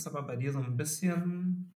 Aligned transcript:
es 0.00 0.06
aber 0.06 0.22
bei 0.22 0.36
dir 0.36 0.52
so 0.52 0.58
ein 0.60 0.76
bisschen. 0.76 1.72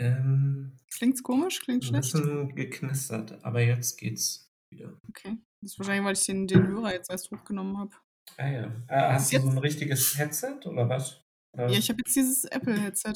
Ähm, 0.00 0.72
Klingt's 0.90 1.22
komisch? 1.22 1.60
Klingt 1.60 1.82
ein 1.84 1.86
schlecht? 2.02 2.12
bisschen 2.12 2.54
geknistert, 2.54 3.44
aber 3.44 3.60
jetzt 3.62 3.96
geht's 3.98 4.48
wieder. 4.72 4.96
Okay. 5.08 5.36
Das 5.60 5.72
ist 5.72 5.78
wahrscheinlich, 5.78 6.04
weil 6.04 6.14
ich 6.14 6.24
den, 6.24 6.46
den 6.46 6.66
Hörer 6.68 6.92
jetzt 6.92 7.10
erst 7.10 7.30
hochgenommen 7.30 7.76
habe. 7.78 7.94
Ah 8.36 8.48
ja. 8.48 8.64
Äh, 8.88 9.12
hast 9.14 9.32
du 9.32 9.36
Jetzt- 9.36 9.44
so 9.44 9.50
ein 9.50 9.58
richtiges 9.58 10.16
Headset 10.18 10.60
oder 10.66 10.88
was? 10.88 11.20
Oder? 11.56 11.68
Ja, 11.70 11.78
ich 11.78 11.88
habe 11.88 11.98
jetzt 12.04 12.14
dieses 12.14 12.44
Apple-Headset. 12.44 13.14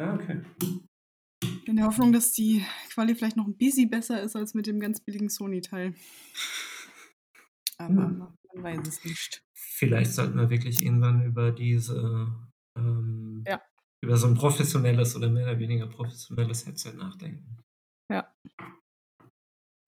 ah, 0.00 0.14
okay. 0.14 0.42
In 1.64 1.76
der 1.76 1.86
Hoffnung, 1.86 2.12
dass 2.12 2.32
die 2.32 2.64
Quali 2.90 3.14
vielleicht 3.14 3.36
noch 3.36 3.46
ein 3.46 3.56
bisschen 3.56 3.88
besser 3.88 4.20
ist 4.22 4.36
als 4.36 4.52
mit 4.52 4.66
dem 4.66 4.80
ganz 4.80 5.00
billigen 5.00 5.28
Sony-Teil. 5.30 5.94
Aber 7.78 7.88
Hm. 8.08 8.18
man 8.18 8.62
weiß 8.62 8.86
es 8.86 9.04
nicht. 9.04 9.42
Vielleicht 9.82 10.12
sollten 10.12 10.38
wir 10.38 10.48
wirklich 10.48 10.84
irgendwann 10.84 11.24
über 11.24 11.50
diese, 11.50 12.28
ähm, 12.78 13.42
Ja. 13.46 13.60
über 14.04 14.16
so 14.16 14.28
ein 14.28 14.34
professionelles 14.34 15.16
oder 15.16 15.28
mehr 15.28 15.44
oder 15.44 15.58
weniger 15.58 15.88
professionelles 15.88 16.64
Headset 16.66 16.92
nachdenken. 16.94 17.58
Ja. 18.10 18.32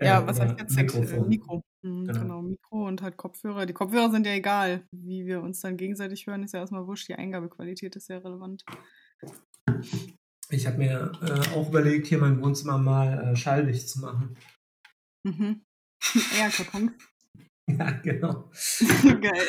Äh, 0.00 0.06
Ja, 0.06 0.26
was 0.26 0.40
heißt 0.40 0.58
jetzt 0.58 0.74
Mikro? 0.76 0.98
Mikrofon. 1.00 1.28
Mikro. 1.28 1.62
Mhm, 1.84 2.04
Genau. 2.06 2.20
genau. 2.20 2.42
Mikro 2.42 2.86
und 2.88 3.02
halt 3.02 3.16
Kopfhörer. 3.16 3.66
Die 3.66 3.72
Kopfhörer 3.72 4.10
sind 4.10 4.26
ja 4.26 4.32
egal. 4.32 4.84
Wie 4.90 5.26
wir 5.26 5.40
uns 5.42 5.60
dann 5.60 5.76
gegenseitig 5.76 6.26
hören, 6.26 6.42
ist 6.42 6.54
ja 6.54 6.60
erstmal 6.60 6.86
wurscht. 6.88 7.08
Die 7.08 7.14
Eingabequalität 7.14 7.94
ist 7.94 8.06
sehr 8.06 8.24
relevant. 8.24 8.64
Ich 10.50 10.66
habe 10.66 10.78
mir 10.78 11.12
äh, 11.22 11.54
auch 11.54 11.68
überlegt, 11.68 12.08
hier 12.08 12.18
mein 12.18 12.42
Wohnzimmer 12.42 12.78
mal 12.78 13.32
äh, 13.32 13.36
schalldicht 13.36 13.88
zu 13.88 14.00
machen. 14.00 14.36
Mhm. 15.24 15.62
Ja, 16.38 16.48
Kartons. 16.50 16.92
Ja, 17.78 17.90
genau. 18.02 18.50
Geil. 19.20 19.46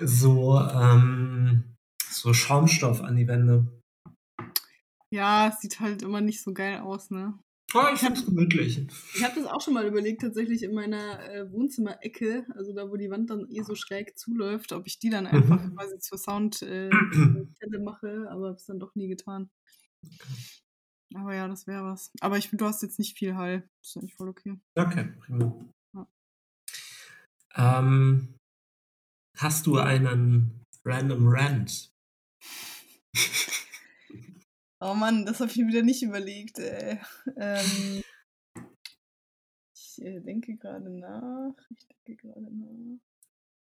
So, 0.00 0.60
ähm, 0.60 1.74
so 2.08 2.32
Schaumstoff 2.32 3.00
an 3.02 3.16
die 3.16 3.26
Wände. 3.26 3.66
Ja, 5.10 5.48
es 5.48 5.60
sieht 5.60 5.80
halt 5.80 6.02
immer 6.02 6.20
nicht 6.20 6.42
so 6.42 6.52
geil 6.54 6.78
aus, 6.80 7.10
ne? 7.10 7.38
Oh, 7.74 7.86
ich 7.92 8.00
finde 8.00 8.20
es 8.20 8.26
gemütlich. 8.26 8.86
Ich 9.14 9.24
habe 9.24 9.34
das 9.40 9.46
auch 9.50 9.60
schon 9.60 9.74
mal 9.74 9.86
überlegt, 9.86 10.20
tatsächlich 10.20 10.62
in 10.62 10.74
meiner 10.74 11.20
äh, 11.28 11.50
Wohnzimmerecke, 11.50 12.46
also 12.54 12.72
da, 12.74 12.90
wo 12.90 12.96
die 12.96 13.10
Wand 13.10 13.30
dann 13.30 13.46
eh 13.50 13.62
so 13.62 13.74
schräg 13.74 14.18
zuläuft, 14.18 14.72
ob 14.72 14.86
ich 14.86 14.98
die 14.98 15.10
dann 15.10 15.26
einfach 15.26 15.62
Mhm. 15.62 15.76
quasi 15.76 15.98
zur 15.98 16.18
Soundstelle 16.18 16.90
äh, 16.90 17.78
mache, 17.78 18.26
aber 18.30 18.48
habe 18.48 18.56
es 18.56 18.66
dann 18.66 18.78
doch 18.78 18.94
nie 18.94 19.08
getan. 19.08 19.50
Aber 21.14 21.34
ja, 21.34 21.48
das 21.48 21.66
wäre 21.66 21.84
was. 21.84 22.10
Aber 22.20 22.38
ich 22.38 22.50
du 22.50 22.64
hast 22.64 22.82
jetzt 22.82 22.98
nicht 22.98 23.18
viel 23.18 23.36
Hall. 23.36 23.68
Das 23.80 23.90
ist 23.90 23.96
eigentlich 23.96 24.14
voll 24.14 24.28
okay. 24.28 24.58
Okay, 24.74 25.08
prima. 25.20 25.54
Ähm, 27.56 28.34
hast 29.36 29.66
du 29.66 29.78
einen 29.78 30.64
Random 30.84 31.28
Rant? 31.28 31.92
Oh 34.84 34.94
Mann, 34.94 35.24
das 35.24 35.38
habe 35.38 35.48
ich 35.48 35.56
mir 35.58 35.68
wieder 35.68 35.82
nicht 35.82 36.02
überlegt. 36.02 36.58
Ey. 36.58 36.98
Ähm, 37.36 38.02
ich 39.76 40.04
äh, 40.04 40.18
denke 40.18 40.56
gerade 40.56 40.90
nach. 40.90 41.54
Ich 41.70 41.86
denke 42.04 42.26
gerade 42.26 42.52
nach. 42.52 42.98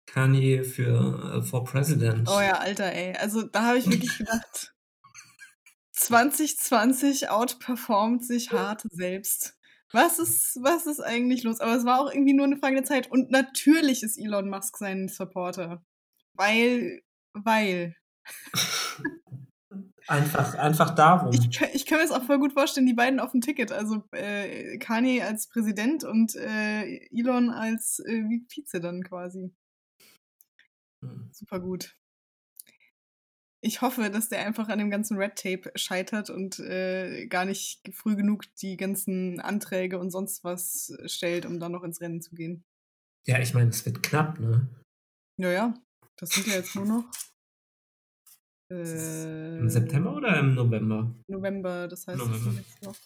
Kanye 0.07 0.65
für 0.65 1.37
äh, 1.37 1.43
For 1.43 1.63
President. 1.63 2.29
Oh 2.29 2.41
ja, 2.41 2.59
Alter, 2.59 2.93
ey. 2.93 3.15
Also 3.15 3.43
da 3.43 3.63
habe 3.63 3.79
ich 3.79 3.87
wirklich 3.89 4.19
gedacht, 4.19 4.75
2020 5.93 7.31
outperformt 7.31 8.25
sich 8.27 8.51
hart 8.51 8.83
selbst. 8.91 9.57
Was 9.95 10.19
ist, 10.19 10.59
was 10.61 10.87
ist 10.87 11.01
eigentlich 11.01 11.45
los? 11.45 11.61
Aber 11.61 11.75
es 11.77 11.85
war 11.85 12.01
auch 12.01 12.11
irgendwie 12.13 12.33
nur 12.35 12.47
eine 12.47 12.57
Frage 12.57 12.75
der 12.75 12.85
Zeit. 12.85 13.11
Und 13.11 13.31
natürlich 13.31 14.03
ist 14.03 14.19
Elon 14.19 14.51
Musk 14.51 14.77
sein 14.77 15.09
Supporter. 15.09 15.85
Weil, 16.35 17.01
weil. 17.33 17.95
Einfach, 20.07 20.55
einfach 20.57 20.95
darum. 20.95 21.33
Ich, 21.33 21.51
kann- 21.57 21.71
ich 21.73 21.87
kann 21.87 21.97
mir 21.99 22.05
das 22.05 22.13
auch 22.13 22.25
voll 22.25 22.39
gut 22.39 22.53
vorstellen, 22.53 22.87
die 22.87 22.93
beiden 22.93 23.21
auf 23.21 23.31
dem 23.31 23.41
Ticket. 23.41 23.73
Also 23.73 24.05
äh, 24.13 24.77
Kanye 24.77 25.23
als 25.23 25.49
Präsident 25.49 26.05
und 26.05 26.35
äh, 26.37 26.99
Elon 27.11 27.49
als 27.49 28.01
äh, 28.01 28.23
Vize 28.25 28.81
dann 28.81 29.03
quasi. 29.03 29.55
Hm. 31.03 31.31
Super 31.33 31.59
gut. 31.61 31.97
Ich 33.67 33.81
hoffe, 33.81 34.11
dass 34.11 34.29
der 34.29 34.45
einfach 34.45 34.69
an 34.69 34.79
dem 34.79 34.91
ganzen 34.91 35.17
Red 35.17 35.37
Tape 35.37 35.73
scheitert 35.75 36.29
und 36.29 36.59
äh, 36.59 37.27
gar 37.29 37.47
nicht 37.47 37.81
früh 37.95 38.15
genug 38.15 38.45
die 38.57 38.77
ganzen 38.77 39.41
Anträge 39.41 39.99
und 39.99 40.11
sonst 40.11 40.45
was 40.45 40.93
stellt, 41.07 41.47
um 41.47 41.59
dann 41.59 41.73
noch 41.73 41.83
ins 41.83 41.99
Rennen 42.03 42.21
zu 42.21 42.35
gehen. 42.35 42.63
Ja, 43.27 43.39
ich 43.39 43.55
meine, 43.55 43.71
es 43.71 43.87
wird 43.87 44.03
knapp, 44.03 44.39
ne? 44.39 44.69
Naja, 45.39 45.73
das 46.17 46.29
sind 46.29 46.47
ja 46.47 46.57
jetzt 46.57 46.77
nur 46.77 46.85
noch 46.85 47.05
Im 48.69 48.77
äh, 49.67 49.71
September 49.71 50.15
oder 50.15 50.39
im 50.39 50.55
November? 50.55 51.15
November, 51.27 51.89
das 51.89 52.07
heißt, 52.07 52.21
es 52.21 52.27
November. 52.27 52.51
sind 52.51 52.57
jetzt 52.59 52.83
noch 52.83 52.97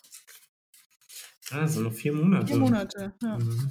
Also 1.52 1.82
noch 1.82 1.92
vier 1.92 2.12
Monate. 2.14 2.46
vier 2.48 2.56
Monate. 2.56 3.12
Ja. 3.22 3.38
Mhm. 3.38 3.70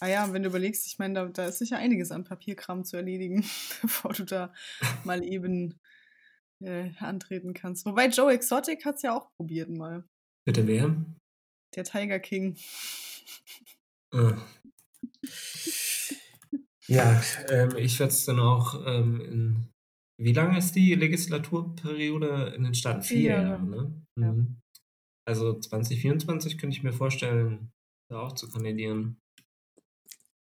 Ah 0.00 0.08
ja, 0.08 0.32
wenn 0.32 0.42
du 0.42 0.48
überlegst, 0.48 0.86
ich 0.86 0.98
meine, 0.98 1.14
da, 1.14 1.24
da 1.26 1.46
ist 1.46 1.58
sicher 1.58 1.78
einiges 1.78 2.10
an 2.10 2.24
Papierkram 2.24 2.84
zu 2.84 2.96
erledigen, 2.96 3.44
bevor 3.82 4.12
du 4.12 4.24
da 4.24 4.52
mal 5.04 5.24
eben 5.24 5.80
äh, 6.62 6.90
antreten 6.98 7.54
kannst. 7.54 7.86
Wobei 7.86 8.08
Joe 8.08 8.32
Exotic 8.32 8.84
hat 8.84 8.96
es 8.96 9.02
ja 9.02 9.16
auch 9.16 9.30
probiert 9.36 9.70
mal. 9.70 10.04
Bitte 10.46 10.66
wer? 10.66 10.94
Der 11.74 11.84
Tiger 11.84 12.18
King. 12.20 12.56
Ah. 14.12 14.38
Ja, 16.88 17.20
ähm, 17.50 17.76
ich 17.76 17.98
werde 17.98 18.12
es 18.12 18.24
dann 18.24 18.40
auch 18.40 18.86
ähm, 18.86 19.20
in. 19.20 19.68
Wie 20.18 20.32
lange 20.32 20.56
ist 20.56 20.74
die 20.74 20.94
Legislaturperiode 20.94 22.54
in 22.56 22.64
den 22.64 22.74
Staaten? 22.74 23.02
Vier 23.02 23.18
Vier 23.18 23.30
Jahre, 23.30 23.62
ne? 23.62 24.02
Ja. 24.18 24.32
Mhm. 24.32 24.60
Also 25.28 25.58
2024 25.58 26.56
könnte 26.56 26.74
ich 26.74 26.82
mir 26.82 26.92
vorstellen, 26.92 27.70
da 28.10 28.20
auch 28.20 28.32
zu 28.32 28.48
kandidieren. 28.48 29.18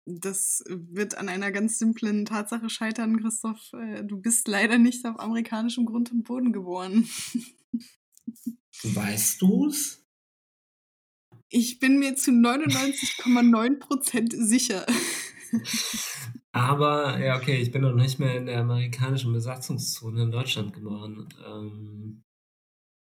Das 0.06 0.64
wird 0.68 1.18
an 1.18 1.30
einer 1.30 1.52
ganz 1.52 1.80
simplen 1.80 2.26
Tatsache 2.26 2.70
scheitern, 2.70 3.22
Christoph. 3.22 3.72
Äh, 3.74 4.04
Du 4.04 4.18
bist 4.18 4.48
leider 4.48 4.78
nicht 4.78 5.06
auf 5.06 5.20
amerikanischem 5.20 5.86
Grund 5.86 6.12
und 6.12 6.24
Boden 6.24 6.52
geboren. 6.52 7.08
Weißt 8.84 9.42
du's? 9.42 10.04
Ich 11.50 11.80
bin 11.80 12.00
mir 12.00 12.16
zu 12.16 12.32
99,9% 12.32 14.44
sicher. 14.44 14.86
Aber, 16.52 17.20
ja, 17.20 17.38
okay, 17.38 17.62
ich 17.62 17.72
bin 17.72 17.82
noch 17.82 17.94
nicht 17.94 18.20
mehr 18.20 18.36
in 18.36 18.48
der 18.48 18.60
amerikanischen 18.60 19.34
Besatzungszone 19.34 20.24
in 20.24 20.32
Deutschland 20.32 20.74
geboren, 20.74 21.30
ähm, 21.46 22.24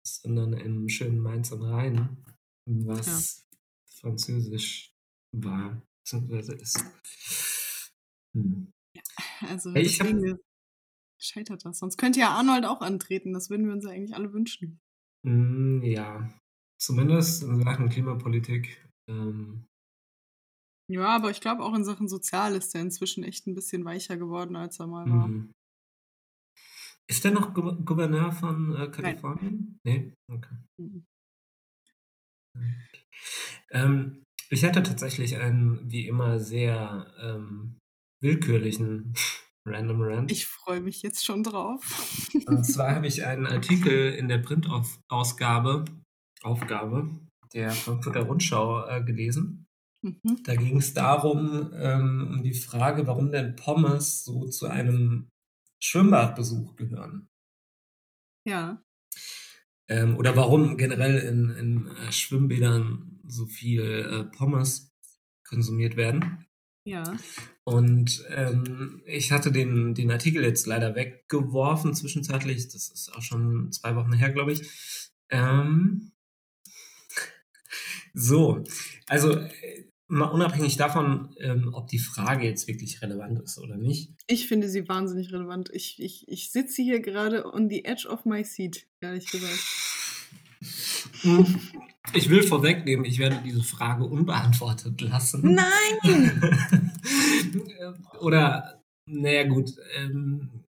sondern 0.04 0.54
im 0.54 0.88
schönen 0.90 1.20
Mainz 1.20 1.52
am 1.52 1.62
Rhein, 1.62 2.24
was 2.66 3.48
französisch 4.00 4.94
war, 5.32 5.82
beziehungsweise 6.06 6.54
ist. 6.54 6.80
Hm. 8.36 8.72
Also 9.42 9.72
Hey, 9.74 9.84
ich 9.84 9.98
deswegen 9.98 10.38
scheitert 11.20 11.66
das. 11.66 11.80
Sonst 11.80 11.98
könnte 11.98 12.20
ja 12.20 12.30
Arnold 12.30 12.66
auch 12.66 12.82
antreten. 12.82 13.34
Das 13.34 13.50
würden 13.50 13.66
wir 13.66 13.74
uns 13.74 13.86
ja 13.86 13.92
eigentlich 13.92 14.16
alle 14.16 14.32
wünschen. 14.32 14.80
Mm, 15.26 15.82
ja, 15.82 16.30
zumindest 16.80 17.44
in 17.44 17.64
Sachen 17.64 17.90
Klimapolitik. 17.90 18.88
Ähm, 19.10 19.66
Ja, 20.88 21.08
aber 21.16 21.32
ich 21.32 21.42
glaube 21.42 21.64
auch 21.64 21.74
in 21.74 21.84
Sachen 21.84 22.08
Sozial 22.08 22.56
ist 22.56 22.76
er 22.76 22.82
inzwischen 22.82 23.24
echt 23.24 23.48
ein 23.48 23.56
bisschen 23.56 23.84
weicher 23.86 24.18
geworden, 24.18 24.56
als 24.56 24.80
er 24.80 24.88
mal 24.88 25.10
war. 25.10 25.26
hm. 25.26 25.52
Ist 27.08 27.24
der 27.24 27.32
noch 27.32 27.54
Gou- 27.54 27.84
Gouverneur 27.84 28.32
von 28.32 28.76
äh, 28.76 28.88
Kalifornien? 28.90 29.80
Nee? 29.84 30.14
Okay. 30.32 30.56
Mhm. 30.78 31.06
Ähm, 33.72 34.25
ich 34.50 34.64
hatte 34.64 34.84
tatsächlich 34.84 35.38
einen, 35.38 35.92
wie 35.92 36.08
immer, 36.08 36.40
sehr 36.40 37.08
ähm, 37.22 37.78
willkürlichen 38.22 39.14
Random 39.68 40.02
Rant. 40.02 40.32
Ich 40.32 40.46
freue 40.46 40.82
mich 40.82 41.02
jetzt 41.02 41.26
schon 41.26 41.44
drauf. 41.44 42.30
Und 42.48 42.64
zwar 42.66 42.96
habe 42.96 43.08
ich 43.08 43.26
einen 43.26 43.48
Artikel 43.48 44.14
in 44.14 44.28
der 44.28 44.38
Printausgabe, 44.38 45.86
Aufgabe 46.44 47.10
der 47.54 47.72
Frankfurter 47.72 48.22
Rundschau 48.22 48.86
äh, 48.86 49.04
gelesen. 49.04 49.66
Mhm. 50.04 50.44
Da 50.44 50.56
ging 50.56 50.78
es 50.78 50.94
darum, 50.94 51.72
ähm, 51.74 52.28
um 52.30 52.44
die 52.44 52.54
Frage, 52.54 53.08
warum 53.08 53.32
denn 53.32 53.56
Pommes 53.56 54.24
so 54.24 54.48
zu 54.50 54.68
einem 54.68 55.30
Schwimmbadbesuch 55.82 56.76
gehören. 56.76 57.28
Ja. 58.48 58.84
Ähm, 59.90 60.18
oder 60.18 60.36
warum 60.36 60.78
generell 60.78 61.18
in, 61.20 61.50
in 61.52 61.88
äh, 61.88 62.12
Schwimmbädern 62.12 63.15
so 63.28 63.46
viel 63.46 63.82
äh, 63.82 64.24
Pommes 64.36 64.94
konsumiert 65.48 65.96
werden. 65.98 66.46
Ja. 66.86 67.18
Und 67.64 68.24
ähm, 68.30 69.02
ich 69.06 69.32
hatte 69.32 69.52
den, 69.52 69.96
den 69.96 70.12
Artikel 70.12 70.44
jetzt 70.44 70.68
leider 70.68 70.96
weggeworfen 70.96 71.96
zwischenzeitlich. 71.96 72.68
Das 72.68 72.90
ist 72.90 73.12
auch 73.16 73.24
schon 73.24 73.72
zwei 73.72 73.96
Wochen 73.96 74.14
her, 74.14 74.32
glaube 74.32 74.52
ich. 74.54 74.70
Ähm, 75.30 76.12
so, 78.14 78.64
also 79.08 79.32
äh, 79.32 79.86
mal 80.08 80.28
unabhängig 80.28 80.78
davon, 80.78 81.36
ähm, 81.40 81.72
ob 81.74 81.88
die 81.88 81.98
Frage 82.00 82.46
jetzt 82.46 82.68
wirklich 82.68 83.02
relevant 83.02 83.40
ist 83.40 83.58
oder 83.58 83.78
nicht. 83.78 84.14
Ich 84.28 84.48
finde 84.48 84.70
sie 84.70 84.88
wahnsinnig 84.88 85.34
relevant. 85.34 85.70
Ich, 85.74 86.00
ich, 86.00 86.28
ich 86.28 86.52
sitze 86.52 86.84
hier 86.84 87.00
gerade 87.00 87.52
on 87.52 87.68
the 87.70 87.84
edge 87.86 88.08
of 88.08 88.26
my 88.26 88.44
seat, 88.44 88.88
ehrlich 89.02 89.26
gesagt. 89.26 89.60
Ich 92.14 92.30
will 92.30 92.44
vorwegnehmen, 92.44 93.06
ich 93.06 93.20
werde 93.20 93.42
diese 93.44 93.64
Frage 93.64 94.06
unbeantwortet 94.06 95.02
lassen. 95.02 95.54
Nein! 95.56 96.42
oder, 98.20 98.82
naja, 99.10 99.48
gut, 99.48 99.72
ähm, 99.98 100.64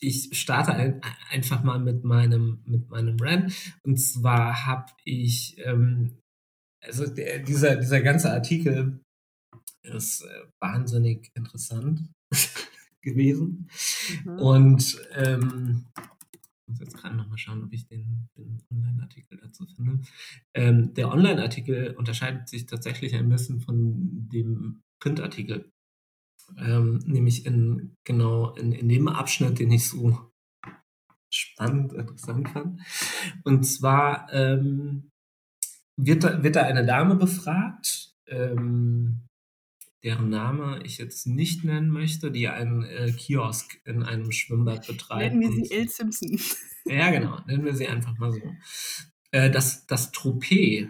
ich 0.00 0.30
starte 0.38 0.72
ein, 0.72 1.00
einfach 1.30 1.62
mal 1.62 1.78
mit 1.78 2.04
meinem, 2.04 2.62
mit 2.64 2.88
meinem 2.88 3.16
Rant. 3.20 3.52
Und 3.82 3.96
zwar 3.96 4.66
habe 4.66 4.92
ich, 5.04 5.56
ähm, 5.58 6.18
also 6.84 7.06
der, 7.06 7.40
dieser, 7.40 7.76
dieser 7.76 8.00
ganze 8.00 8.32
Artikel 8.32 9.00
ist 9.82 10.22
äh, 10.22 10.46
wahnsinnig 10.60 11.30
interessant 11.34 12.08
gewesen. 13.02 13.68
Mhm. 14.24 14.38
Und 14.38 15.00
ähm, 15.14 15.86
muss 16.68 16.80
jetzt 16.80 16.96
gerade 16.96 17.16
nochmal 17.16 17.38
schauen, 17.38 17.64
ob 17.64 17.72
ich 17.72 17.86
den, 17.86 18.28
den 18.36 18.62
Online-Artikel 18.70 19.38
dazu 19.38 19.66
finde. 19.66 20.00
Ähm, 20.54 20.94
der 20.94 21.10
Online-Artikel 21.10 21.94
unterscheidet 21.96 22.48
sich 22.48 22.66
tatsächlich 22.66 23.14
ein 23.14 23.28
bisschen 23.28 23.60
von 23.60 24.28
dem 24.28 24.82
Printartikel. 25.00 25.72
Ähm, 26.56 26.98
nämlich 27.04 27.44
in 27.46 27.94
genau 28.04 28.54
in, 28.54 28.72
in 28.72 28.88
dem 28.88 29.08
Abschnitt, 29.08 29.58
den 29.58 29.70
ich 29.70 29.88
so 29.88 30.30
spannend, 31.30 31.92
interessant 31.92 32.48
fand. 32.48 32.80
Und 33.44 33.64
zwar 33.64 34.32
ähm, 34.32 35.10
wird, 35.96 36.24
da, 36.24 36.42
wird 36.42 36.56
da 36.56 36.62
eine 36.62 36.86
Dame 36.86 37.16
befragt, 37.16 38.14
ähm, 38.26 39.26
deren 40.04 40.28
Name 40.28 40.80
ich 40.84 40.98
jetzt 40.98 41.26
nicht 41.26 41.64
nennen 41.64 41.90
möchte, 41.90 42.30
die 42.30 42.48
einen 42.48 42.84
äh, 42.84 43.12
Kiosk 43.12 43.80
in 43.84 44.02
einem 44.02 44.30
Schwimmbad 44.30 44.86
betreibt. 44.86 45.34
Nennen 45.34 45.40
wir 45.40 45.52
sie 45.52 45.74
El 45.74 45.88
Simpson. 45.88 46.38
Ja, 46.84 47.10
genau, 47.10 47.38
nennen 47.44 47.66
wir 47.66 47.74
sie 47.74 47.86
einfach 47.86 48.16
mal 48.16 48.32
so. 48.32 48.40
Äh, 49.30 49.50
das, 49.50 49.86
das 49.86 50.10
Tropez, 50.10 50.88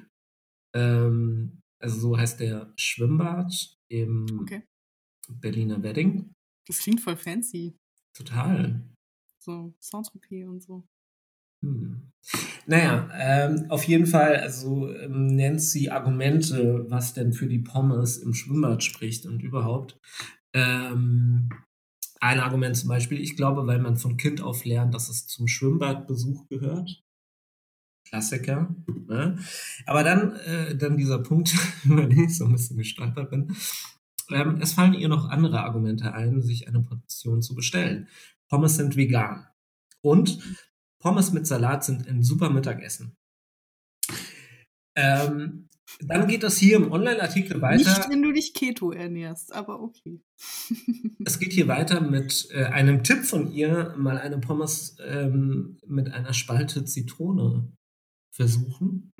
ähm, 0.73 1.61
also 1.81 1.99
so 1.99 2.17
heißt 2.17 2.39
der 2.39 2.73
Schwimmbad 2.77 3.53
im 3.89 4.27
okay. 4.43 4.63
Berliner 5.29 5.83
Wedding. 5.83 6.33
Das 6.69 6.79
klingt 6.79 7.01
voll 7.01 7.17
fancy. 7.17 7.75
Total. 8.15 8.81
So 9.41 9.75
Saint-Tropez 9.81 10.47
und 10.47 10.63
so. 10.63 10.87
Hm. 11.63 12.03
Naja, 12.67 13.09
ähm, 13.15 13.67
auf 13.71 13.85
jeden 13.85 14.07
Fall, 14.07 14.37
also 14.37 14.93
ähm, 14.93 15.27
nennt 15.27 15.63
sie 15.63 15.91
Argumente, 15.91 16.85
was 16.89 17.15
denn 17.15 17.33
für 17.33 17.47
die 17.47 17.61
Pommes 17.61 18.19
im 18.19 18.35
Schwimmbad 18.35 18.83
spricht 18.83 19.25
und 19.25 19.43
überhaupt. 19.43 19.99
Ähm, 20.53 21.49
ein 22.21 22.41
Argument 22.41 22.77
zum 22.77 22.89
Beispiel, 22.89 23.21
ich 23.21 23.37
glaube, 23.37 23.67
weil 23.67 23.79
man 23.79 23.97
von 23.97 24.17
Kind 24.17 24.43
auf 24.43 24.65
lernt, 24.65 24.93
dass 24.95 25.09
es 25.09 25.27
zum 25.27 25.47
Schwimmbadbesuch 25.47 26.49
gehört. 26.49 27.03
Klassiker. 28.09 28.75
Ne? 29.07 29.39
Aber 29.87 30.03
dann, 30.03 30.37
äh, 30.37 30.77
dann 30.77 30.97
dieser 30.97 31.21
Punkt, 31.21 31.55
über 31.85 32.07
den 32.07 32.25
ich 32.25 32.37
so 32.37 32.45
ein 32.45 32.53
bisschen 32.53 32.77
gestolpert 32.77 33.31
bin. 33.31 33.55
Ähm, 34.31 34.59
es 34.61 34.75
fallen 34.75 34.95
ihr 34.95 35.09
noch 35.09 35.29
andere 35.29 35.61
Argumente 35.61 36.13
ein, 36.13 36.43
sich 36.43 36.69
eine 36.69 36.81
Portion 36.81 37.41
zu 37.41 37.55
bestellen. 37.55 38.09
Pommes 38.49 38.77
sind 38.77 38.97
vegan. 38.97 39.47
Und 40.01 40.39
Pommes 41.01 41.33
mit 41.33 41.47
Salat 41.47 41.85
sind 41.85 42.09
ein 42.09 42.23
super 42.23 42.51
Mittagessen. 42.51 43.17
Ähm, 44.97 45.69
dann 46.01 46.29
geht 46.29 46.43
das 46.43 46.59
hier 46.59 46.77
im 46.77 46.93
Online-Artikel 46.93 47.61
weiter. 47.63 47.79
Nicht, 47.79 48.11
wenn 48.11 48.23
du 48.23 48.33
dich 48.33 48.53
Keto 48.53 48.93
ernährst, 48.93 49.55
aber 49.55 49.81
okay. 49.81 50.21
es 51.25 51.39
geht 51.39 51.53
hier 51.53 51.69
weiter 51.69 52.01
mit 52.01 52.49
äh, 52.51 52.65
einem 52.65 53.03
Tipp 53.03 53.25
von 53.25 53.51
ihr, 53.53 53.95
mal 53.97 54.19
eine 54.19 54.39
Pommes 54.39 54.97
ähm, 55.05 55.79
mit 55.87 56.13
einer 56.13 56.35
Spalte 56.35 56.85
Zitrone 56.85 57.73
versuchen. 58.35 59.13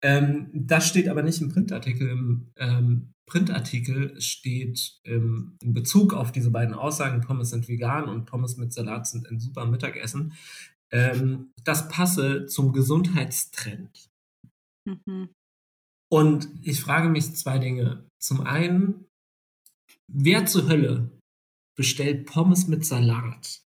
Ähm, 0.00 0.50
das 0.54 0.86
steht 0.86 1.08
aber 1.08 1.22
nicht 1.22 1.40
im 1.40 1.48
Printartikel. 1.48 2.08
Im 2.08 2.52
ähm, 2.56 3.12
Printartikel 3.26 4.20
steht 4.20 5.00
ähm, 5.04 5.56
in 5.62 5.74
Bezug 5.74 6.14
auf 6.14 6.32
diese 6.32 6.50
beiden 6.50 6.74
Aussagen, 6.74 7.20
Pommes 7.20 7.50
sind 7.50 7.68
vegan 7.68 8.08
und 8.08 8.24
Pommes 8.24 8.56
mit 8.56 8.72
Salat 8.72 9.06
sind 9.06 9.28
ein 9.28 9.38
super 9.38 9.66
Mittagessen, 9.66 10.32
ähm, 10.90 11.52
das 11.64 11.88
passe 11.88 12.46
zum 12.46 12.72
Gesundheitstrend. 12.72 14.08
Mhm. 14.84 15.30
Und 16.10 16.48
ich 16.62 16.80
frage 16.80 17.08
mich 17.08 17.34
zwei 17.34 17.58
Dinge. 17.58 18.08
Zum 18.18 18.40
einen, 18.40 19.06
wer 20.06 20.46
zur 20.46 20.68
Hölle 20.68 21.10
bestellt 21.76 22.26
Pommes 22.26 22.66
mit 22.66 22.84
Salat? 22.84 23.62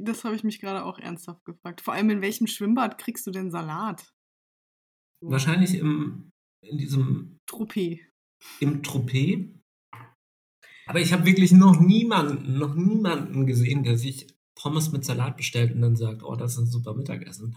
Das 0.00 0.24
habe 0.24 0.34
ich 0.34 0.42
mich 0.42 0.60
gerade 0.60 0.84
auch 0.84 0.98
ernsthaft 0.98 1.44
gefragt. 1.44 1.80
Vor 1.80 1.94
allem, 1.94 2.10
in 2.10 2.22
welchem 2.22 2.46
Schwimmbad 2.46 2.98
kriegst 2.98 3.26
du 3.26 3.30
denn 3.30 3.50
Salat? 3.50 4.12
Wahrscheinlich 5.22 5.74
im, 5.74 6.30
in 6.62 6.78
diesem 6.78 7.38
Tropez. 7.46 8.00
Im 8.58 8.82
Tropez. 8.82 9.50
Aber 10.86 11.00
ich 11.00 11.12
habe 11.12 11.26
wirklich 11.26 11.52
noch 11.52 11.78
niemanden, 11.78 12.58
noch 12.58 12.74
niemanden 12.74 13.46
gesehen, 13.46 13.84
der 13.84 13.96
sich 13.96 14.26
Pommes 14.60 14.92
mit 14.92 15.04
Salat 15.04 15.36
bestellt 15.36 15.74
und 15.74 15.80
dann 15.80 15.96
sagt, 15.96 16.22
oh, 16.22 16.36
das 16.36 16.52
ist 16.52 16.58
ein 16.58 16.66
super 16.66 16.94
Mittagessen. 16.94 17.56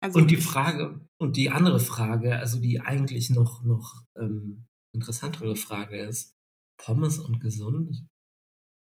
Also, 0.00 0.18
und 0.18 0.30
die 0.30 0.36
Frage, 0.36 1.00
und 1.16 1.36
die 1.36 1.50
andere 1.50 1.80
Frage, 1.80 2.38
also 2.38 2.60
die 2.60 2.80
eigentlich 2.80 3.30
noch, 3.30 3.64
noch 3.64 3.94
ähm, 4.18 4.66
interessantere 4.92 5.56
Frage 5.56 5.98
ist, 5.98 6.36
Pommes 6.76 7.18
und 7.18 7.40
gesund? 7.40 8.06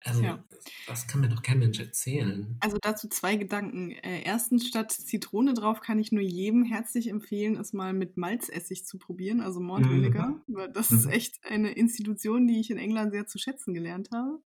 Also, 0.01 0.23
ja. 0.23 0.45
das 0.89 1.07
kann 1.07 1.21
mir 1.21 1.29
doch 1.29 1.43
kein 1.43 1.61
Mensch 1.61 1.79
erzählen. 1.79 2.57
Also 2.61 2.79
dazu 2.81 3.09
zwei 3.09 3.37
Gedanken. 3.37 3.93
Äh, 3.93 4.23
erstens, 4.25 4.67
statt 4.67 4.91
Zitrone 4.91 5.55
drauf 5.55 5.81
kann 5.81 6.01
ich 6.01 6.11
nur 6.11 6.23
jedem 6.23 6.65
herzlich 6.65 7.09
empfehlen, 7.09 7.57
es 7.57 7.73
mal 7.73 7.93
mit 7.93 8.17
Malzessig 8.17 8.85
zu 8.85 8.99
probieren, 8.99 9.41
also 9.41 9.61
Vinegar. 9.61 10.43
Mhm. 10.49 10.73
Das 10.75 10.91
mhm. 10.91 10.99
ist 10.99 11.07
echt 11.07 11.45
eine 11.45 11.71
Institution, 11.71 12.49
die 12.49 12.59
ich 12.59 12.71
in 12.71 12.79
England 12.79 13.13
sehr 13.13 13.27
zu 13.27 13.39
schätzen 13.39 13.73
gelernt 13.73 14.11
habe. 14.13 14.41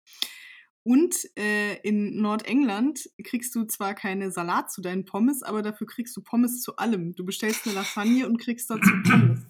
Und 0.87 1.15
äh, 1.37 1.75
in 1.81 2.21
Nordengland 2.21 3.09
kriegst 3.25 3.53
du 3.55 3.65
zwar 3.65 3.93
keine 3.93 4.31
Salat 4.31 4.71
zu 4.71 4.79
deinen 4.79 5.03
Pommes, 5.03 5.43
aber 5.43 5.61
dafür 5.61 5.85
kriegst 5.85 6.15
du 6.15 6.21
Pommes 6.21 6.61
zu 6.61 6.77
allem. 6.77 7.13
Du 7.13 7.25
bestellst 7.25 7.65
eine 7.65 7.75
Lasagne 7.75 8.25
und 8.25 8.37
kriegst 8.37 8.69
dazu 8.69 8.89
Pommes. 9.03 9.45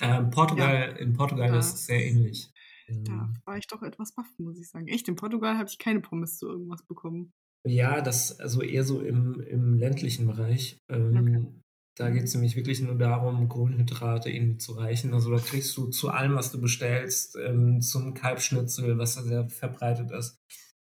Ähm, 0.00 0.30
Portugal, 0.30 0.74
ja. 0.74 0.96
In 0.96 1.12
Portugal 1.12 1.50
ja. 1.50 1.58
ist 1.60 1.74
es 1.74 1.86
sehr 1.86 2.04
ähnlich. 2.04 2.50
Da 2.88 3.12
ähm. 3.12 3.36
war 3.44 3.56
ich 3.56 3.68
doch 3.68 3.84
etwas 3.84 4.12
baff, 4.12 4.26
muss 4.38 4.58
ich 4.58 4.68
sagen. 4.68 4.88
Echt, 4.88 5.06
in 5.06 5.14
Portugal 5.14 5.56
habe 5.56 5.68
ich 5.68 5.78
keine 5.78 6.00
Pommes 6.00 6.38
zu 6.38 6.48
irgendwas 6.48 6.82
bekommen. 6.82 7.30
Ja, 7.64 8.00
das 8.00 8.40
also 8.40 8.62
eher 8.62 8.82
so 8.82 9.02
im, 9.02 9.38
im 9.38 9.74
ländlichen 9.74 10.26
Bereich. 10.26 10.76
Ähm, 10.88 11.16
okay. 11.16 11.46
Da 11.96 12.10
geht 12.10 12.24
es 12.24 12.34
nämlich 12.34 12.56
wirklich 12.56 12.80
nur 12.80 12.96
darum, 12.96 13.48
Kohlenhydrate 13.48 14.30
irgendwie 14.30 14.58
zu 14.58 14.72
reichen. 14.72 15.12
Also 15.12 15.30
da 15.30 15.38
kriegst 15.38 15.76
du 15.76 15.88
zu 15.88 16.08
allem, 16.10 16.34
was 16.34 16.52
du 16.52 16.60
bestellst, 16.60 17.36
ähm, 17.36 17.80
zum 17.82 18.14
Kalbschnitzel, 18.14 18.96
was 18.96 19.16
da 19.16 19.22
sehr 19.22 19.50
verbreitet 19.50 20.10
ist, 20.12 20.38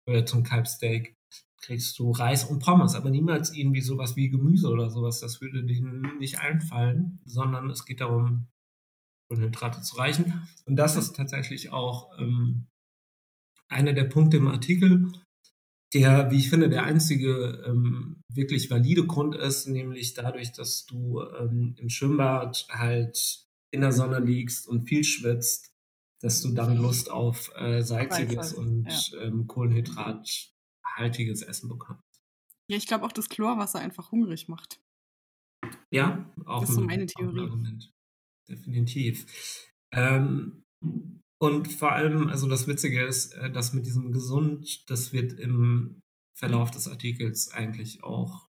oder 0.07 0.27
zum 0.27 0.43
Kalbsteak, 0.43 1.17
kriegst 1.63 1.99
du 1.99 2.11
Reis 2.11 2.45
und 2.45 2.63
Pommes, 2.63 2.95
aber 2.95 3.11
niemals 3.11 3.55
irgendwie 3.55 3.83
sowas 3.83 4.17
wie 4.17 4.31
Gemüse 4.31 4.69
oder 4.69 4.91
sowas. 4.91 5.21
Das 5.21 5.41
würde 5.41 5.65
denen 5.65 6.19
nicht 6.19 6.41
einfallen, 6.41 7.21
sondern 7.25 7.71
es 7.71 7.85
geht 7.85 8.01
darum, 8.01 8.49
Kohlenhydrate 9.29 9.83
zu 9.83 9.97
reichen. 9.97 10.49
Und 10.65 10.77
das 10.77 10.97
ist 10.97 11.15
tatsächlich 11.15 11.71
auch 11.71 12.19
ähm, 12.19 12.67
einer 13.69 13.93
der 13.93 14.05
Punkte 14.05 14.39
im 14.39 14.49
Artikel, 14.49 15.13
der, 15.93 16.31
wie 16.31 16.39
ich 16.39 16.51
finde, 16.51 16.69
der 16.69 16.85
einzige 16.85 17.65
ähm, 17.67 18.23
wirklich 18.33 18.71
valide 18.71 19.07
Grund 19.07 19.35
ist, 19.35 19.67
nämlich 19.67 20.15
dadurch, 20.15 20.53
dass 20.53 20.87
du 20.87 21.23
ähm, 21.23 21.75
im 21.79 21.89
Schwimmbad 21.89 22.67
halt 22.71 23.47
in 23.73 23.81
der 23.81 23.93
Sonne 23.93 24.21
liegst 24.21 24.69
und 24.69 24.89
viel 24.89 25.05
schwitzt, 25.05 25.73
dass 26.21 26.43
du 26.43 26.53
dann 26.53 26.77
Lust 26.77 27.11
auf 27.11 27.51
äh, 27.57 27.83
salziges 27.83 28.53
und 28.53 28.87
ja. 28.87 29.21
ähm, 29.23 29.47
kohlenhydrathaltiges 29.47 31.43
Essen 31.43 31.69
bekommst. 31.69 32.05
Ja, 32.69 32.77
ich 32.77 32.87
glaube 32.87 33.05
auch, 33.05 33.13
dass 33.13 33.29
Chlorwasser 33.29 33.81
einfach 33.81 34.13
hungrig 34.13 34.49
macht. 34.49 34.81
Ja, 35.91 36.31
auch 36.47 36.61
das 36.61 36.71
ist 36.71 36.77
so 36.77 36.83
meine 36.83 37.07
Theorie. 37.07 37.51
Definitiv. 38.49 39.69
Ähm, 39.93 40.63
und 41.41 41.69
vor 41.69 41.93
allem, 41.93 42.29
also 42.29 42.47
das 42.49 42.69
Witzige 42.69 43.03
ist, 43.03 43.33
äh, 43.33 43.51
dass 43.51 43.73
mit 43.73 43.87
diesem 43.87 44.13
gesund, 44.13 44.91
das 44.91 45.15
wird 45.15 45.33
im 45.33 46.03
Verlauf 46.35 46.71
des 46.71 46.87
Artikels 46.87 47.51
eigentlich 47.51 48.05
auch 48.05 48.49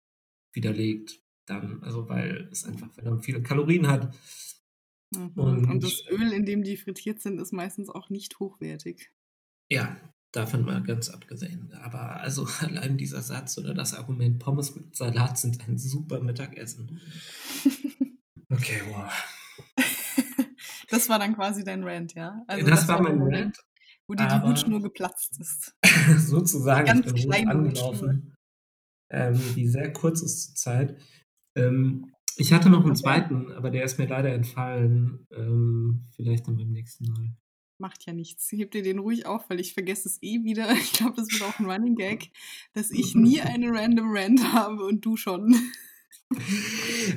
widerlegt. 0.54 1.22
Dann, 1.46 1.84
also 1.84 2.10
weil 2.10 2.50
es 2.52 2.66
einfach 2.66 2.92
verdammt 2.92 3.26
viele 3.26 3.44
Kalorien 3.44 3.88
hat. 3.88 4.16
Mhm. 5.16 5.32
Und, 5.36 5.66
und, 5.70 5.84
das 5.84 6.04
Öl, 6.10 6.34
in 6.34 6.46
dem 6.46 6.64
die 6.64 6.78
frittiert 6.78 7.22
sind, 7.22 7.40
ist 7.40 7.54
meistens 7.54 7.90
auch 7.90 8.10
nicht 8.10 8.40
hochwertig. 8.40 9.12
Ja, 9.70 9.96
davon 10.32 10.66
mal 10.66 10.82
ganz 10.82 11.10
abgesehen. 11.10 11.72
Aber 11.74 12.22
also 12.22 12.48
allein 12.62 12.98
dieser 12.98 13.22
Satz 13.22 13.56
oder 13.60 13.76
das 13.76 13.94
Argument, 13.94 14.40
Pommes 14.40 14.76
mit 14.76 14.96
Salat 14.96 15.38
sind 15.38 15.68
ein 15.68 15.78
super 15.78 16.22
Mittagessen. 16.22 17.00
Okay, 18.52 18.82
wow. 18.90 19.12
Das 20.90 21.10
war 21.10 21.20
dann 21.20 21.36
quasi 21.36 21.64
dein 21.64 21.84
Rant, 21.84 22.14
ja? 22.16 22.44
Also 22.48 22.66
das, 22.66 22.82
das 22.82 22.88
war 22.90 23.02
mein 23.02 23.22
Rant. 23.22 23.58
Wo 24.08 24.16
dir 24.16 24.28
die 24.28 24.42
Hutschnur 24.42 24.82
geplatzt 24.82 25.40
ist. 25.40 25.76
sozusagen, 26.18 26.88
Ganz 26.88 27.12
ich 27.14 27.28
bin 27.28 27.48
angelaufen, 27.48 28.36
ähm, 29.12 29.40
die 29.56 29.68
sehr 29.68 29.94
kurz 29.94 30.24
ist 30.24 30.46
zur 30.46 30.56
Zeit. 30.56 30.98
Ähm, 31.56 32.12
ich 32.36 32.54
hatte 32.54 32.70
noch 32.70 32.86
einen 32.86 32.96
zweiten, 32.96 33.52
aber 33.52 33.70
der 33.70 33.84
ist 33.84 34.00
mir 34.00 34.08
leider 34.08 34.34
entfallen. 34.34 35.28
Ähm, 35.32 36.08
vielleicht 36.16 36.48
dann 36.48 36.58
beim 36.58 36.72
nächsten 36.72 37.06
Mal. 37.06 37.36
Macht 37.78 38.06
ja 38.06 38.14
nichts. 38.14 38.52
Heb 38.52 38.72
dir 38.72 38.82
den 38.82 39.00
ruhig 39.00 39.26
auf, 39.26 39.50
weil 39.50 39.60
ich 39.60 39.74
vergesse 39.74 40.10
es 40.10 40.18
eh 40.24 40.44
wieder. 40.44 40.72
Ich 40.74 40.94
glaube, 40.94 41.16
das 41.18 41.32
wird 41.32 41.44
auch 41.44 41.60
ein 41.60 41.70
Running 41.70 41.96
Gag, 41.96 42.32
dass 42.74 42.92
ich 42.92 43.14
nie 43.16 43.42
eine 43.42 43.70
random 43.72 44.08
Rand 44.10 44.54
habe 44.54 44.86
und 44.86 45.06
du 45.06 45.18
schon. 45.18 45.56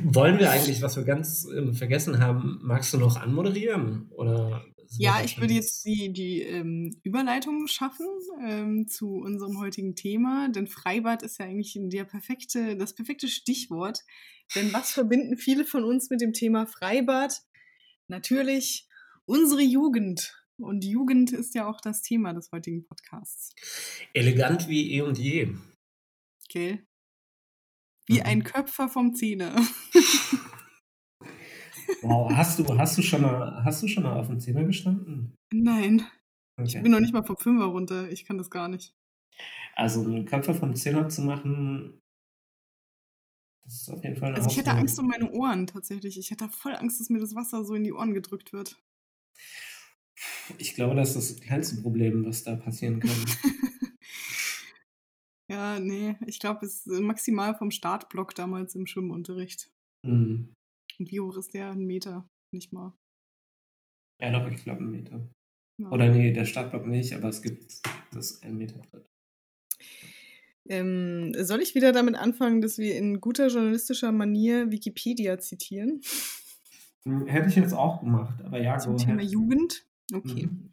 Wollen 0.05 0.39
wir 0.39 0.51
eigentlich, 0.51 0.81
was 0.83 0.97
wir 0.97 1.05
ganz 1.05 1.47
äh, 1.47 1.73
vergessen 1.73 2.19
haben, 2.19 2.61
magst 2.63 2.93
du 2.95 2.99
noch 2.99 3.17
anmoderieren? 3.17 4.09
Oder 4.11 4.65
ja, 4.99 5.23
ich 5.25 5.41
würde 5.41 5.55
jetzt 5.55 5.85
die, 5.87 6.13
die 6.13 6.43
ähm, 6.43 6.95
Überleitung 7.03 7.67
schaffen 7.67 8.07
ähm, 8.45 8.89
zu 8.89 9.17
unserem 9.17 9.59
heutigen 9.59 9.95
Thema, 9.95 10.49
denn 10.51 10.67
Freibad 10.67 11.23
ist 11.23 11.39
ja 11.39 11.47
eigentlich 11.47 11.79
der 11.79 12.05
perfekte, 12.05 12.77
das 12.77 12.95
perfekte 12.95 13.29
Stichwort. 13.29 14.01
Denn 14.55 14.73
was 14.73 14.93
verbinden 14.93 15.37
viele 15.39 15.65
von 15.65 15.85
uns 15.85 16.11
mit 16.11 16.21
dem 16.21 16.33
Thema 16.33 16.67
Freibad? 16.67 17.41
Natürlich 18.09 18.87
unsere 19.25 19.63
Jugend. 19.63 20.39
Und 20.59 20.85
Jugend 20.85 21.33
ist 21.33 21.55
ja 21.55 21.67
auch 21.67 21.81
das 21.81 22.03
Thema 22.03 22.35
des 22.35 22.53
heutigen 22.53 22.85
Podcasts. 22.85 23.55
Elegant 24.13 24.69
wie 24.69 24.93
eh 24.93 25.01
und 25.01 25.19
je. 25.19 25.55
Okay. 26.45 26.85
Wie 28.07 28.21
mhm. 28.21 28.27
ein 28.27 28.45
Köpfer 28.45 28.89
vom 28.89 29.15
Zähne. 29.15 29.55
Wow, 32.01 32.33
hast 32.33 32.59
du, 32.59 32.79
hast 32.79 32.97
du 32.97 33.03
schon 33.03 33.23
mal, 33.23 33.63
hast 33.65 33.83
du 33.83 33.87
schon 33.87 34.03
mal 34.03 34.19
auf 34.19 34.27
dem 34.27 34.41
Zehner 34.41 34.65
gestanden? 34.65 35.37
Nein. 35.53 36.03
Okay. 36.57 36.79
Ich 36.79 36.83
bin 36.83 36.91
noch 36.91 37.01
nicht 37.01 37.13
mal 37.13 37.23
vom 37.23 37.37
Fünfer 37.37 37.67
runter. 37.67 38.11
Ich 38.11 38.25
kann 38.25 38.39
das 38.39 38.51
gar 38.51 38.69
nicht. 38.69 38.95
Also 39.77 40.03
einen 40.03 40.25
Köpfer 40.25 40.55
vom 40.55 40.75
Zehner 40.75 41.09
zu 41.09 41.23
machen, 41.23 42.03
das 43.65 43.83
ist 43.83 43.91
auf 43.91 44.03
jeden 44.03 44.17
Fall 44.17 44.29
eine 44.29 44.37
Also 44.37 44.51
ich 44.51 44.57
hätte 44.57 44.73
Angst 44.73 44.99
um 44.99 45.07
meine 45.07 45.31
Ohren 45.31 45.67
tatsächlich. 45.67 46.19
Ich 46.19 46.31
hätte 46.31 46.49
voll 46.49 46.75
Angst, 46.75 47.01
dass 47.01 47.11
mir 47.11 47.21
das 47.21 47.35
Wasser 47.35 47.65
so 47.65 47.75
in 47.75 47.85
die 47.85 47.93
Ohren 47.93 48.15
gedrückt 48.15 48.53
wird. 48.53 48.77
Ich 50.59 50.75
glaube, 50.75 50.95
das 50.95 51.17
ist 51.17 51.37
das 51.37 51.41
kleinste 51.41 51.81
Problem, 51.81 52.25
was 52.25 52.45
da 52.45 52.57
passieren 52.57 53.01
kann. 53.01 53.11
ja, 55.53 55.79
nee, 55.79 56.17
ich 56.27 56.41
glaube, 56.41 56.65
es 56.65 56.87
ist 56.87 57.01
maximal 57.01 57.55
vom 57.55 57.71
Startblock 57.71 58.35
damals 58.35 58.75
im 58.75 58.87
Schwimmunterricht. 58.87 59.71
Mhm. 60.03 60.55
Und 60.99 61.11
wie 61.11 61.21
hoch 61.21 61.37
ist 61.37 61.53
der? 61.53 61.71
Ein 61.71 61.85
Meter, 61.85 62.27
nicht 62.55 62.73
mal. 62.73 62.97
Ja, 64.21 64.31
doch, 64.31 64.51
ich 64.51 64.65
glaube, 64.65 64.83
ein 64.83 64.91
Meter. 64.91 65.29
Ja. 65.79 65.91
Oder 65.91 66.09
nee, 66.09 66.33
der 66.33 66.47
Startblock 66.47 66.87
nicht, 66.87 67.13
aber 67.15 67.29
es 67.29 67.43
gibt 67.43 67.83
das 68.13 68.43
ein 68.43 68.57
Meter 68.57 68.79
breit. 68.79 69.05
Ähm, 70.69 71.35
soll 71.37 71.61
ich 71.61 71.75
wieder 71.75 71.93
damit 71.93 72.15
anfangen, 72.15 72.63
dass 72.63 72.79
wir 72.79 72.97
in 72.97 73.21
guter 73.21 73.49
journalistischer 73.49 74.13
Manier 74.13 74.71
Wikipedia 74.71 75.39
zitieren? 75.39 76.01
Hm, 77.05 77.27
hätte 77.27 77.49
ich 77.49 77.57
jetzt 77.57 77.75
auch 77.75 78.01
gemacht, 78.01 78.41
aber 78.43 78.59
ja, 78.59 78.79
Zum 78.79 78.97
Thema 78.97 79.23
Jugend? 79.23 79.85
Okay. 80.15 80.47
Mhm. 80.47 80.73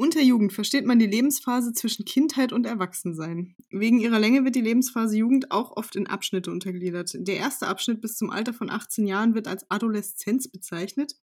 Unter 0.00 0.22
Jugend 0.22 0.52
versteht 0.52 0.86
man 0.86 1.00
die 1.00 1.08
Lebensphase 1.08 1.72
zwischen 1.72 2.04
Kindheit 2.04 2.52
und 2.52 2.66
Erwachsensein. 2.66 3.56
Wegen 3.68 3.98
ihrer 3.98 4.20
Länge 4.20 4.44
wird 4.44 4.54
die 4.54 4.60
Lebensphase 4.60 5.16
Jugend 5.16 5.50
auch 5.50 5.76
oft 5.76 5.96
in 5.96 6.06
Abschnitte 6.06 6.52
untergliedert. 6.52 7.16
Der 7.16 7.36
erste 7.36 7.66
Abschnitt 7.66 8.00
bis 8.00 8.16
zum 8.16 8.30
Alter 8.30 8.54
von 8.54 8.70
18 8.70 9.08
Jahren 9.08 9.34
wird 9.34 9.48
als 9.48 9.68
Adoleszenz 9.68 10.46
bezeichnet, 10.46 11.16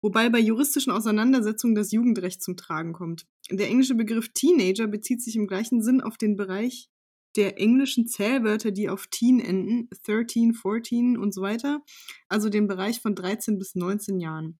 wobei 0.00 0.30
bei 0.30 0.38
juristischen 0.38 0.94
Auseinandersetzungen 0.94 1.74
das 1.74 1.92
Jugendrecht 1.92 2.42
zum 2.42 2.56
Tragen 2.56 2.94
kommt. 2.94 3.26
Der 3.50 3.68
englische 3.68 3.94
Begriff 3.94 4.30
Teenager 4.32 4.86
bezieht 4.86 5.20
sich 5.22 5.36
im 5.36 5.46
gleichen 5.46 5.82
Sinn 5.82 6.00
auf 6.00 6.16
den 6.16 6.36
Bereich 6.36 6.88
der 7.36 7.60
englischen 7.60 8.06
Zählwörter, 8.06 8.70
die 8.70 8.88
auf 8.88 9.08
Teen 9.08 9.40
enden, 9.40 9.90
13, 10.06 10.54
14 10.54 11.18
und 11.18 11.34
so 11.34 11.42
weiter, 11.42 11.82
also 12.30 12.48
den 12.48 12.66
Bereich 12.66 13.02
von 13.02 13.14
13 13.14 13.58
bis 13.58 13.74
19 13.74 14.20
Jahren. 14.20 14.58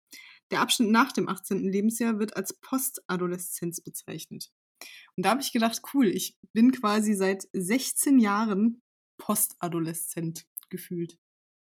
Der 0.50 0.60
Abschnitt 0.60 0.90
nach 0.90 1.12
dem 1.12 1.28
18. 1.28 1.70
Lebensjahr 1.70 2.18
wird 2.18 2.36
als 2.36 2.54
Postadoleszenz 2.54 3.80
bezeichnet. 3.80 4.50
Und 5.16 5.24
da 5.24 5.30
habe 5.30 5.42
ich 5.42 5.52
gedacht, 5.52 5.82
cool, 5.94 6.06
ich 6.06 6.36
bin 6.52 6.72
quasi 6.72 7.14
seit 7.14 7.48
16 7.52 8.18
Jahren 8.18 8.82
postadoleszent 9.18 10.46
gefühlt. 10.70 11.18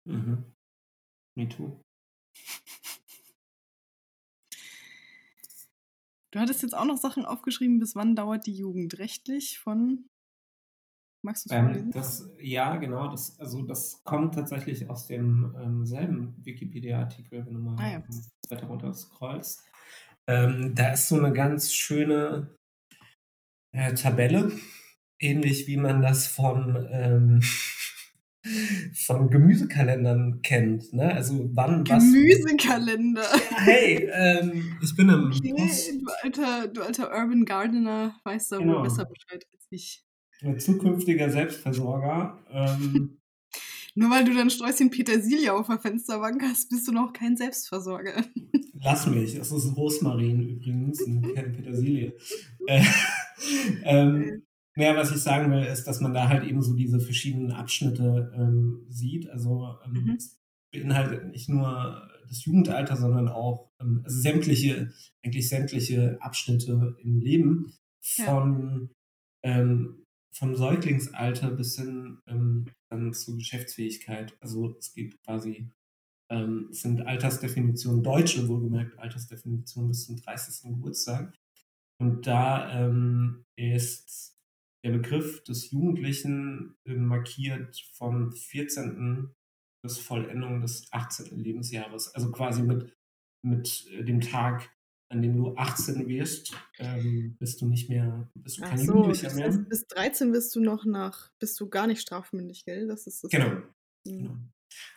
Mhm. 0.04 0.54
Me 1.34 1.48
too. 1.48 1.80
Du 6.32 6.40
hattest 6.40 6.62
jetzt 6.62 6.74
auch 6.74 6.84
noch 6.84 6.98
Sachen 6.98 7.24
aufgeschrieben, 7.24 7.78
bis 7.78 7.94
wann 7.94 8.14
dauert 8.14 8.46
die 8.46 8.54
Jugend 8.54 8.98
rechtlich 8.98 9.58
von 9.58 10.08
Magst 11.26 11.50
du 11.50 11.52
es 11.52 11.76
ähm, 11.76 11.90
das, 11.90 12.30
Ja, 12.40 12.76
genau. 12.76 13.08
Das, 13.08 13.36
also 13.40 13.62
das 13.62 14.00
kommt 14.04 14.36
tatsächlich 14.36 14.88
aus 14.88 15.08
dem 15.08 15.56
ähm, 15.60 15.84
selben 15.84 16.36
Wikipedia-Artikel, 16.44 17.44
wenn 17.44 17.52
du 17.52 17.58
mal 17.58 17.74
ah, 17.80 17.94
ja. 17.94 18.02
weiter 18.48 18.66
runter 18.68 18.94
scrollst. 18.94 19.64
Ähm, 20.28 20.72
da 20.76 20.92
ist 20.92 21.08
so 21.08 21.18
eine 21.18 21.32
ganz 21.32 21.74
schöne 21.74 22.56
äh, 23.72 23.92
Tabelle, 23.94 24.52
ähnlich 25.18 25.66
wie 25.66 25.76
man 25.76 26.00
das 26.00 26.28
von, 26.28 26.86
ähm, 26.92 27.42
von 28.94 29.28
Gemüsekalendern 29.28 30.42
kennt. 30.42 30.92
Ne? 30.92 31.12
Also 31.12 31.50
wann 31.54 31.82
Gemüsekalender. 31.82 33.22
was. 33.22 33.50
Ja, 33.50 33.56
hey, 33.62 34.08
ähm, 34.12 34.78
ich 34.80 34.94
bin 34.94 35.08
im. 35.08 35.32
Okay, 35.32 35.52
du, 35.98 36.06
alter, 36.22 36.68
du 36.68 36.82
alter 36.82 37.10
Urban 37.10 37.44
Gardener 37.44 38.16
weißt 38.22 38.52
da 38.52 38.58
genau. 38.58 38.76
wohl 38.76 38.82
besser 38.84 39.06
Bescheid 39.06 39.44
als 39.52 39.66
ich 39.70 40.05
zukünftiger 40.58 41.30
Selbstversorger. 41.30 42.38
Ähm, 42.50 43.18
Nur 43.98 44.10
weil 44.10 44.24
du 44.24 44.34
dann 44.34 44.50
Sträußchen 44.50 44.90
Petersilie 44.90 45.54
auf 45.54 45.68
der 45.68 45.78
Fensterbank 45.78 46.42
hast, 46.42 46.68
bist 46.68 46.86
du 46.86 46.92
noch 46.92 47.14
kein 47.14 47.36
Selbstversorger. 47.36 48.22
Lass 48.74 49.06
mich, 49.06 49.34
es 49.34 49.50
ist 49.50 49.76
Rosmarin 49.76 50.42
übrigens 50.42 51.02
keine 51.34 51.48
Petersilie. 51.48 52.12
äh, 52.66 52.84
ähm, 53.84 54.42
ja, 54.76 54.94
was 54.94 55.10
ich 55.10 55.22
sagen 55.22 55.50
will, 55.50 55.64
ist, 55.64 55.84
dass 55.84 56.00
man 56.02 56.12
da 56.12 56.28
halt 56.28 56.44
eben 56.44 56.60
so 56.60 56.74
diese 56.74 57.00
verschiedenen 57.00 57.52
Abschnitte 57.52 58.32
ähm, 58.36 58.84
sieht. 58.90 59.30
Also 59.30 59.76
ähm, 59.86 60.04
mhm. 60.04 60.10
es 60.10 60.38
beinhaltet 60.70 61.32
nicht 61.32 61.48
nur 61.48 62.06
das 62.28 62.44
Jugendalter, 62.44 62.96
sondern 62.96 63.28
auch 63.28 63.70
ähm, 63.80 64.02
also 64.04 64.20
sämtliche, 64.20 64.92
eigentlich 65.24 65.48
sämtliche 65.48 66.18
Abschnitte 66.20 66.96
im 67.02 67.18
Leben 67.20 67.72
von 68.02 68.90
ja. 69.42 69.60
ähm, 69.60 70.05
vom 70.36 70.54
Säuglingsalter 70.54 71.50
bis 71.50 71.76
hin 71.76 72.18
ähm, 72.26 72.66
dann 72.90 73.12
zur 73.12 73.36
Geschäftsfähigkeit. 73.36 74.36
Also 74.40 74.76
es 74.78 74.92
geht 74.92 75.22
quasi, 75.22 75.70
ähm, 76.30 76.68
es 76.70 76.82
sind 76.82 77.06
Altersdefinitionen, 77.06 78.02
deutsche 78.02 78.46
wohlgemerkt 78.48 78.98
Altersdefinitionen 78.98 79.88
bis 79.88 80.06
zum 80.06 80.16
30. 80.16 80.74
Geburtstag. 80.74 81.34
Und 81.98 82.26
da 82.26 82.70
ähm, 82.78 83.46
ist 83.56 84.38
der 84.84 84.92
Begriff 84.92 85.42
des 85.44 85.70
Jugendlichen 85.70 86.76
ähm, 86.84 87.06
markiert 87.06 87.80
vom 87.94 88.32
14. 88.32 89.34
bis 89.82 89.98
Vollendung 89.98 90.60
des 90.60 90.92
18. 90.92 91.38
Lebensjahres. 91.38 92.14
Also 92.14 92.30
quasi 92.30 92.62
mit, 92.62 92.94
mit 93.42 93.86
äh, 93.90 94.04
dem 94.04 94.20
Tag 94.20 94.75
an 95.08 95.22
dem 95.22 95.36
du 95.36 95.56
18 95.56 96.08
wirst, 96.08 96.52
ähm, 96.78 97.36
bist 97.38 97.60
du 97.60 97.66
nicht 97.66 97.88
mehr, 97.88 98.28
bist 98.34 98.58
du 98.58 98.62
kein 98.62 98.78
so, 98.78 98.92
Jugendlicher 98.92 99.32
mehr. 99.34 99.46
Heißt, 99.46 99.68
bis 99.68 99.86
13 99.86 100.32
bist 100.32 100.54
du 100.56 100.60
noch 100.60 100.84
nach, 100.84 101.30
bist 101.38 101.58
du 101.60 101.68
gar 101.68 101.86
nicht 101.86 102.00
strafmündig, 102.00 102.64
gell? 102.64 102.88
Das 102.88 103.06
ist 103.06 103.22
das 103.22 103.30
genau. 103.30 103.50
Mhm. 103.50 103.62
genau. 104.04 104.36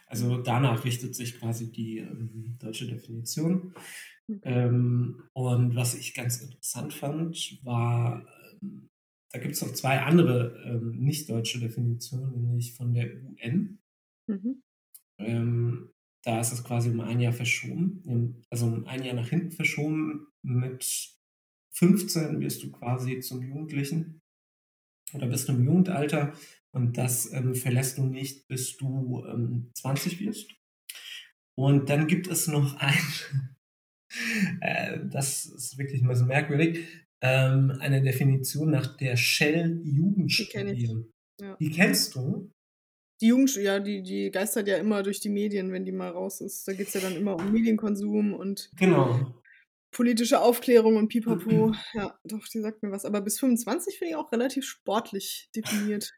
Also 0.08 0.38
danach 0.38 0.84
richtet 0.84 1.16
sich 1.16 1.40
quasi 1.40 1.72
die 1.72 2.00
ähm, 2.00 2.58
deutsche 2.60 2.88
Definition. 2.88 3.74
Mhm. 4.28 4.42
Ähm, 4.44 5.24
und 5.34 5.76
was 5.76 5.94
ich 5.94 6.16
ganz 6.16 6.42
interessant 6.42 6.94
fand, 6.94 7.64
war, 7.64 8.26
ähm, 8.62 8.90
da 9.32 9.40
gibt 9.40 9.54
es 9.54 9.62
noch 9.62 9.74
zwei 9.74 10.00
andere 10.02 10.64
ähm, 10.66 10.92
nicht 10.98 11.30
deutsche 11.30 11.60
Definitionen, 11.60 12.32
nämlich 12.32 12.74
von 12.74 12.94
der 12.94 13.08
UN. 13.24 13.80
Mhm. 14.26 14.64
Da 16.24 16.40
ist 16.40 16.52
es 16.52 16.64
quasi 16.64 16.90
um 16.90 17.00
ein 17.00 17.20
Jahr 17.20 17.34
verschoben, 17.34 18.44
also 18.50 18.66
um 18.66 18.86
ein 18.88 19.04
Jahr 19.04 19.16
nach 19.16 19.30
hinten 19.30 19.52
verschoben. 19.52 20.28
Mit 20.42 21.16
15 21.72 22.42
wirst 22.42 22.64
du 22.64 22.72
quasi 22.72 23.20
zum 23.20 23.42
Jugendlichen 23.42 24.22
oder 25.14 25.28
bist 25.28 25.48
du 25.48 25.54
im 25.54 25.64
Jugendalter 25.66 26.34
und 26.72 26.98
das 26.98 27.32
ähm, 27.34 27.56
verlässt 27.56 27.98
du 27.98 28.06
nicht, 28.06 28.48
bis 28.48 28.78
du 28.78 29.26
ähm, 29.26 29.72
20 29.76 30.20
wirst. 30.20 30.52
Und 31.56 31.90
dann 31.90 32.08
gibt 32.08 32.28
es 32.28 32.48
noch 32.48 32.76
ein, 32.76 32.98
äh, 34.62 35.00
das 35.10 35.46
ist 35.46 35.78
wirklich 35.78 36.02
mal 36.02 36.16
so 36.16 36.26
merkwürdig, 36.26 36.86
ähm, 37.22 37.72
eine 37.80 38.02
Definition 38.02 38.72
nach 38.72 38.96
der 38.98 39.18
Shell-Jugendstudie. 39.18 40.76
Die, 40.76 40.86
kenn 40.86 41.06
ja. 41.40 41.56
die 41.60 41.70
kennst 41.70 42.16
du? 42.16 42.52
Die 43.22 43.28
Jugend, 43.28 43.56
ja, 43.56 43.80
die, 43.80 44.02
die 44.02 44.32
geistert 44.32 44.68
ja 44.68 44.78
immer 44.78 45.04
durch 45.04 45.20
die 45.20 45.30
Medien, 45.30 45.72
wenn 45.72 45.86
die 45.86 45.92
mal 45.92 46.10
raus 46.10 46.42
ist. 46.42 46.68
Da 46.68 46.74
geht 46.74 46.88
es 46.88 46.94
ja 46.94 47.02
dann 47.02 47.16
immer 47.16 47.36
um 47.36 47.52
Medienkonsum 47.52 48.34
und 48.34 48.72
genau. 48.78 49.34
politische 49.92 50.40
Aufklärung 50.40 50.96
und 50.96 51.10
pipapo. 51.10 51.74
ja, 51.94 52.18
doch, 52.24 52.48
die 52.48 52.62
sagt 52.62 52.82
mir 52.82 52.92
was. 52.92 53.06
Aber 53.06 53.22
bis 53.22 53.40
25 53.40 53.98
finde 53.98 54.12
ich 54.12 54.16
auch 54.16 54.32
relativ 54.32 54.66
sportlich 54.66 55.50
definiert. 55.56 56.14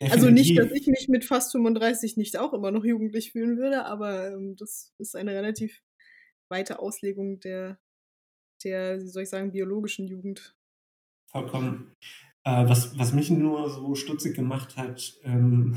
Definitiv. 0.00 0.24
Also 0.24 0.30
nicht, 0.30 0.58
dass 0.58 0.72
ich 0.72 0.86
mich 0.86 1.08
mit 1.08 1.26
fast 1.26 1.52
35 1.52 2.16
nicht 2.16 2.38
auch 2.38 2.54
immer 2.54 2.70
noch 2.70 2.84
jugendlich 2.84 3.32
fühlen 3.32 3.58
würde, 3.58 3.84
aber 3.84 4.32
ähm, 4.32 4.56
das 4.56 4.94
ist 4.96 5.14
eine 5.14 5.32
relativ 5.32 5.82
weite 6.48 6.78
Auslegung 6.78 7.38
der, 7.40 7.78
der, 8.64 9.00
wie 9.02 9.08
soll 9.08 9.24
ich 9.24 9.28
sagen, 9.28 9.52
biologischen 9.52 10.08
Jugend. 10.08 10.56
Vollkommen. 11.30 11.94
Äh, 12.44 12.66
was, 12.66 12.98
was 12.98 13.12
mich 13.12 13.30
nur 13.30 13.68
so 13.68 13.94
stutzig 13.94 14.34
gemacht 14.34 14.78
hat, 14.78 15.18
ähm, 15.22 15.76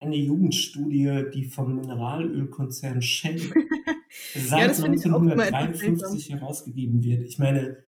eine 0.00 0.16
Jugendstudie, 0.16 1.30
die 1.32 1.44
vom 1.44 1.76
Mineralölkonzern 1.76 3.00
Shell 3.02 3.38
seit 4.34 4.78
ja, 4.78 4.84
1953 4.84 6.30
herausgegeben 6.30 7.02
wird. 7.02 7.24
Ich 7.24 7.38
meine, 7.38 7.84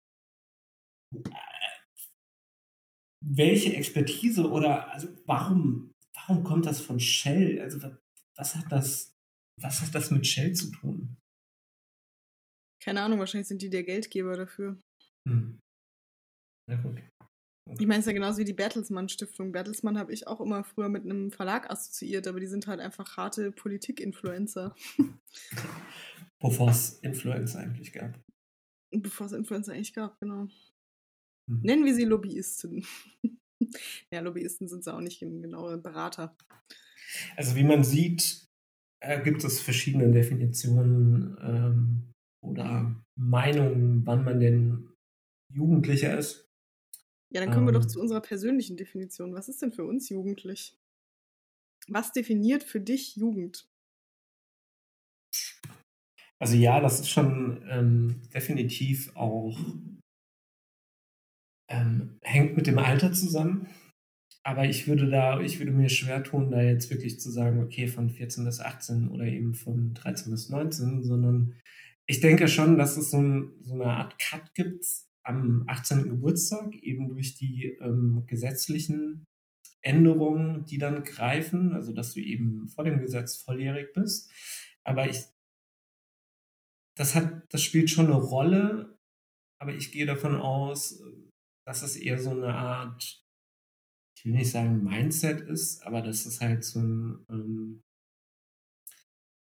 welche 3.24 3.74
Expertise 3.74 4.48
oder 4.48 4.92
also 4.92 5.08
warum, 5.26 5.92
warum 6.14 6.44
kommt 6.44 6.66
das 6.66 6.80
von 6.80 7.00
Shell? 7.00 7.60
Also 7.60 7.80
was 8.36 8.54
hat 8.54 8.70
das, 8.70 9.12
was 9.60 9.82
hat 9.82 9.94
das 9.94 10.10
mit 10.10 10.26
Shell 10.26 10.52
zu 10.52 10.70
tun? 10.70 11.16
Keine 12.82 13.02
Ahnung, 13.02 13.18
wahrscheinlich 13.18 13.48
sind 13.48 13.62
die 13.62 13.70
der 13.70 13.82
Geldgeber 13.82 14.36
dafür. 14.36 14.80
Hm. 15.28 15.58
Na 16.68 16.76
gut. 16.82 17.02
Ich 17.68 17.86
meine, 17.86 17.94
es 17.94 18.00
ist 18.00 18.06
ja 18.06 18.12
genauso 18.12 18.38
wie 18.38 18.44
die 18.44 18.52
Bertelsmann 18.52 19.08
Stiftung. 19.08 19.50
Bertelsmann 19.50 19.98
habe 19.98 20.12
ich 20.12 20.26
auch 20.28 20.40
immer 20.40 20.62
früher 20.62 20.88
mit 20.88 21.04
einem 21.04 21.32
Verlag 21.32 21.68
assoziiert, 21.68 22.26
aber 22.28 22.38
die 22.38 22.46
sind 22.46 22.66
halt 22.68 22.80
einfach 22.80 23.16
harte 23.16 23.50
Politik-Influencer. 23.50 24.74
Bevor 26.40 26.70
es 26.70 27.00
Influencer 27.00 27.58
eigentlich 27.58 27.92
gab. 27.92 28.18
Bevor 28.92 29.26
es 29.26 29.32
Influencer 29.32 29.72
eigentlich 29.72 29.94
gab, 29.94 30.18
genau. 30.20 30.46
Mhm. 31.50 31.60
Nennen 31.62 31.84
wir 31.84 31.94
sie 31.94 32.04
Lobbyisten. 32.04 32.86
ja, 34.12 34.20
Lobbyisten 34.20 34.68
sind 34.68 34.84
sie 34.84 34.94
auch 34.94 35.00
nicht 35.00 35.18
genaue 35.18 35.76
Berater. 35.76 36.36
Also 37.36 37.56
wie 37.56 37.64
man 37.64 37.82
sieht, 37.82 38.46
äh, 39.02 39.20
gibt 39.22 39.42
es 39.42 39.60
verschiedene 39.60 40.12
Definitionen 40.12 41.36
ähm, 41.40 42.12
oder 42.44 43.02
Meinungen, 43.18 44.06
wann 44.06 44.24
man 44.24 44.38
denn 44.38 44.90
Jugendlicher 45.52 46.16
ist. 46.16 46.45
Ja, 47.30 47.40
dann 47.40 47.50
kommen 47.50 47.68
ähm, 47.68 47.74
wir 47.74 47.78
doch 47.78 47.82
ähm. 47.82 47.88
zu 47.88 48.00
unserer 48.00 48.20
persönlichen 48.20 48.76
Definition. 48.76 49.34
Was 49.34 49.48
ist 49.48 49.62
denn 49.62 49.72
für 49.72 49.84
uns 49.84 50.08
jugendlich? 50.08 50.76
Was 51.88 52.12
definiert 52.12 52.64
für 52.64 52.80
dich 52.80 53.16
Jugend? 53.16 53.68
Also 56.38 56.56
ja, 56.56 56.80
das 56.80 57.00
ist 57.00 57.08
schon 57.08 57.64
ähm, 57.68 58.22
definitiv 58.34 59.14
auch, 59.16 59.58
ähm, 61.70 62.18
hängt 62.22 62.56
mit 62.56 62.66
dem 62.66 62.78
Alter 62.78 63.12
zusammen. 63.12 63.68
Aber 64.44 64.64
ich 64.64 64.86
würde 64.86 65.10
da, 65.10 65.40
ich 65.40 65.58
würde 65.58 65.72
mir 65.72 65.88
schwer 65.88 66.22
tun, 66.22 66.52
da 66.52 66.62
jetzt 66.62 66.90
wirklich 66.90 67.18
zu 67.18 67.30
sagen, 67.30 67.60
okay, 67.62 67.88
von 67.88 68.10
14 68.10 68.44
bis 68.44 68.60
18 68.60 69.08
oder 69.08 69.24
eben 69.24 69.54
von 69.54 69.94
13 69.94 70.30
bis 70.30 70.50
19, 70.50 71.02
sondern 71.02 71.56
ich 72.06 72.20
denke 72.20 72.46
schon, 72.46 72.78
dass 72.78 72.96
es 72.96 73.10
so, 73.10 73.18
ein, 73.18 73.52
so 73.62 73.74
eine 73.74 73.86
Art 73.86 74.16
Cut 74.20 74.54
gibt 74.54 74.84
am 75.26 75.64
18. 75.66 76.08
Geburtstag, 76.08 76.74
eben 76.76 77.08
durch 77.08 77.34
die 77.34 77.76
ähm, 77.80 78.24
gesetzlichen 78.26 79.24
Änderungen, 79.82 80.64
die 80.64 80.78
dann 80.78 81.04
greifen, 81.04 81.72
also 81.72 81.92
dass 81.92 82.14
du 82.14 82.20
eben 82.20 82.68
vor 82.68 82.84
dem 82.84 83.00
Gesetz 83.00 83.36
volljährig 83.36 83.92
bist. 83.92 84.30
Aber 84.84 85.08
ich, 85.08 85.24
das 86.96 87.14
hat, 87.14 87.42
das 87.50 87.62
spielt 87.62 87.90
schon 87.90 88.06
eine 88.06 88.16
Rolle, 88.16 88.98
aber 89.60 89.74
ich 89.74 89.92
gehe 89.92 90.06
davon 90.06 90.36
aus, 90.36 91.02
dass 91.66 91.82
es 91.82 91.96
eher 91.96 92.18
so 92.18 92.30
eine 92.30 92.54
Art, 92.54 93.24
ich 94.16 94.24
will 94.24 94.32
nicht 94.32 94.50
sagen 94.50 94.84
Mindset 94.84 95.40
ist, 95.40 95.82
aber 95.82 96.02
dass 96.02 96.26
es 96.26 96.40
halt 96.40 96.64
so 96.64 96.80
ein, 96.80 97.26
ähm, 97.28 97.82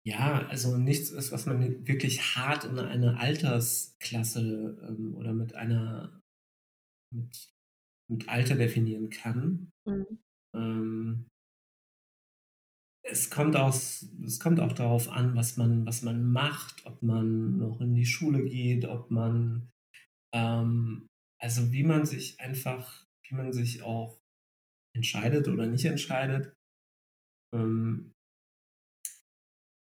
ja, 0.04 0.46
also 0.48 0.76
nichts 0.76 1.10
ist, 1.10 1.30
was 1.32 1.46
man 1.46 1.86
wirklich 1.86 2.36
hart 2.36 2.64
in 2.64 2.78
eine 2.78 3.18
Altersklasse 3.18 4.78
ähm, 4.88 5.14
oder 5.14 5.32
mit 5.32 5.54
einer 5.54 6.20
mit, 7.12 7.52
mit 8.10 8.28
Alter 8.28 8.56
definieren 8.56 9.10
kann. 9.10 9.70
Mhm. 9.86 10.18
Ähm, 10.54 11.28
es 13.04 13.30
kommt 13.30 13.56
aus, 13.56 14.08
es 14.24 14.40
kommt 14.40 14.60
auch 14.60 14.72
darauf 14.72 15.08
an, 15.08 15.34
was 15.36 15.56
man, 15.56 15.86
was 15.86 16.02
man 16.02 16.24
macht, 16.32 16.86
ob 16.86 17.02
man 17.02 17.58
noch 17.58 17.80
in 17.80 17.94
die 17.94 18.06
Schule 18.06 18.44
geht, 18.44 18.84
ob 18.84 19.10
man, 19.10 19.70
ähm, 20.34 21.08
also 21.40 21.72
wie 21.72 21.82
man 21.84 22.06
sich 22.06 22.40
einfach, 22.40 23.04
wie 23.28 23.34
man 23.34 23.52
sich 23.52 23.82
auch 23.82 24.18
entscheidet 24.94 25.48
oder 25.48 25.66
nicht 25.66 25.84
entscheidet. 25.84 26.54
Ähm, 27.54 28.12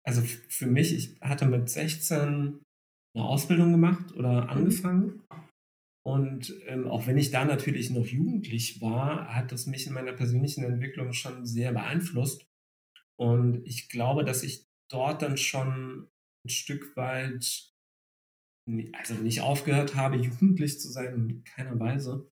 also 0.06 0.22
für 0.22 0.68
mich, 0.68 0.94
ich 0.94 1.20
hatte 1.22 1.48
mit 1.48 1.70
16 1.70 2.62
eine 3.16 3.26
Ausbildung 3.26 3.72
gemacht 3.72 4.14
oder 4.14 4.44
mhm. 4.44 4.50
angefangen. 4.50 5.24
Und 6.06 6.54
ähm, 6.68 6.88
auch 6.88 7.08
wenn 7.08 7.18
ich 7.18 7.32
da 7.32 7.46
natürlich 7.46 7.90
noch 7.90 8.06
jugendlich 8.06 8.80
war, 8.82 9.34
hat 9.34 9.52
das 9.52 9.66
mich 9.66 9.88
in 9.88 9.94
meiner 9.94 10.14
persönlichen 10.14 10.64
Entwicklung 10.64 11.14
schon 11.14 11.46
sehr 11.46 11.72
beeinflusst. 11.72 12.46
Und 13.20 13.66
ich 13.66 13.90
glaube, 13.90 14.24
dass 14.24 14.44
ich 14.44 14.68
dort 14.92 15.24
dann 15.24 15.38
schon 15.38 16.08
ein 16.46 16.50
Stück 16.50 16.96
weit, 16.96 17.72
also 18.94 19.16
nicht 19.16 19.42
aufgehört 19.42 19.96
habe, 19.96 20.18
jugendlich 20.18 20.80
zu 20.80 20.90
sein, 20.90 21.14
in 21.14 21.44
keiner 21.44 21.80
Weise, 21.80 22.30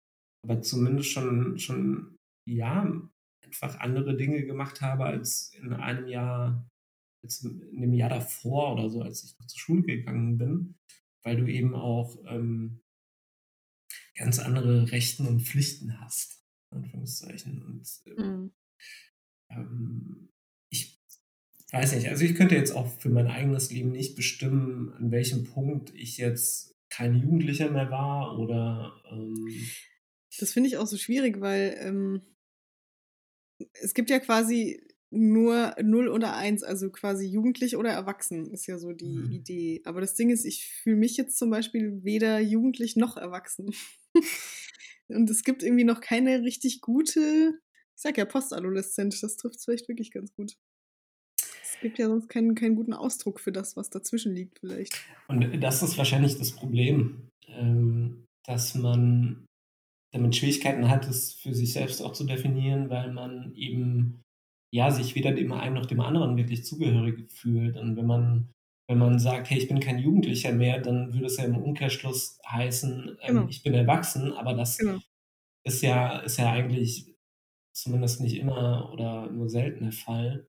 aber 0.45 0.63
zumindest 0.63 1.11
schon, 1.11 1.59
schon, 1.59 2.17
ja, 2.49 3.03
einfach 3.45 3.81
andere 3.81 4.17
Dinge 4.17 4.45
gemacht 4.45 4.81
habe 4.81 5.07
als 5.07 5.53
in 5.55 5.73
einem 5.73 6.07
Jahr 6.07 6.69
als 7.27 7.43
in 7.43 7.81
dem 7.81 7.93
Jahr 7.93 8.09
davor 8.09 8.73
oder 8.73 8.89
so, 8.89 9.03
als 9.03 9.25
ich 9.25 9.39
noch 9.39 9.47
zur 9.47 9.59
Schule 9.59 9.83
gegangen 9.83 10.39
bin, 10.39 10.79
weil 11.25 11.37
du 11.37 11.47
eben 11.47 11.75
auch 11.75 12.17
ähm, 12.27 12.83
ganz 14.15 14.39
andere 14.39 14.91
Rechten 14.93 15.27
und 15.27 15.43
Pflichten 15.43 16.01
hast, 16.01 16.45
Anführungszeichen. 16.71 17.63
Und 17.63 17.87
ähm, 19.51 19.59
mhm. 19.59 20.29
ich 20.71 21.01
weiß 21.73 21.95
nicht, 21.95 22.09
also 22.09 22.25
ich 22.25 22.37
könnte 22.37 22.55
jetzt 22.55 22.73
auch 22.73 22.89
für 23.01 23.11
mein 23.11 23.27
eigenes 23.27 23.71
Leben 23.71 23.91
nicht 23.91 24.15
bestimmen, 24.15 24.93
an 24.95 25.11
welchem 25.11 25.45
Punkt 25.45 25.93
ich 25.95 26.17
jetzt 26.17 26.75
kein 26.91 27.17
Jugendlicher 27.17 27.71
mehr 27.71 27.91
war 27.91 28.39
oder 28.39 29.03
ähm, 29.11 29.49
das 30.39 30.53
finde 30.53 30.69
ich 30.69 30.77
auch 30.77 30.87
so 30.87 30.97
schwierig, 30.97 31.41
weil 31.41 31.77
ähm, 31.81 32.23
es 33.73 33.95
gibt 33.95 34.11
ja 34.11 34.21
quasi 34.21 34.87
nur 35.11 35.75
0 35.81 36.09
oder 36.09 36.37
1, 36.37 36.63
also 36.63 36.91
quasi 36.91 37.27
jugendlich 37.27 37.77
oder 37.77 37.91
erwachsen, 37.91 38.51
ist 38.53 38.67
ja 38.67 38.79
so 38.79 38.93
die 38.93 39.19
mhm. 39.19 39.33
Idee. 39.33 39.83
Aber 39.85 40.01
das 40.01 40.15
Ding 40.15 40.31
ist, 40.31 40.45
ich 40.45 40.67
fühle 40.67 40.97
mich 40.97 41.17
jetzt 41.17 41.39
zum 41.39 41.51
Beispiel 41.51 42.03
weder 42.03 42.41
jugendlich 42.41 42.97
noch 42.97 43.17
erwachsen. 43.17 43.75
Und 45.09 45.31
es 45.31 45.45
gibt 45.45 45.63
irgendwie 45.63 45.85
noch 45.85 46.01
keine 46.01 46.43
richtig 46.43 46.81
gute, 46.81 47.61
ich 47.97 48.03
sag 48.03 48.19
ja 48.19 48.25
Postadoleszent, 48.25 49.23
das 49.23 49.37
trifft 49.37 49.57
es 49.57 49.65
vielleicht 49.65 49.89
wirklich 49.89 50.11
ganz 50.11 50.35
gut. 50.35 50.57
Es 51.41 51.81
gibt 51.81 51.99
ja 51.99 52.09
sonst 52.09 52.29
keinen, 52.29 52.55
keinen 52.55 52.75
guten 52.75 52.93
Ausdruck 52.93 53.39
für 53.39 53.53
das, 53.53 53.77
was 53.77 53.91
dazwischen 53.91 54.35
liegt, 54.35 54.59
vielleicht. 54.59 54.95
Und 55.29 55.63
das 55.63 55.83
ist 55.83 55.97
wahrscheinlich 55.97 56.37
das 56.39 56.53
Problem, 56.53 57.29
ähm, 57.49 58.25
dass 58.45 58.75
man 58.75 59.47
damit 60.13 60.35
Schwierigkeiten 60.37 60.89
hat, 60.89 61.07
es 61.09 61.35
für 61.35 61.55
sich 61.55 61.73
selbst 61.73 62.03
auch 62.03 62.13
zu 62.13 62.25
definieren, 62.25 62.91
weil 62.91 63.13
man 63.13 63.55
eben 63.55 64.23
ja, 64.77 64.91
sich 64.91 65.15
weder 65.15 65.33
dem 65.33 65.53
einen 65.53 65.75
noch 65.75 65.87
dem 65.87 66.01
anderen 66.01 66.37
wirklich 66.37 66.65
zugehörig 66.67 67.33
fühlt. 67.33 67.79
Und 67.79 67.97
wenn 67.97 68.07
man, 68.07 68.53
wenn 68.89 68.99
man 68.99 69.19
sagt, 69.19 69.49
hey, 69.49 69.59
ich 69.59 69.69
bin 69.69 69.81
kein 69.81 69.99
Jugendlicher 69.99 70.53
mehr, 70.53 70.81
dann 70.81 71.15
würde 71.15 71.27
es 71.27 71.39
ja 71.39 71.45
im 71.45 71.57
Umkehrschluss 71.57 72.39
heißen, 72.47 73.17
ähm, 73.23 73.27
genau. 73.27 73.49
ich 73.49 73.63
bin 73.63 73.73
erwachsen, 73.73 74.35
aber 74.35 74.53
das 74.53 74.77
genau. 74.77 74.99
ist 75.65 75.83
ja, 75.83 76.19
ist 76.19 76.37
ja 76.37 76.53
eigentlich 76.53 77.17
zumindest 77.75 78.21
nicht 78.21 78.37
immer 78.37 78.93
oder 78.93 79.31
nur 79.31 79.49
selten 79.49 79.85
der 79.85 79.93
Fall. 79.93 80.47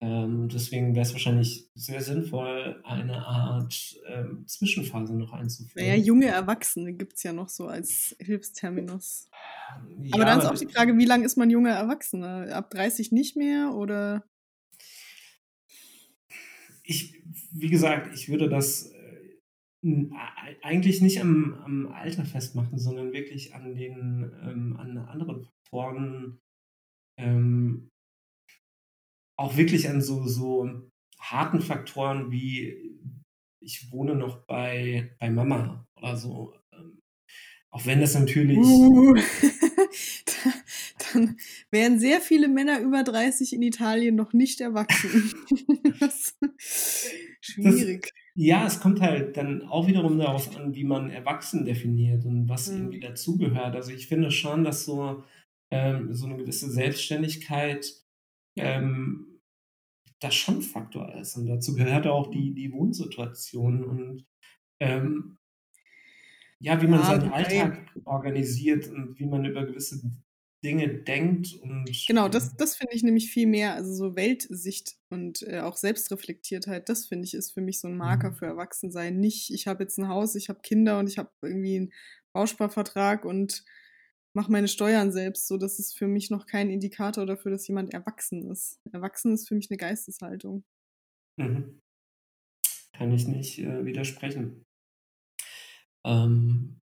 Ähm, 0.00 0.48
deswegen 0.48 0.94
wäre 0.94 1.06
es 1.06 1.12
wahrscheinlich 1.12 1.70
sehr 1.74 2.02
sinnvoll, 2.02 2.80
eine 2.84 3.26
Art 3.26 3.96
ähm, 4.06 4.46
Zwischenphase 4.46 5.16
noch 5.16 5.32
einzuführen. 5.32 5.86
Naja, 5.86 5.94
junge 5.94 6.26
Erwachsene 6.26 6.92
gibt 6.92 7.14
es 7.14 7.22
ja 7.22 7.32
noch 7.32 7.48
so 7.48 7.68
als 7.68 8.14
Hilfsterminus. 8.18 9.30
Ja, 9.98 10.14
aber 10.14 10.24
dann 10.24 10.40
ist 10.40 10.46
auch 10.46 10.58
die 10.58 10.72
Frage, 10.72 10.98
wie 10.98 11.06
lange 11.06 11.24
ist 11.24 11.36
man 11.36 11.48
junger 11.48 11.70
Erwachsener? 11.70 12.54
Ab 12.54 12.70
30 12.70 13.12
nicht 13.12 13.36
mehr 13.36 13.72
oder? 13.74 14.24
Ich, 16.82 17.22
wie 17.52 17.70
gesagt, 17.70 18.14
ich 18.14 18.28
würde 18.28 18.48
das 18.50 18.92
äh, 18.92 20.10
eigentlich 20.62 21.00
nicht 21.00 21.20
am, 21.20 21.54
am 21.64 21.86
Alter 21.86 22.26
festmachen, 22.26 22.78
sondern 22.78 23.12
wirklich 23.12 23.54
an 23.54 23.74
den 23.74 24.30
ähm, 24.42 24.76
an 24.76 24.98
anderen 24.98 25.44
Faktoren. 25.44 26.40
Ähm, 27.16 27.90
auch 29.44 29.56
wirklich 29.56 29.88
an 29.88 30.00
so, 30.00 30.26
so 30.26 30.68
harten 31.20 31.60
Faktoren 31.60 32.30
wie 32.30 32.98
ich 33.60 33.90
wohne 33.92 34.14
noch 34.14 34.46
bei, 34.46 35.14
bei 35.18 35.30
Mama 35.30 35.86
oder 35.96 36.16
so. 36.16 36.54
Ähm, 36.72 36.98
auch 37.70 37.84
wenn 37.86 38.00
das 38.00 38.14
natürlich. 38.14 38.58
Uh, 38.58 39.14
dann 41.12 41.36
wären 41.70 41.98
sehr 41.98 42.20
viele 42.20 42.48
Männer 42.48 42.80
über 42.80 43.02
30 43.02 43.52
in 43.52 43.62
Italien 43.62 44.14
noch 44.14 44.32
nicht 44.32 44.60
erwachsen. 44.60 45.34
schwierig. 47.40 48.02
Das, 48.02 48.10
ja, 48.36 48.66
es 48.66 48.80
kommt 48.80 49.00
halt 49.00 49.36
dann 49.36 49.62
auch 49.62 49.86
wiederum 49.86 50.18
darauf 50.18 50.56
an, 50.56 50.74
wie 50.74 50.84
man 50.84 51.10
erwachsen 51.10 51.64
definiert 51.64 52.24
und 52.24 52.48
was 52.48 52.70
mhm. 52.70 52.76
irgendwie 52.76 53.00
dazugehört. 53.00 53.76
Also 53.76 53.92
ich 53.92 54.08
finde 54.08 54.30
schon, 54.30 54.64
dass 54.64 54.84
so, 54.84 55.22
ähm, 55.70 56.14
so 56.14 56.26
eine 56.26 56.36
gewisse 56.36 56.70
Selbstständigkeit 56.70 58.04
ähm, 58.56 59.33
das 60.24 60.34
schon 60.34 60.62
Faktor 60.62 61.14
ist. 61.14 61.36
Und 61.36 61.46
dazu 61.46 61.74
gehört 61.74 62.06
auch 62.06 62.30
die, 62.30 62.54
die 62.54 62.72
Wohnsituation 62.72 63.84
und 63.84 64.26
ähm, 64.80 65.38
ja, 66.58 66.80
wie 66.80 66.86
man 66.86 67.00
ja, 67.00 67.06
seinen 67.06 67.32
Alltag 67.32 67.90
organisiert 68.04 68.88
und 68.88 69.18
wie 69.18 69.26
man 69.26 69.44
über 69.44 69.66
gewisse 69.66 70.00
Dinge 70.64 70.88
denkt 70.88 71.52
und. 71.60 71.90
Genau, 72.06 72.28
das, 72.28 72.48
ähm 72.48 72.54
das 72.56 72.76
finde 72.76 72.94
ich 72.94 73.02
nämlich 73.02 73.30
viel 73.30 73.46
mehr, 73.46 73.74
also 73.74 73.92
so 73.92 74.16
Weltsicht 74.16 74.96
und 75.10 75.42
äh, 75.42 75.60
auch 75.60 75.76
Selbstreflektiertheit, 75.76 76.88
das 76.88 77.06
finde 77.06 77.26
ich 77.26 77.34
ist 77.34 77.52
für 77.52 77.60
mich 77.60 77.80
so 77.80 77.88
ein 77.88 77.96
Marker 77.96 78.30
mhm. 78.30 78.36
für 78.36 78.46
Erwachsensein. 78.46 79.20
Nicht, 79.20 79.50
ich 79.52 79.66
habe 79.66 79.82
jetzt 79.82 79.98
ein 79.98 80.08
Haus, 80.08 80.34
ich 80.36 80.48
habe 80.48 80.60
Kinder 80.62 80.98
und 80.98 81.08
ich 81.08 81.18
habe 81.18 81.30
irgendwie 81.42 81.76
einen 81.76 81.92
Bausparvertrag 82.32 83.26
und 83.26 83.62
mache 84.34 84.52
meine 84.52 84.68
Steuern 84.68 85.12
selbst. 85.12 85.46
So, 85.46 85.56
das 85.56 85.78
ist 85.78 85.96
für 85.96 86.06
mich 86.06 86.30
noch 86.30 86.46
kein 86.46 86.70
Indikator 86.70 87.26
dafür, 87.26 87.52
dass 87.52 87.66
jemand 87.68 87.94
erwachsen 87.94 88.50
ist. 88.50 88.80
Erwachsen 88.92 89.32
ist 89.32 89.48
für 89.48 89.54
mich 89.54 89.70
eine 89.70 89.78
Geisteshaltung. 89.78 90.64
Mhm. 91.36 91.80
Kann 92.92 93.12
ich 93.12 93.26
nicht 93.26 93.58
äh, 93.58 93.84
widersprechen. 93.84 94.64
Ähm, 96.04 96.80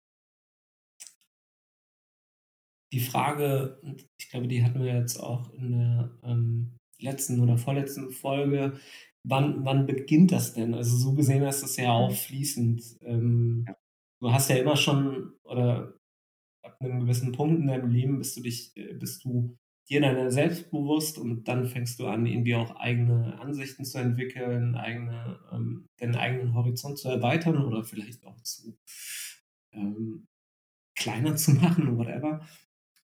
die 2.93 2.99
Frage, 2.99 3.81
ich 4.17 4.29
glaube, 4.29 4.47
die 4.47 4.63
hatten 4.63 4.83
wir 4.83 4.95
jetzt 4.95 5.17
auch 5.17 5.51
in 5.53 5.71
der 5.71 6.17
ähm, 6.23 6.77
letzten 6.99 7.41
oder 7.41 7.57
vorletzten 7.57 8.11
Folge, 8.11 8.79
wann, 9.23 9.65
wann 9.65 9.85
beginnt 9.85 10.31
das 10.31 10.53
denn? 10.53 10.73
Also 10.73 10.95
so 10.95 11.13
gesehen 11.13 11.43
ist 11.43 11.63
das 11.63 11.75
ja 11.77 11.91
auch 11.91 12.13
fließend. 12.13 12.99
Ähm, 13.01 13.65
du 14.21 14.31
hast 14.31 14.49
ja 14.49 14.57
immer 14.57 14.77
schon, 14.77 15.33
oder 15.43 15.96
einem 16.79 17.01
gewissen 17.01 17.31
Punkt 17.31 17.59
in 17.59 17.67
deinem 17.67 17.89
Leben 17.89 18.17
bist 18.17 18.37
du 18.37 18.41
dich, 18.41 18.75
äh, 18.75 18.93
bist 18.93 19.23
du 19.23 19.57
dir 19.89 20.01
deiner 20.01 20.31
selbst 20.31 20.69
bewusst 20.69 21.17
und 21.17 21.47
dann 21.47 21.65
fängst 21.65 21.99
du 21.99 22.07
an, 22.07 22.25
irgendwie 22.25 22.55
auch 22.55 22.75
eigene 22.75 23.39
Ansichten 23.39 23.85
zu 23.85 23.99
entwickeln, 23.99 24.75
eigene, 24.75 25.39
ähm, 25.51 25.87
den 26.01 26.15
eigenen 26.15 26.53
Horizont 26.53 26.97
zu 26.99 27.09
erweitern 27.09 27.63
oder 27.63 27.83
vielleicht 27.83 28.25
auch 28.25 28.41
zu 28.41 28.77
ähm, 29.71 30.27
kleiner 30.95 31.35
zu 31.35 31.51
machen, 31.61 31.97
whatever. 31.97 32.45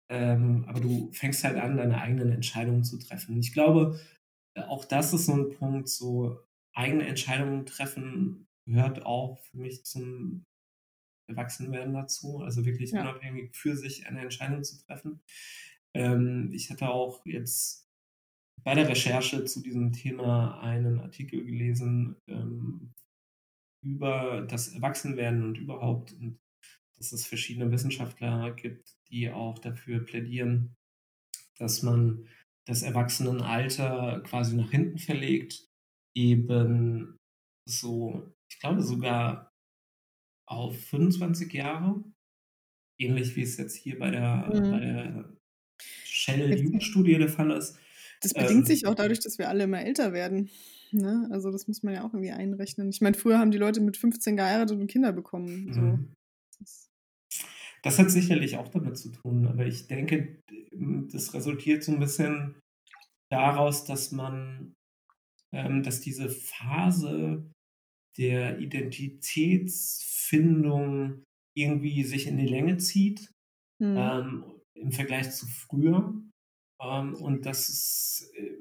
Ähm, 0.09 0.65
aber 0.67 0.79
du 0.79 1.11
fängst 1.13 1.43
halt 1.43 1.57
an, 1.57 1.77
deine 1.77 1.99
eigenen 2.01 2.31
Entscheidungen 2.31 2.83
zu 2.83 2.99
treffen. 2.99 3.37
Ich 3.37 3.53
glaube, 3.53 3.99
äh, 4.55 4.61
auch 4.63 4.85
das 4.85 5.13
ist 5.13 5.25
so 5.25 5.33
ein 5.33 5.49
Punkt, 5.49 5.89
so 5.89 6.39
eigene 6.73 7.05
Entscheidungen 7.07 7.65
treffen 7.65 8.47
gehört 8.65 9.05
auch 9.05 9.39
für 9.39 9.57
mich 9.57 9.83
zum 9.83 10.45
Erwachsenwerden 11.31 11.93
dazu, 11.93 12.39
also 12.39 12.65
wirklich 12.65 12.91
ja. 12.91 13.01
unabhängig 13.01 13.55
für 13.55 13.75
sich 13.75 14.07
eine 14.07 14.21
Entscheidung 14.21 14.63
zu 14.63 14.77
treffen. 14.85 15.21
Ähm, 15.93 16.51
ich 16.53 16.69
hatte 16.69 16.89
auch 16.89 17.25
jetzt 17.25 17.89
bei 18.63 18.75
der 18.75 18.87
Recherche 18.87 19.43
zu 19.45 19.61
diesem 19.61 19.91
Thema 19.91 20.61
einen 20.61 20.99
Artikel 20.99 21.43
gelesen 21.43 22.15
ähm, 22.27 22.93
über 23.83 24.45
das 24.47 24.69
Erwachsenwerden 24.69 25.43
und 25.43 25.57
überhaupt 25.57 26.13
und 26.13 26.39
dass 26.97 27.11
es 27.11 27.25
verschiedene 27.25 27.71
Wissenschaftler 27.71 28.51
gibt, 28.51 28.95
die 29.09 29.31
auch 29.31 29.57
dafür 29.57 30.05
plädieren, 30.05 30.75
dass 31.57 31.81
man 31.81 32.27
das 32.67 32.83
Erwachsenenalter 32.83 34.21
quasi 34.23 34.55
nach 34.55 34.69
hinten 34.69 34.99
verlegt, 34.99 35.67
eben 36.15 37.17
so, 37.67 38.31
ich 38.51 38.59
glaube 38.59 38.83
sogar 38.83 39.50
auf 40.51 40.77
25 40.77 41.53
Jahre, 41.53 42.03
ähnlich 42.99 43.35
wie 43.35 43.41
es 43.41 43.57
jetzt 43.57 43.75
hier 43.75 43.97
bei 43.97 44.11
der, 44.11 44.49
mhm. 44.53 44.71
bei 44.71 44.79
der 44.79 45.33
Shell-Jugendstudie 46.05 47.17
der 47.17 47.29
Fall 47.29 47.51
ist. 47.51 47.77
Das 48.21 48.33
bedingt 48.33 48.51
ähm, 48.61 48.65
sich 48.65 48.85
auch 48.85 48.93
dadurch, 48.93 49.19
dass 49.19 49.39
wir 49.39 49.49
alle 49.49 49.63
immer 49.63 49.81
älter 49.81 50.13
werden. 50.13 50.49
Ne? 50.91 51.27
Also 51.31 51.51
das 51.51 51.67
muss 51.67 51.81
man 51.81 51.93
ja 51.93 52.03
auch 52.03 52.13
irgendwie 52.13 52.31
einrechnen. 52.31 52.89
Ich 52.89 53.01
meine, 53.01 53.17
früher 53.17 53.39
haben 53.39 53.51
die 53.51 53.57
Leute 53.57 53.81
mit 53.81 53.97
15 53.97 54.35
geheiratet 54.35 54.77
und 54.77 54.87
Kinder 54.87 55.13
bekommen. 55.13 55.73
So. 55.73 55.81
Mhm. 55.81 56.13
Das 57.81 57.97
hat 57.97 58.11
sicherlich 58.11 58.57
auch 58.57 58.67
damit 58.67 58.97
zu 58.97 59.09
tun, 59.09 59.47
aber 59.47 59.65
ich 59.65 59.87
denke, 59.87 60.43
das 61.11 61.33
resultiert 61.33 61.83
so 61.83 61.93
ein 61.93 61.99
bisschen 61.99 62.61
daraus, 63.31 63.85
dass 63.85 64.11
man, 64.11 64.75
ähm, 65.51 65.81
dass 65.81 65.99
diese 65.99 66.29
Phase 66.29 67.49
der 68.19 68.59
Identitätsfindung 70.31 71.23
irgendwie 71.53 72.03
sich 72.03 72.27
in 72.27 72.37
die 72.37 72.47
Länge 72.47 72.77
zieht 72.77 73.33
mhm. 73.79 73.95
ähm, 73.97 74.43
im 74.73 74.91
Vergleich 74.91 75.31
zu 75.31 75.47
früher. 75.47 76.13
Ähm, 76.81 77.13
und 77.15 77.45
dass 77.45 77.69
es, 77.69 78.31
äh, 78.35 78.55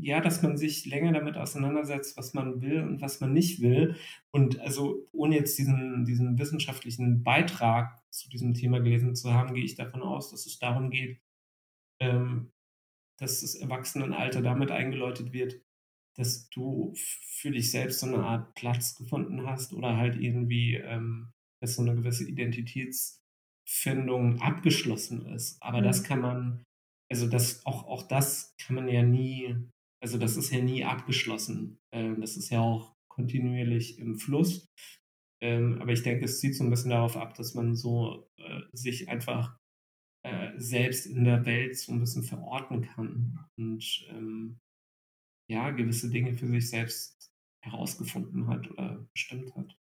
ja, 0.00 0.20
dass 0.20 0.42
man 0.42 0.56
sich 0.56 0.86
länger 0.86 1.12
damit 1.12 1.36
auseinandersetzt, 1.36 2.16
was 2.16 2.34
man 2.34 2.60
will 2.62 2.82
und 2.82 3.00
was 3.00 3.20
man 3.20 3.32
nicht 3.32 3.60
will. 3.60 3.96
Und 4.32 4.58
also 4.60 5.06
ohne 5.12 5.36
jetzt 5.36 5.58
diesen, 5.58 6.04
diesen 6.04 6.38
wissenschaftlichen 6.38 7.22
Beitrag 7.22 8.02
zu 8.10 8.28
diesem 8.28 8.54
Thema 8.54 8.80
gelesen 8.80 9.14
zu 9.14 9.32
haben, 9.32 9.54
gehe 9.54 9.64
ich 9.64 9.76
davon 9.76 10.02
aus, 10.02 10.30
dass 10.30 10.46
es 10.46 10.58
darum 10.58 10.90
geht, 10.90 11.20
ähm, 12.00 12.50
dass 13.18 13.42
das 13.42 13.54
Erwachsenenalter 13.54 14.42
damit 14.42 14.70
eingeläutet 14.70 15.32
wird, 15.32 15.60
dass 16.16 16.48
du 16.50 16.92
für 16.96 17.50
dich 17.50 17.70
selbst 17.70 18.00
so 18.00 18.06
eine 18.06 18.24
Art 18.24 18.54
Platz 18.54 18.94
gefunden 18.94 19.46
hast 19.46 19.72
oder 19.72 19.96
halt 19.96 20.20
irgendwie, 20.20 20.74
ähm, 20.74 21.32
dass 21.60 21.74
so 21.74 21.82
eine 21.82 21.94
gewisse 21.94 22.28
Identitätsfindung 22.28 24.40
abgeschlossen 24.40 25.26
ist. 25.26 25.62
Aber 25.62 25.80
mhm. 25.80 25.84
das 25.84 26.04
kann 26.04 26.20
man 26.20 26.64
also 27.10 27.28
das, 27.28 27.64
auch, 27.66 27.86
auch 27.86 28.08
das 28.08 28.54
kann 28.58 28.76
man 28.76 28.88
ja 28.88 29.02
nie, 29.02 29.56
also 30.02 30.18
das 30.18 30.36
ist 30.36 30.50
ja 30.50 30.60
nie 30.60 30.84
abgeschlossen. 30.84 31.78
Ähm, 31.92 32.20
das 32.20 32.36
ist 32.36 32.50
ja 32.50 32.60
auch 32.60 32.94
kontinuierlich 33.08 33.98
im 33.98 34.16
Fluss. 34.16 34.66
Ähm, 35.40 35.78
aber 35.80 35.92
ich 35.92 36.02
denke, 36.02 36.24
es 36.24 36.40
zieht 36.40 36.56
so 36.56 36.64
ein 36.64 36.70
bisschen 36.70 36.90
darauf 36.90 37.16
ab, 37.16 37.34
dass 37.34 37.54
man 37.54 37.76
so 37.76 38.26
äh, 38.38 38.60
sich 38.72 39.08
einfach 39.08 39.56
äh, 40.24 40.52
selbst 40.56 41.06
in 41.06 41.24
der 41.24 41.44
Welt 41.44 41.76
so 41.76 41.92
ein 41.92 42.00
bisschen 42.00 42.22
verorten 42.22 42.82
kann 42.82 43.44
und 43.58 44.06
ähm, 44.08 44.58
ja, 45.48 45.70
gewisse 45.70 46.10
Dinge 46.10 46.34
für 46.34 46.46
sich 46.48 46.70
selbst 46.70 47.32
herausgefunden 47.60 48.48
hat 48.48 48.70
oder 48.70 49.06
bestimmt 49.12 49.54
hat. 49.54 49.76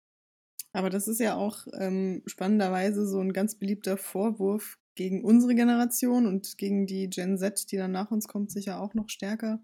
Aber 0.74 0.90
das 0.90 1.08
ist 1.08 1.20
ja 1.20 1.36
auch 1.36 1.68
ähm, 1.74 2.24
spannenderweise 2.26 3.06
so 3.08 3.20
ein 3.20 3.34
ganz 3.34 3.56
beliebter 3.56 3.98
Vorwurf 3.98 4.78
gegen 4.96 5.24
unsere 5.24 5.56
Generation 5.56 6.28
und 6.28 6.58
gegen 6.58 6.86
die 6.86 7.10
Gen 7.10 7.38
Z, 7.38 7.72
die 7.72 7.78
dann 7.78 7.92
nach 7.92 8.12
uns 8.12 8.28
kommt, 8.28 8.52
sicher 8.52 8.80
auch 8.80 8.94
noch 8.94 9.10
stärker. 9.10 9.64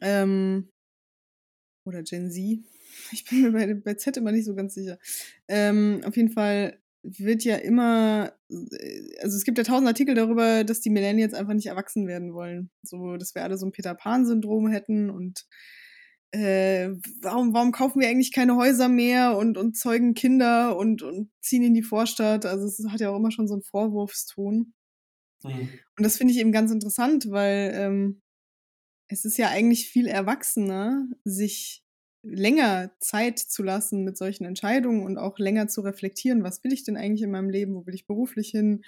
Ähm, 0.00 0.70
oder 1.84 2.02
Gen 2.02 2.30
Z. 2.30 2.64
Ich 3.12 3.24
bin 3.24 3.42
mir 3.42 3.52
bei, 3.52 3.72
bei 3.72 3.94
Z 3.94 4.16
immer 4.16 4.32
nicht 4.32 4.44
so 4.44 4.56
ganz 4.56 4.74
sicher. 4.74 4.98
Ähm, 5.46 6.00
auf 6.04 6.16
jeden 6.16 6.32
Fall 6.32 6.79
wird 7.02 7.44
ja 7.44 7.56
immer, 7.56 8.32
also 8.50 9.36
es 9.36 9.44
gibt 9.44 9.58
ja 9.58 9.64
tausend 9.64 9.88
Artikel 9.88 10.14
darüber, 10.14 10.64
dass 10.64 10.80
die 10.80 10.90
Millennials 10.90 11.34
einfach 11.34 11.54
nicht 11.54 11.66
erwachsen 11.66 12.06
werden 12.06 12.34
wollen. 12.34 12.70
So, 12.82 13.16
dass 13.16 13.34
wir 13.34 13.42
alle 13.42 13.56
so 13.56 13.66
ein 13.66 13.72
Peter 13.72 13.94
Pan-Syndrom 13.94 14.68
hätten 14.68 15.10
und 15.10 15.46
äh, 16.32 16.90
warum, 17.22 17.54
warum 17.54 17.72
kaufen 17.72 18.00
wir 18.00 18.08
eigentlich 18.08 18.32
keine 18.32 18.56
Häuser 18.56 18.88
mehr 18.88 19.36
und, 19.36 19.58
und 19.58 19.76
zeugen 19.76 20.14
Kinder 20.14 20.76
und, 20.76 21.02
und 21.02 21.30
ziehen 21.40 21.64
in 21.64 21.74
die 21.74 21.82
Vorstadt? 21.82 22.46
Also 22.46 22.66
es 22.66 22.80
hat 22.88 23.00
ja 23.00 23.10
auch 23.10 23.16
immer 23.16 23.32
schon 23.32 23.48
so 23.48 23.54
einen 23.54 23.62
Vorwurfston. 23.62 24.72
Mhm. 25.42 25.68
Und 25.96 26.04
das 26.04 26.16
finde 26.16 26.32
ich 26.32 26.38
eben 26.38 26.52
ganz 26.52 26.70
interessant, 26.70 27.30
weil 27.30 27.72
ähm, 27.74 28.22
es 29.08 29.24
ist 29.24 29.38
ja 29.38 29.48
eigentlich 29.48 29.88
viel 29.88 30.06
erwachsener, 30.06 31.04
sich 31.24 31.82
länger 32.22 32.90
Zeit 33.00 33.38
zu 33.38 33.62
lassen 33.62 34.04
mit 34.04 34.16
solchen 34.16 34.44
Entscheidungen 34.44 35.04
und 35.04 35.18
auch 35.18 35.38
länger 35.38 35.68
zu 35.68 35.80
reflektieren, 35.80 36.42
was 36.42 36.62
will 36.64 36.72
ich 36.72 36.84
denn 36.84 36.96
eigentlich 36.96 37.22
in 37.22 37.30
meinem 37.30 37.50
Leben, 37.50 37.74
wo 37.74 37.86
will 37.86 37.94
ich 37.94 38.06
beruflich 38.06 38.50
hin? 38.50 38.82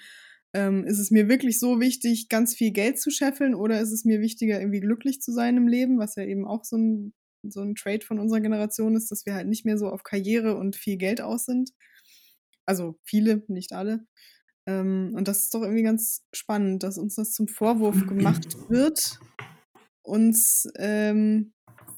Ähm, 0.53 0.85
ist 0.85 0.99
es 0.99 1.09
mir 1.09 1.29
wirklich 1.29 1.59
so 1.59 1.79
wichtig, 1.79 2.29
ganz 2.29 2.53
viel 2.55 2.71
Geld 2.71 2.99
zu 2.99 3.09
scheffeln 3.09 3.55
oder 3.55 3.81
ist 3.81 3.91
es 3.91 4.05
mir 4.05 4.21
wichtiger, 4.21 4.59
irgendwie 4.59 4.81
glücklich 4.81 5.19
zu 5.21 5.31
sein 5.31 5.57
im 5.57 5.67
Leben, 5.67 5.97
was 5.97 6.15
ja 6.15 6.23
eben 6.23 6.45
auch 6.45 6.63
so 6.63 6.77
ein 6.77 7.13
so 7.49 7.61
ein 7.61 7.75
Trade 7.75 8.05
von 8.05 8.19
unserer 8.19 8.41
Generation 8.41 8.95
ist, 8.95 9.11
dass 9.11 9.25
wir 9.25 9.33
halt 9.33 9.47
nicht 9.47 9.65
mehr 9.65 9.77
so 9.77 9.89
auf 9.89 10.03
Karriere 10.03 10.55
und 10.55 10.75
viel 10.75 10.97
Geld 10.97 11.21
aus 11.21 11.45
sind. 11.45 11.71
Also 12.65 12.97
viele, 13.03 13.43
nicht 13.47 13.73
alle. 13.73 14.05
Ähm, 14.65 15.13
und 15.15 15.27
das 15.27 15.43
ist 15.43 15.53
doch 15.53 15.61
irgendwie 15.61 15.83
ganz 15.83 16.23
spannend, 16.33 16.83
dass 16.83 16.97
uns 16.97 17.15
das 17.15 17.31
zum 17.31 17.47
Vorwurf 17.47 18.07
gemacht 18.07 18.55
wird, 18.69 19.19
uns 20.03 20.69
ähm, 20.77 21.52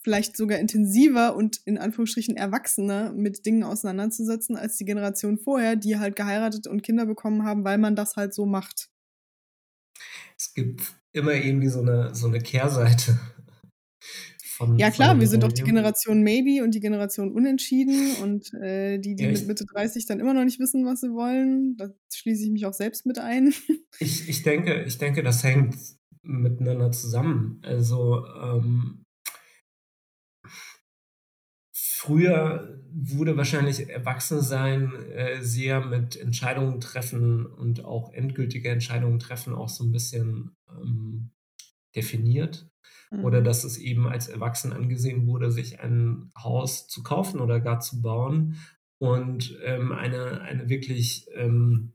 vielleicht 0.06 0.38
sogar 0.38 0.60
intensiver 0.60 1.36
und 1.36 1.60
in 1.66 1.80
Anführungsstrichen 1.80 2.38
erwachsener 2.38 3.12
mit 3.12 3.46
Dingen 3.46 3.64
auseinanderzusetzen 3.64 4.56
als 4.56 4.78
die 4.78 4.86
Generation 4.86 5.40
vorher, 5.40 5.76
die 5.76 5.98
halt 5.98 6.16
geheiratet 6.16 6.68
und 6.68 6.84
Kinder 6.84 7.08
bekommen 7.08 7.44
haben, 7.44 7.64
weil 7.64 7.80
man 7.80 7.96
das 7.96 8.16
halt 8.16 8.34
so 8.34 8.46
macht. 8.46 8.90
Es 10.38 10.54
gibt 10.54 10.96
immer 11.12 11.34
irgendwie 11.34 11.70
so 11.70 11.82
eine, 11.82 12.14
so 12.14 12.28
eine 12.28 12.40
Kehrseite. 12.40 13.20
Von, 14.58 14.78
ja 14.78 14.90
klar, 14.90 15.20
wir 15.20 15.28
sind 15.28 15.44
doch 15.44 15.52
die 15.52 15.64
Generation 15.64 16.22
Maybe 16.22 16.64
und 16.64 16.74
die 16.74 16.80
Generation 16.80 17.34
Unentschieden 17.34 18.16
und 18.24 18.54
äh, 18.54 19.00
die, 19.00 19.16
die 19.16 19.24
ja, 19.26 19.32
mit 19.32 19.48
Mitte 19.48 19.66
30 19.66 20.06
dann 20.06 20.22
immer 20.22 20.34
noch 20.34 20.46
nicht 20.46 20.60
wissen, 20.60 20.86
was 20.86 21.02
sie 21.02 21.12
wollen. 21.12 21.76
Da 21.76 21.90
schließe 22.14 22.46
ich 22.46 22.52
mich 22.52 22.66
auch 22.66 22.74
selbst 22.74 23.06
mit 23.06 23.20
ein. 23.20 23.54
Ich, 24.00 24.30
ich, 24.30 24.44
denke, 24.44 24.84
ich 24.84 24.98
denke, 24.98 25.24
das 25.24 25.44
hängt 25.44 25.76
miteinander 26.22 26.92
zusammen. 26.92 27.62
Also 27.64 28.26
ähm, 28.28 29.05
früher 32.06 32.82
wurde 32.94 33.36
wahrscheinlich 33.36 33.90
Erwachsensein 33.90 34.94
äh, 35.12 35.42
sehr 35.42 35.86
mit 35.86 36.16
Entscheidungen 36.16 36.80
treffen 36.80 37.46
und 37.46 37.84
auch 37.84 38.14
endgültige 38.14 38.70
Entscheidungen 38.70 39.20
treffen 39.20 39.54
auch 39.54 39.70
so 39.70 39.84
ein 39.84 39.92
bisschen 39.92 40.56
ähm, 40.70 41.32
definiert. 41.96 42.70
Mhm. 43.12 43.26
Oder 43.26 43.42
dass 43.42 43.64
es 43.64 43.78
eben 43.78 44.08
als 44.08 44.28
Erwachsen 44.28 44.72
angesehen 44.72 45.28
wurde, 45.28 45.52
sich 45.52 45.80
ein 45.80 46.32
Haus 46.38 46.88
zu 46.88 47.04
kaufen 47.04 47.40
oder 47.42 47.60
gar 47.60 47.80
zu 47.80 48.02
bauen 48.02 48.58
und 48.98 49.58
ähm, 49.64 49.92
eine, 49.92 50.42
eine 50.42 50.70
wirklich 50.70 51.28
ähm, 51.34 51.94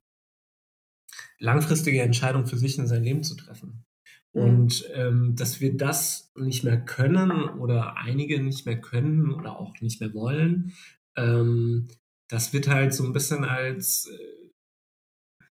langfristige 1.39 2.03
Entscheidung 2.03 2.47
für 2.47 2.59
sich 2.59 2.79
in 2.79 2.87
sein 2.87 3.05
Leben 3.05 3.23
zu 3.23 3.37
treffen. 3.37 3.85
Mhm. 4.33 4.43
Und 4.43 4.91
ähm, 4.95 5.37
dass 5.37 5.61
wir 5.61 5.77
das 5.77 6.33
nicht 6.37 6.65
mehr 6.65 6.81
können 6.85 7.31
oder 7.31 7.97
einige 7.97 8.43
nicht 8.43 8.67
mehr 8.67 8.81
können 8.81 9.33
oder 9.33 9.59
auch 9.59 9.81
nicht 9.81 10.01
mehr 10.01 10.15
wollen, 10.15 10.73
ähm, 11.17 11.89
das 12.29 12.53
wird 12.53 12.69
halt 12.69 12.95
so 12.95 13.05
ein 13.05 13.13
bisschen 13.13 13.45
als 13.45 14.07
äh, 14.07 15.47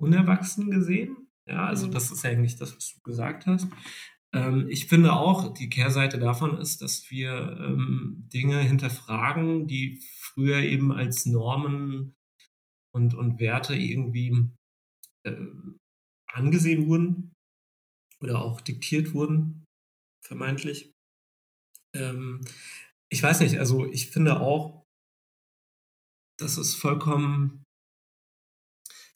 unerwachsen 0.00 0.70
gesehen. 0.70 1.28
Ja, 1.46 1.66
also 1.66 1.88
mhm. 1.88 1.92
das 1.92 2.10
ist 2.10 2.24
eigentlich 2.24 2.56
das, 2.56 2.76
was 2.76 2.94
du 2.94 3.02
gesagt 3.02 3.46
hast. 3.46 3.68
Ähm, 4.32 4.68
ich 4.68 4.86
finde 4.86 5.12
auch, 5.12 5.52
die 5.52 5.68
Kehrseite 5.68 6.18
davon 6.18 6.56
ist, 6.58 6.82
dass 6.82 7.10
wir 7.10 7.58
ähm, 7.60 8.28
Dinge 8.32 8.60
hinterfragen, 8.60 9.66
die 9.66 10.00
früher 10.20 10.58
eben 10.58 10.92
als 10.92 11.26
Normen 11.26 12.14
und, 12.94 13.14
und 13.14 13.40
Werte 13.40 13.74
irgendwie 13.74 14.50
äh, 15.24 15.34
angesehen 16.28 16.86
wurden 16.86 17.33
oder 18.24 18.42
auch 18.42 18.60
diktiert 18.60 19.14
wurden, 19.14 19.64
vermeintlich. 20.26 20.92
Ähm, 21.94 22.40
ich 23.10 23.22
weiß 23.22 23.40
nicht, 23.40 23.58
also 23.58 23.86
ich 23.86 24.10
finde 24.10 24.40
auch, 24.40 24.84
dass 26.38 26.56
es 26.56 26.74
vollkommen 26.74 27.62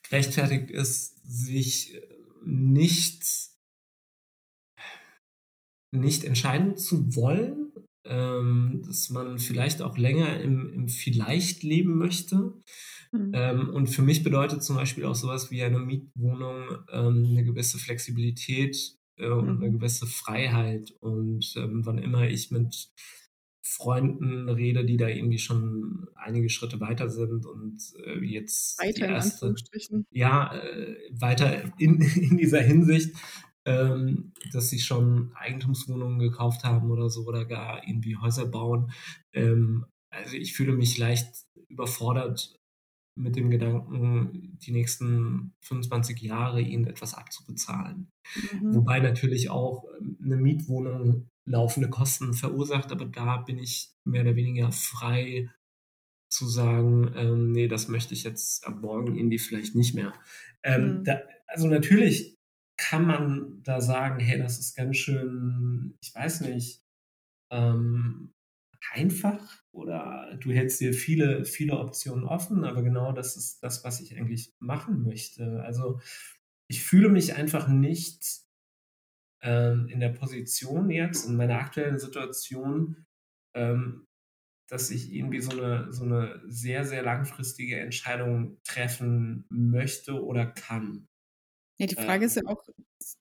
gerechtfertigt 0.08 0.70
ist, 0.70 1.18
sich 1.24 2.00
nicht, 2.44 3.50
nicht 5.92 6.24
entscheiden 6.24 6.76
zu 6.76 7.16
wollen, 7.16 7.72
ähm, 8.06 8.82
dass 8.86 9.10
man 9.10 9.38
vielleicht 9.38 9.82
auch 9.82 9.98
länger 9.98 10.40
im, 10.40 10.72
im 10.72 10.88
Vielleicht 10.88 11.62
leben 11.62 11.98
möchte. 11.98 12.54
Mhm. 13.12 13.32
Ähm, 13.34 13.68
und 13.70 13.88
für 13.88 14.02
mich 14.02 14.22
bedeutet 14.22 14.62
zum 14.62 14.76
Beispiel 14.76 15.04
auch 15.04 15.14
sowas 15.14 15.50
wie 15.50 15.62
eine 15.62 15.78
Mietwohnung 15.78 16.84
ähm, 16.90 17.26
eine 17.28 17.44
gewisse 17.44 17.78
Flexibilität 17.78 18.97
äh, 19.18 19.28
und 19.28 19.56
mhm. 19.58 19.62
eine 19.62 19.72
gewisse 19.72 20.06
Freiheit. 20.06 20.92
Und 21.00 21.54
ähm, 21.56 21.84
wann 21.84 21.98
immer 21.98 22.28
ich 22.28 22.50
mit 22.50 22.90
Freunden 23.62 24.48
rede, 24.48 24.84
die 24.84 24.96
da 24.96 25.08
irgendwie 25.08 25.38
schon 25.38 26.08
einige 26.14 26.48
Schritte 26.48 26.80
weiter 26.80 27.10
sind 27.10 27.44
und 27.44 27.82
äh, 28.04 28.18
jetzt 28.24 28.78
weiter 28.78 29.06
die 29.06 29.12
erste, 29.12 29.54
ja 30.10 30.54
äh, 30.54 30.96
weiter 31.12 31.70
in, 31.78 32.00
in 32.16 32.38
dieser 32.38 32.62
Hinsicht, 32.62 33.14
ähm, 33.66 34.32
dass 34.52 34.70
sie 34.70 34.78
schon 34.78 35.32
Eigentumswohnungen 35.34 36.18
gekauft 36.18 36.64
haben 36.64 36.90
oder 36.90 37.10
so 37.10 37.26
oder 37.26 37.44
gar 37.44 37.86
irgendwie 37.86 38.16
Häuser 38.16 38.46
bauen. 38.46 38.90
Ähm, 39.32 39.84
also 40.10 40.36
ich 40.36 40.54
fühle 40.54 40.72
mich 40.72 40.96
leicht 40.96 41.28
überfordert 41.68 42.57
mit 43.18 43.36
dem 43.36 43.50
Gedanken, 43.50 44.58
die 44.62 44.72
nächsten 44.72 45.54
25 45.60 46.20
Jahre 46.20 46.60
ihnen 46.60 46.86
etwas 46.86 47.14
abzubezahlen. 47.14 48.10
Mhm. 48.52 48.74
Wobei 48.74 49.00
natürlich 49.00 49.50
auch 49.50 49.84
ähm, 50.00 50.18
eine 50.22 50.36
Mietwohnung 50.36 51.28
laufende 51.44 51.88
Kosten 51.88 52.34
verursacht, 52.34 52.92
aber 52.92 53.06
da 53.06 53.38
bin 53.38 53.58
ich 53.58 53.92
mehr 54.04 54.22
oder 54.22 54.36
weniger 54.36 54.70
frei 54.70 55.50
zu 56.30 56.46
sagen, 56.46 57.12
ähm, 57.16 57.52
nee, 57.52 57.68
das 57.68 57.88
möchte 57.88 58.14
ich 58.14 58.22
jetzt 58.22 58.66
ab 58.66 58.80
morgen 58.80 59.16
irgendwie 59.16 59.38
vielleicht 59.38 59.74
nicht 59.74 59.94
mehr. 59.94 60.12
Ähm, 60.62 60.98
mhm. 60.98 61.04
da, 61.04 61.20
also 61.46 61.66
natürlich 61.66 62.36
kann 62.76 63.06
man 63.06 63.62
da 63.64 63.80
sagen, 63.80 64.20
hey, 64.20 64.38
das 64.38 64.58
ist 64.58 64.76
ganz 64.76 64.96
schön, 64.96 65.96
ich 66.00 66.14
weiß 66.14 66.42
nicht, 66.42 66.82
ähm, 67.50 68.32
einfach 68.92 69.62
oder 69.72 70.36
du 70.40 70.52
hältst 70.52 70.80
dir 70.80 70.92
viele, 70.92 71.44
viele 71.44 71.78
Optionen 71.78 72.24
offen, 72.24 72.64
aber 72.64 72.82
genau 72.82 73.12
das 73.12 73.36
ist 73.36 73.62
das, 73.62 73.84
was 73.84 74.00
ich 74.00 74.16
eigentlich 74.16 74.54
machen 74.58 75.02
möchte. 75.02 75.62
Also 75.62 76.00
ich 76.68 76.82
fühle 76.84 77.08
mich 77.08 77.34
einfach 77.34 77.68
nicht 77.68 78.42
ähm, 79.42 79.88
in 79.88 80.00
der 80.00 80.10
Position 80.10 80.90
jetzt, 80.90 81.26
in 81.28 81.36
meiner 81.36 81.58
aktuellen 81.58 81.98
Situation, 81.98 83.06
ähm, 83.54 84.06
dass 84.68 84.90
ich 84.90 85.12
irgendwie 85.12 85.40
so 85.40 85.52
eine, 85.52 85.92
so 85.92 86.04
eine 86.04 86.42
sehr, 86.46 86.84
sehr 86.84 87.02
langfristige 87.02 87.80
Entscheidung 87.80 88.58
treffen 88.64 89.46
möchte 89.48 90.22
oder 90.22 90.46
kann. 90.46 91.07
Ja, 91.78 91.86
die 91.86 91.94
Frage 91.94 92.26
ist 92.26 92.36
ja 92.36 92.42
auch 92.46 92.64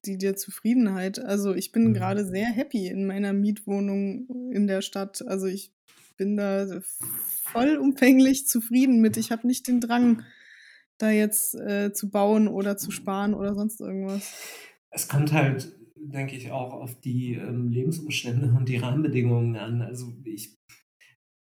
die 0.04 0.18
der 0.18 0.36
Zufriedenheit. 0.36 1.18
Also 1.18 1.54
ich 1.54 1.72
bin 1.72 1.88
mhm. 1.88 1.94
gerade 1.94 2.26
sehr 2.26 2.46
happy 2.46 2.88
in 2.88 3.06
meiner 3.06 3.32
Mietwohnung 3.32 4.50
in 4.52 4.66
der 4.66 4.82
Stadt. 4.82 5.26
Also 5.26 5.46
ich 5.46 5.72
bin 6.16 6.36
da 6.36 6.66
vollumfänglich 7.44 8.46
zufrieden 8.46 9.00
mit. 9.00 9.16
Ich 9.16 9.30
habe 9.30 9.46
nicht 9.46 9.68
den 9.68 9.80
Drang, 9.80 10.24
da 10.98 11.10
jetzt 11.10 11.54
äh, 11.54 11.92
zu 11.92 12.10
bauen 12.10 12.48
oder 12.48 12.76
zu 12.76 12.90
sparen 12.90 13.34
oder 13.34 13.54
sonst 13.54 13.80
irgendwas. 13.80 14.34
Es 14.90 15.06
kommt 15.06 15.32
halt, 15.32 15.72
denke 15.96 16.34
ich, 16.34 16.50
auch 16.50 16.72
auf 16.72 17.00
die 17.00 17.34
ähm, 17.34 17.70
Lebensumstände 17.70 18.52
und 18.56 18.68
die 18.68 18.78
Rahmenbedingungen 18.78 19.56
an. 19.56 19.80
Also 19.80 20.12
ich 20.24 20.56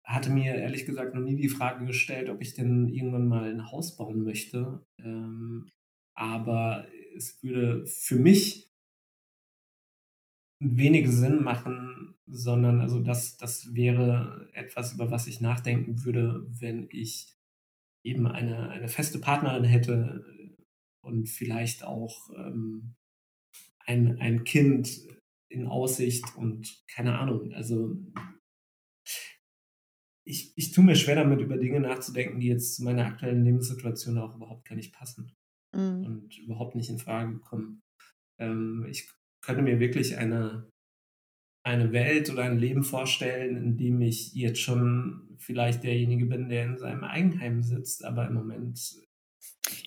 hatte 0.06 0.30
mir 0.30 0.56
ehrlich 0.56 0.86
gesagt 0.86 1.14
noch 1.14 1.22
nie 1.22 1.36
die 1.36 1.50
Frage 1.50 1.86
gestellt, 1.86 2.30
ob 2.30 2.42
ich 2.42 2.54
denn 2.54 2.88
irgendwann 2.88 3.28
mal 3.28 3.50
ein 3.50 3.72
Haus 3.72 3.98
bauen 3.98 4.24
möchte. 4.24 4.86
Ähm, 5.00 5.70
aber 6.16 6.86
es 7.16 7.42
würde 7.44 7.86
für 7.86 8.16
mich 8.16 8.72
wenig 10.60 11.10
Sinn 11.10 11.44
machen, 11.44 12.16
sondern 12.26 12.80
also 12.82 13.00
das, 13.00 13.38
das 13.38 13.74
wäre 13.74 14.50
etwas, 14.54 14.94
über 14.94 15.12
was 15.12 15.28
ich 15.28 15.42
nachdenken 15.42 16.06
würde, 16.06 16.46
wenn 16.48 16.88
ich 16.90 17.36
eben 18.04 18.28
eine, 18.28 18.70
eine 18.70 18.88
feste 18.88 19.20
Partnerin 19.20 19.64
hätte 19.64 20.26
und 21.02 21.28
vielleicht 21.28 21.84
auch 21.84 22.30
ähm, 22.36 22.96
ein, 23.80 24.20
ein 24.20 24.44
Kind 24.46 25.02
in 25.50 25.68
Aussicht 25.68 26.36
und 26.38 26.84
keine 26.88 27.20
Ahnung. 27.20 27.54
Also 27.54 27.98
ich, 30.26 30.54
ich 30.56 30.72
tue 30.72 30.84
mir 30.84 30.96
schwer 30.96 31.16
damit, 31.16 31.42
über 31.42 31.58
Dinge 31.58 31.82
nachzudenken, 31.82 32.40
die 32.40 32.48
jetzt 32.48 32.76
zu 32.76 32.84
meiner 32.84 33.06
aktuellen 33.06 33.44
Lebenssituation 33.44 34.18
auch 34.18 34.36
überhaupt 34.36 34.66
gar 34.66 34.76
nicht 34.76 34.94
passen 34.94 35.36
mhm. 35.74 36.06
und 36.06 36.38
überhaupt 36.38 36.76
nicht 36.76 36.90
in 36.90 37.00
Frage 37.00 37.40
kommen. 37.40 37.82
Ähm, 38.40 38.86
ich 38.90 39.10
könnte 39.44 39.62
mir 39.62 39.80
wirklich 39.80 40.18
eine, 40.18 40.70
eine 41.66 41.92
Welt 41.92 42.30
oder 42.30 42.44
ein 42.44 42.58
Leben 42.58 42.84
vorstellen, 42.84 43.58
in 43.58 43.78
dem 43.78 44.02
ich 44.02 44.34
jetzt 44.34 44.60
schon 44.60 45.36
vielleicht 45.38 45.84
derjenige 45.84 46.26
bin, 46.26 46.50
der 46.50 46.66
in 46.66 46.78
seinem 46.78 47.04
Eigenheim 47.04 47.62
sitzt, 47.62 48.06
aber 48.06 48.28
im 48.28 48.34
Moment. 48.34 48.96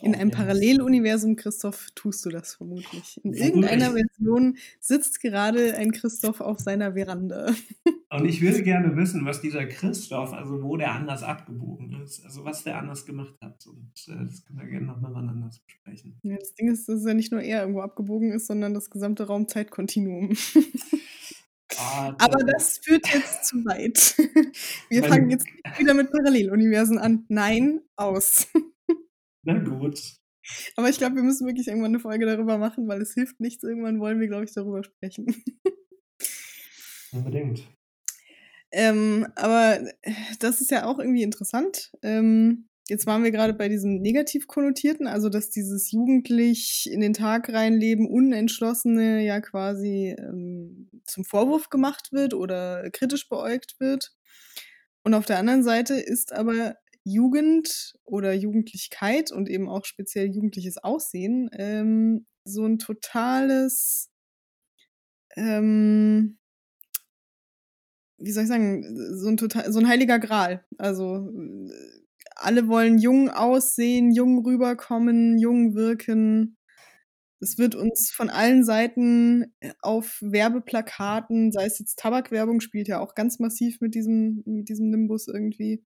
In 0.01 0.15
einem 0.15 0.31
Paralleluniversum, 0.31 1.37
Christoph, 1.37 1.89
tust 1.95 2.25
du 2.25 2.31
das 2.31 2.55
vermutlich. 2.55 3.21
In 3.25 3.33
irgendeiner 3.33 3.93
Version 3.93 4.57
sitzt 4.81 5.21
gerade 5.21 5.75
ein 5.75 5.93
Christoph 5.93 6.41
auf 6.41 6.59
seiner 6.59 6.95
Veranda. 6.95 7.55
Und 8.11 8.27
ich 8.27 8.41
würde 8.41 8.63
gerne 8.63 8.97
wissen, 8.97 9.25
was 9.25 9.41
dieser 9.41 9.67
Christoph, 9.67 10.33
also 10.33 10.63
wo 10.63 10.77
der 10.77 10.93
anders 10.93 11.23
abgebogen 11.23 12.03
ist, 12.03 12.25
also 12.25 12.45
was 12.45 12.65
der 12.65 12.79
anders 12.79 13.05
gemacht 13.05 13.35
hat. 13.43 13.67
Und 13.67 13.93
äh, 14.09 14.25
das 14.25 14.45
können 14.45 14.59
wir 14.59 14.67
gerne 14.67 14.87
nochmal 14.87 15.13
wann 15.15 15.29
anders 15.29 15.61
besprechen. 15.61 16.19
Ja, 16.23 16.37
das 16.37 16.55
Ding 16.55 16.71
ist, 16.71 16.89
dass 16.89 17.05
ja 17.05 17.15
nicht 17.15 17.33
nur 17.33 17.43
er 17.43 17.61
irgendwo 17.61 17.81
abgebogen 17.81 18.33
ist, 18.33 18.47
sondern 18.47 18.75
das 18.75 18.91
gesamte 18.91 19.27
Raumzeitkontinuum. 19.27 20.37
Ah, 21.79 22.15
Aber 22.19 22.45
das 22.45 22.79
führt 22.79 23.07
jetzt 23.13 23.47
zu 23.47 23.65
weit. 23.65 24.17
Wir 24.89 25.05
fangen 25.05 25.31
jetzt 25.31 25.47
wieder 25.79 25.95
mit 25.95 26.11
Paralleluniversen 26.11 26.99
an. 26.99 27.25
Nein, 27.29 27.81
aus. 27.97 28.49
Na 29.47 29.57
gut. 29.59 30.03
Aber 30.75 30.89
ich 30.89 30.99
glaube, 30.99 31.15
wir 31.15 31.23
müssen 31.23 31.47
wirklich 31.47 31.69
irgendwann 31.69 31.93
eine 31.93 32.01
Folge 32.01 32.27
darüber 32.27 32.59
machen, 32.59 32.89
weil 32.89 33.01
es 33.01 33.15
hilft 33.15 33.41
nichts. 33.41 33.63
Irgendwann 33.63 34.01
wollen 34.01 34.19
wir, 34.19 34.27
glaube 34.27 34.45
ich, 34.45 34.53
darüber 34.53 34.83
sprechen. 34.83 35.27
Unbedingt. 37.13 37.65
Ähm, 38.73 39.29
aber 39.37 39.79
das 40.41 40.61
ist 40.61 40.73
ja 40.73 40.87
auch 40.87 40.99
irgendwie 40.99 41.23
interessant. 41.23 41.93
Ähm, 42.03 42.69
jetzt 42.89 43.07
waren 43.07 43.23
wir 43.23 43.31
gerade 43.31 43.55
bei 43.55 43.69
diesem 43.69 44.01
negativ 44.01 44.49
konnotierten, 44.49 45.07
also 45.07 45.29
dass 45.29 45.51
dieses 45.51 45.93
jugendlich 45.93 46.89
in 46.91 47.01
den 47.01 47.13
Tag 47.13 47.49
reinleben, 47.53 48.09
unentschlossene 48.09 49.25
ja 49.25 49.41
quasi 49.41 50.17
ähm, 50.19 50.91
zum 51.05 51.25
Vorwurf 51.25 51.71
gemacht 51.71 52.09
wird 52.11 52.35
oder 52.35 52.91
kritisch 52.91 53.29
beäugt 53.29 53.77
wird. 53.79 54.13
Und 55.05 55.15
auf 55.15 55.25
der 55.25 55.39
anderen 55.39 55.63
Seite 55.63 55.95
ist 55.95 56.33
aber 56.33 56.75
Jugend 57.07 57.95
oder 58.05 58.33
Jugendlichkeit 58.33 59.31
und 59.31 59.49
eben 59.49 59.69
auch 59.69 59.85
speziell 59.85 60.27
jugendliches 60.27 60.77
Aussehen 60.79 61.49
ähm, 61.53 62.27
so 62.45 62.65
ein 62.67 62.81
totales, 62.81 64.11
ähm, 65.37 66.37
wie 68.19 68.33
soll 68.33 68.43
ich 68.43 68.49
sagen, 68.49 68.83
so 69.17 69.29
ein, 69.29 69.37
total, 69.37 69.73
so 69.73 69.79
ein 69.79 69.87
heiliger 69.87 70.19
Gral. 70.19 70.65
Also 70.79 71.31
alle 72.35 72.67
wollen 72.67 72.99
jung 72.99 73.31
aussehen, 73.31 74.11
jung 74.13 74.45
rüberkommen, 74.45 75.39
jung 75.39 75.77
wirken. 75.77 76.57
Es 77.39 77.57
wird 77.57 77.77
uns 77.77 78.11
von 78.11 78.31
allen 78.31 78.65
Seiten 78.65 79.55
auf 79.81 80.19
Werbeplakaten, 80.23 81.53
sei 81.53 81.67
es 81.67 81.79
jetzt 81.79 82.01
Tabakwerbung, 82.01 82.61
spielt 82.61 82.89
ja 82.89 82.99
auch 82.99 83.15
ganz 83.15 83.39
massiv 83.39 83.81
mit 83.81 83.95
diesem, 83.95 84.43
mit 84.45 84.69
diesem 84.69 84.91
Nimbus 84.91 85.29
irgendwie. 85.29 85.85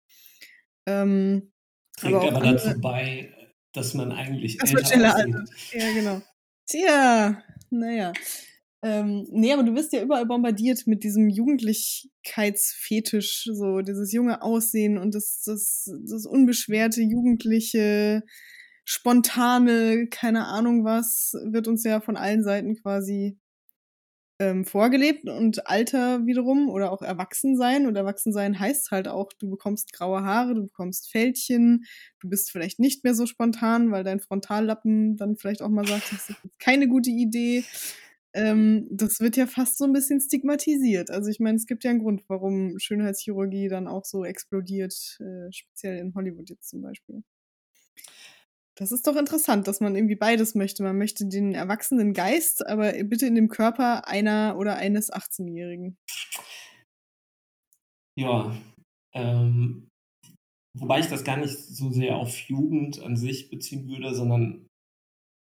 Ähm, 0.87 1.51
Trägt 1.97 2.15
aber, 2.15 2.37
aber 2.37 2.53
dazu 2.53 2.81
bei, 2.81 3.35
dass 3.73 3.95
man 3.95 4.13
eigentlich 4.13 4.59
dass 4.59 4.71
älter 4.71 4.87
schneller 4.87 5.17
altert. 5.17 5.51
Ja, 5.73 5.93
genau. 5.93 6.23
Tja, 6.67 7.43
naja. 7.71 8.13
Ähm, 8.83 9.27
nee, 9.31 9.53
aber 9.53 9.63
du 9.63 9.75
wirst 9.75 9.93
ja 9.93 10.03
überall 10.03 10.25
bombardiert 10.25 10.87
mit 10.87 11.05
diesem 11.05 11.29
Jugendlichkeitsfetisch, 11.29 13.51
so 13.53 13.83
dieses 13.83 14.11
junge 14.13 14.41
Aussehen 14.41 14.97
und 14.97 15.15
das, 15.15 15.43
das, 15.45 15.93
das 16.09 16.25
unbeschwerte, 16.25 17.03
jugendliche, 17.03 18.23
spontane, 18.85 20.07
keine 20.09 20.47
Ahnung 20.47 20.83
was, 20.85 21.35
wird 21.45 21.69
uns 21.69 21.85
ja 21.85 22.01
von 22.01 22.17
allen 22.17 22.43
Seiten 22.43 22.75
quasi 22.77 23.39
ähm, 24.41 24.65
vorgelebt 24.65 25.29
und 25.29 25.69
Alter 25.69 26.27
wiederum 26.27 26.69
oder 26.69 26.91
auch 26.91 27.03
Erwachsensein 27.03 27.87
und 27.87 27.95
Erwachsensein 27.95 28.59
heißt 28.59 28.91
halt 28.91 29.07
auch, 29.07 29.33
du 29.39 29.49
bekommst 29.49 29.93
graue 29.93 30.25
Haare, 30.25 30.55
du 30.55 30.63
bekommst 30.63 31.11
Fältchen, 31.11 31.85
du 32.21 32.29
bist 32.29 32.51
vielleicht 32.51 32.81
nicht 32.81 33.05
mehr 33.05 33.15
so 33.15 33.27
spontan, 33.27 33.93
weil 33.93 34.03
dein 34.03 34.21
Frontallappen 34.21 35.17
dann 35.17 35.37
vielleicht 35.37 35.63
auch 35.63 35.69
mal 35.69 35.87
sagt, 35.87 36.13
das 36.13 36.31
ist 36.31 36.59
keine 36.59 36.89
gute 36.89 37.11
Idee 37.11 37.65
ähm, 38.33 38.87
das 38.91 39.21
wird 39.21 39.37
ja 39.37 39.47
fast 39.47 39.77
so 39.79 39.85
ein 39.85 39.93
bisschen 39.93 40.21
stigmatisiert. 40.21 41.11
Also 41.11 41.31
ich 41.31 41.41
meine, 41.41 41.57
es 41.57 41.67
gibt 41.67 41.85
ja 41.85 41.91
einen 41.91 42.01
Grund, 42.01 42.23
warum 42.29 42.79
Schönheitschirurgie 42.79 43.69
dann 43.69 43.89
auch 43.89 44.05
so 44.05 44.25
explodiert, 44.25 45.19
äh, 45.21 45.51
speziell 45.53 45.99
in 45.99 46.15
Hollywood 46.15 46.49
jetzt 46.49 46.69
zum 46.69 46.83
Beispiel. 46.83 47.25
Das 48.81 48.93
ist 48.93 49.07
doch 49.07 49.17
interessant, 49.17 49.69
dass 49.69 49.81
man 49.81 49.95
irgendwie 49.95 50.17
beides 50.17 50.55
möchte. 50.55 50.83
Man 50.83 50.97
möchte 50.97 51.27
den 51.27 51.53
erwachsenen 51.53 52.15
Geist, 52.15 52.67
aber 52.67 52.93
bitte 53.05 53.27
in 53.27 53.35
dem 53.35 53.49
Körper 53.49 54.09
einer 54.09 54.57
oder 54.59 54.77
eines 54.77 55.13
18-Jährigen. 55.13 55.99
Ja, 58.19 58.57
ähm, 59.15 59.91
wobei 60.79 61.01
ich 61.01 61.09
das 61.09 61.25
gar 61.25 61.37
nicht 61.37 61.59
so 61.59 61.91
sehr 61.91 62.17
auf 62.17 62.35
Jugend 62.49 63.03
an 63.03 63.19
sich 63.19 63.51
beziehen 63.51 63.87
würde, 63.87 64.15
sondern 64.15 64.67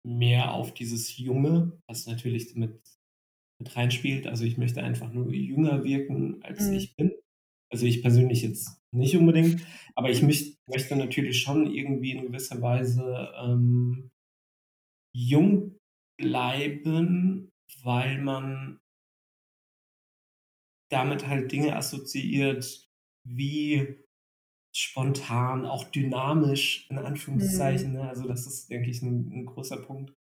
mehr 0.07 0.55
auf 0.55 0.73
dieses 0.73 1.19
Junge, 1.19 1.79
was 1.87 2.07
natürlich 2.07 2.55
mit, 2.55 2.81
mit 3.61 3.77
reinspielt. 3.77 4.27
Also 4.27 4.45
ich 4.45 4.57
möchte 4.57 4.83
einfach 4.83 5.13
nur 5.13 5.35
jünger 5.35 5.85
wirken, 5.85 6.43
als 6.43 6.69
mhm. 6.69 6.73
ich 6.73 6.97
bin. 6.97 7.13
Also 7.71 7.85
ich 7.85 8.01
persönlich 8.01 8.41
jetzt 8.41 8.78
nicht 8.95 9.17
unbedingt, 9.17 9.67
aber 9.95 10.11
ich 10.11 10.23
mich, 10.23 10.57
möchte 10.67 10.97
natürlich 10.97 11.41
schon 11.41 11.67
irgendwie 11.67 12.13
in 12.13 12.27
gewisser 12.27 12.61
Weise 12.63 13.33
ähm, 13.37 14.11
jung 15.15 15.77
bleiben, 16.19 17.51
weil 17.83 18.19
man 18.19 18.79
damit 20.91 21.27
halt 21.27 21.53
Dinge 21.53 21.77
assoziiert 21.77 22.89
wie 23.27 23.99
spontan, 24.75 25.67
auch 25.67 25.85
dynamisch, 25.85 26.89
in 26.91 26.99
Anführungszeichen. 26.99 27.91
Mhm. 27.91 27.97
Ne? 27.97 28.09
Also 28.09 28.27
das 28.27 28.47
ist, 28.47 28.71
denke 28.71 28.91
ich, 28.91 29.03
ein, 29.03 29.31
ein, 29.33 29.47
großer 29.47 29.83
Punkt, 29.83 30.15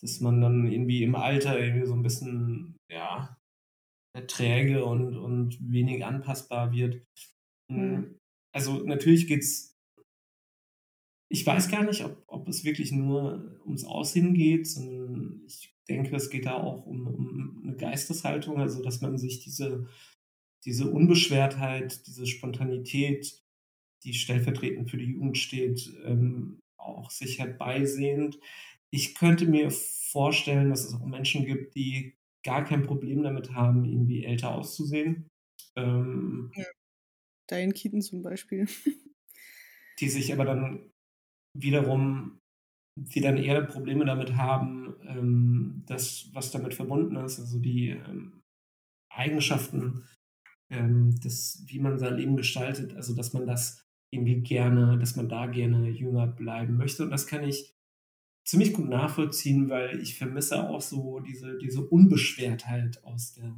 dass 0.00 0.20
man 0.20 0.40
dann 0.40 0.66
irgendwie 0.70 1.02
im 1.02 1.14
Alter 1.14 1.58
irgendwie 1.58 1.86
so 1.86 1.94
ein 1.94 2.02
bisschen, 2.02 2.76
ja, 2.90 3.36
träge 4.26 4.84
und, 4.84 5.16
und 5.16 5.58
wenig 5.70 6.04
anpassbar 6.04 6.72
wird. 6.72 7.04
Hm, 7.70 7.90
mhm. 7.92 8.18
Also 8.52 8.84
natürlich 8.84 9.26
geht 9.26 9.42
es, 9.42 9.76
ich 11.30 11.46
weiß 11.46 11.68
gar 11.70 11.84
nicht, 11.84 12.04
ob, 12.04 12.22
ob 12.26 12.48
es 12.48 12.64
wirklich 12.64 12.92
nur 12.92 13.60
ums 13.64 13.84
Aussehen 13.84 14.34
geht, 14.34 14.66
sondern 14.66 15.42
ich 15.46 15.74
denke, 15.88 16.14
es 16.16 16.30
geht 16.30 16.46
da 16.46 16.54
auch 16.54 16.86
um, 16.86 17.06
um 17.06 17.62
eine 17.64 17.76
Geisteshaltung, 17.76 18.58
also 18.58 18.82
dass 18.82 19.00
man 19.00 19.16
sich 19.16 19.40
diese, 19.40 19.88
diese 20.64 20.90
Unbeschwertheit, 20.90 22.06
diese 22.06 22.26
Spontanität 22.26 23.40
die 24.04 24.14
stellvertretend 24.14 24.90
für 24.90 24.96
die 24.96 25.12
Jugend 25.12 25.38
steht, 25.38 25.92
ähm, 26.04 26.60
auch 26.76 27.10
sich 27.10 27.38
herbeisehend. 27.38 28.38
Ich 28.90 29.14
könnte 29.14 29.46
mir 29.46 29.70
vorstellen, 29.70 30.70
dass 30.70 30.84
es 30.84 30.94
auch 30.94 31.04
Menschen 31.04 31.44
gibt, 31.44 31.74
die 31.74 32.14
gar 32.44 32.64
kein 32.64 32.82
Problem 32.82 33.22
damit 33.22 33.52
haben, 33.52 33.84
irgendwie 33.84 34.24
älter 34.24 34.54
auszusehen. 34.54 35.28
Ähm, 35.76 36.50
ja. 36.56 36.64
Diane 37.50 37.72
Keaton 37.72 38.02
zum 38.02 38.22
Beispiel. 38.22 38.66
die 40.00 40.08
sich 40.08 40.32
aber 40.32 40.44
dann 40.44 40.90
wiederum, 41.56 42.38
die 42.96 43.20
dann 43.20 43.36
eher 43.36 43.62
Probleme 43.62 44.04
damit 44.04 44.36
haben, 44.36 44.94
ähm, 45.06 45.82
das, 45.86 46.30
was 46.32 46.50
damit 46.50 46.74
verbunden 46.74 47.16
ist, 47.16 47.38
also 47.38 47.58
die 47.58 47.90
ähm, 47.90 48.40
Eigenschaften, 49.12 50.04
ähm, 50.70 51.18
das, 51.22 51.62
wie 51.66 51.78
man 51.78 51.98
sein 51.98 52.16
Leben 52.16 52.36
gestaltet, 52.36 52.94
also 52.94 53.14
dass 53.14 53.32
man 53.32 53.46
das 53.46 53.84
irgendwie 54.12 54.40
gerne, 54.40 54.98
dass 54.98 55.16
man 55.16 55.28
da 55.28 55.46
gerne 55.46 55.88
jünger 55.88 56.26
bleiben 56.26 56.76
möchte. 56.76 57.04
Und 57.04 57.10
das 57.10 57.26
kann 57.26 57.44
ich 57.44 57.74
ziemlich 58.44 58.72
gut 58.72 58.88
nachvollziehen, 58.88 59.68
weil 59.68 60.00
ich 60.00 60.18
vermisse 60.18 60.68
auch 60.68 60.80
so 60.80 61.20
diese, 61.20 61.58
diese 61.58 61.82
Unbeschwertheit 61.82 63.04
aus 63.04 63.34
der. 63.34 63.54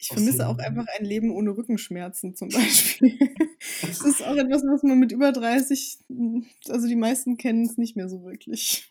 Ich 0.00 0.08
vermisse 0.08 0.46
auch 0.46 0.58
einfach 0.58 0.86
ein 0.98 1.04
Leben 1.04 1.30
ohne 1.30 1.56
Rückenschmerzen 1.56 2.36
zum 2.36 2.48
Beispiel. 2.50 3.18
das 3.82 4.00
ist 4.00 4.22
auch 4.22 4.36
etwas, 4.36 4.62
was 4.62 4.82
man 4.82 4.98
mit 4.98 5.12
über 5.12 5.32
30, 5.32 5.98
also 6.68 6.86
die 6.86 6.96
meisten 6.96 7.36
kennen 7.36 7.64
es 7.66 7.76
nicht 7.76 7.96
mehr 7.96 8.08
so 8.08 8.22
wirklich. 8.22 8.88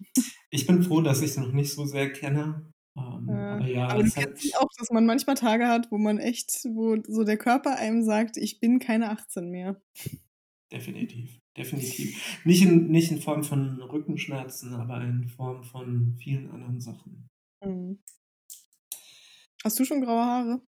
Ich 0.49 0.67
bin 0.67 0.83
froh, 0.83 1.01
dass 1.01 1.21
ich 1.21 1.31
es 1.31 1.37
noch 1.37 1.53
nicht 1.53 1.73
so 1.73 1.85
sehr 1.85 2.11
kenne. 2.11 2.71
Ähm, 2.97 3.27
ja, 3.29 3.55
aber 3.55 3.67
ja, 3.67 3.87
aber 3.87 4.03
kennst 4.03 4.17
halt 4.17 4.57
auch, 4.57 4.69
dass 4.77 4.89
man 4.91 5.05
manchmal 5.05 5.35
Tage 5.35 5.67
hat, 5.67 5.91
wo 5.91 5.97
man 5.97 6.17
echt, 6.17 6.65
wo 6.65 6.97
so 7.07 7.23
der 7.23 7.37
Körper 7.37 7.77
einem 7.77 8.03
sagt, 8.03 8.37
ich 8.37 8.59
bin 8.59 8.79
keine 8.79 9.11
18 9.11 9.49
mehr. 9.49 9.81
Definitiv, 10.71 11.39
definitiv. 11.55 12.41
Nicht 12.43 12.63
in, 12.63 12.87
nicht 12.87 13.11
in 13.11 13.21
Form 13.21 13.43
von 13.43 13.81
Rückenschmerzen, 13.81 14.73
aber 14.73 15.01
in 15.01 15.29
Form 15.29 15.63
von 15.63 16.17
vielen 16.17 16.49
anderen 16.49 16.81
Sachen. 16.81 17.29
Mhm. 17.63 17.99
Hast 19.63 19.79
du 19.79 19.85
schon 19.85 20.01
graue 20.01 20.25
Haare? 20.25 20.61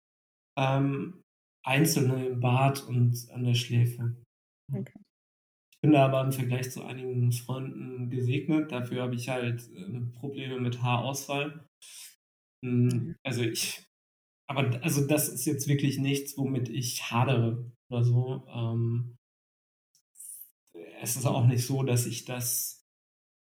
Ähm, 0.59 1.23
einzelne 1.65 2.27
im 2.27 2.41
Bart 2.41 2.87
und 2.87 3.29
an 3.33 3.45
der 3.45 3.55
Schläfe. 3.55 4.17
Okay. 4.73 4.93
Ich 5.73 5.81
bin 5.83 5.93
da 5.93 6.07
aber 6.07 6.23
im 6.25 6.33
Vergleich 6.33 6.71
zu 6.71 6.85
einigen 6.85 7.33
Freunden 7.33 8.09
gesegnet. 8.09 8.73
Dafür 8.73 9.03
habe 9.03 9.15
ich 9.15 9.29
halt 9.29 9.69
äh, 9.75 10.01
Probleme 10.19 10.61
mit 10.61 10.83
Haarausfall. 10.83 11.67
Hm, 12.65 12.87
mhm. 12.87 13.17
Also 13.25 13.43
ich, 13.43 13.85
aber 14.49 14.83
also 14.83 15.07
das 15.07 15.29
ist 15.29 15.45
jetzt 15.45 15.69
wirklich 15.69 15.99
nichts, 15.99 16.39
womit 16.39 16.69
ich 16.69 17.11
hadere 17.11 17.71
oder 17.91 18.05
so. 18.05 18.47
Ähm, 18.49 19.17
es 21.01 21.17
ist 21.17 21.27
auch 21.27 21.47
nicht 21.47 21.65
so, 21.65 21.83
dass 21.83 22.07
ich 22.07 22.25
das 22.25 22.83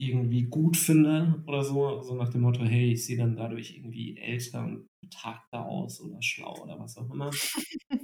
irgendwie 0.02 0.44
gut 0.44 0.78
finde 0.78 1.44
oder 1.48 1.64
so, 1.64 2.02
so 2.02 2.16
nach 2.16 2.30
dem 2.30 2.42
Motto, 2.42 2.64
hey, 2.64 2.94
ich 2.94 3.06
sehe 3.06 3.18
dann 3.18 3.36
dadurch 3.36 3.76
irgendwie 3.76 4.18
älter 4.18 4.64
und 4.64 4.89
betagter 5.02 5.66
aus 5.66 6.02
oder 6.02 6.22
schlau 6.22 6.56
oder 6.64 6.80
was 6.80 6.98
auch 6.98 7.10
immer. 7.12 7.32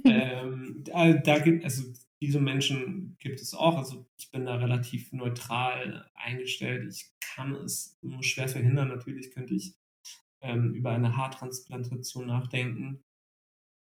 ähm, 0.04 0.82
da, 0.84 1.12
da, 1.12 1.38
gibt 1.38 1.64
also 1.64 1.92
diese 2.20 2.40
Menschen 2.40 3.16
gibt 3.18 3.40
es 3.40 3.54
auch. 3.54 3.76
Also 3.76 4.06
ich 4.18 4.30
bin 4.30 4.46
da 4.46 4.56
relativ 4.56 5.12
neutral 5.12 6.08
eingestellt. 6.14 6.86
Ich 6.92 7.12
kann 7.20 7.54
es 7.54 7.98
nur 8.02 8.22
schwer 8.22 8.48
verhindern. 8.48 8.88
Natürlich 8.88 9.32
könnte 9.32 9.54
ich 9.54 9.74
ähm, 10.40 10.74
über 10.74 10.90
eine 10.90 11.16
Haartransplantation 11.16 12.26
nachdenken 12.26 13.04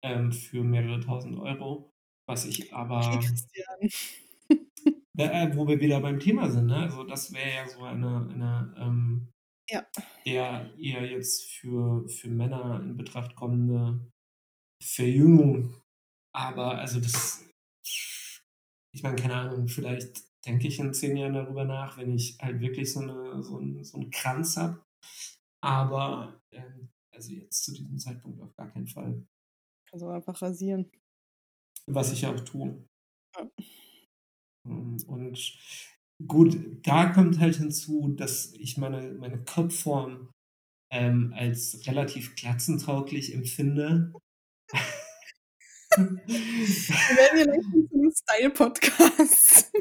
ähm, 0.04 0.32
für 0.32 0.64
mehrere 0.64 1.00
tausend 1.00 1.38
Euro, 1.38 1.94
was 2.28 2.46
ich 2.46 2.74
aber. 2.74 3.20
Christian 3.20 3.90
äh, 5.18 5.56
wo 5.56 5.68
wir 5.68 5.80
wieder 5.80 6.00
beim 6.00 6.20
Thema 6.20 6.50
sind, 6.50 6.68
ne? 6.68 6.78
Also 6.78 7.04
das 7.04 7.34
wäre 7.34 7.50
ja 7.50 7.68
so 7.68 7.84
eine, 7.84 8.30
eine 8.32 8.76
ähm, 8.78 9.28
ja. 9.72 9.88
eher, 10.26 10.78
eher 10.78 11.06
jetzt 11.10 11.50
für, 11.50 12.08
für 12.08 12.30
Männer 12.30 12.80
in 12.82 12.98
Betracht 12.98 13.36
kommende 13.36 14.00
Verjüngung. 14.82 15.76
Aber 16.34 16.78
also 16.78 17.00
das, 17.00 17.46
ich 17.84 19.04
meine, 19.04 19.16
keine 19.16 19.36
Ahnung, 19.36 19.68
vielleicht 19.68 20.24
denke 20.46 20.68
ich 20.68 20.80
in 20.80 20.94
zehn 20.94 21.18
Jahren 21.18 21.34
darüber 21.34 21.66
nach, 21.66 21.98
wenn 21.98 22.14
ich 22.14 22.38
halt 22.42 22.60
wirklich 22.62 22.92
so, 22.92 23.02
eine, 23.02 23.44
so, 23.44 23.58
einen, 23.58 23.84
so 23.84 23.98
einen 23.98 24.12
Kranz 24.12 24.58
habe. 24.58 24.84
Aber 25.64 26.42
ähm, 26.52 26.90
also 27.14 27.34
jetzt 27.34 27.64
zu 27.64 27.74
diesem 27.74 28.00
Zeitpunkt 28.00 28.42
auf 28.42 28.56
gar 28.56 28.72
keinen 28.72 28.88
Fall. 28.88 29.26
Also 29.92 30.10
einfach 30.10 30.42
rasieren. 30.42 30.90
Was 31.86 32.12
ich 32.12 32.26
auch 32.26 32.40
tue. 32.40 32.88
Ja. 33.36 33.52
Ähm, 34.66 34.98
und 35.08 35.58
gut, 36.28 36.58
da 36.84 37.08
kommt 37.08 37.40
halt 37.40 37.56
hinzu, 37.56 38.10
dass 38.16 38.54
ich 38.54 38.78
meine, 38.78 39.14
meine 39.14 39.44
Kopfform 39.44 40.30
ähm, 40.92 41.34
als 41.36 41.86
relativ 41.88 42.36
klatzentauglich 42.36 43.34
empfinde. 43.34 44.14
Wir 45.96 46.08
werden 47.18 47.38
hier 47.38 47.46
gleich 47.46 47.62
zu 47.62 47.88
einem 47.94 48.12
Style-Podcast. 48.12 49.72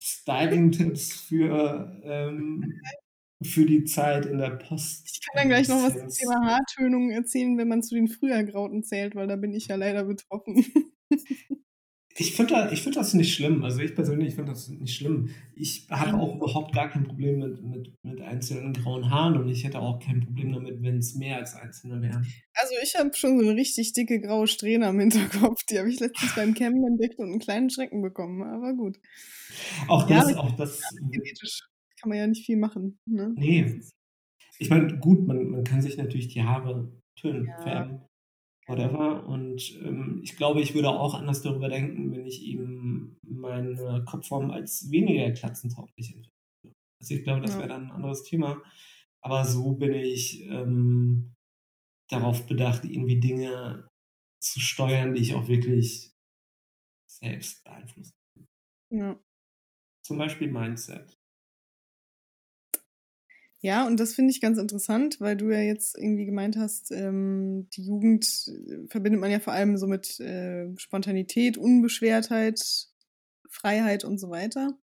Styling-Tipps 0.00 1.12
für, 1.12 2.00
ähm, 2.02 2.80
für 3.42 3.66
die 3.66 3.84
Zeit 3.84 4.26
in 4.26 4.38
der 4.38 4.50
Post. 4.50 5.08
Ich 5.12 5.20
kann 5.20 5.36
dann 5.36 5.48
gleich 5.48 5.68
noch 5.68 5.82
was 5.82 5.92
zum 5.92 6.08
Thema 6.08 6.46
Haartönung 6.46 7.10
erzählen, 7.10 7.56
wenn 7.58 7.68
man 7.68 7.82
zu 7.82 7.94
den 7.94 8.08
Frühergrauten 8.08 8.82
zählt, 8.82 9.14
weil 9.14 9.26
da 9.26 9.36
bin 9.36 9.52
ich 9.52 9.68
ja 9.68 9.76
leider 9.76 10.04
betroffen. 10.04 10.64
Ich 12.18 12.34
finde 12.34 12.70
ich 12.72 12.82
find 12.82 12.96
das 12.96 13.12
nicht 13.12 13.34
schlimm. 13.34 13.62
Also 13.62 13.80
ich 13.80 13.94
persönlich 13.94 14.34
finde 14.34 14.52
das 14.52 14.68
nicht 14.68 14.94
schlimm. 14.94 15.28
Ich 15.54 15.86
habe 15.90 16.18
auch 16.18 16.36
überhaupt 16.36 16.74
gar 16.74 16.88
kein 16.88 17.04
Problem 17.04 17.38
mit, 17.38 17.62
mit, 17.62 17.94
mit 18.02 18.20
einzelnen 18.22 18.72
grauen 18.72 19.10
Haaren 19.10 19.36
und 19.36 19.48
ich 19.48 19.64
hätte 19.64 19.80
auch 19.80 19.98
kein 19.98 20.20
Problem 20.20 20.52
damit, 20.52 20.82
wenn 20.82 20.96
es 20.96 21.14
mehr 21.14 21.36
als 21.36 21.54
einzelne 21.54 22.00
wären. 22.00 22.26
Also 22.54 22.74
ich 22.82 22.96
habe 22.96 23.10
schon 23.14 23.38
so 23.38 23.46
eine 23.46 23.54
richtig 23.54 23.92
dicke 23.92 24.20
graue 24.20 24.46
Strähne 24.46 24.86
am 24.86 24.98
Hinterkopf. 24.98 25.62
Die 25.68 25.78
habe 25.78 25.90
ich 25.90 26.00
letztens 26.00 26.34
beim 26.34 26.54
Campen 26.54 26.86
entdeckt 26.86 27.18
und 27.18 27.30
einen 27.30 27.38
kleinen 27.38 27.68
Schrecken 27.68 28.00
bekommen. 28.00 28.42
Aber 28.42 28.72
gut. 28.72 28.96
Auch 29.88 30.06
das, 30.06 30.30
ja, 30.30 30.38
auch 30.38 30.56
das. 30.56 30.80
Genetisch 31.10 31.60
kann 32.00 32.08
man 32.08 32.18
ja 32.18 32.26
nicht 32.26 32.46
viel 32.46 32.56
machen. 32.56 32.98
Ne? 33.06 33.34
Nee. 33.36 33.80
Ich 34.58 34.70
meine, 34.70 34.98
gut, 34.98 35.26
man, 35.26 35.50
man 35.50 35.64
kann 35.64 35.82
sich 35.82 35.98
natürlich 35.98 36.28
die 36.28 36.42
Haare 36.42 36.90
tönen, 37.14 37.46
ja. 37.46 37.62
färben 37.62 38.00
whatever. 38.66 39.26
Und 39.26 39.74
ähm, 39.82 40.20
ich 40.22 40.36
glaube, 40.36 40.60
ich 40.60 40.74
würde 40.74 40.90
auch 40.90 41.14
anders 41.14 41.42
darüber 41.42 41.68
denken, 41.68 42.12
wenn 42.12 42.26
ich 42.26 42.42
ihm 42.42 43.16
meine 43.22 44.04
Kopfform 44.04 44.50
als 44.50 44.90
weniger 44.90 45.30
klatzentauglich 45.32 46.14
empfinde. 46.14 46.30
Also 47.00 47.14
ich 47.14 47.24
glaube, 47.24 47.42
das 47.42 47.56
wäre 47.58 47.68
dann 47.68 47.86
ein 47.86 47.92
anderes 47.92 48.24
Thema. 48.24 48.62
Aber 49.22 49.44
so 49.44 49.72
bin 49.74 49.92
ich 49.92 50.42
ähm, 50.46 51.34
darauf 52.08 52.46
bedacht, 52.46 52.84
irgendwie 52.84 53.20
Dinge 53.20 53.88
zu 54.40 54.60
steuern, 54.60 55.14
die 55.14 55.22
ich 55.22 55.34
auch 55.34 55.48
wirklich 55.48 56.12
selbst 57.08 57.64
beeinflussen 57.64 58.14
kann. 58.34 58.46
Ja. 58.90 59.20
Zum 60.04 60.18
Beispiel 60.18 60.50
Mindset. 60.50 61.15
Ja, 63.62 63.86
und 63.86 63.98
das 63.98 64.14
finde 64.14 64.30
ich 64.30 64.40
ganz 64.40 64.58
interessant, 64.58 65.20
weil 65.20 65.36
du 65.36 65.50
ja 65.50 65.60
jetzt 65.60 65.96
irgendwie 65.96 66.26
gemeint 66.26 66.56
hast, 66.56 66.92
ähm, 66.92 67.68
die 67.74 67.82
Jugend 67.84 68.26
äh, 68.48 68.86
verbindet 68.88 69.20
man 69.20 69.30
ja 69.30 69.40
vor 69.40 69.52
allem 69.54 69.76
so 69.78 69.86
mit 69.86 70.20
äh, 70.20 70.68
Spontanität, 70.76 71.56
Unbeschwertheit, 71.56 72.88
Freiheit 73.50 74.04
und 74.04 74.18
so 74.18 74.30
weiter. 74.30 74.76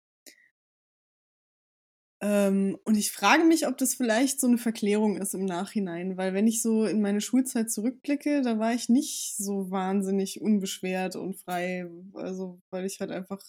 Ähm, 2.20 2.78
und 2.84 2.96
ich 2.96 3.10
frage 3.10 3.44
mich, 3.44 3.66
ob 3.66 3.76
das 3.78 3.94
vielleicht 3.94 4.40
so 4.40 4.46
eine 4.46 4.58
Verklärung 4.58 5.16
ist 5.18 5.34
im 5.34 5.44
Nachhinein, 5.44 6.16
weil 6.16 6.34
wenn 6.34 6.46
ich 6.46 6.62
so 6.62 6.84
in 6.86 7.00
meine 7.00 7.20
Schulzeit 7.20 7.70
zurückblicke, 7.70 8.42
da 8.42 8.58
war 8.60 8.72
ich 8.74 8.88
nicht 8.88 9.34
so 9.36 9.70
wahnsinnig 9.72 10.40
unbeschwert 10.40 11.16
und 11.16 11.34
frei, 11.36 11.88
also 12.14 12.60
weil 12.70 12.86
ich 12.86 13.00
halt 13.00 13.10
einfach 13.10 13.40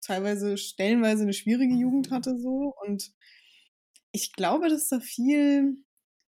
teilweise 0.00 0.56
stellenweise 0.58 1.22
eine 1.22 1.32
schwierige 1.32 1.74
Jugend 1.74 2.10
hatte 2.10 2.38
so 2.38 2.74
und 2.86 3.12
ich 4.16 4.32
glaube, 4.32 4.70
dass 4.70 4.88
da 4.88 4.98
viel, 4.98 5.76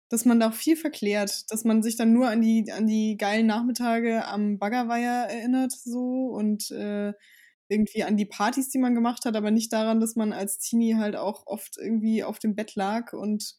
dass 0.10 0.26
man 0.26 0.40
da 0.40 0.50
auch 0.50 0.54
viel 0.54 0.76
verklärt, 0.76 1.52
dass 1.52 1.64
man 1.66 1.84
sich 1.84 1.96
dann 1.96 2.14
nur 2.14 2.28
an 2.28 2.42
die, 2.42 2.72
an 2.72 2.88
die 2.88 3.16
geilen 3.16 3.46
Nachmittage 3.46 4.26
am 4.26 4.58
Baggerweiher 4.58 5.30
erinnert, 5.30 5.72
so 5.72 6.30
und 6.30 6.72
äh, 6.72 7.14
irgendwie 7.70 8.04
an 8.04 8.18
die 8.18 8.26
Partys, 8.26 8.70
die 8.70 8.80
man 8.80 8.96
gemacht 8.96 9.26
hat, 9.26 9.36
aber 9.36 9.52
nicht 9.52 9.72
daran, 9.72 10.00
dass 10.00 10.16
man 10.16 10.34
als 10.34 10.58
Teenie 10.58 10.96
halt 10.96 11.16
auch 11.16 11.46
oft 11.46 11.78
irgendwie 11.78 12.24
auf 12.24 12.40
dem 12.40 12.56
Bett 12.56 12.74
lag 12.74 13.14
und 13.14 13.56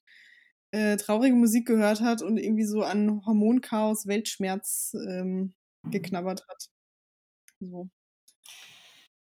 äh, 0.72 0.96
traurige 0.96 1.36
Musik 1.36 1.64
gehört 1.68 2.00
hat 2.00 2.22
und 2.22 2.36
irgendwie 2.36 2.66
so 2.66 2.82
an 2.82 3.24
Hormonchaos, 3.24 4.08
Weltschmerz 4.08 4.92
ähm, 5.08 5.54
geknabbert 5.84 6.44
hat. 6.48 6.68
So. 7.60 7.88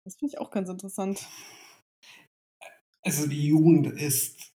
Das 0.05 0.15
finde 0.17 0.33
ich 0.33 0.39
auch 0.39 0.49
ganz 0.49 0.69
interessant. 0.69 1.27
Also 3.03 3.27
die 3.27 3.47
Jugend 3.47 3.87
ist 3.87 4.56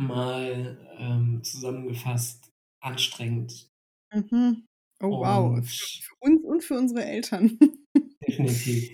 mal 0.00 0.78
ähm, 0.98 1.42
zusammengefasst 1.42 2.50
anstrengend. 2.82 3.68
Mhm. 4.12 4.66
Oh 5.02 5.20
wow, 5.20 5.56
für, 5.64 6.02
für, 6.02 6.14
uns 6.20 6.44
und 6.44 6.64
für 6.64 6.74
unsere 6.78 7.04
Eltern. 7.04 7.58
definitiv. 8.26 8.90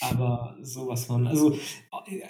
Aber 0.00 0.56
sowas 0.62 1.06
von. 1.06 1.26
Also 1.26 1.58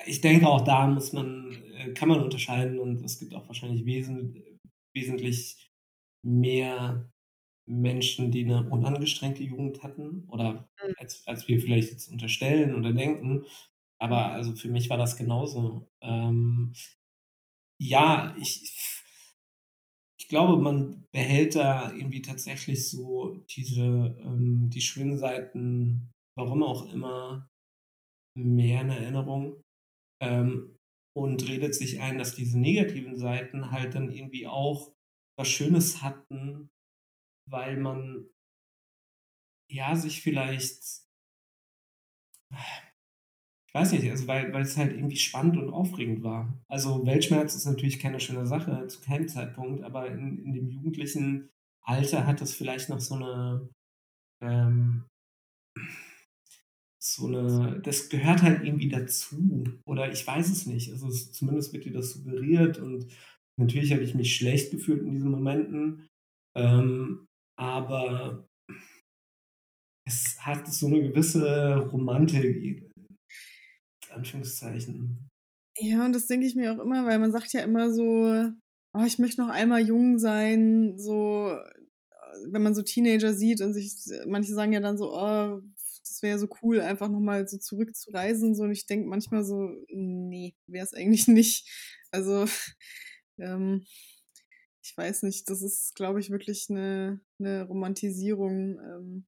ich 0.06 0.20
denke 0.20 0.48
auch 0.48 0.62
da 0.62 0.86
muss 0.86 1.12
man, 1.12 1.52
äh, 1.74 1.92
kann 1.92 2.08
man 2.08 2.22
unterscheiden 2.22 2.78
und 2.78 3.02
es 3.04 3.18
gibt 3.18 3.34
auch 3.34 3.46
wahrscheinlich 3.46 3.84
wesentlich, 3.84 4.58
wesentlich 4.94 5.70
mehr 6.24 7.08
Menschen, 7.68 8.32
die 8.32 8.44
eine 8.44 8.68
unangestrengte 8.68 9.44
Jugend 9.44 9.82
hatten 9.82 10.24
oder 10.28 10.68
mhm. 10.82 10.94
als, 10.98 11.26
als 11.26 11.46
wir 11.46 11.60
vielleicht 11.60 11.92
jetzt 11.92 12.10
unterstellen 12.10 12.74
oder 12.74 12.92
denken. 12.92 13.44
Aber 14.00 14.26
also 14.26 14.54
für 14.56 14.68
mich 14.68 14.90
war 14.90 14.96
das 14.96 15.16
genauso. 15.16 15.88
Ähm, 16.00 16.72
ja, 17.80 18.36
ich, 18.38 18.62
ich 20.18 20.28
glaube, 20.28 20.62
man 20.62 21.06
behält 21.12 21.54
da 21.54 21.92
irgendwie 21.92 22.20
tatsächlich 22.22 22.90
so 22.90 23.36
diese, 23.48 24.16
ähm, 24.20 24.68
die 24.70 24.82
schönen 24.82 25.16
Seiten, 25.16 26.12
warum 26.36 26.62
auch 26.62 26.92
immer, 26.92 27.48
mehr 28.36 28.82
in 28.82 28.90
Erinnerung. 28.90 29.62
Ähm, 30.22 30.76
und 31.16 31.48
redet 31.48 31.74
sich 31.74 32.00
ein, 32.00 32.18
dass 32.18 32.36
diese 32.36 32.58
negativen 32.58 33.16
Seiten 33.16 33.72
halt 33.72 33.94
dann 33.94 34.12
irgendwie 34.12 34.46
auch 34.46 34.94
was 35.36 35.48
Schönes 35.48 36.02
hatten, 36.02 36.70
weil 37.48 37.78
man 37.78 38.28
ja 39.68 39.96
sich 39.96 40.22
vielleicht 40.22 41.02
ich 43.70 43.74
weiß 43.80 43.92
nicht, 43.92 44.10
also 44.10 44.26
weil, 44.26 44.52
weil 44.52 44.62
es 44.62 44.76
halt 44.76 44.92
irgendwie 44.92 45.16
spannend 45.16 45.56
und 45.56 45.70
aufregend 45.70 46.24
war. 46.24 46.52
Also 46.68 47.06
Weltschmerz 47.06 47.54
ist 47.54 47.66
natürlich 47.66 48.00
keine 48.00 48.18
schöne 48.18 48.44
Sache 48.44 48.88
zu 48.88 49.00
keinem 49.00 49.28
Zeitpunkt, 49.28 49.84
aber 49.84 50.08
in, 50.08 50.44
in 50.44 50.52
dem 50.54 50.68
jugendlichen 50.68 51.48
Alter 51.82 52.26
hat 52.26 52.40
das 52.40 52.52
vielleicht 52.52 52.88
noch 52.88 52.98
so 52.98 53.14
eine, 53.14 53.68
ähm, 54.42 55.04
so 57.00 57.28
eine, 57.28 57.80
das 57.80 58.08
gehört 58.08 58.42
halt 58.42 58.64
irgendwie 58.64 58.88
dazu. 58.88 59.62
Oder 59.86 60.10
ich 60.10 60.26
weiß 60.26 60.50
es 60.50 60.66
nicht. 60.66 60.90
Also 60.90 61.06
es, 61.06 61.30
zumindest 61.30 61.72
wird 61.72 61.84
dir 61.84 61.92
das 61.92 62.14
suggeriert 62.14 62.78
und 62.78 63.06
natürlich 63.56 63.92
habe 63.92 64.02
ich 64.02 64.16
mich 64.16 64.34
schlecht 64.34 64.72
gefühlt 64.72 65.02
in 65.02 65.12
diesen 65.12 65.30
Momenten. 65.30 66.08
Ähm, 66.56 67.24
aber 67.56 68.48
es 70.04 70.44
hat 70.44 70.66
so 70.66 70.88
eine 70.88 71.02
gewisse 71.02 71.76
Romantik 71.92 72.89
Anführungszeichen. 74.10 75.28
Ja, 75.76 76.04
und 76.04 76.12
das 76.12 76.26
denke 76.26 76.46
ich 76.46 76.56
mir 76.56 76.74
auch 76.74 76.82
immer, 76.82 77.06
weil 77.06 77.18
man 77.18 77.32
sagt 77.32 77.52
ja 77.52 77.62
immer 77.62 77.92
so, 77.92 78.50
oh, 78.92 79.04
ich 79.06 79.18
möchte 79.18 79.40
noch 79.40 79.48
einmal 79.48 79.80
jung 79.80 80.18
sein, 80.18 80.98
so, 80.98 81.56
wenn 82.46 82.62
man 82.62 82.74
so 82.74 82.82
Teenager 82.82 83.34
sieht 83.34 83.60
und 83.60 83.72
sich, 83.72 83.94
manche 84.26 84.52
sagen 84.52 84.72
ja 84.72 84.80
dann 84.80 84.98
so, 84.98 85.12
oh, 85.12 85.60
das 85.76 86.22
wäre 86.22 86.38
so 86.38 86.48
cool, 86.62 86.80
einfach 86.80 87.08
nochmal 87.08 87.46
so 87.46 87.56
zurückzureisen, 87.56 88.54
so, 88.54 88.64
und 88.64 88.72
ich 88.72 88.86
denke 88.86 89.08
manchmal 89.08 89.44
so, 89.44 89.70
nee, 89.88 90.54
wäre 90.66 90.84
es 90.84 90.94
eigentlich 90.94 91.28
nicht. 91.28 91.68
Also, 92.10 92.46
ähm, 93.38 93.84
ich 94.82 94.96
weiß 94.96 95.22
nicht, 95.22 95.48
das 95.48 95.62
ist, 95.62 95.94
glaube 95.94 96.20
ich, 96.20 96.30
wirklich 96.30 96.66
eine, 96.68 97.20
eine 97.38 97.64
Romantisierung 97.64 98.80
ähm, 98.80 99.26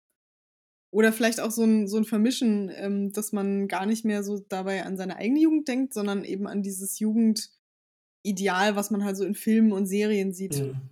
oder 0.98 1.14
vielleicht 1.14 1.40
auch 1.40 1.52
so 1.52 1.64
ein, 1.64 1.88
so 1.88 1.98
ein 1.98 2.06
Vermischen, 2.06 2.72
ähm, 2.74 3.12
dass 3.12 3.32
man 3.32 3.68
gar 3.68 3.86
nicht 3.86 4.04
mehr 4.04 4.24
so 4.24 4.40
dabei 4.50 4.84
an 4.84 4.98
seine 4.98 5.18
eigene 5.18 5.40
Jugend 5.40 5.68
denkt, 5.68 5.94
sondern 5.94 6.24
eben 6.24 6.48
an 6.48 6.64
dieses 6.64 6.98
Jugendideal, 6.98 8.76
was 8.76 8.90
man 8.90 9.04
halt 9.04 9.16
so 9.16 9.24
in 9.24 9.36
Filmen 9.36 9.74
und 9.74 9.86
Serien 9.86 10.34
sieht. 10.34 10.58
Mhm. 10.58 10.90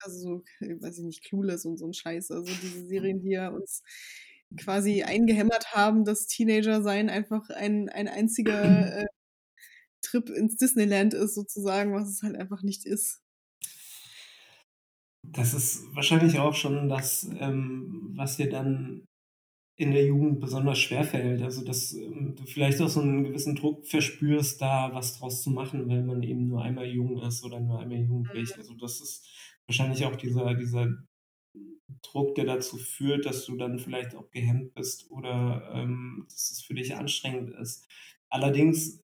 Also 0.00 0.18
so, 0.20 0.44
weiß 0.60 0.98
ich 0.98 1.04
nicht, 1.04 1.24
Clueless 1.24 1.64
und 1.64 1.76
so 1.76 1.88
ein 1.88 1.92
Scheiß. 1.92 2.30
Also 2.30 2.52
diese 2.62 2.86
Serien, 2.86 3.20
die 3.20 3.30
ja 3.30 3.48
uns 3.48 3.82
quasi 4.56 5.02
eingehämmert 5.02 5.72
haben, 5.72 6.04
dass 6.04 6.28
Teenager 6.28 6.80
sein 6.80 7.10
einfach 7.10 7.50
ein, 7.50 7.88
ein 7.88 8.06
einziger 8.06 8.62
äh, 9.02 9.06
Trip 10.02 10.30
ins 10.30 10.54
Disneyland 10.54 11.14
ist, 11.14 11.34
sozusagen, 11.34 11.94
was 11.94 12.08
es 12.08 12.22
halt 12.22 12.36
einfach 12.36 12.62
nicht 12.62 12.86
ist. 12.86 13.24
das 15.24 15.52
ist 15.52 15.84
wahrscheinlich 15.96 16.38
auch 16.38 16.54
schon 16.54 16.88
das, 16.88 17.28
ähm, 17.40 18.12
was 18.14 18.36
dir 18.36 18.48
dann 18.48 19.02
in 19.78 19.92
der 19.92 20.04
Jugend 20.04 20.40
besonders 20.40 20.78
schwer 20.78 21.04
fällt. 21.04 21.40
Also, 21.40 21.64
dass 21.64 21.92
ähm, 21.94 22.34
du 22.36 22.44
vielleicht 22.44 22.82
auch 22.82 22.88
so 22.88 23.00
einen 23.00 23.22
gewissen 23.22 23.54
Druck 23.54 23.86
verspürst, 23.86 24.60
da 24.60 24.90
was 24.92 25.18
draus 25.18 25.42
zu 25.42 25.50
machen, 25.50 25.88
weil 25.88 26.02
man 26.02 26.22
eben 26.24 26.48
nur 26.48 26.62
einmal 26.62 26.86
jung 26.86 27.22
ist 27.22 27.44
oder 27.44 27.60
nur 27.60 27.78
einmal 27.78 28.00
jugendlich. 28.00 28.50
Mhm. 28.50 28.58
Also, 28.58 28.74
das 28.74 29.00
ist 29.00 29.28
wahrscheinlich 29.68 30.04
auch 30.04 30.16
dieser, 30.16 30.54
dieser 30.54 30.98
Druck, 32.02 32.34
der 32.34 32.44
dazu 32.44 32.76
führt, 32.76 33.24
dass 33.24 33.46
du 33.46 33.56
dann 33.56 33.78
vielleicht 33.78 34.16
auch 34.16 34.30
gehemmt 34.30 34.74
bist 34.74 35.10
oder 35.12 35.70
ähm, 35.72 36.26
dass 36.28 36.50
es 36.50 36.62
für 36.62 36.74
dich 36.74 36.96
anstrengend 36.96 37.50
ist. 37.50 37.86
Allerdings, 38.30 39.00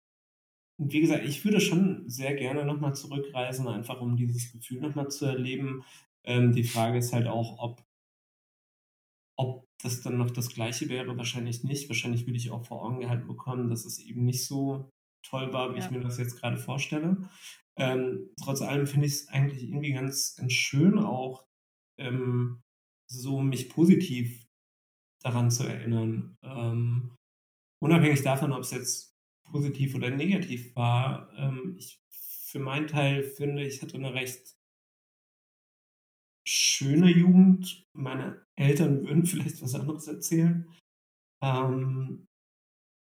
wie 0.77 1.01
gesagt, 1.01 1.25
ich 1.25 1.43
würde 1.43 1.59
schon 1.61 2.07
sehr 2.07 2.35
gerne 2.35 2.63
nochmal 2.63 2.93
zurückreisen, 2.93 3.67
einfach 3.67 4.01
um 4.01 4.15
dieses 4.17 4.51
Gefühl 4.51 4.81
nochmal 4.81 5.09
zu 5.09 5.25
erleben. 5.25 5.83
Ähm, 6.23 6.51
die 6.51 6.63
Frage 6.63 6.99
ist 6.99 7.11
halt 7.11 7.27
auch, 7.27 7.57
ob 7.57 7.83
ob 9.39 9.65
das 9.81 10.01
dann 10.01 10.17
noch 10.17 10.31
das 10.31 10.49
Gleiche 10.49 10.89
wäre, 10.89 11.17
wahrscheinlich 11.17 11.63
nicht. 11.63 11.89
Wahrscheinlich 11.89 12.27
würde 12.27 12.37
ich 12.37 12.51
auch 12.51 12.65
vor 12.65 12.83
Augen 12.83 12.99
gehalten 12.99 13.27
bekommen, 13.27 13.69
dass 13.69 13.85
es 13.85 13.99
eben 13.99 14.25
nicht 14.25 14.45
so 14.45 14.89
toll 15.25 15.53
war, 15.53 15.73
wie 15.75 15.79
ich 15.79 15.85
Ja. 15.85 15.91
mir 15.91 16.01
das 16.01 16.17
jetzt 16.17 16.37
gerade 16.39 16.57
vorstelle. 16.57 17.29
Ähm, 17.77 18.31
trotz 18.43 18.61
allem 18.61 18.87
finde 18.87 19.07
ich 19.07 19.13
es 19.13 19.27
eigentlich 19.29 19.63
irgendwie 19.63 19.93
ganz, 19.93 20.35
ganz 20.35 20.51
schön 20.53 20.99
auch, 20.99 21.45
ähm, 21.97 22.61
so 23.09 23.39
mich 23.41 23.69
positiv 23.69 24.45
daran 25.23 25.51
zu 25.51 25.63
erinnern. 25.63 26.35
Ähm, 26.43 27.15
unabhängig 27.81 28.23
davon, 28.23 28.53
ob 28.53 28.61
es 28.61 28.71
jetzt 28.71 29.13
positiv 29.51 29.95
oder 29.95 30.09
negativ 30.09 30.75
war. 30.75 31.31
Ähm, 31.37 31.75
ich 31.77 31.99
für 32.11 32.59
meinen 32.59 32.87
Teil 32.87 33.23
finde, 33.23 33.65
ich 33.65 33.81
hatte 33.81 33.95
eine 33.95 34.13
recht 34.13 34.55
schöne 36.47 37.09
Jugend. 37.11 37.85
Meine 37.93 38.45
Eltern 38.59 39.05
würden 39.05 39.25
vielleicht 39.25 39.61
was 39.61 39.75
anderes 39.75 40.07
erzählen. 40.07 40.67
Ähm, 41.43 42.27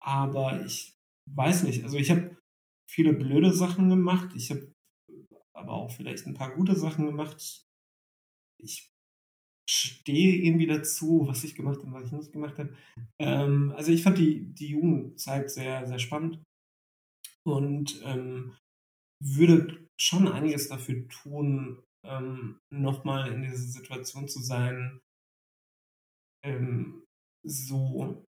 aber 0.02 0.64
ich 0.64 0.94
weiß 1.30 1.64
nicht. 1.64 1.84
Also 1.84 1.98
ich 1.98 2.10
habe 2.10 2.36
viele 2.90 3.12
blöde 3.12 3.52
Sachen 3.52 3.88
gemacht. 3.88 4.34
Ich 4.34 4.50
habe 4.50 4.72
aber 5.54 5.72
auch 5.72 5.90
vielleicht 5.92 6.26
ein 6.26 6.34
paar 6.34 6.54
gute 6.54 6.74
Sachen 6.76 7.06
gemacht. 7.06 7.64
Ich 8.60 8.90
stehe 9.68 10.36
irgendwie 10.36 10.66
dazu, 10.66 11.26
was 11.26 11.44
ich 11.44 11.54
gemacht 11.54 11.80
habe, 11.80 11.92
was 11.92 12.06
ich 12.06 12.12
nicht 12.12 12.32
gemacht 12.32 12.58
habe. 12.58 12.76
Ähm, 13.20 13.72
also 13.76 13.92
ich 13.92 14.02
fand 14.02 14.18
die, 14.18 14.52
die 14.54 14.68
Jugendzeit 14.68 15.50
sehr, 15.50 15.86
sehr 15.86 15.98
spannend 15.98 16.42
und 17.44 18.00
ähm, 18.04 18.56
würde 19.22 19.88
schon 20.00 20.28
einiges 20.28 20.68
dafür 20.68 21.06
tun, 21.08 21.82
ähm, 22.04 22.58
nochmal 22.70 23.32
in 23.32 23.42
dieser 23.42 23.56
Situation 23.56 24.28
zu 24.28 24.40
sein, 24.42 25.00
ähm, 26.44 27.04
so, 27.44 28.24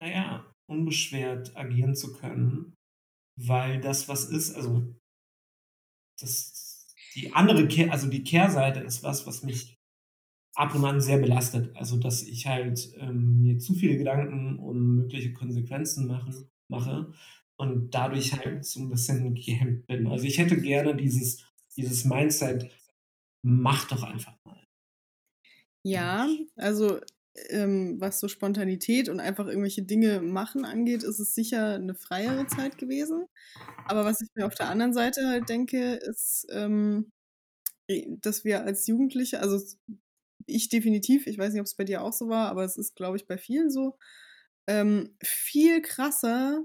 naja, 0.00 0.52
unbeschwert 0.68 1.56
agieren 1.56 1.94
zu 1.94 2.12
können, 2.12 2.74
weil 3.38 3.80
das 3.80 4.08
was 4.08 4.24
ist, 4.26 4.54
also 4.54 4.94
das, 6.18 6.94
die 7.14 7.32
andere, 7.32 7.68
Kehr, 7.68 7.92
also 7.92 8.08
die 8.08 8.24
Kehrseite 8.24 8.80
ist 8.80 9.02
was, 9.02 9.26
was 9.26 9.42
mich 9.42 9.76
ab 10.56 10.74
und 10.74 10.84
an 10.84 11.00
sehr 11.00 11.18
belastet. 11.18 11.76
Also, 11.76 11.98
dass 11.98 12.22
ich 12.22 12.46
halt 12.46 12.92
ähm, 12.96 13.42
mir 13.42 13.58
zu 13.58 13.74
viele 13.74 13.98
Gedanken 13.98 14.58
um 14.58 14.96
mögliche 14.96 15.32
Konsequenzen 15.32 16.06
machen, 16.06 16.48
mache 16.68 17.12
und 17.58 17.94
dadurch 17.94 18.32
halt 18.32 18.64
so 18.64 18.80
ein 18.80 18.90
bisschen 18.90 19.34
gehemmt 19.34 19.86
bin. 19.86 20.06
Also, 20.06 20.24
ich 20.24 20.38
hätte 20.38 20.60
gerne 20.60 20.96
dieses, 20.96 21.44
dieses 21.76 22.04
Mindset, 22.04 22.70
mach 23.44 23.86
doch 23.88 24.02
einfach 24.02 24.36
mal. 24.44 24.62
Ja, 25.84 26.26
also 26.56 27.00
ähm, 27.50 27.96
was 28.00 28.20
so 28.20 28.28
Spontanität 28.28 29.08
und 29.08 29.20
einfach 29.20 29.46
irgendwelche 29.46 29.82
Dinge 29.82 30.20
machen 30.22 30.64
angeht, 30.64 31.02
ist 31.04 31.18
es 31.20 31.34
sicher 31.34 31.74
eine 31.76 31.94
freiere 31.94 32.46
Zeit 32.46 32.78
gewesen. 32.78 33.26
Aber 33.86 34.04
was 34.04 34.20
ich 34.22 34.28
mir 34.34 34.46
auf 34.46 34.54
der 34.54 34.68
anderen 34.68 34.94
Seite 34.94 35.28
halt 35.28 35.48
denke, 35.48 35.94
ist, 35.96 36.46
ähm, 36.50 37.12
dass 38.08 38.44
wir 38.44 38.64
als 38.64 38.86
Jugendliche, 38.86 39.40
also 39.40 39.60
ich 40.46 40.68
definitiv, 40.68 41.26
ich 41.26 41.38
weiß 41.38 41.52
nicht, 41.52 41.60
ob 41.60 41.66
es 41.66 41.74
bei 41.76 41.84
dir 41.84 42.02
auch 42.02 42.12
so 42.12 42.28
war, 42.28 42.48
aber 42.50 42.64
es 42.64 42.76
ist, 42.76 42.96
glaube 42.96 43.16
ich, 43.16 43.26
bei 43.26 43.38
vielen 43.38 43.70
so, 43.70 43.98
ähm, 44.68 45.16
viel 45.22 45.82
krasser 45.82 46.64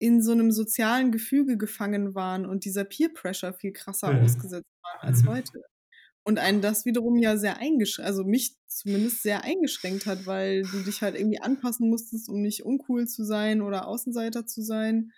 in 0.00 0.22
so 0.22 0.32
einem 0.32 0.52
sozialen 0.52 1.12
Gefüge 1.12 1.58
gefangen 1.58 2.14
waren 2.14 2.46
und 2.46 2.64
dieser 2.66 2.84
Peer 2.84 3.10
Pressure 3.14 3.54
viel 3.54 3.72
krasser 3.72 4.14
Ja. 4.14 4.16
ausgesetzt 4.16 4.66
waren 4.82 5.00
als 5.08 5.24
Mhm. 5.24 5.28
heute. 5.28 5.62
Und 6.26 6.38
einen 6.38 6.62
das 6.62 6.86
wiederum 6.86 7.18
ja 7.18 7.36
sehr 7.36 7.58
eingeschränkt, 7.58 8.08
also 8.08 8.24
mich 8.24 8.56
zumindest 8.66 9.22
sehr 9.22 9.44
eingeschränkt 9.44 10.06
hat, 10.06 10.26
weil 10.26 10.62
du 10.62 10.82
dich 10.82 11.02
halt 11.02 11.16
irgendwie 11.16 11.40
anpassen 11.40 11.90
musstest, 11.90 12.30
um 12.30 12.40
nicht 12.40 12.64
uncool 12.64 13.06
zu 13.06 13.24
sein 13.24 13.60
oder 13.60 13.86
Außenseiter 13.86 14.46
zu 14.46 14.62
sein. 14.62 15.12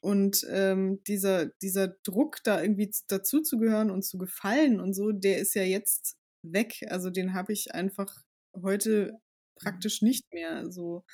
Und 0.00 0.46
ähm, 0.50 1.02
dieser, 1.06 1.46
dieser 1.46 1.88
Druck, 1.88 2.42
da 2.44 2.60
irgendwie 2.60 2.92
dazuzugehören 3.08 3.90
und 3.90 4.02
zu 4.02 4.18
gefallen 4.18 4.78
und 4.78 4.92
so, 4.94 5.10
der 5.10 5.38
ist 5.38 5.54
ja 5.54 5.62
jetzt 5.62 6.16
weg. 6.42 6.84
Also 6.90 7.10
den 7.10 7.32
habe 7.32 7.52
ich 7.54 7.74
einfach 7.74 8.14
heute 8.54 9.18
praktisch 9.56 10.02
nicht 10.02 10.32
mehr. 10.34 10.70
So. 10.70 11.04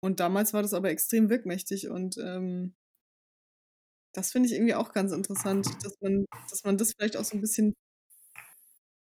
Und 0.00 0.20
damals 0.20 0.52
war 0.52 0.62
das 0.62 0.74
aber 0.74 0.90
extrem 0.90 1.30
wirkmächtig 1.30 1.88
und 1.88 2.16
ähm, 2.18 2.74
das 4.12 4.30
finde 4.32 4.48
ich 4.48 4.54
irgendwie 4.54 4.74
auch 4.74 4.92
ganz 4.92 5.12
interessant, 5.12 5.66
dass 5.82 6.00
man, 6.00 6.26
dass 6.50 6.62
man 6.64 6.78
das 6.78 6.92
vielleicht 6.92 7.16
auch 7.16 7.24
so 7.24 7.36
ein 7.36 7.40
bisschen 7.40 7.74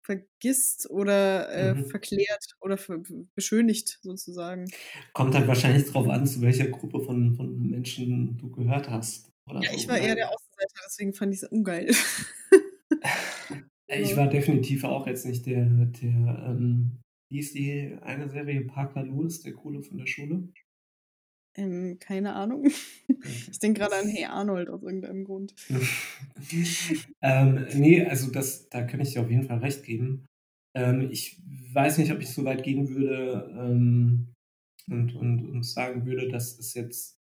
vergisst 0.08 0.89
oder 0.89 1.49
äh, 1.51 1.76
Mhm. 1.76 1.86
verklärt 1.89 2.45
oder 2.62 2.78
ver 2.78 2.99
beschönigt 3.36 3.99
sozusagen. 4.01 4.66
Kommt 5.14 5.36
halt 5.36 5.47
wahrscheinlich 5.47 5.86
drauf 5.91 6.08
an, 6.08 6.26
zu 6.26 6.41
welcher 6.41 6.68
Gruppe 6.68 7.01
von, 7.01 7.36
von 7.36 7.70
Menschen 7.70 8.38
du 8.38 8.49
gehört 8.49 8.89
hast. 8.89 9.30
Oder 9.45 9.62
Ja, 9.62 9.70
so. 9.72 9.78
ich 9.78 9.88
war 9.88 9.97
eher 9.97 10.16
der 10.16 10.30
Außenseiter, 10.30 10.82
deswegen 10.86 11.14
fand 11.14 11.34
ich 11.34 11.43
es 11.43 11.49
ungeil. 11.49 11.91
ich 13.88 14.16
war 14.16 14.28
definitiv 14.28 14.84
auch 14.84 15.08
jetzt 15.08 15.26
nicht 15.26 15.45
der, 15.45 15.66
der 15.66 16.45
ähm, 16.47 16.99
wie 17.30 17.39
ist 17.39 17.55
die 17.55 17.97
eine 18.01 18.30
Serie 18.30 18.62
Parker 18.66 19.03
Lewis, 19.03 19.41
der 19.41 19.53
Coole 19.53 19.84
von 19.84 19.97
der 19.97 20.08
Schule? 20.08 20.47
Ähm, 21.58 21.97
keine 21.99 22.36
Ahnung. 22.36 22.68
Ich 23.49 23.60
denke 23.60 23.82
gerade 23.82 23.95
an 23.95 24.08
Hey 24.08 24.26
Arnold 24.26 24.70
aus 24.70 24.84
irgendeinem 24.84 25.26
Grund. 25.26 25.55
ähm, 27.22 27.66
nee, 27.74 28.05
also 28.05 28.32
das, 28.32 28.70
da 28.70 28.84
kann 28.84 28.99
ich 28.99 29.14
dir 29.14 29.22
auf 29.22 29.30
jeden 29.30 29.47
Fall 29.47 29.58
recht 29.58 29.84
geben. 29.84 30.26
Ähm, 30.76 31.10
ich 31.12 31.41
weiß 31.74 31.97
nicht, 31.97 32.12
ob 32.12 32.22
ich 32.22 32.30
so 32.30 32.45
weit 32.45 32.64
gehen 32.64 32.89
würde 32.89 33.51
ähm, 33.58 34.34
und, 34.88 35.16
und, 35.16 35.49
und 35.49 35.64
sagen 35.64 36.05
würde, 36.05 36.30
das 36.30 36.60
ist 36.60 36.76
jetzt 36.76 37.18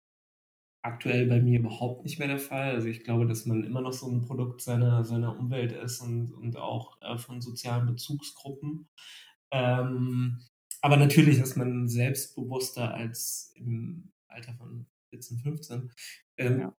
aktuell 0.82 1.26
bei 1.26 1.40
mir 1.40 1.58
überhaupt 1.60 2.04
nicht 2.04 2.18
mehr 2.18 2.28
der 2.28 2.38
Fall. 2.38 2.74
Also 2.74 2.88
ich 2.88 3.02
glaube, 3.02 3.26
dass 3.26 3.46
man 3.46 3.64
immer 3.64 3.80
noch 3.80 3.94
so 3.94 4.06
ein 4.08 4.20
Produkt 4.20 4.60
seiner, 4.60 5.04
seiner 5.04 5.38
Umwelt 5.38 5.72
ist 5.72 6.00
und, 6.00 6.32
und 6.32 6.56
auch 6.56 7.00
äh, 7.00 7.16
von 7.16 7.40
sozialen 7.40 7.86
Bezugsgruppen. 7.86 8.86
Ähm, 9.50 10.40
aber 10.82 10.96
natürlich 10.96 11.38
ist 11.38 11.56
man 11.56 11.88
selbstbewusster 11.88 12.94
als 12.94 13.52
im 13.56 14.12
Alter 14.36 14.54
von 14.54 14.86
14, 15.10 15.38
15. 15.38 15.90
Ähm, 16.38 16.60
Ja. 16.60 16.76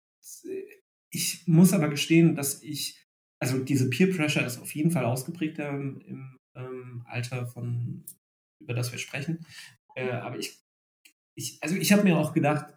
Ich 1.10 1.48
muss 1.48 1.74
aber 1.74 1.88
gestehen, 1.90 2.36
dass 2.36 2.62
ich, 2.62 3.04
also 3.42 3.60
diese 3.64 3.90
Peer 3.90 4.14
Pressure 4.14 4.46
ist 4.46 4.60
auf 4.60 4.76
jeden 4.76 4.92
Fall 4.92 5.06
ausgeprägter 5.06 5.70
im, 5.70 6.38
ähm, 6.56 7.04
Alter 7.08 7.48
von, 7.48 8.06
über 8.62 8.74
das 8.74 8.92
wir 8.92 9.00
sprechen. 9.00 9.46
Äh, 9.96 10.12
aber 10.12 10.38
ich, 10.38 10.60
ich, 11.38 11.58
also 11.64 11.76
ich 11.76 11.92
habe 11.94 12.04
mir 12.04 12.18
auch 12.18 12.34
gedacht, 12.34 12.74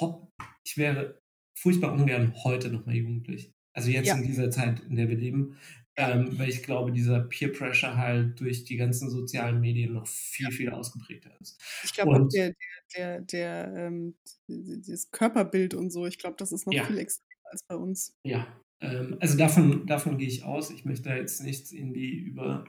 ho, 0.00 0.32
ich 0.66 0.76
wäre 0.76 1.20
furchtbar 1.58 1.92
ungern 1.92 2.34
heute 2.42 2.70
nochmal 2.70 2.96
jugendlich. 2.96 3.52
Also 3.76 3.90
jetzt 3.90 4.06
Ja. 4.06 4.16
in 4.16 4.24
dieser 4.24 4.50
Zeit, 4.50 4.80
in 4.80 4.96
der 4.96 5.08
wir 5.08 5.16
leben. 5.16 5.56
Ähm, 5.96 6.36
weil 6.38 6.48
ich 6.48 6.62
glaube, 6.64 6.92
dieser 6.92 7.20
Peer 7.20 7.52
Pressure 7.52 7.96
halt 7.96 8.40
durch 8.40 8.64
die 8.64 8.76
ganzen 8.76 9.10
sozialen 9.10 9.60
Medien 9.60 9.92
noch 9.94 10.06
viel, 10.08 10.50
viel 10.50 10.70
ausgeprägter 10.70 11.30
ist. 11.40 11.60
Ich 11.82 11.92
glaube 11.92 12.16
auch 12.16 12.24
der, 12.32 12.52
der, 12.96 13.20
der, 13.20 13.20
der 13.22 13.74
ähm, 13.76 14.16
das 14.48 15.10
Körperbild 15.10 15.74
und 15.74 15.90
so, 15.90 16.06
ich 16.06 16.18
glaube, 16.18 16.36
das 16.38 16.52
ist 16.52 16.66
noch 16.66 16.76
Ja. 16.76 16.84
viel 16.84 16.98
extremer 16.98 17.28
als 17.50 17.62
bei 17.64 17.76
uns. 17.76 18.14
ja, 18.26 18.46
ähm, 18.80 19.16
also 19.20 19.36
davon, 19.38 19.86
davon 19.86 20.18
gehe 20.18 20.28
ich 20.28 20.44
aus. 20.44 20.70
Ich 20.70 20.84
möchte 20.84 21.08
da 21.10 21.16
jetzt 21.16 21.42
nichts 21.42 21.72
irgendwie 21.72 22.10
über, 22.16 22.64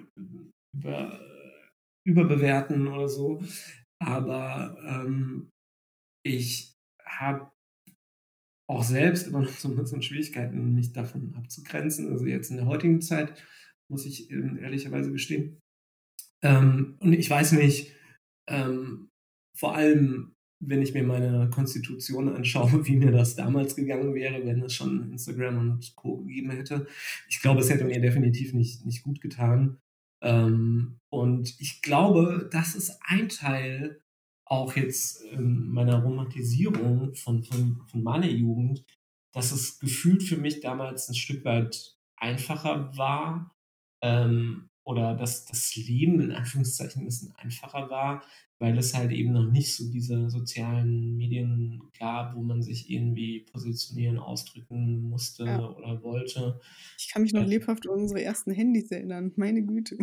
über, 0.75 1.19
überbewerten 2.05 2.87
oder 2.87 3.07
so. 3.07 3.41
Aber 3.99 4.77
ähm, 4.85 5.49
ich 6.23 6.73
habe 7.05 7.51
auch 8.67 8.83
selbst 8.83 9.27
immer 9.27 9.41
noch 9.41 9.49
so 9.49 9.69
ein 9.69 9.75
bisschen 9.75 10.01
Schwierigkeiten, 10.01 10.73
mich 10.73 10.91
davon 10.91 11.33
abzugrenzen. 11.35 12.11
Also 12.11 12.25
jetzt 12.25 12.49
in 12.49 12.57
der 12.57 12.65
heutigen 12.65 13.01
Zeit, 13.01 13.41
muss 13.89 14.05
ich 14.05 14.31
ähm, 14.31 14.57
ehrlicherweise 14.57 15.11
gestehen. 15.11 15.59
Ähm, 16.41 16.97
und 16.99 17.13
ich 17.13 17.29
weiß 17.29 17.53
nicht, 17.53 17.93
ähm, 18.47 19.09
vor 19.55 19.75
allem, 19.75 20.33
wenn 20.59 20.81
ich 20.81 20.93
mir 20.93 21.03
meine 21.03 21.49
Konstitution 21.49 22.29
anschaue, 22.29 22.85
wie 22.87 22.95
mir 22.95 23.11
das 23.11 23.35
damals 23.35 23.75
gegangen 23.75 24.13
wäre, 24.15 24.45
wenn 24.45 24.61
es 24.63 24.73
schon 24.73 25.11
Instagram 25.11 25.57
und 25.57 25.95
Co. 25.95 26.17
gegeben 26.17 26.51
hätte. 26.51 26.87
Ich 27.29 27.41
glaube, 27.41 27.61
es 27.61 27.69
hätte 27.69 27.85
mir 27.85 28.01
definitiv 28.01 28.53
nicht, 28.53 28.85
nicht 28.85 29.03
gut 29.03 29.21
getan. 29.21 29.77
Ähm, 30.23 30.97
und 31.11 31.55
ich 31.59 31.81
glaube, 31.81 32.49
das 32.51 32.73
ist 32.73 32.97
ein 33.03 33.29
Teil 33.29 34.01
auch 34.45 34.75
jetzt 34.75 35.23
ähm, 35.31 35.69
meiner 35.69 36.01
Romantisierung 36.01 37.15
von, 37.15 37.43
von, 37.43 37.81
von 37.87 38.03
meiner 38.03 38.29
Jugend, 38.29 38.85
dass 39.33 39.51
es 39.51 39.79
gefühlt 39.79 40.23
für 40.23 40.37
mich 40.37 40.61
damals 40.61 41.09
ein 41.09 41.15
Stück 41.15 41.43
weit 41.45 41.95
einfacher 42.15 42.95
war 42.95 43.55
ähm, 44.01 44.69
oder 44.83 45.15
dass 45.15 45.45
das 45.45 45.75
Leben 45.75 46.21
in 46.21 46.31
Anführungszeichen 46.31 47.01
ein 47.01 47.05
bisschen 47.05 47.33
einfacher 47.35 47.89
war, 47.89 48.23
weil 48.59 48.77
es 48.77 48.93
halt 48.93 49.11
eben 49.11 49.33
noch 49.33 49.51
nicht 49.51 49.75
so 49.75 49.91
diese 49.91 50.29
sozialen 50.29 51.17
Medien 51.17 51.81
gab, 51.99 52.35
wo 52.35 52.41
man 52.41 52.61
sich 52.61 52.89
irgendwie 52.89 53.41
positionieren, 53.51 54.19
ausdrücken 54.19 55.01
musste 55.01 55.45
ja. 55.45 55.69
oder 55.69 56.01
wollte. 56.03 56.61
Ich 56.97 57.11
kann 57.11 57.23
mich 57.23 57.33
noch 57.33 57.45
lebhaft 57.45 57.89
an 57.89 57.95
unsere 57.95 58.23
ersten 58.23 58.51
Handys 58.51 58.91
erinnern, 58.91 59.33
meine 59.35 59.63
Güte. 59.63 59.97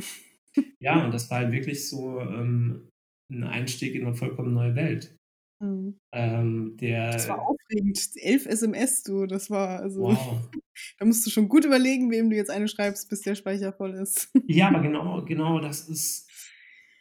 Ja, 0.81 1.03
und 1.05 1.15
das 1.15 1.31
war 1.31 1.39
halt 1.39 1.53
wirklich 1.53 1.89
so 1.89 2.21
ähm, 2.21 2.92
ein 3.33 3.45
Einstieg 3.45 3.95
in 3.95 4.07
eine 4.07 4.15
vollkommen 4.15 4.55
neue 4.55 4.75
Welt. 4.75 5.17
Mhm. 5.63 6.01
Ähm, 6.13 6.77
der, 6.81 7.13
das 7.13 7.29
war 7.29 7.41
aufregend. 7.41 7.99
Elf 8.17 8.47
SMS, 8.47 9.03
du, 9.05 9.27
das 9.27 9.49
war 9.49 9.81
also. 9.81 10.03
Wow. 10.03 10.49
da 10.99 11.05
musst 11.05 11.25
du 11.25 11.31
schon 11.31 11.49
gut 11.49 11.65
überlegen, 11.65 12.11
wem 12.11 12.31
du 12.31 12.37
jetzt 12.37 12.51
eine 12.51 12.69
schreibst, 12.69 13.09
bis 13.09 13.21
der 13.21 13.37
Speicher 13.37 13.73
voll 13.73 13.95
ist. 13.95 14.31
ja, 14.49 14.69
aber 14.69 14.83
genau, 14.83 15.25
genau 15.25 15.61
das 15.61 15.89
ist 15.89 16.29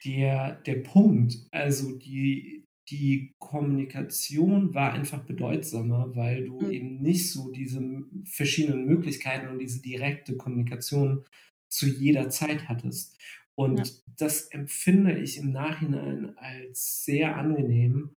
der, 0.06 0.56
der 0.62 0.76
Punkt. 0.76 1.36
Also 1.52 1.98
die, 1.98 2.68
die 2.90 3.34
Kommunikation 3.40 4.74
war 4.74 4.94
einfach 4.94 5.24
bedeutsamer, 5.26 6.16
weil 6.16 6.46
du 6.46 6.62
mhm. 6.62 6.72
eben 6.72 7.02
nicht 7.02 7.32
so 7.32 7.52
diese 7.52 7.82
verschiedenen 8.26 8.86
Möglichkeiten 8.86 9.48
und 9.48 9.60
diese 9.60 9.82
direkte 9.82 10.38
Kommunikation 10.38 11.26
zu 11.68 11.88
jeder 11.88 12.30
Zeit 12.30 12.68
hattest. 12.68 13.18
Und 13.58 13.80
ja. 13.80 13.93
das 14.18 14.47
empfinde 14.47 15.18
ich 15.18 15.38
im 15.38 15.52
Nachhinein 15.52 16.38
als 16.38 17.04
sehr 17.04 17.36
angenehm, 17.36 18.14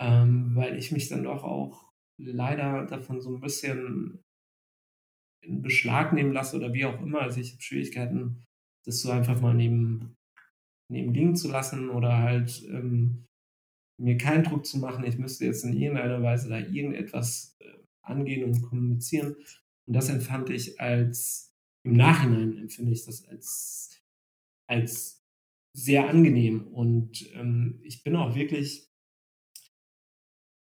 ähm, 0.00 0.54
weil 0.54 0.76
ich 0.76 0.92
mich 0.92 1.08
dann 1.08 1.24
doch 1.24 1.44
auch 1.44 1.90
leider 2.18 2.86
davon 2.86 3.20
so 3.20 3.34
ein 3.34 3.40
bisschen 3.40 4.22
in 5.42 5.62
Beschlag 5.62 6.12
nehmen 6.12 6.32
lasse 6.32 6.56
oder 6.56 6.72
wie 6.72 6.84
auch 6.84 7.00
immer. 7.00 7.22
Also 7.22 7.40
ich 7.40 7.52
habe 7.52 7.62
Schwierigkeiten, 7.62 8.44
das 8.84 9.00
so 9.00 9.10
einfach 9.10 9.40
mal 9.40 9.54
neben, 9.54 10.16
neben 10.90 11.12
liegen 11.14 11.36
zu 11.36 11.48
lassen 11.48 11.90
oder 11.90 12.18
halt 12.18 12.62
ähm, 12.68 13.26
mir 14.00 14.16
keinen 14.16 14.44
Druck 14.44 14.66
zu 14.66 14.78
machen, 14.78 15.04
ich 15.04 15.18
müsste 15.18 15.44
jetzt 15.44 15.64
in 15.64 15.74
irgendeiner 15.74 16.22
Weise 16.22 16.48
da 16.48 16.58
irgendetwas 16.58 17.56
äh, 17.60 17.66
angehen 18.02 18.44
und 18.44 18.62
kommunizieren. 18.62 19.36
Und 19.86 19.94
das 19.94 20.08
empfand 20.08 20.50
ich 20.50 20.80
als, 20.80 21.54
im 21.84 21.92
Nachhinein 21.94 22.56
empfinde 22.56 22.92
ich 22.92 23.04
das 23.04 23.26
als, 23.28 23.89
als 24.70 25.20
sehr 25.76 26.08
angenehm. 26.08 26.66
Und 26.68 27.30
ähm, 27.34 27.80
ich 27.82 28.02
bin 28.02 28.16
auch 28.16 28.34
wirklich 28.34 28.90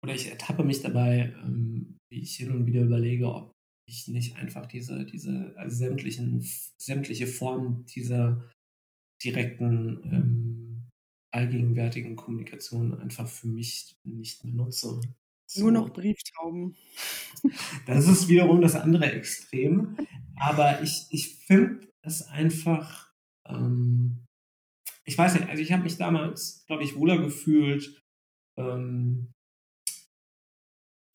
oder 0.04 0.14
ich 0.14 0.28
ertappe 0.28 0.64
mich 0.64 0.82
dabei, 0.82 1.34
ähm, 1.44 1.98
wie 2.10 2.20
ich 2.20 2.36
hin 2.36 2.50
und 2.50 2.66
wieder 2.66 2.82
überlege, 2.82 3.32
ob 3.32 3.52
ich 3.88 4.08
nicht 4.08 4.36
einfach 4.36 4.66
diese, 4.66 5.04
diese 5.04 5.54
also 5.56 5.76
sämtlichen, 5.76 6.46
sämtliche 6.80 7.26
Formen 7.26 7.86
dieser 7.86 8.50
direkten, 9.22 10.02
ähm, 10.04 10.88
allgegenwärtigen 11.32 12.16
Kommunikation 12.16 12.94
einfach 12.94 13.28
für 13.28 13.46
mich 13.46 13.94
nicht 14.04 14.44
mehr 14.44 14.54
nutze. 14.54 15.00
So. 15.46 15.62
Nur 15.62 15.72
noch 15.72 15.92
Brieftauben. 15.92 16.76
Das 17.86 18.06
ist 18.06 18.28
wiederum 18.28 18.60
das 18.60 18.76
andere 18.76 19.10
Extrem. 19.12 19.96
Aber 20.36 20.80
ich, 20.82 21.06
ich 21.10 21.34
finde 21.46 21.88
es 22.02 22.22
einfach, 22.22 23.11
ähm, 23.46 24.24
ich 25.04 25.18
weiß 25.18 25.34
nicht, 25.34 25.48
also 25.48 25.62
ich 25.62 25.72
habe 25.72 25.82
mich 25.82 25.96
damals, 25.96 26.64
glaube 26.66 26.84
ich, 26.84 26.96
wohler 26.96 27.18
gefühlt, 27.18 28.02
ähm, 28.56 29.32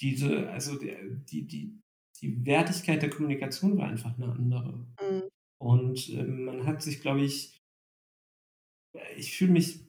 diese, 0.02 0.50
also 0.50 0.78
die, 0.78 1.48
die, 1.48 1.80
die 2.22 2.46
Wertigkeit 2.46 3.02
der 3.02 3.10
Kommunikation 3.10 3.78
war 3.78 3.88
einfach 3.88 4.16
eine 4.18 4.32
andere. 4.32 4.88
Mhm. 5.02 5.30
Und 5.60 6.10
ähm, 6.10 6.46
man 6.46 6.66
hat 6.66 6.82
sich, 6.82 7.02
glaube 7.02 7.22
ich, 7.22 7.58
ich 9.16 9.36
fühle 9.36 9.54
mich 9.54 9.88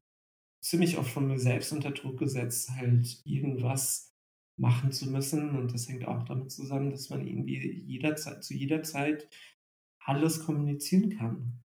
ziemlich 0.63 0.99
oft 0.99 1.11
von 1.11 1.27
mir 1.27 1.39
selbst 1.39 1.73
unter 1.73 1.91
Druck 1.91 2.19
gesetzt, 2.19 2.71
halt 2.71 3.21
irgendwas 3.25 4.15
machen 4.59 4.93
zu 4.93 5.11
müssen. 5.11 5.57
Und 5.57 5.73
das 5.73 5.89
hängt 5.89 6.07
auch 6.07 6.25
damit 6.25 6.51
zusammen, 6.51 6.91
dass 6.91 7.11
man 7.11 7.27
irgendwie 7.27 7.83
jederzeit, 7.87 8.43
zu 8.45 8.55
jeder 8.55 8.83
Zeit 8.83 9.29
alles 10.05 10.45
kommunizieren 10.45 11.11
kann. 11.11 11.63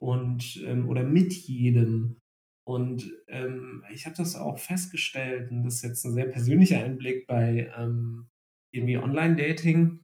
Und 0.00 0.62
ähm, 0.64 0.88
oder 0.88 1.04
mit 1.04 1.32
jedem. 1.32 2.18
Und 2.66 3.10
ähm, 3.28 3.84
ich 3.90 4.04
habe 4.04 4.16
das 4.16 4.36
auch 4.36 4.58
festgestellt, 4.58 5.50
und 5.50 5.62
das 5.62 5.76
ist 5.76 5.82
jetzt 5.82 6.04
ein 6.04 6.12
sehr 6.12 6.26
persönlicher 6.26 6.84
Einblick 6.84 7.26
bei 7.26 7.72
ähm, 7.76 8.28
irgendwie 8.74 8.98
Online-Dating, 8.98 10.02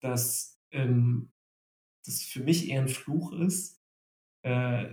dass 0.00 0.58
ähm, 0.72 1.30
das 2.04 2.22
für 2.22 2.42
mich 2.42 2.68
eher 2.68 2.82
ein 2.82 2.88
Fluch 2.88 3.32
ist, 3.32 3.80
äh, 4.44 4.88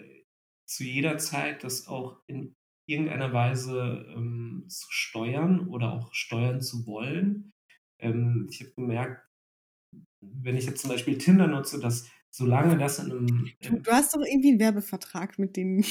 zu 0.67 0.84
jeder 0.84 1.17
Zeit 1.17 1.63
das 1.63 1.88
auch 1.88 2.22
in 2.28 2.55
irgendeiner 2.88 3.34
Weise 3.34 4.05
ähm, 4.15 4.65
zu 4.67 4.88
steuern 4.91 5.67
oder 5.67 5.93
auch 5.93 6.13
steuern 6.13 6.61
zu 6.61 6.86
wollen. 6.86 7.51
Ähm, 7.99 8.47
ich 8.51 8.61
habe 8.61 8.72
gemerkt, 8.76 9.28
wenn 10.22 10.57
ich 10.57 10.65
jetzt 10.65 10.82
zum 10.82 10.91
Beispiel 10.91 11.17
Tinder 11.17 11.47
nutze, 11.47 11.80
dass 11.80 12.09
solange 12.32 12.77
das 12.77 12.99
in 12.99 13.11
einem. 13.11 13.47
Du, 13.61 13.80
du 13.80 13.91
hast 13.91 14.15
doch 14.15 14.21
irgendwie 14.21 14.49
einen 14.49 14.59
Werbevertrag 14.59 15.39
mit 15.39 15.55
denen. 15.55 15.84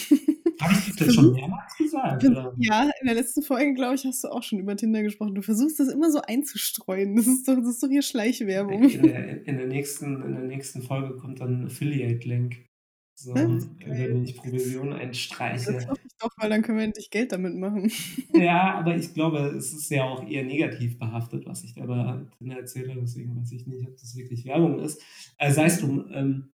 Habe 0.61 0.75
ich 0.75 0.97
das 0.97 1.15
schon 1.15 1.33
mehrmals 1.33 1.77
gesagt? 1.77 2.25
Oder? 2.25 2.53
Ja, 2.59 2.91
in 3.01 3.07
der 3.07 3.15
letzten 3.15 3.43
Folge, 3.43 3.75
glaube 3.75 3.95
ich, 3.95 4.05
hast 4.05 4.25
du 4.25 4.29
auch 4.29 4.43
schon 4.43 4.59
über 4.59 4.77
Tinder 4.77 5.03
gesprochen. 5.03 5.35
Du 5.35 5.43
versuchst 5.43 5.79
das 5.79 5.89
immer 5.89 6.11
so 6.11 6.21
einzustreuen. 6.21 7.15
Das 7.17 7.27
ist 7.27 7.47
doch, 7.47 7.57
das 7.57 7.69
ist 7.69 7.83
doch 7.83 7.89
hier 7.89 8.03
Schleichwerbung. 8.03 8.83
In 8.89 9.03
der, 9.03 9.47
in 9.47 9.57
der, 9.57 9.67
nächsten, 9.67 10.23
in 10.23 10.35
der 10.35 10.45
nächsten 10.45 10.83
Folge 10.83 11.17
kommt 11.17 11.41
dann 11.41 11.63
ein 11.63 11.67
Affiliate-Link. 11.67 12.68
So, 13.21 13.35
wenn 13.35 14.23
ich 14.23 14.37
Provision 14.37 14.93
einstreiche. 14.93 15.73
Das 15.73 15.89
hoffe 15.89 16.01
ich 16.05 16.17
doch, 16.21 16.31
weil 16.37 16.51
dann 16.51 16.63
können 16.63 16.79
wir 16.79 16.85
endlich 16.85 17.11
Geld 17.11 17.33
damit 17.33 17.57
machen. 17.57 17.91
Ja, 18.33 18.75
aber 18.75 18.95
ich 18.95 19.13
glaube, 19.13 19.39
es 19.57 19.73
ist 19.73 19.91
ja 19.91 20.05
auch 20.05 20.25
eher 20.25 20.45
negativ 20.45 21.01
behaftet, 21.01 21.45
was 21.45 21.65
ich 21.65 21.75
da 21.75 22.25
Tinder 22.39 22.59
erzähle. 22.59 22.95
Deswegen 22.95 23.37
weiß 23.37 23.51
ich 23.51 23.67
nicht, 23.67 23.89
ob 23.89 23.97
das 23.97 24.15
wirklich 24.15 24.45
Werbung 24.45 24.79
ist. 24.79 25.03
Äh, 25.37 25.51
sei 25.51 25.65
es 25.65 25.81
drum, 25.81 26.09
ähm, 26.13 26.53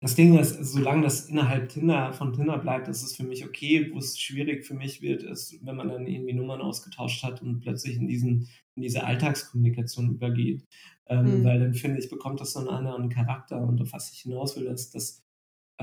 das 0.00 0.14
Ding 0.14 0.38
ist, 0.38 0.54
solange 0.64 1.02
das 1.02 1.28
innerhalb 1.28 1.68
Tinder, 1.68 2.14
von 2.14 2.32
Tinder 2.32 2.56
bleibt, 2.56 2.88
ist 2.88 3.02
es 3.02 3.14
für 3.14 3.24
mich 3.24 3.44
okay. 3.44 3.90
Wo 3.92 3.98
es 3.98 4.18
schwierig 4.18 4.64
für 4.64 4.74
mich 4.74 5.02
wird, 5.02 5.22
ist, 5.22 5.58
wenn 5.62 5.76
man 5.76 5.90
dann 5.90 6.06
irgendwie 6.06 6.32
Nummern 6.32 6.62
ausgetauscht 6.62 7.22
hat 7.22 7.42
und 7.42 7.60
plötzlich 7.60 7.96
in, 7.98 8.08
diesen, 8.08 8.48
in 8.74 8.82
diese 8.82 9.04
Alltagskommunikation 9.04 10.12
übergeht. 10.12 10.64
Ähm, 11.08 11.40
mhm. 11.40 11.44
Weil 11.44 11.60
dann 11.60 11.74
finde 11.74 11.98
ich, 11.98 12.08
bekommt 12.08 12.40
das 12.40 12.54
so 12.54 12.60
einen 12.60 12.68
anderen 12.70 13.10
Charakter. 13.10 13.60
Und 13.60 13.82
auf 13.82 13.92
was 13.92 14.10
ich 14.12 14.20
hinaus 14.20 14.56
will, 14.56 14.64
ist, 14.64 14.94
dass 14.94 15.22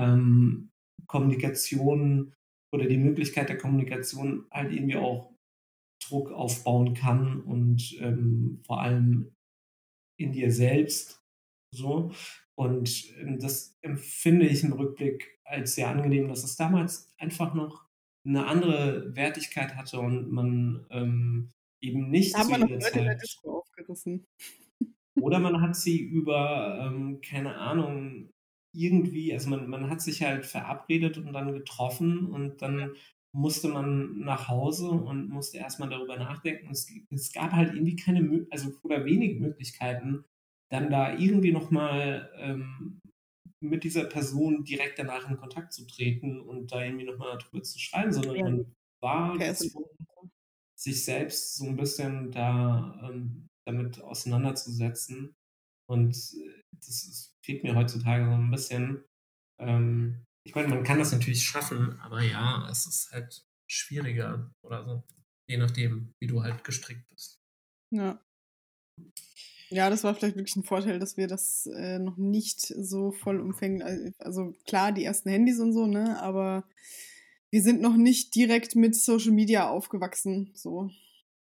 ähm, 0.00 0.70
Kommunikation 1.06 2.34
oder 2.72 2.86
die 2.86 2.98
Möglichkeit 2.98 3.48
der 3.48 3.58
Kommunikation 3.58 4.46
halt 4.50 4.72
irgendwie 4.72 4.96
auch 4.96 5.32
Druck 6.02 6.30
aufbauen 6.32 6.94
kann 6.94 7.40
und 7.42 7.96
ähm, 8.00 8.60
vor 8.64 8.80
allem 8.80 9.32
in 10.18 10.32
dir 10.32 10.50
selbst 10.50 11.20
so. 11.74 12.12
Und 12.56 13.12
ähm, 13.18 13.38
das 13.38 13.76
empfinde 13.82 14.46
ich 14.46 14.64
im 14.64 14.72
Rückblick 14.72 15.38
als 15.44 15.74
sehr 15.74 15.88
angenehm, 15.88 16.28
dass 16.28 16.44
es 16.44 16.56
damals 16.56 17.12
einfach 17.18 17.54
noch 17.54 17.86
eine 18.26 18.46
andere 18.46 19.14
Wertigkeit 19.16 19.76
hatte 19.76 19.98
und 19.98 20.30
man 20.30 20.86
ähm, 20.90 21.50
eben 21.82 22.10
nicht 22.10 22.36
haben 22.36 22.50
wir 22.50 22.58
noch 22.58 22.68
Leute 22.68 22.98
in 22.98 23.04
der 23.04 23.14
Disco 23.16 23.58
aufgerissen. 23.58 24.26
Oder 25.20 25.38
man 25.38 25.60
hat 25.60 25.76
sie 25.76 25.98
über, 25.98 26.78
ähm, 26.82 27.20
keine 27.20 27.56
Ahnung, 27.56 28.30
irgendwie, 28.72 29.32
also 29.32 29.50
man, 29.50 29.68
man 29.68 29.90
hat 29.90 30.00
sich 30.00 30.22
halt 30.22 30.46
verabredet 30.46 31.18
und 31.18 31.32
dann 31.32 31.52
getroffen 31.52 32.26
und 32.26 32.62
dann 32.62 32.94
musste 33.32 33.68
man 33.68 34.18
nach 34.20 34.48
Hause 34.48 34.90
und 34.90 35.28
musste 35.28 35.58
erstmal 35.58 35.88
darüber 35.88 36.16
nachdenken. 36.16 36.70
Es, 36.70 36.90
es 37.10 37.32
gab 37.32 37.52
halt 37.52 37.74
irgendwie 37.74 37.96
keine, 37.96 38.46
also 38.50 38.72
oder 38.82 39.04
wenig 39.04 39.38
Möglichkeiten, 39.38 40.24
dann 40.70 40.90
da 40.90 41.16
irgendwie 41.16 41.52
nochmal 41.52 42.30
ähm, 42.36 43.00
mit 43.60 43.84
dieser 43.84 44.04
Person 44.04 44.64
direkt 44.64 44.98
danach 44.98 45.28
in 45.28 45.36
Kontakt 45.36 45.72
zu 45.72 45.86
treten 45.86 46.40
und 46.40 46.72
da 46.72 46.82
irgendwie 46.84 47.04
nochmal 47.04 47.38
drüber 47.38 47.62
zu 47.62 47.78
schreiben, 47.78 48.12
sondern 48.12 48.36
ja. 48.36 48.44
man 48.44 48.74
war 49.02 49.34
okay, 49.34 49.48
gezwungen, 49.48 49.90
sich 50.78 51.04
selbst 51.04 51.56
so 51.56 51.66
ein 51.66 51.76
bisschen 51.76 52.30
da 52.30 52.98
ähm, 53.04 53.48
damit 53.66 54.00
auseinanderzusetzen. 54.00 55.34
Und 55.88 56.14
äh, 56.14 56.62
das 56.72 56.88
ist, 56.88 57.29
fehlt 57.44 57.64
mir 57.64 57.74
heutzutage 57.74 58.24
so 58.24 58.32
ein 58.32 58.50
bisschen. 58.50 59.04
Ähm, 59.58 60.24
ich 60.44 60.54
meine, 60.54 60.68
man 60.68 60.84
kann 60.84 60.98
das 60.98 61.12
natürlich 61.12 61.42
schaffen, 61.42 61.98
aber 62.00 62.22
ja, 62.22 62.68
es 62.70 62.86
ist 62.86 63.12
halt 63.12 63.44
schwieriger 63.70 64.52
oder 64.62 64.84
so. 64.84 65.02
Je 65.48 65.56
nachdem, 65.56 66.14
wie 66.20 66.26
du 66.26 66.42
halt 66.42 66.64
gestrickt 66.64 67.06
bist. 67.08 67.40
Ja. 67.90 68.20
Ja, 69.68 69.88
das 69.88 70.02
war 70.02 70.14
vielleicht 70.14 70.36
wirklich 70.36 70.56
ein 70.56 70.64
Vorteil, 70.64 70.98
dass 70.98 71.16
wir 71.16 71.28
das 71.28 71.66
äh, 71.66 71.98
noch 72.00 72.16
nicht 72.16 72.60
so 72.60 73.12
vollumfänglich, 73.12 74.14
also 74.18 74.52
klar, 74.66 74.90
die 74.90 75.04
ersten 75.04 75.28
Handys 75.30 75.60
und 75.60 75.72
so, 75.72 75.86
ne, 75.86 76.20
aber 76.20 76.64
wir 77.50 77.62
sind 77.62 77.80
noch 77.80 77.96
nicht 77.96 78.34
direkt 78.34 78.74
mit 78.74 78.96
Social 78.96 79.30
Media 79.30 79.68
aufgewachsen, 79.68 80.50
so. 80.54 80.90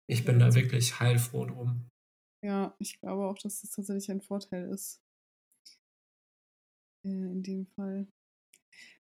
Ich 0.08 0.24
bin 0.24 0.40
da 0.40 0.54
wirklich 0.54 0.98
heilfroh 0.98 1.46
drum. 1.46 1.88
Ja, 2.42 2.74
ich 2.78 2.98
glaube 3.00 3.26
auch, 3.26 3.38
dass 3.38 3.60
das 3.60 3.70
tatsächlich 3.70 4.10
ein 4.10 4.22
Vorteil 4.22 4.70
ist. 4.70 5.00
In 7.06 7.42
dem 7.42 7.66
Fall. 7.76 8.06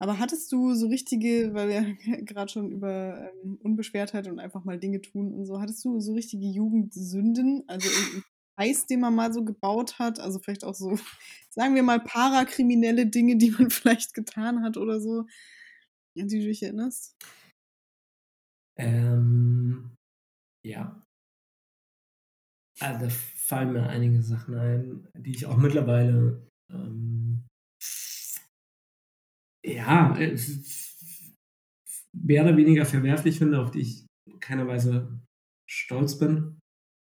Aber 0.01 0.18
hattest 0.18 0.53
du 0.53 0.74
so 0.74 0.86
richtige, 0.86 1.53
weil 1.55 1.68
wir 1.68 1.82
gerade 2.24 2.51
schon 2.51 2.70
über 2.70 3.32
ähm, 3.42 3.59
Unbeschwertheit 3.62 4.28
und 4.28 4.38
einfach 4.38 4.64
mal 4.64 4.78
Dinge 4.78 5.01
tun 5.01 5.34
und 5.34 5.46
so, 5.46 5.61
hattest 5.61 5.84
du 5.84 6.01
so 6.01 6.14
richtige 6.14 6.46
Jugendsünden? 6.46 7.64
Also 7.66 7.88
irgendeinen 7.88 8.24
Scheiß, 8.59 8.86
den 8.86 9.01
man 9.01 9.14
mal 9.14 9.32
so 9.32 9.44
gebaut 9.44 9.99
hat? 9.99 10.20
Also 10.20 10.38
vielleicht 10.38 10.64
auch 10.64 10.74
so, 10.74 10.96
sagen 11.51 11.74
wir 11.74 11.82
mal, 11.82 12.01
parakriminelle 12.01 13.07
Dinge, 13.07 13.36
die 13.36 13.51
man 13.51 13.70
vielleicht 13.70 14.14
getan 14.14 14.62
hat 14.62 14.76
oder 14.76 15.01
so, 15.01 15.26
an 16.18 16.28
die 16.28 16.40
du 16.40 16.46
dich 16.46 16.62
erinnerst? 16.62 17.16
Ähm, 18.76 19.96
ja. 20.64 21.03
Also 22.80 23.07
da 23.07 23.11
fallen 23.11 23.72
mir 23.72 23.88
einige 23.88 24.22
Sachen 24.22 24.55
ein, 24.55 25.09
die 25.14 25.32
ich 25.32 25.46
auch 25.46 25.57
mittlerweile 25.57 26.49
ähm, 26.70 27.47
ja, 29.75 30.16
äh, 30.19 30.37
mehr 32.12 32.45
oder 32.45 32.57
weniger 32.57 32.85
verwerflich 32.85 33.39
finde, 33.39 33.61
auf 33.61 33.71
die 33.71 33.81
ich 33.81 34.07
keiner 34.41 34.66
Weise 34.66 35.21
stolz 35.69 36.19
bin. 36.19 36.59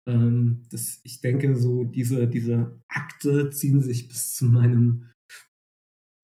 Ähm, 0.08 0.62
das, 0.70 1.00
ich 1.04 1.20
denke, 1.20 1.56
so 1.56 1.84
diese, 1.84 2.26
diese 2.28 2.80
Akte 2.88 3.50
ziehen 3.50 3.80
sich 3.80 4.08
bis 4.08 4.34
zu 4.34 4.46
meinem 4.46 5.10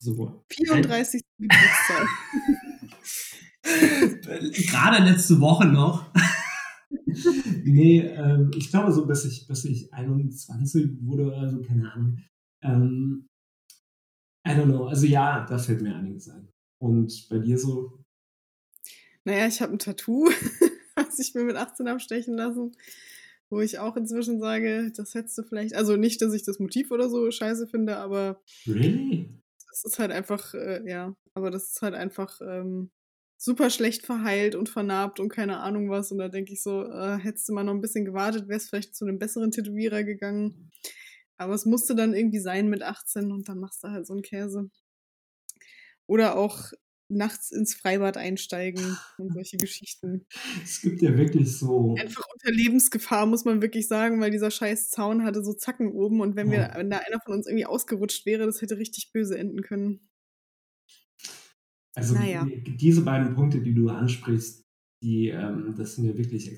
so 0.00 0.44
34. 0.50 1.22
Geburtstag. 1.38 2.08
Gerade 3.62 5.04
letzte 5.04 5.40
Woche 5.40 5.66
noch. 5.66 6.12
nee, 7.64 8.00
ähm, 8.00 8.50
ich 8.56 8.70
glaube 8.70 8.92
so, 8.92 9.06
bis 9.06 9.24
ich, 9.24 9.46
bis 9.46 9.64
ich 9.64 9.92
21 9.92 10.98
wurde 11.00 11.26
oder 11.26 11.50
so, 11.50 11.62
keine 11.62 11.92
Ahnung. 11.92 12.18
Ähm, 12.62 13.26
I 14.46 14.50
don't 14.50 14.66
know. 14.66 14.86
Also 14.86 15.06
ja, 15.06 15.44
da 15.48 15.58
fällt 15.58 15.82
mir 15.82 15.94
einiges 15.94 16.28
ein. 16.28 16.48
Und 16.78 17.28
bei 17.28 17.38
dir 17.38 17.58
so? 17.58 17.98
Naja, 19.24 19.48
ich 19.48 19.60
habe 19.60 19.72
ein 19.72 19.78
Tattoo, 19.78 20.28
was 20.94 21.18
ich 21.18 21.34
mir 21.34 21.44
mit 21.44 21.56
18 21.56 21.88
habe 21.88 21.98
stechen 21.98 22.36
lassen, 22.36 22.72
wo 23.50 23.60
ich 23.60 23.80
auch 23.80 23.96
inzwischen 23.96 24.38
sage, 24.38 24.92
das 24.96 25.14
hättest 25.14 25.36
du 25.38 25.42
vielleicht, 25.42 25.74
also 25.74 25.96
nicht, 25.96 26.22
dass 26.22 26.32
ich 26.32 26.44
das 26.44 26.60
Motiv 26.60 26.92
oder 26.92 27.10
so 27.10 27.28
scheiße 27.30 27.66
finde, 27.66 27.96
aber 27.96 28.40
really? 28.68 29.28
das 29.68 29.84
ist 29.84 29.98
halt 29.98 30.12
einfach, 30.12 30.54
äh, 30.54 30.88
ja, 30.88 31.16
aber 31.34 31.50
das 31.50 31.70
ist 31.70 31.82
halt 31.82 31.94
einfach 31.94 32.40
ähm, 32.40 32.90
super 33.36 33.70
schlecht 33.70 34.06
verheilt 34.06 34.54
und 34.54 34.68
vernarbt 34.68 35.20
und 35.20 35.28
keine 35.28 35.58
Ahnung 35.58 35.90
was. 35.90 36.10
Und 36.12 36.18
da 36.18 36.28
denke 36.28 36.52
ich 36.52 36.62
so, 36.62 36.84
äh, 36.84 37.18
hättest 37.18 37.48
du 37.48 37.52
mal 37.52 37.64
noch 37.64 37.74
ein 37.74 37.80
bisschen 37.80 38.04
gewartet, 38.04 38.48
wärst 38.48 38.70
vielleicht 38.70 38.94
zu 38.94 39.04
einem 39.04 39.18
besseren 39.18 39.50
Tätowierer 39.50 40.04
gegangen. 40.04 40.70
Aber 41.38 41.54
es 41.54 41.66
musste 41.66 41.94
dann 41.94 42.14
irgendwie 42.14 42.38
sein 42.40 42.68
mit 42.68 42.82
18 42.82 43.30
und 43.32 43.48
dann 43.48 43.58
machst 43.58 43.84
du 43.84 43.88
halt 43.88 44.06
so 44.06 44.14
einen 44.14 44.22
Käse. 44.22 44.70
Oder 46.06 46.36
auch 46.36 46.72
nachts 47.08 47.52
ins 47.52 47.74
Freibad 47.74 48.16
einsteigen 48.16 48.96
und 49.18 49.32
solche 49.32 49.56
Geschichten. 49.58 50.26
Es 50.62 50.80
gibt 50.80 51.02
ja 51.02 51.16
wirklich 51.16 51.56
so. 51.56 51.94
Einfach 51.94 52.24
unter 52.32 52.52
Lebensgefahr, 52.52 53.26
muss 53.26 53.44
man 53.44 53.62
wirklich 53.62 53.86
sagen, 53.86 54.20
weil 54.20 54.30
dieser 54.30 54.50
scheiß 54.50 54.90
Zaun 54.90 55.22
hatte 55.22 55.44
so 55.44 55.52
Zacken 55.52 55.92
oben 55.92 56.20
und 56.20 56.36
wenn, 56.36 56.50
wir, 56.50 56.72
wenn 56.74 56.90
da 56.90 56.98
einer 56.98 57.20
von 57.24 57.34
uns 57.34 57.46
irgendwie 57.46 57.66
ausgerutscht 57.66 58.26
wäre, 58.26 58.46
das 58.46 58.60
hätte 58.60 58.78
richtig 58.78 59.12
böse 59.12 59.38
enden 59.38 59.62
können. 59.62 60.08
Also 61.94 62.14
naja. 62.14 62.46
diese 62.66 63.02
beiden 63.02 63.34
Punkte, 63.34 63.62
die 63.62 63.74
du 63.74 63.88
ansprichst, 63.88 64.62
die, 65.02 65.28
ähm, 65.28 65.74
das 65.76 65.94
sind 65.94 66.04
ja 66.04 66.16
wirklich 66.16 66.48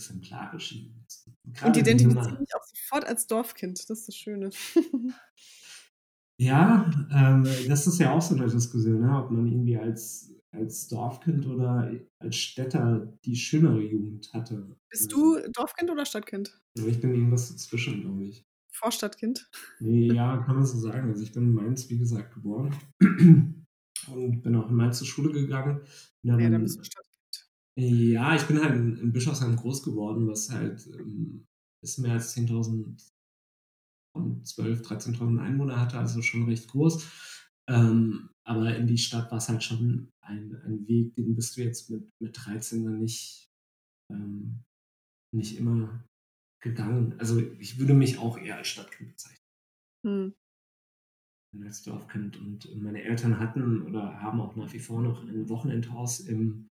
und 1.64 1.76
die 1.76 1.80
identifizieren 1.80 2.40
mich 2.40 2.55
auch 2.55 2.64
sofort 2.64 3.07
als 3.07 3.26
Dorfkind, 3.26 3.78
das 3.88 4.01
ist 4.01 4.09
das 4.09 4.16
Schöne. 4.16 4.51
ja, 6.38 6.90
ähm, 7.12 7.46
das 7.68 7.86
ist 7.86 7.99
ja 7.99 8.12
auch 8.12 8.22
so 8.22 8.34
eine 8.34 8.49
Diskussion, 8.49 9.01
ne? 9.01 9.24
ob 9.24 9.30
man 9.30 9.46
irgendwie 9.46 9.76
als, 9.76 10.32
als 10.53 10.88
Dorfkind 10.88 11.46
oder 11.46 11.92
als 12.18 12.36
Städter 12.36 13.12
die 13.24 13.36
schönere 13.36 13.82
Jugend 13.82 14.32
hatte. 14.32 14.76
Bist 14.90 15.12
du 15.12 15.38
Dorfkind 15.53 15.90
oder 15.90 16.05
Stadtkind? 16.05 16.61
Ich 16.74 17.01
bin 17.01 17.14
irgendwas 17.14 17.51
dazwischen, 17.51 18.01
glaube 18.03 18.24
ich. 18.24 18.44
Vorstadtkind? 18.72 19.51
Ja, 19.80 20.38
kann 20.38 20.57
man 20.57 20.66
so 20.66 20.78
sagen. 20.78 21.11
Also 21.11 21.22
ich 21.22 21.32
bin 21.32 21.44
in 21.44 21.55
Mainz, 21.55 21.90
wie 21.90 21.99
gesagt, 21.99 22.34
geboren 22.34 22.74
und 23.01 24.42
bin 24.42 24.55
auch 24.55 24.68
in 24.68 24.76
Mainz 24.76 24.99
zur 24.99 25.07
Schule 25.07 25.32
gegangen. 25.32 25.80
Dann, 26.22 26.38
ja, 26.38 26.49
dann 26.49 26.62
bist 26.62 26.78
du 26.78 26.84
Stadtkind. 26.84 27.07
Ja, 27.79 28.35
ich 28.35 28.43
bin 28.43 28.61
halt 28.61 28.74
in, 28.74 28.97
in 28.97 29.12
Bischofsheim 29.12 29.55
groß 29.55 29.85
geworden, 29.85 30.26
was 30.26 30.51
halt 30.51 30.85
ähm, 30.99 31.47
ist 31.81 31.99
mehr 31.99 32.14
als 32.14 32.37
10.000 32.37 32.97
und 34.16 34.47
12.000, 34.49 34.83
13.000 34.83 35.41
Einwohner 35.41 35.81
hatte, 35.81 35.97
also 35.97 36.20
schon 36.20 36.45
recht 36.45 36.68
groß. 36.68 37.09
Ähm, 37.68 38.31
aber 38.45 38.74
in 38.74 38.89
die 38.89 38.99
Stadt 38.99 39.31
war 39.31 39.39
es 39.39 39.49
halt 39.49 39.62
schon 39.62 40.11
ein, 40.22 40.57
ein 40.64 40.89
Weg, 40.89 41.14
den 41.14 41.37
bist 41.37 41.57
du 41.57 41.62
jetzt 41.62 41.89
mit, 41.91 42.09
mit 42.20 42.37
13 42.37 42.85
dann 42.85 42.99
nicht, 42.99 43.49
ähm, 44.11 44.64
nicht 45.33 45.57
immer 45.57 46.05
gegangen. 46.61 47.14
Also 47.20 47.39
ich 47.61 47.79
würde 47.79 47.95
mich 47.95 48.18
auch 48.18 48.39
eher 48.39 48.57
als 48.57 48.68
Stadtkind 48.68 49.11
bezeichnen. 49.11 49.47
Hm. 50.05 50.35
Als 51.62 51.83
Dorfkind. 51.83 52.39
Und 52.39 52.74
meine 52.74 53.03
Eltern 53.03 53.39
hatten 53.39 53.83
oder 53.83 54.20
haben 54.20 54.41
auch 54.41 54.57
nach 54.57 54.72
wie 54.72 54.81
vor 54.81 55.01
noch 55.01 55.22
ein 55.22 55.49
Wochenendhaus 55.49 56.20
im 56.20 56.68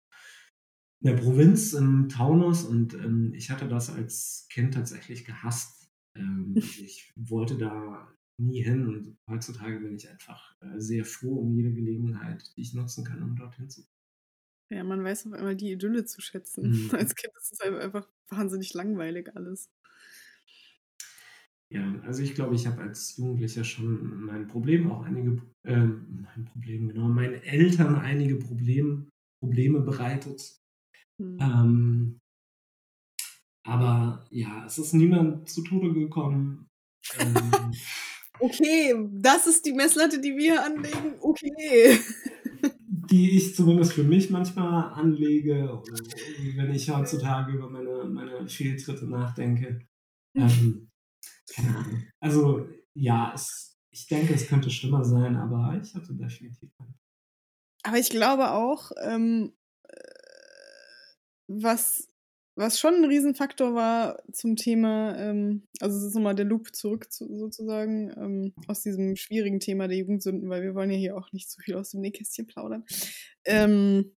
der 1.04 1.12
Provinz 1.14 1.74
im 1.74 2.08
Taunus 2.08 2.64
und 2.64 2.94
ähm, 2.94 3.32
ich 3.34 3.50
hatte 3.50 3.68
das 3.68 3.90
als 3.90 4.46
Kind 4.50 4.74
tatsächlich 4.74 5.24
gehasst. 5.24 5.90
Ähm, 6.16 6.54
ich 6.56 7.12
wollte 7.14 7.58
da 7.58 8.10
nie 8.40 8.62
hin 8.62 8.88
und 8.88 9.16
heutzutage 9.30 9.78
bin 9.80 9.94
ich 9.94 10.08
einfach 10.08 10.56
äh, 10.60 10.80
sehr 10.80 11.04
froh 11.04 11.36
um 11.40 11.54
jede 11.54 11.72
Gelegenheit, 11.72 12.42
die 12.56 12.62
ich 12.62 12.74
nutzen 12.74 13.04
kann, 13.04 13.22
um 13.22 13.36
dorthin 13.36 13.68
zu 13.68 13.84
Ja, 14.70 14.82
man 14.82 15.04
weiß 15.04 15.26
auf 15.26 15.34
einmal 15.34 15.54
die 15.56 15.72
Idylle 15.72 16.04
zu 16.06 16.20
schätzen. 16.22 16.70
Mhm. 16.70 16.90
Als 16.92 17.14
Kind 17.14 17.32
ist 17.36 17.52
es 17.52 17.60
einfach 17.60 18.08
wahnsinnig 18.28 18.72
langweilig 18.72 19.36
alles. 19.36 19.70
Ja, 21.70 22.00
also 22.02 22.22
ich 22.22 22.34
glaube, 22.34 22.54
ich 22.54 22.66
habe 22.66 22.82
als 22.82 23.16
Jugendlicher 23.16 23.64
schon 23.64 24.24
mein 24.26 24.46
Problem, 24.46 24.90
auch 24.90 25.02
einige, 25.02 25.42
äh, 25.64 25.84
mein 25.86 26.44
Problem, 26.44 26.88
genau, 26.88 27.08
meinen 27.08 27.42
Eltern 27.42 27.96
einige 27.96 28.36
Problem, 28.36 29.08
Probleme 29.40 29.80
bereitet. 29.80 30.63
Mhm. 31.18 31.38
Ähm, 31.40 32.20
aber 33.64 34.26
ja, 34.30 34.64
es 34.66 34.78
ist 34.78 34.92
niemand 34.92 35.48
zu 35.48 35.62
Tode 35.62 35.92
gekommen. 35.92 36.68
Ähm, 37.18 37.34
okay, 38.40 38.94
das 39.12 39.46
ist 39.46 39.64
die 39.64 39.72
Messlatte, 39.72 40.20
die 40.20 40.36
wir 40.36 40.64
anlegen. 40.64 41.14
Okay. 41.20 41.98
die 43.10 43.36
ich 43.36 43.54
zumindest 43.54 43.92
für 43.92 44.04
mich 44.04 44.30
manchmal 44.30 44.92
anlege, 44.94 45.82
wenn 46.56 46.74
ich 46.74 46.90
heutzutage 46.90 47.52
über 47.52 47.68
meine, 47.68 48.04
meine 48.04 48.48
Fehltritte 48.48 49.06
nachdenke. 49.06 49.80
Ähm, 50.36 50.90
keine 51.54 51.76
Ahnung. 51.76 52.02
Also 52.18 52.68
ja, 52.94 53.30
es, 53.36 53.78
ich 53.92 54.08
denke, 54.08 54.34
es 54.34 54.48
könnte 54.48 54.68
schlimmer 54.68 55.04
sein, 55.04 55.36
aber 55.36 55.80
ich 55.80 55.94
hatte 55.94 56.12
definitiv. 56.12 56.70
Aber 57.84 57.98
ich 57.98 58.10
glaube 58.10 58.50
auch, 58.50 58.90
ähm, 59.00 59.52
was, 61.46 62.08
was 62.56 62.78
schon 62.78 62.94
ein 62.94 63.04
Riesenfaktor 63.04 63.74
war 63.74 64.22
zum 64.32 64.56
Thema, 64.56 65.16
ähm, 65.18 65.66
also 65.80 65.98
es 65.98 66.04
ist 66.04 66.14
nochmal 66.14 66.34
der 66.34 66.44
Loop 66.44 66.74
zurück 66.74 67.12
zu, 67.12 67.26
sozusagen 67.36 68.10
ähm, 68.16 68.54
aus 68.68 68.82
diesem 68.82 69.16
schwierigen 69.16 69.60
Thema 69.60 69.88
der 69.88 69.98
Jugendsünden, 69.98 70.48
weil 70.48 70.62
wir 70.62 70.74
wollen 70.74 70.90
ja 70.90 70.96
hier 70.96 71.16
auch 71.16 71.32
nicht 71.32 71.50
zu 71.50 71.60
viel 71.60 71.76
aus 71.76 71.90
dem 71.90 72.00
Nähkästchen 72.00 72.46
plaudern. 72.46 72.84
Ähm, 73.44 74.16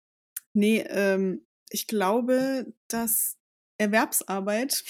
nee, 0.53 0.85
ähm, 0.89 1.47
ich 1.71 1.87
glaube, 1.87 2.73
dass 2.89 3.39
Erwerbsarbeit 3.79 4.85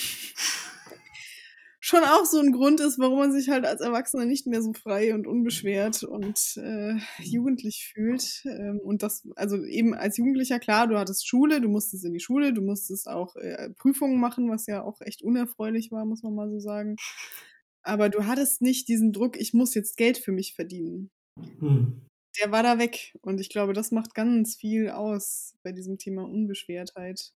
schon 1.86 2.02
auch 2.02 2.24
so 2.24 2.40
ein 2.40 2.50
Grund 2.50 2.80
ist, 2.80 2.98
warum 2.98 3.20
man 3.20 3.32
sich 3.32 3.48
halt 3.48 3.64
als 3.64 3.80
Erwachsener 3.80 4.24
nicht 4.24 4.48
mehr 4.48 4.60
so 4.60 4.72
frei 4.72 5.14
und 5.14 5.28
unbeschwert 5.28 6.02
und 6.02 6.56
äh, 6.56 6.96
jugendlich 7.22 7.92
fühlt. 7.94 8.42
Ähm, 8.44 8.80
und 8.82 9.04
das, 9.04 9.22
also 9.36 9.64
eben 9.64 9.94
als 9.94 10.16
Jugendlicher, 10.16 10.58
klar, 10.58 10.88
du 10.88 10.98
hattest 10.98 11.28
Schule, 11.28 11.60
du 11.60 11.68
musstest 11.68 12.04
in 12.04 12.12
die 12.12 12.20
Schule, 12.20 12.52
du 12.52 12.60
musstest 12.60 13.06
auch 13.06 13.36
äh, 13.36 13.70
Prüfungen 13.70 14.18
machen, 14.18 14.50
was 14.50 14.66
ja 14.66 14.82
auch 14.82 15.00
echt 15.00 15.22
unerfreulich 15.22 15.92
war, 15.92 16.04
muss 16.04 16.24
man 16.24 16.34
mal 16.34 16.50
so 16.50 16.58
sagen. 16.58 16.96
Aber 17.82 18.08
du 18.08 18.26
hattest 18.26 18.62
nicht 18.62 18.88
diesen 18.88 19.12
Druck, 19.12 19.36
ich 19.40 19.54
muss 19.54 19.72
jetzt 19.74 19.96
Geld 19.96 20.18
für 20.18 20.32
mich 20.32 20.54
verdienen. 20.54 21.12
Hm. 21.60 22.00
Der 22.40 22.50
war 22.50 22.64
da 22.64 22.80
weg. 22.80 23.16
Und 23.22 23.40
ich 23.40 23.48
glaube, 23.48 23.74
das 23.74 23.92
macht 23.92 24.12
ganz 24.12 24.56
viel 24.56 24.90
aus 24.90 25.54
bei 25.62 25.70
diesem 25.70 25.98
Thema 25.98 26.24
Unbeschwertheit. 26.24 27.32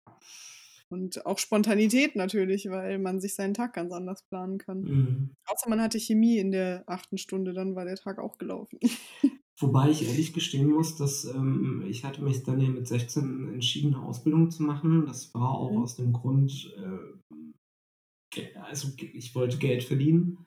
Und 0.91 1.27
auch 1.27 1.39
Spontanität 1.39 2.17
natürlich, 2.17 2.69
weil 2.71 2.99
man 2.99 3.21
sich 3.21 3.35
seinen 3.35 3.55
Tag 3.55 3.75
ganz 3.75 3.93
anders 3.93 4.23
planen 4.25 4.59
kann. 4.59 4.89
Mhm. 4.89 5.35
Außer 5.47 5.69
man 5.69 5.81
hatte 5.83 5.99
Chemie 6.01 6.39
in 6.39 6.51
der 6.53 6.85
achten 6.87 7.19
Stunde, 7.19 7.53
dann 7.55 7.75
war 7.75 7.85
der 7.85 7.97
Tag 7.97 8.19
auch 8.19 8.39
gelaufen. 8.39 8.79
Wobei 9.61 9.91
ich 9.91 10.07
ehrlich 10.07 10.33
gestehen 10.35 10.71
muss, 10.71 10.95
dass 10.97 11.25
ähm, 11.25 11.85
ich 11.89 12.05
hatte 12.05 12.23
mich 12.23 12.45
dann 12.45 12.61
ja 12.61 12.69
mit 12.69 12.87
16 12.87 13.53
entschieden, 13.55 13.95
eine 13.95 14.05
Ausbildung 14.05 14.51
zu 14.53 14.63
machen. 14.63 15.05
Das 15.07 15.35
war 15.35 15.51
auch 15.59 15.71
Mhm. 15.73 15.83
aus 15.83 15.97
dem 15.97 16.13
Grund, 16.13 16.73
äh, 16.77 18.49
also 18.61 18.89
ich 18.99 19.35
wollte 19.35 19.59
Geld 19.59 19.83
verdienen. 19.85 20.47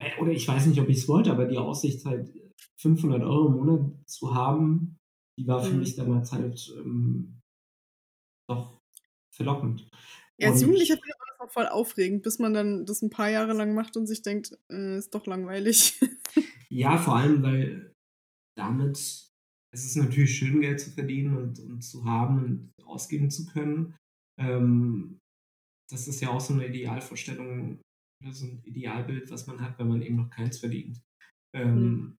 Äh, 0.00 0.20
Oder 0.20 0.32
ich 0.32 0.46
weiß 0.46 0.66
nicht, 0.66 0.80
ob 0.80 0.88
ich 0.88 0.98
es 0.98 1.08
wollte, 1.08 1.32
aber 1.32 1.46
die 1.46 1.58
Aussicht 1.58 2.04
halt 2.04 2.32
500 2.76 3.22
Euro 3.22 3.48
im 3.48 3.54
Monat 3.54 4.08
zu 4.08 4.34
haben, 4.34 4.98
die 5.38 5.46
war 5.46 5.62
für 5.62 5.74
Mhm. 5.74 5.80
mich 5.80 5.96
damals 5.96 6.32
halt 6.32 6.72
ähm, 6.78 7.40
doch 8.48 8.81
verlockend. 9.34 9.88
Ja, 10.38 10.50
als 10.50 10.62
Jugendlicher 10.62 10.94
findet 10.94 11.18
man 11.18 11.28
das 11.28 11.48
auch 11.48 11.52
voll 11.52 11.66
aufregend, 11.66 12.22
bis 12.22 12.38
man 12.38 12.54
dann 12.54 12.86
das 12.86 13.02
ein 13.02 13.10
paar 13.10 13.28
Jahre 13.28 13.52
lang 13.52 13.74
macht 13.74 13.96
und 13.96 14.06
sich 14.06 14.22
denkt, 14.22 14.58
äh, 14.70 14.98
ist 14.98 15.14
doch 15.14 15.26
langweilig. 15.26 16.00
Ja, 16.74 16.96
vor 16.96 17.16
allem, 17.16 17.42
weil 17.42 17.92
damit, 18.56 18.96
es 18.96 19.84
ist 19.84 19.94
natürlich 19.94 20.38
schön, 20.38 20.62
Geld 20.62 20.80
zu 20.80 20.90
verdienen 20.90 21.36
und, 21.36 21.60
und 21.60 21.82
zu 21.82 22.06
haben 22.06 22.42
und 22.42 22.86
ausgeben 22.86 23.30
zu 23.30 23.44
können. 23.44 23.94
Ähm, 24.40 25.18
das 25.90 26.08
ist 26.08 26.22
ja 26.22 26.30
auch 26.30 26.40
so 26.40 26.54
eine 26.54 26.66
Idealvorstellung 26.66 27.82
oder 28.22 28.32
so 28.32 28.46
ein 28.46 28.62
Idealbild, 28.64 29.30
was 29.30 29.46
man 29.46 29.60
hat, 29.60 29.78
wenn 29.78 29.88
man 29.88 30.00
eben 30.00 30.16
noch 30.16 30.30
keins 30.30 30.58
verdient. 30.58 31.02
Ähm, 31.54 32.16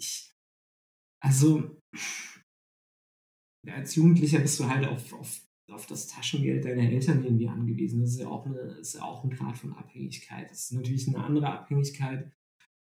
ich, 0.00 0.32
also, 1.20 1.76
als 3.66 3.94
Jugendlicher 3.96 4.38
bist 4.38 4.60
du 4.60 4.68
halt 4.68 4.86
auf, 4.86 5.12
auf, 5.12 5.40
auf 5.72 5.86
das 5.86 6.06
Taschengeld 6.06 6.64
deiner 6.64 6.90
Eltern 6.90 7.24
irgendwie 7.24 7.48
angewiesen. 7.48 8.00
Das 8.00 8.10
ist 8.10 8.20
ja 8.20 8.28
auch, 8.28 8.46
eine, 8.46 8.58
ist 8.58 8.94
ja 8.94 9.02
auch 9.02 9.24
ein 9.24 9.30
Grad 9.30 9.56
von 9.58 9.72
Abhängigkeit. 9.74 10.50
Das 10.50 10.64
ist 10.64 10.72
natürlich 10.72 11.08
eine 11.08 11.24
andere 11.24 11.48
Abhängigkeit 11.50 12.30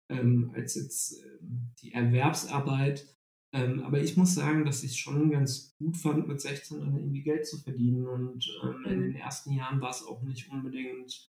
ähm, 0.09 0.51
als 0.55 0.75
jetzt 0.75 1.23
ähm, 1.23 1.71
die 1.81 1.93
Erwerbsarbeit. 1.93 3.05
Ähm, 3.51 3.81
aber 3.83 3.99
ich 4.01 4.15
muss 4.17 4.35
sagen, 4.35 4.63
dass 4.65 4.83
ich 4.83 4.91
es 4.91 4.97
schon 4.97 5.31
ganz 5.31 5.75
gut 5.77 5.97
fand, 5.97 6.27
mit 6.27 6.39
16 6.39 6.79
dann 6.79 6.95
irgendwie 6.97 7.23
Geld 7.23 7.47
zu 7.47 7.57
verdienen. 7.57 8.07
Und 8.07 8.47
ähm, 8.63 8.85
in 8.85 8.97
Mhm. 8.99 9.01
den 9.03 9.15
ersten 9.15 9.51
Jahren 9.53 9.81
war 9.81 9.89
es 9.89 10.03
auch 10.05 10.21
nicht 10.23 10.51
unbedingt 10.51 11.31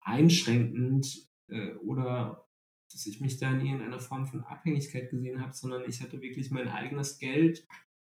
einschränkend 0.00 1.28
äh, 1.48 1.74
oder 1.76 2.48
dass 2.92 3.06
ich 3.06 3.20
mich 3.20 3.38
da 3.38 3.50
in 3.52 3.64
irgendeiner 3.64 4.00
Form 4.00 4.26
von 4.26 4.42
Abhängigkeit 4.44 5.10
gesehen 5.10 5.40
habe, 5.40 5.54
sondern 5.54 5.82
ich 5.88 6.00
hatte 6.02 6.20
wirklich 6.20 6.50
mein 6.50 6.68
eigenes 6.68 7.18
Geld, 7.18 7.66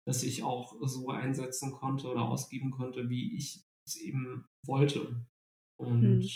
das 0.10 0.24
ich 0.24 0.42
auch 0.42 0.76
so 0.82 1.10
einsetzen 1.10 1.72
konnte 1.72 2.08
oder 2.08 2.24
ausgeben 2.24 2.72
konnte, 2.72 3.10
wie 3.10 3.38
ich 3.38 3.64
es 3.88 3.96
eben 3.96 4.44
wollte. 4.66 5.24
Und 5.80 6.24
Hm. 6.24 6.28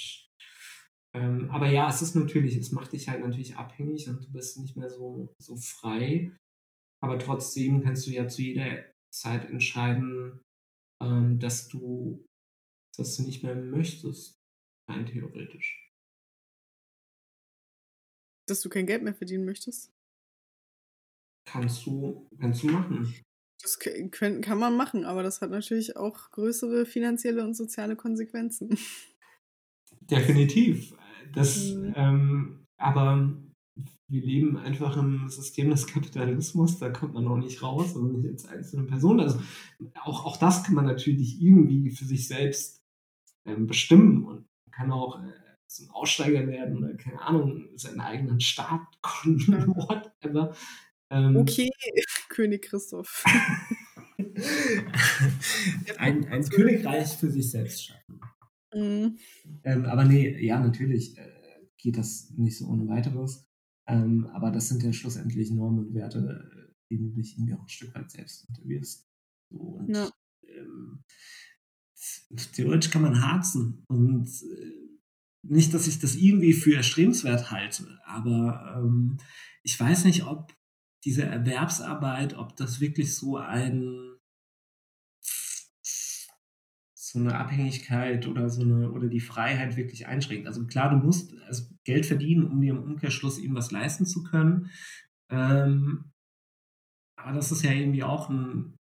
ähm, 1.16 1.50
aber 1.50 1.70
ja, 1.72 1.90
es 1.90 2.04
ist 2.04 2.16
natürlich, 2.16 2.56
es 2.56 2.72
macht 2.72 2.94
dich 2.94 3.10
halt 3.10 3.22
natürlich 3.22 3.56
abhängig 3.58 4.08
und 4.08 4.24
du 4.24 4.32
bist 4.32 4.60
nicht 4.60 4.78
mehr 4.78 4.92
so, 4.92 5.34
so 5.42 5.56
frei. 5.58 6.38
Aber 7.02 7.18
trotzdem 7.18 7.82
kannst 7.82 8.06
du 8.06 8.12
ja 8.12 8.28
zu 8.28 8.44
jeder 8.44 8.86
Zeit 9.12 9.50
entscheiden, 9.50 10.40
ähm, 11.02 11.40
dass 11.40 11.68
du 11.68 12.24
das 12.96 13.18
nicht 13.18 13.44
mehr 13.44 13.56
möchtest, 13.56 14.36
rein 14.88 15.08
theoretisch. 15.08 15.90
Dass 18.48 18.62
du 18.62 18.70
kein 18.70 18.86
Geld 18.86 19.02
mehr 19.02 19.16
verdienen 19.16 19.46
möchtest. 19.46 19.92
Kannst 21.46 21.86
du, 21.88 22.28
kannst 22.40 22.62
du 22.62 22.68
machen. 22.68 23.24
Das 23.64 23.80
können, 23.80 24.42
kann 24.42 24.60
man 24.60 24.76
machen, 24.76 25.06
aber 25.06 25.24
das 25.24 25.42
hat 25.42 25.50
natürlich 25.50 25.96
auch 25.96 26.30
größere 26.32 26.86
finanzielle 26.86 27.44
und 27.46 27.56
soziale 27.56 27.96
Konsequenzen. 27.96 28.78
Definitiv. 30.02 30.94
Das, 31.34 31.74
Mhm. 31.74 31.94
ähm, 31.96 32.66
aber 32.78 33.34
wir 34.10 34.22
leben 34.22 34.58
einfach 34.58 34.98
im 34.98 35.30
System 35.30 35.70
des 35.70 35.88
Kapitalismus, 35.88 36.78
da 36.78 36.90
kommt 36.90 37.14
man 37.14 37.28
auch 37.28 37.38
nicht 37.38 37.64
raus, 37.64 37.96
also 37.96 38.06
nicht 38.06 38.28
als 38.28 38.46
einzelne 38.46 38.84
Person. 38.84 39.20
Also 39.22 39.42
auch, 40.04 40.26
auch 40.26 40.38
das 40.38 40.64
kann 40.64 40.76
man 40.76 40.86
natürlich 40.86 41.42
irgendwie 41.42 41.90
für 41.90 42.06
sich 42.06 42.28
selbst 42.28 42.84
ähm, 43.46 43.66
bestimmen 43.66 44.26
und 44.26 44.46
kann 44.72 44.92
auch 44.92 45.24
äh, 45.24 45.32
zum 45.68 45.90
Aussteiger 45.90 46.46
werden 46.48 46.78
oder 46.78 46.94
keine 46.96 47.22
Ahnung, 47.22 47.70
seinen 47.76 48.02
eigenen 48.02 48.40
Staat 48.40 48.82
gründen, 49.02 49.68
whatever. 49.76 50.54
Ähm, 51.14 51.38
Okay, 51.38 51.70
König 52.30 52.64
Christoph. 52.64 53.24
ein, 55.98 56.26
ein 56.26 56.50
Königreich 56.50 57.16
für 57.18 57.32
sich 57.32 57.52
selbst 57.52 57.86
schaffen. 57.86 58.20
Mhm. 58.74 59.18
Ähm, 59.64 59.86
aber 59.86 60.06
nee, 60.06 60.44
ja, 60.44 60.60
natürlich 60.60 61.18
äh, 61.18 61.30
geht 61.78 61.98
das 61.98 62.32
nicht 62.32 62.58
so 62.58 62.68
ohne 62.68 62.88
weiteres. 62.88 63.48
Ähm, 63.88 64.28
aber 64.34 64.52
das 64.52 64.70
sind 64.70 64.82
ja 64.84 64.94
schlussendlich 64.94 65.52
Normen 65.52 65.88
und 65.88 65.94
Werte, 65.94 66.74
denen 66.90 67.10
du 67.10 67.22
dich 67.22 67.38
irgendwie 67.38 67.54
auch 67.54 67.62
ein 67.62 67.70
Stück 67.70 67.94
weit 67.96 68.10
selbst 68.10 68.48
unterwirfst. 68.50 69.06
So, 69.52 69.60
und 69.60 69.96
Ja. 69.96 70.10
ähm, 70.48 71.04
theoretisch 72.54 72.92
kann 72.92 73.02
man 73.02 73.22
harzen. 73.22 73.84
Und 73.88 74.28
äh, 74.28 74.72
nicht, 75.44 75.74
dass 75.74 75.88
ich 75.88 76.00
das 76.00 76.16
irgendwie 76.16 76.54
für 76.54 76.76
erstrebenswert 76.76 77.52
halte, 77.52 78.00
aber 78.06 78.76
ähm, 78.78 79.18
ich 79.64 79.78
weiß 79.78 80.06
nicht, 80.06 80.26
ob 80.26 80.54
diese 81.06 81.24
Erwerbsarbeit, 81.24 82.36
ob 82.36 82.56
das 82.56 82.80
wirklich 82.80 83.16
so 83.16 83.38
ein 83.38 84.14
so 87.14 87.20
eine 87.20 87.38
Abhängigkeit 87.38 88.28
oder 88.28 88.50
so 88.50 88.62
eine 88.62 88.92
oder 88.92 89.08
die 89.08 89.20
Freiheit 89.20 89.76
wirklich 89.78 90.08
einschränkt. 90.08 90.48
Also 90.48 90.66
klar, 90.66 90.90
du 90.90 90.98
musst 90.98 91.38
also 91.44 91.66
Geld 91.84 92.08
verdienen, 92.08 92.46
um 92.46 92.60
dir 92.60 92.74
im 92.74 92.82
Umkehrschluss 92.82 93.38
eben 93.38 93.54
was 93.54 93.72
leisten 93.72 94.08
zu 94.08 94.24
können. 94.24 94.72
Ähm, 95.30 96.12
aber 97.16 97.34
das 97.34 97.52
ist 97.52 97.64
ja 97.64 97.72
irgendwie 97.72 98.04
auch 98.04 98.30
ein, 98.30 98.76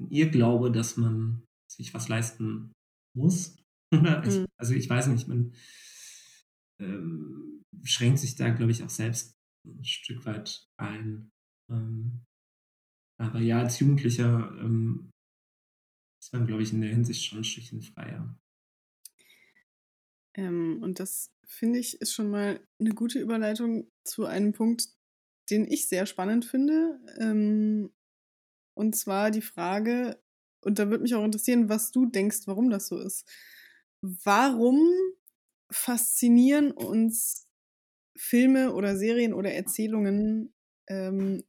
ein 0.00 0.10
Irrglaube, 0.10 0.70
dass 0.70 0.96
man 0.96 1.44
sich 1.68 1.92
was 1.92 2.08
leisten 2.08 2.72
muss. 3.16 3.56
Mhm. 3.92 4.46
also 4.56 4.74
ich 4.74 4.90
weiß 4.90 5.06
nicht, 5.06 5.28
man 5.28 5.54
ähm, 6.80 7.62
schränkt 7.84 8.18
sich 8.18 8.34
da, 8.34 8.48
glaube 8.48 8.72
ich, 8.72 8.82
auch 8.82 8.90
selbst 8.90 9.33
ein 9.64 9.84
Stück 9.84 10.24
weit 10.26 10.68
ein. 10.76 11.30
Ähm, 11.70 12.24
aber 13.18 13.40
ja, 13.40 13.60
als 13.60 13.78
Jugendlicher 13.78 14.50
ähm, 14.60 15.10
ist 16.20 16.32
man, 16.32 16.46
glaube 16.46 16.62
ich, 16.62 16.72
in 16.72 16.80
der 16.80 16.90
Hinsicht 16.90 17.24
schon 17.24 17.38
ein 17.38 17.44
Stückchen 17.44 17.82
freier. 17.82 18.36
Ähm, 20.34 20.80
und 20.82 21.00
das 21.00 21.32
finde 21.46 21.78
ich 21.78 22.00
ist 22.00 22.12
schon 22.12 22.30
mal 22.30 22.60
eine 22.80 22.90
gute 22.90 23.20
Überleitung 23.20 23.90
zu 24.04 24.24
einem 24.24 24.52
Punkt, 24.52 24.88
den 25.50 25.70
ich 25.70 25.88
sehr 25.88 26.06
spannend 26.06 26.44
finde. 26.44 26.98
Ähm, 27.18 27.92
und 28.74 28.96
zwar 28.96 29.30
die 29.30 29.42
Frage, 29.42 30.20
und 30.62 30.78
da 30.78 30.88
würde 30.88 31.02
mich 31.02 31.14
auch 31.14 31.24
interessieren, 31.24 31.68
was 31.68 31.92
du 31.92 32.06
denkst, 32.06 32.46
warum 32.46 32.70
das 32.70 32.88
so 32.88 32.98
ist. 32.98 33.28
Warum 34.00 34.80
faszinieren 35.70 36.72
uns 36.72 37.43
Filme 38.16 38.74
oder 38.74 38.96
Serien 38.96 39.34
oder 39.34 39.52
Erzählungen 39.52 40.54
ähm, 40.88 41.44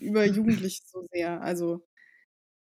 über 0.00 0.24
Jugendliche 0.26 0.82
so 0.86 1.06
sehr? 1.12 1.40
Also 1.42 1.86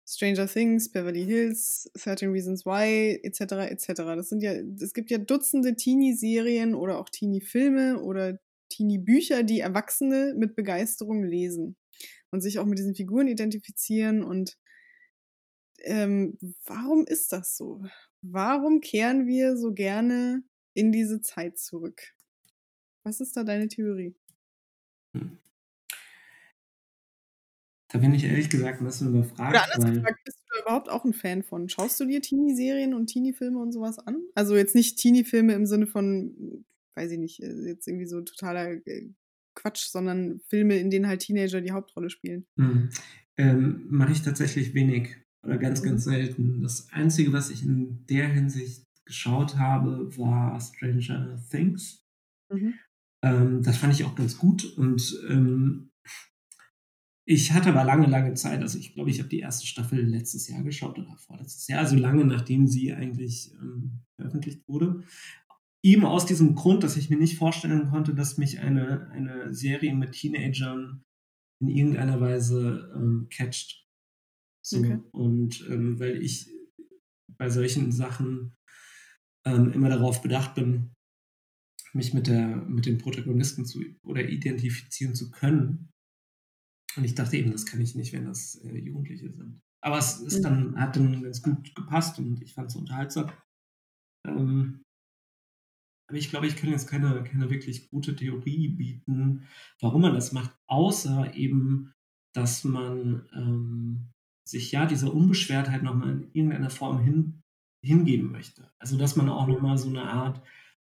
Stranger 0.08 0.46
Things, 0.46 0.90
Beverly 0.92 1.24
Hills, 1.24 1.90
13 1.94 2.30
Reasons 2.30 2.64
Why, 2.64 3.20
etc., 3.24 3.70
etc. 3.70 3.94
Das 4.16 4.28
sind 4.28 4.40
ja, 4.42 4.52
es 4.52 4.92
gibt 4.94 5.10
ja 5.10 5.18
Dutzende 5.18 5.74
Teenie-Serien 5.74 6.74
oder 6.76 6.98
auch 6.98 7.08
Teenie-Filme 7.08 8.00
oder 8.00 8.38
Teenie-Bücher, 8.68 9.42
die 9.42 9.60
Erwachsene 9.60 10.34
mit 10.36 10.54
Begeisterung 10.54 11.24
lesen 11.24 11.76
und 12.30 12.40
sich 12.40 12.58
auch 12.60 12.66
mit 12.66 12.78
diesen 12.78 12.94
Figuren 12.94 13.26
identifizieren. 13.26 14.22
Und 14.22 14.56
ähm, 15.84 16.38
warum 16.66 17.04
ist 17.06 17.32
das 17.32 17.56
so? 17.56 17.82
Warum 18.22 18.80
kehren 18.80 19.26
wir 19.26 19.56
so 19.56 19.72
gerne 19.72 20.42
in 20.74 20.92
diese 20.92 21.20
Zeit 21.20 21.58
zurück? 21.58 22.14
Was 23.06 23.20
ist 23.20 23.36
da 23.36 23.44
deine 23.44 23.68
Theorie? 23.68 24.16
Da 27.92 27.98
bin 28.00 28.12
ich 28.12 28.24
ehrlich 28.24 28.50
gesagt 28.50 28.80
ein 28.80 28.84
bisschen 28.84 29.10
überfragt. 29.10 29.50
Oder 29.54 29.62
anders 29.62 29.84
weil, 29.84 29.94
gefragt, 29.94 30.24
bist 30.24 30.40
du 30.40 30.44
da 30.56 30.62
überhaupt 30.62 30.88
auch 30.88 31.04
ein 31.04 31.12
Fan 31.12 31.44
von? 31.44 31.68
Schaust 31.68 32.00
du 32.00 32.04
dir 32.04 32.20
Teenie-Serien 32.20 32.94
und 32.94 33.06
Teenie-Filme 33.06 33.60
und 33.60 33.70
sowas 33.70 34.00
an? 34.00 34.20
Also 34.34 34.56
jetzt 34.56 34.74
nicht 34.74 34.98
Teenie-Filme 34.98 35.54
im 35.54 35.66
Sinne 35.66 35.86
von, 35.86 36.64
weiß 36.96 37.12
ich 37.12 37.18
nicht, 37.18 37.40
äh, 37.44 37.68
jetzt 37.68 37.86
irgendwie 37.86 38.06
so 38.06 38.22
totaler 38.22 38.72
äh, 38.84 39.08
Quatsch, 39.54 39.86
sondern 39.86 40.40
Filme, 40.48 40.76
in 40.76 40.90
denen 40.90 41.06
halt 41.06 41.20
Teenager 41.20 41.60
die 41.60 41.70
Hauptrolle 41.70 42.10
spielen. 42.10 42.44
Hm. 42.58 42.90
Ähm, 43.36 43.86
Mache 43.88 44.10
ich 44.12 44.22
tatsächlich 44.22 44.74
wenig 44.74 45.14
oder 45.44 45.58
ganz, 45.58 45.80
Mhm. 45.80 45.84
ganz 45.86 46.04
selten. 46.04 46.60
Das 46.60 46.88
Einzige, 46.90 47.32
was 47.32 47.50
ich 47.50 47.62
in 47.62 48.04
der 48.06 48.26
Hinsicht 48.26 48.82
geschaut 49.04 49.58
habe, 49.58 50.18
war 50.18 50.60
Stranger 50.60 51.40
Things. 51.52 52.02
Mhm. 52.52 52.74
Ähm, 53.26 53.62
das 53.62 53.78
fand 53.78 53.92
ich 53.92 54.04
auch 54.04 54.14
ganz 54.14 54.38
gut 54.38 54.64
und 54.76 55.18
ähm, 55.28 55.90
ich 57.28 57.52
hatte 57.52 57.70
aber 57.70 57.82
lange, 57.82 58.06
lange 58.06 58.34
Zeit, 58.34 58.62
also 58.62 58.78
ich 58.78 58.94
glaube, 58.94 59.10
ich 59.10 59.18
habe 59.18 59.28
die 59.28 59.40
erste 59.40 59.66
Staffel 59.66 60.00
letztes 60.00 60.46
Jahr 60.48 60.62
geschaut 60.62 60.96
oder 60.96 61.16
vorletztes 61.16 61.66
Jahr, 61.66 61.80
also 61.80 61.96
lange 61.96 62.24
nachdem 62.24 62.68
sie 62.68 62.92
eigentlich 62.92 63.52
ähm, 63.60 64.02
veröffentlicht 64.14 64.62
wurde. 64.68 65.02
Eben 65.82 66.04
aus 66.04 66.24
diesem 66.26 66.54
Grund, 66.54 66.84
dass 66.84 66.96
ich 66.96 67.10
mir 67.10 67.18
nicht 67.18 67.36
vorstellen 67.36 67.90
konnte, 67.90 68.14
dass 68.14 68.38
mich 68.38 68.60
eine, 68.60 69.10
eine 69.10 69.52
Serie 69.52 69.94
mit 69.94 70.12
Teenagern 70.12 71.02
in 71.60 71.68
irgendeiner 71.68 72.20
Weise 72.20 72.92
ähm, 72.94 73.26
catcht. 73.28 73.84
So, 74.64 74.78
okay. 74.78 75.00
Und 75.10 75.66
ähm, 75.68 75.98
weil 75.98 76.22
ich 76.22 76.48
bei 77.38 77.50
solchen 77.50 77.90
Sachen 77.90 78.54
ähm, 79.44 79.72
immer 79.72 79.88
darauf 79.88 80.22
bedacht 80.22 80.54
bin, 80.54 80.92
mich 81.96 82.14
mit, 82.14 82.26
der, 82.26 82.56
mit 82.56 82.86
dem 82.86 82.98
Protagonisten 82.98 83.64
zu 83.64 83.82
oder 84.04 84.28
identifizieren 84.28 85.14
zu 85.14 85.30
können. 85.30 85.90
Und 86.96 87.04
ich 87.04 87.14
dachte 87.14 87.36
eben, 87.36 87.50
das 87.50 87.66
kann 87.66 87.80
ich 87.80 87.94
nicht, 87.94 88.12
wenn 88.12 88.24
das 88.24 88.56
äh, 88.64 88.78
Jugendliche 88.78 89.32
sind. 89.32 89.60
Aber 89.82 89.98
es 89.98 90.20
ist 90.20 90.38
mhm. 90.38 90.42
dann, 90.42 90.80
hat 90.80 90.96
dann 90.96 91.22
ganz 91.22 91.42
gut 91.42 91.74
gepasst 91.74 92.18
und 92.18 92.42
ich 92.42 92.54
fand 92.54 92.70
es 92.70 92.76
unterhaltsam. 92.76 93.32
Ähm, 94.26 94.82
aber 96.08 96.18
ich 96.18 96.30
glaube, 96.30 96.46
ich 96.46 96.56
kann 96.56 96.70
jetzt 96.70 96.88
keine, 96.88 97.24
keine 97.24 97.50
wirklich 97.50 97.88
gute 97.90 98.14
Theorie 98.14 98.68
bieten, 98.68 99.46
warum 99.80 100.02
man 100.02 100.14
das 100.14 100.32
macht, 100.32 100.56
außer 100.68 101.34
eben, 101.34 101.92
dass 102.32 102.64
man 102.64 103.28
ähm, 103.34 104.12
sich 104.46 104.70
ja 104.70 104.86
dieser 104.86 105.12
Unbeschwertheit 105.12 105.82
nochmal 105.82 106.10
in 106.10 106.30
irgendeiner 106.32 106.70
Form 106.70 107.00
hin, 107.00 107.42
hingeben 107.84 108.30
möchte. 108.30 108.70
Also, 108.78 108.96
dass 108.96 109.16
man 109.16 109.28
auch 109.28 109.48
nochmal 109.48 109.78
so 109.78 109.88
eine 109.88 110.04
Art 110.04 110.42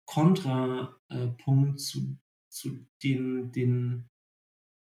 Kontrapunkt 0.06 1.80
zu, 1.80 2.18
zu 2.48 2.86
den, 3.02 3.52
den 3.52 4.08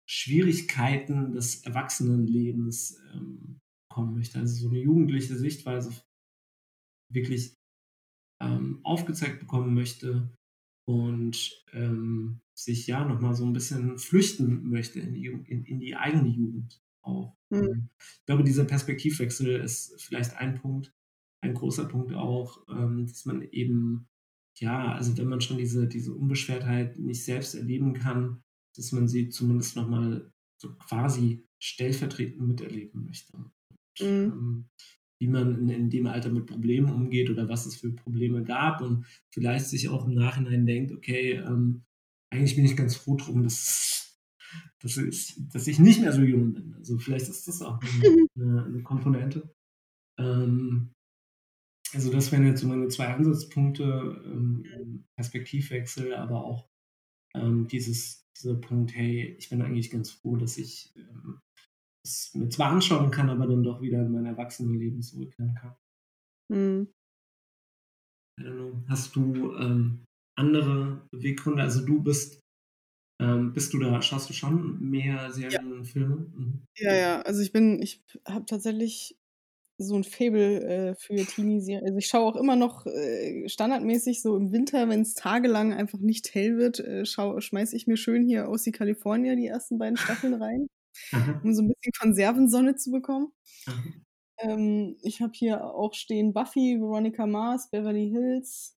Schwierigkeiten 0.08 1.32
des 1.32 1.64
Erwachsenenlebens 1.64 2.98
ähm, 3.12 3.60
kommen 3.88 4.14
möchte. 4.14 4.38
Also 4.38 4.54
so 4.54 4.68
eine 4.68 4.80
jugendliche 4.80 5.36
Sichtweise 5.36 5.92
wirklich 7.10 7.56
ähm, 8.40 8.80
aufgezeigt 8.82 9.40
bekommen 9.40 9.74
möchte 9.74 10.30
und 10.86 11.64
ähm, 11.72 12.40
sich 12.54 12.86
ja 12.86 13.04
nochmal 13.04 13.34
so 13.34 13.44
ein 13.44 13.52
bisschen 13.52 13.98
flüchten 13.98 14.68
möchte 14.68 15.00
in 15.00 15.14
die, 15.14 15.26
in, 15.26 15.64
in 15.64 15.78
die 15.78 15.96
eigene 15.96 16.28
Jugend 16.28 16.82
auch. 17.02 17.36
Mhm. 17.50 17.88
Ich 18.00 18.26
glaube, 18.26 18.44
dieser 18.44 18.64
Perspektivwechsel 18.64 19.60
ist 19.60 20.00
vielleicht 20.02 20.36
ein 20.36 20.60
Punkt, 20.60 20.92
ein 21.40 21.54
großer 21.54 21.86
Punkt 21.86 22.14
auch, 22.14 22.66
ähm, 22.68 23.06
dass 23.06 23.24
man 23.24 23.42
eben, 23.42 24.08
ja, 24.58 24.92
also 24.92 25.16
wenn 25.16 25.28
man 25.28 25.40
schon 25.40 25.58
diese, 25.58 25.86
diese 25.86 26.12
Unbeschwertheit 26.12 26.98
nicht 26.98 27.24
selbst 27.24 27.54
erleben 27.54 27.94
kann, 27.94 28.42
dass 28.76 28.92
man 28.92 29.08
sie 29.08 29.28
zumindest 29.28 29.76
nochmal 29.76 30.32
so 30.60 30.74
quasi 30.76 31.46
stellvertretend 31.58 32.40
miterleben 32.40 33.04
möchte. 33.04 33.36
Und, 33.36 33.52
mhm. 34.00 34.06
ähm, 34.06 34.68
wie 35.18 35.28
man 35.28 35.56
in, 35.56 35.68
in, 35.68 35.90
dem 35.90 36.06
Alter 36.06 36.30
mit 36.30 36.46
Problemen 36.46 36.90
umgeht 36.90 37.30
oder 37.30 37.48
was 37.48 37.66
es 37.66 37.76
für 37.76 37.92
Probleme 37.92 38.42
gab 38.42 38.80
und 38.80 39.06
vielleicht 39.30 39.66
sich 39.66 39.88
auch 39.88 40.04
im 40.04 40.14
Nachhinein 40.14 40.66
denkt, 40.66 40.90
okay, 40.90 41.34
ähm, 41.34 41.84
eigentlich 42.30 42.56
bin 42.56 42.64
ich 42.64 42.76
ganz 42.76 42.96
froh 42.96 43.16
drum, 43.16 43.44
dass, 43.44 44.18
dass, 44.80 44.96
ich, 44.96 45.36
dass 45.52 45.68
ich 45.68 45.78
nicht 45.78 46.00
mehr 46.00 46.12
so 46.12 46.22
jung 46.22 46.54
bin. 46.54 46.74
Also 46.74 46.98
vielleicht 46.98 47.28
ist 47.28 47.46
das 47.46 47.62
auch 47.62 47.78
eine, 47.80 48.26
eine, 48.36 48.64
eine 48.64 48.82
Komponente. 48.82 49.54
Ähm, 50.18 50.92
also 51.94 52.10
das 52.10 52.32
wären 52.32 52.46
jetzt 52.46 52.60
so 52.60 52.68
meine 52.68 52.88
zwei 52.88 53.08
Ansatzpunkte, 53.08 54.22
ähm, 54.24 55.04
Perspektivwechsel, 55.16 56.14
aber 56.14 56.44
auch 56.44 56.68
ähm, 57.34 57.66
dieses, 57.66 58.24
dieser 58.38 58.54
Punkt, 58.54 58.94
hey, 58.94 59.36
ich 59.38 59.50
bin 59.50 59.62
eigentlich 59.62 59.90
ganz 59.90 60.10
froh, 60.10 60.36
dass 60.36 60.58
ich 60.58 60.92
ähm, 60.96 61.40
es 62.04 62.34
mir 62.34 62.48
zwar 62.48 62.70
anschauen 62.70 63.10
kann, 63.10 63.30
aber 63.30 63.46
dann 63.46 63.62
doch 63.62 63.80
wieder 63.80 64.02
in 64.04 64.12
mein 64.12 64.26
Erwachsenenleben 64.26 65.02
zurückkehren 65.02 65.54
kann. 65.54 65.76
Mhm. 66.50 66.88
Hast 68.88 69.14
du 69.14 69.54
ähm, 69.56 70.04
andere 70.36 71.06
Beweggründe? 71.10 71.62
Also 71.62 71.84
du 71.84 72.02
bist, 72.02 72.40
ähm, 73.20 73.52
bist 73.52 73.72
du 73.72 73.78
da, 73.78 74.02
schaust 74.02 74.30
du 74.30 74.34
schon 74.34 74.80
mehr 74.80 75.30
Serien 75.30 75.72
und 75.72 75.84
Filme? 75.84 76.16
Mhm. 76.16 76.64
Ja, 76.76 76.94
ja, 76.94 77.22
also 77.22 77.40
ich 77.40 77.52
bin, 77.52 77.80
ich 77.80 78.02
habe 78.26 78.46
tatsächlich 78.46 79.16
so 79.82 79.96
ein 79.96 80.04
Fable 80.04 80.62
äh, 80.62 80.94
für 80.94 81.16
Teenie-Serien. 81.16 81.84
Also 81.84 81.98
ich 81.98 82.06
schaue 82.06 82.26
auch 82.26 82.36
immer 82.36 82.56
noch 82.56 82.86
äh, 82.86 83.48
standardmäßig 83.48 84.22
so 84.22 84.36
im 84.36 84.52
Winter, 84.52 84.88
wenn 84.88 85.02
es 85.02 85.14
tagelang 85.14 85.72
einfach 85.72 85.98
nicht 85.98 86.34
hell 86.34 86.56
wird, 86.56 86.80
äh, 86.80 87.04
schmeiße 87.04 87.76
ich 87.76 87.86
mir 87.86 87.96
schön 87.96 88.26
hier 88.26 88.48
aus 88.48 88.62
die 88.62 88.72
California 88.72 89.34
die 89.34 89.46
ersten 89.46 89.78
beiden 89.78 89.96
Staffeln 89.96 90.34
rein, 90.34 90.68
Aha. 91.12 91.40
um 91.44 91.54
so 91.54 91.62
ein 91.62 91.68
bisschen 91.68 91.92
Konservensonne 92.00 92.76
zu 92.76 92.90
bekommen. 92.90 93.32
Ähm, 94.38 94.96
ich 95.02 95.20
habe 95.20 95.32
hier 95.34 95.64
auch 95.64 95.94
stehen 95.94 96.32
Buffy, 96.32 96.78
Veronica 96.80 97.26
Mars, 97.26 97.70
Beverly 97.70 98.10
Hills. 98.10 98.76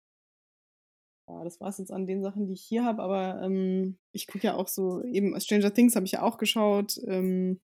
Ja, 1.28 1.44
das 1.44 1.60
war 1.60 1.68
es 1.68 1.78
jetzt 1.78 1.92
an 1.92 2.06
den 2.06 2.22
Sachen, 2.22 2.46
die 2.46 2.54
ich 2.54 2.62
hier 2.62 2.84
habe, 2.84 3.02
aber 3.02 3.42
ähm, 3.42 3.98
ich 4.12 4.26
gucke 4.26 4.46
ja 4.46 4.54
auch 4.54 4.68
so, 4.68 5.02
eben 5.04 5.38
Stranger 5.40 5.72
Things 5.72 5.94
habe 5.94 6.04
ich 6.04 6.12
ja 6.12 6.22
auch 6.22 6.36
geschaut. 6.36 6.98
Ähm, 7.06 7.60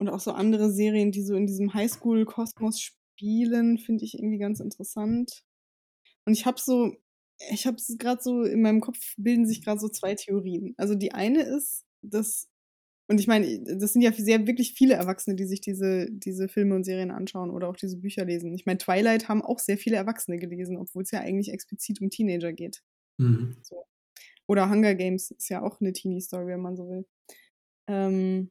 und 0.00 0.08
auch 0.08 0.18
so 0.18 0.32
andere 0.32 0.72
Serien, 0.72 1.12
die 1.12 1.22
so 1.22 1.34
in 1.34 1.46
diesem 1.46 1.74
Highschool-Kosmos 1.74 2.80
spielen, 2.80 3.78
finde 3.78 4.04
ich 4.04 4.14
irgendwie 4.14 4.38
ganz 4.38 4.58
interessant. 4.58 5.44
Und 6.24 6.32
ich 6.32 6.46
habe 6.46 6.58
so, 6.58 6.96
ich 7.50 7.66
habe 7.66 7.76
es 7.76 7.94
gerade 7.98 8.22
so, 8.22 8.42
in 8.42 8.62
meinem 8.62 8.80
Kopf 8.80 8.98
bilden 9.18 9.46
sich 9.46 9.62
gerade 9.62 9.78
so 9.78 9.88
zwei 9.88 10.14
Theorien. 10.14 10.74
Also 10.78 10.94
die 10.94 11.12
eine 11.12 11.42
ist, 11.42 11.84
dass, 12.00 12.48
und 13.08 13.20
ich 13.20 13.26
meine, 13.26 13.62
das 13.62 13.92
sind 13.92 14.00
ja 14.00 14.10
sehr 14.12 14.46
wirklich 14.46 14.72
viele 14.72 14.94
Erwachsene, 14.94 15.36
die 15.36 15.44
sich 15.44 15.60
diese, 15.60 16.08
diese 16.10 16.48
Filme 16.48 16.76
und 16.76 16.84
Serien 16.84 17.10
anschauen 17.10 17.50
oder 17.50 17.68
auch 17.68 17.76
diese 17.76 17.98
Bücher 17.98 18.24
lesen. 18.24 18.54
Ich 18.54 18.64
meine, 18.64 18.78
Twilight 18.78 19.28
haben 19.28 19.42
auch 19.42 19.58
sehr 19.58 19.76
viele 19.76 19.96
Erwachsene 19.96 20.38
gelesen, 20.38 20.78
obwohl 20.78 21.02
es 21.02 21.10
ja 21.10 21.20
eigentlich 21.20 21.52
explizit 21.52 22.00
um 22.00 22.08
Teenager 22.08 22.54
geht. 22.54 22.82
Mhm. 23.18 23.58
So. 23.62 23.84
Oder 24.46 24.70
Hunger 24.70 24.94
Games 24.94 25.30
ist 25.30 25.50
ja 25.50 25.60
auch 25.62 25.78
eine 25.80 25.92
Teenie-Story, 25.92 26.46
wenn 26.46 26.60
man 26.60 26.76
so 26.76 26.88
will. 26.88 27.06
Ähm, 27.86 28.50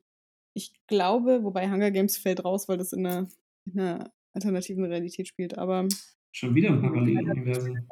ich 0.53 0.73
glaube, 0.87 1.43
wobei 1.43 1.69
Hunger 1.69 1.91
Games 1.91 2.17
fällt 2.17 2.43
raus, 2.43 2.67
weil 2.67 2.77
das 2.77 2.93
in 2.93 3.05
einer, 3.05 3.27
in 3.65 3.79
einer 3.79 4.11
alternativen 4.33 4.85
Realität 4.85 5.27
spielt, 5.27 5.57
aber. 5.57 5.87
Schon 6.31 6.55
wieder 6.55 6.69
ein 6.69 6.81
Paralleluniversum. 6.81 7.87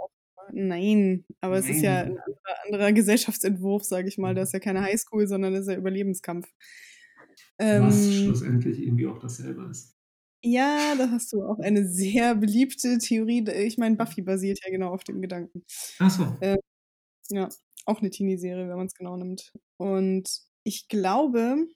Nein, 0.51 1.25
aber 1.41 1.59
Nein. 1.59 1.63
es 1.63 1.75
ist 1.75 1.81
ja 1.81 2.01
ein 2.01 2.17
anderer, 2.17 2.65
anderer 2.65 2.93
Gesellschaftsentwurf, 2.93 3.83
sage 3.83 4.07
ich 4.07 4.17
mal. 4.17 4.33
Da 4.33 4.43
ist 4.43 4.53
ja 4.53 4.59
keine 4.59 4.81
Highschool, 4.81 5.27
sondern 5.27 5.53
das 5.53 5.63
ist 5.63 5.69
ja 5.69 5.77
Überlebenskampf. 5.77 6.47
Was 7.57 8.05
ähm, 8.05 8.11
schlussendlich 8.11 8.79
irgendwie 8.79 9.07
auch 9.07 9.17
dasselbe 9.17 9.67
ist. 9.69 9.95
Ja, 10.43 10.95
da 10.95 11.09
hast 11.09 11.33
du 11.33 11.43
auch 11.43 11.59
eine 11.59 11.87
sehr 11.87 12.35
beliebte 12.35 12.99
Theorie. 12.99 13.43
Ich 13.49 13.77
meine, 13.77 13.95
Buffy 13.95 14.21
basiert 14.21 14.59
ja 14.63 14.71
genau 14.71 14.93
auf 14.93 15.03
dem 15.03 15.21
Gedanken. 15.21 15.63
Ach 15.99 16.09
so. 16.09 16.37
Ähm, 16.41 16.59
ja, 17.29 17.49
auch 17.85 17.99
eine 17.99 18.09
Teenie-Serie, 18.09 18.69
wenn 18.69 18.77
man 18.77 18.87
es 18.87 18.93
genau 18.93 19.17
nimmt. 19.17 19.53
Und 19.77 20.29
ich 20.63 20.87
glaube, 20.87 21.67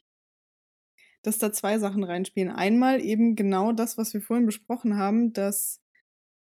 dass 1.22 1.38
da 1.38 1.51
zwei 1.51 1.80
Sachen 1.80 2.03
reinspielen. 2.03 2.49
Einmal 2.51 3.01
eben 3.01 3.36
genau 3.36 3.72
das, 3.72 3.97
was 3.97 4.13
wir 4.13 4.22
vorhin 4.22 4.45
besprochen 4.45 4.97
haben, 4.97 5.34
dass 5.34 5.80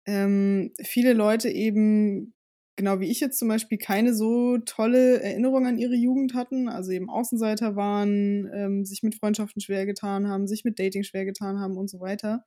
ähm, 0.05 0.73
viele 0.81 1.13
Leute 1.13 1.49
eben, 1.49 2.33
genau 2.75 2.99
wie 2.99 3.09
ich 3.11 3.19
jetzt 3.19 3.39
zum 3.39 3.47
Beispiel, 3.47 3.77
keine 3.77 4.13
so 4.13 4.57
tolle 4.59 5.21
Erinnerung 5.21 5.67
an 5.67 5.77
ihre 5.77 5.95
Jugend 5.95 6.33
hatten, 6.33 6.69
also 6.69 6.91
eben 6.91 7.09
Außenseiter 7.09 7.75
waren, 7.75 8.49
ähm, 8.53 8.85
sich 8.85 9.03
mit 9.03 9.15
Freundschaften 9.15 9.61
schwer 9.61 9.85
getan 9.85 10.27
haben, 10.27 10.47
sich 10.47 10.63
mit 10.63 10.79
Dating 10.79 11.03
schwer 11.03 11.25
getan 11.25 11.59
haben 11.59 11.77
und 11.77 11.89
so 11.89 11.99
weiter. 11.99 12.45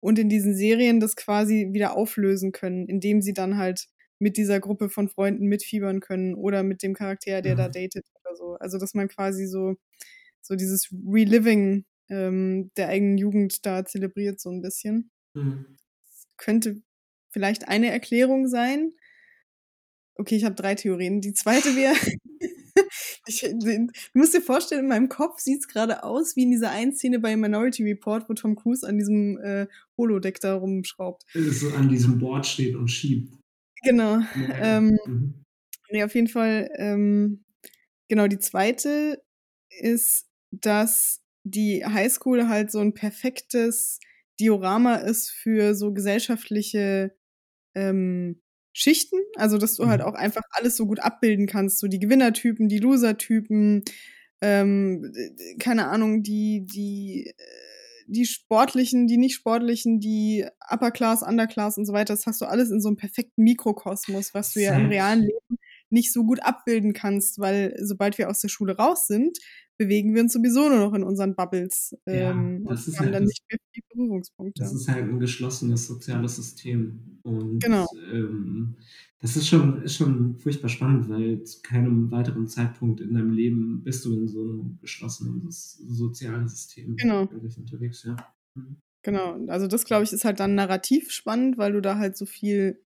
Und 0.00 0.18
in 0.18 0.28
diesen 0.28 0.54
Serien 0.54 0.98
das 0.98 1.14
quasi 1.14 1.70
wieder 1.72 1.96
auflösen 1.96 2.52
können, 2.52 2.88
indem 2.88 3.20
sie 3.22 3.34
dann 3.34 3.58
halt 3.58 3.86
mit 4.18 4.36
dieser 4.36 4.60
Gruppe 4.60 4.90
von 4.90 5.08
Freunden 5.08 5.46
mitfiebern 5.46 6.00
können 6.00 6.34
oder 6.34 6.62
mit 6.62 6.82
dem 6.82 6.94
Charakter, 6.94 7.42
der 7.42 7.54
mhm. 7.54 7.58
da 7.58 7.68
datet 7.68 8.06
oder 8.22 8.36
so. 8.36 8.54
Also 8.60 8.78
dass 8.78 8.94
man 8.94 9.08
quasi 9.08 9.46
so 9.46 9.76
so 10.42 10.56
dieses 10.56 10.92
Reliving 10.92 11.84
ähm, 12.08 12.70
der 12.76 12.88
eigenen 12.88 13.18
Jugend 13.18 13.64
da 13.64 13.84
zelebriert 13.84 14.40
so 14.40 14.50
ein 14.50 14.62
bisschen. 14.62 15.10
Mhm. 15.34 15.76
könnte 16.36 16.82
vielleicht 17.30 17.68
eine 17.68 17.90
Erklärung 17.90 18.48
sein. 18.48 18.92
Okay, 20.16 20.34
ich 20.36 20.44
habe 20.44 20.56
drei 20.56 20.74
Theorien. 20.74 21.20
Die 21.20 21.32
zweite 21.32 21.76
wäre, 21.76 21.94
du 23.24 23.86
musst 24.14 24.34
dir 24.34 24.40
vorstellen, 24.40 24.82
in 24.82 24.88
meinem 24.88 25.08
Kopf 25.08 25.38
sieht 25.38 25.60
es 25.60 25.68
gerade 25.68 26.02
aus 26.02 26.36
wie 26.36 26.42
in 26.42 26.50
dieser 26.50 26.70
einen 26.70 26.94
Szene 26.94 27.20
bei 27.20 27.36
Minority 27.36 27.84
Report, 27.84 28.28
wo 28.28 28.34
Tom 28.34 28.56
Cruise 28.56 28.86
an 28.86 28.98
diesem 28.98 29.38
äh, 29.38 29.66
Holodeck 29.96 30.40
da 30.40 30.54
rumschraubt. 30.54 31.24
So 31.32 31.70
an 31.70 31.88
diesem 31.88 32.18
Board 32.18 32.46
steht 32.46 32.74
und 32.74 32.88
schiebt. 32.88 33.38
Genau. 33.82 34.18
Ja. 34.18 34.78
Ähm, 34.78 34.98
mhm. 35.06 35.44
Nee, 35.90 36.04
auf 36.04 36.14
jeden 36.14 36.28
Fall. 36.28 36.70
Ähm, 36.76 37.44
genau, 38.08 38.26
die 38.26 38.38
zweite 38.38 39.22
ist, 39.80 40.29
dass 40.50 41.20
die 41.44 41.84
Highschool 41.84 42.48
halt 42.48 42.70
so 42.70 42.80
ein 42.80 42.94
perfektes 42.94 43.98
Diorama 44.38 44.96
ist 44.96 45.30
für 45.30 45.74
so 45.74 45.92
gesellschaftliche 45.92 47.14
ähm, 47.74 48.40
Schichten. 48.72 49.18
Also, 49.36 49.58
dass 49.58 49.76
du 49.76 49.86
halt 49.86 50.00
mhm. 50.00 50.06
auch 50.06 50.14
einfach 50.14 50.42
alles 50.52 50.76
so 50.76 50.86
gut 50.86 51.00
abbilden 51.00 51.46
kannst. 51.46 51.78
So 51.78 51.88
die 51.88 51.98
Gewinnertypen, 51.98 52.68
die 52.68 52.78
Losertypen, 52.78 53.84
ähm, 54.40 55.12
keine 55.58 55.88
Ahnung, 55.88 56.22
die, 56.22 56.64
die, 56.64 57.26
äh, 57.26 58.04
die 58.06 58.24
Sportlichen, 58.24 59.06
die 59.06 59.18
nicht 59.18 59.34
Sportlichen, 59.34 60.00
die 60.00 60.46
Upper 60.68 60.90
Class, 60.90 61.22
Underclass 61.22 61.78
und 61.78 61.86
so 61.86 61.92
weiter, 61.92 62.14
das 62.14 62.26
hast 62.26 62.40
du 62.40 62.46
alles 62.46 62.70
in 62.70 62.80
so 62.80 62.88
einem 62.88 62.96
perfekten 62.96 63.42
Mikrokosmos, 63.42 64.34
was 64.34 64.52
du 64.52 64.60
ja 64.60 64.74
im 64.74 64.86
realen 64.86 65.22
Leben 65.22 65.58
nicht 65.90 66.12
so 66.12 66.24
gut 66.24 66.42
abbilden 66.42 66.92
kannst, 66.92 67.38
weil 67.38 67.76
sobald 67.80 68.18
wir 68.18 68.30
aus 68.30 68.40
der 68.40 68.48
Schule 68.48 68.76
raus 68.76 69.06
sind, 69.06 69.38
bewegen 69.80 70.14
wir 70.14 70.20
uns 70.20 70.34
sowieso 70.34 70.68
nur 70.68 70.78
noch 70.78 70.92
in 70.92 71.02
unseren 71.02 71.34
Bubbles 71.34 71.96
ja, 72.06 72.32
ähm, 72.32 72.66
das 72.68 72.86
und 72.86 72.98
haben 72.98 73.04
halt 73.06 73.14
dann 73.14 73.22
das, 73.22 73.30
nicht 73.30 73.44
mehr 73.50 73.58
viele 73.72 73.84
Berührungspunkte. 73.88 74.62
Das 74.62 74.74
ist 74.74 74.88
halt 74.88 75.08
ein 75.08 75.18
geschlossenes 75.18 75.86
soziales 75.86 76.36
System. 76.36 77.18
Und 77.22 77.62
genau. 77.62 77.86
ähm, 78.12 78.76
das 79.20 79.36
ist 79.36 79.48
schon, 79.48 79.82
ist 79.82 79.96
schon 79.96 80.38
furchtbar 80.38 80.68
spannend, 80.68 81.08
weil 81.08 81.42
zu 81.44 81.62
keinem 81.62 82.10
weiteren 82.10 82.46
Zeitpunkt 82.46 83.00
in 83.00 83.14
deinem 83.14 83.30
Leben 83.30 83.82
bist 83.82 84.04
du 84.04 84.12
in 84.12 84.28
so 84.28 84.42
einem 84.42 84.78
geschlossenen 84.82 85.46
sozialen 85.48 86.46
System 86.46 86.96
genau. 86.96 87.22
unterwegs, 87.22 88.04
ja. 88.04 88.16
Mhm. 88.54 88.76
Genau, 89.02 89.46
also 89.46 89.66
das 89.66 89.86
glaube 89.86 90.04
ich 90.04 90.12
ist 90.12 90.26
halt 90.26 90.40
dann 90.40 90.54
narrativ 90.54 91.10
spannend, 91.10 91.56
weil 91.56 91.72
du 91.72 91.80
da 91.80 91.96
halt 91.96 92.18
so 92.18 92.26
viel 92.26 92.82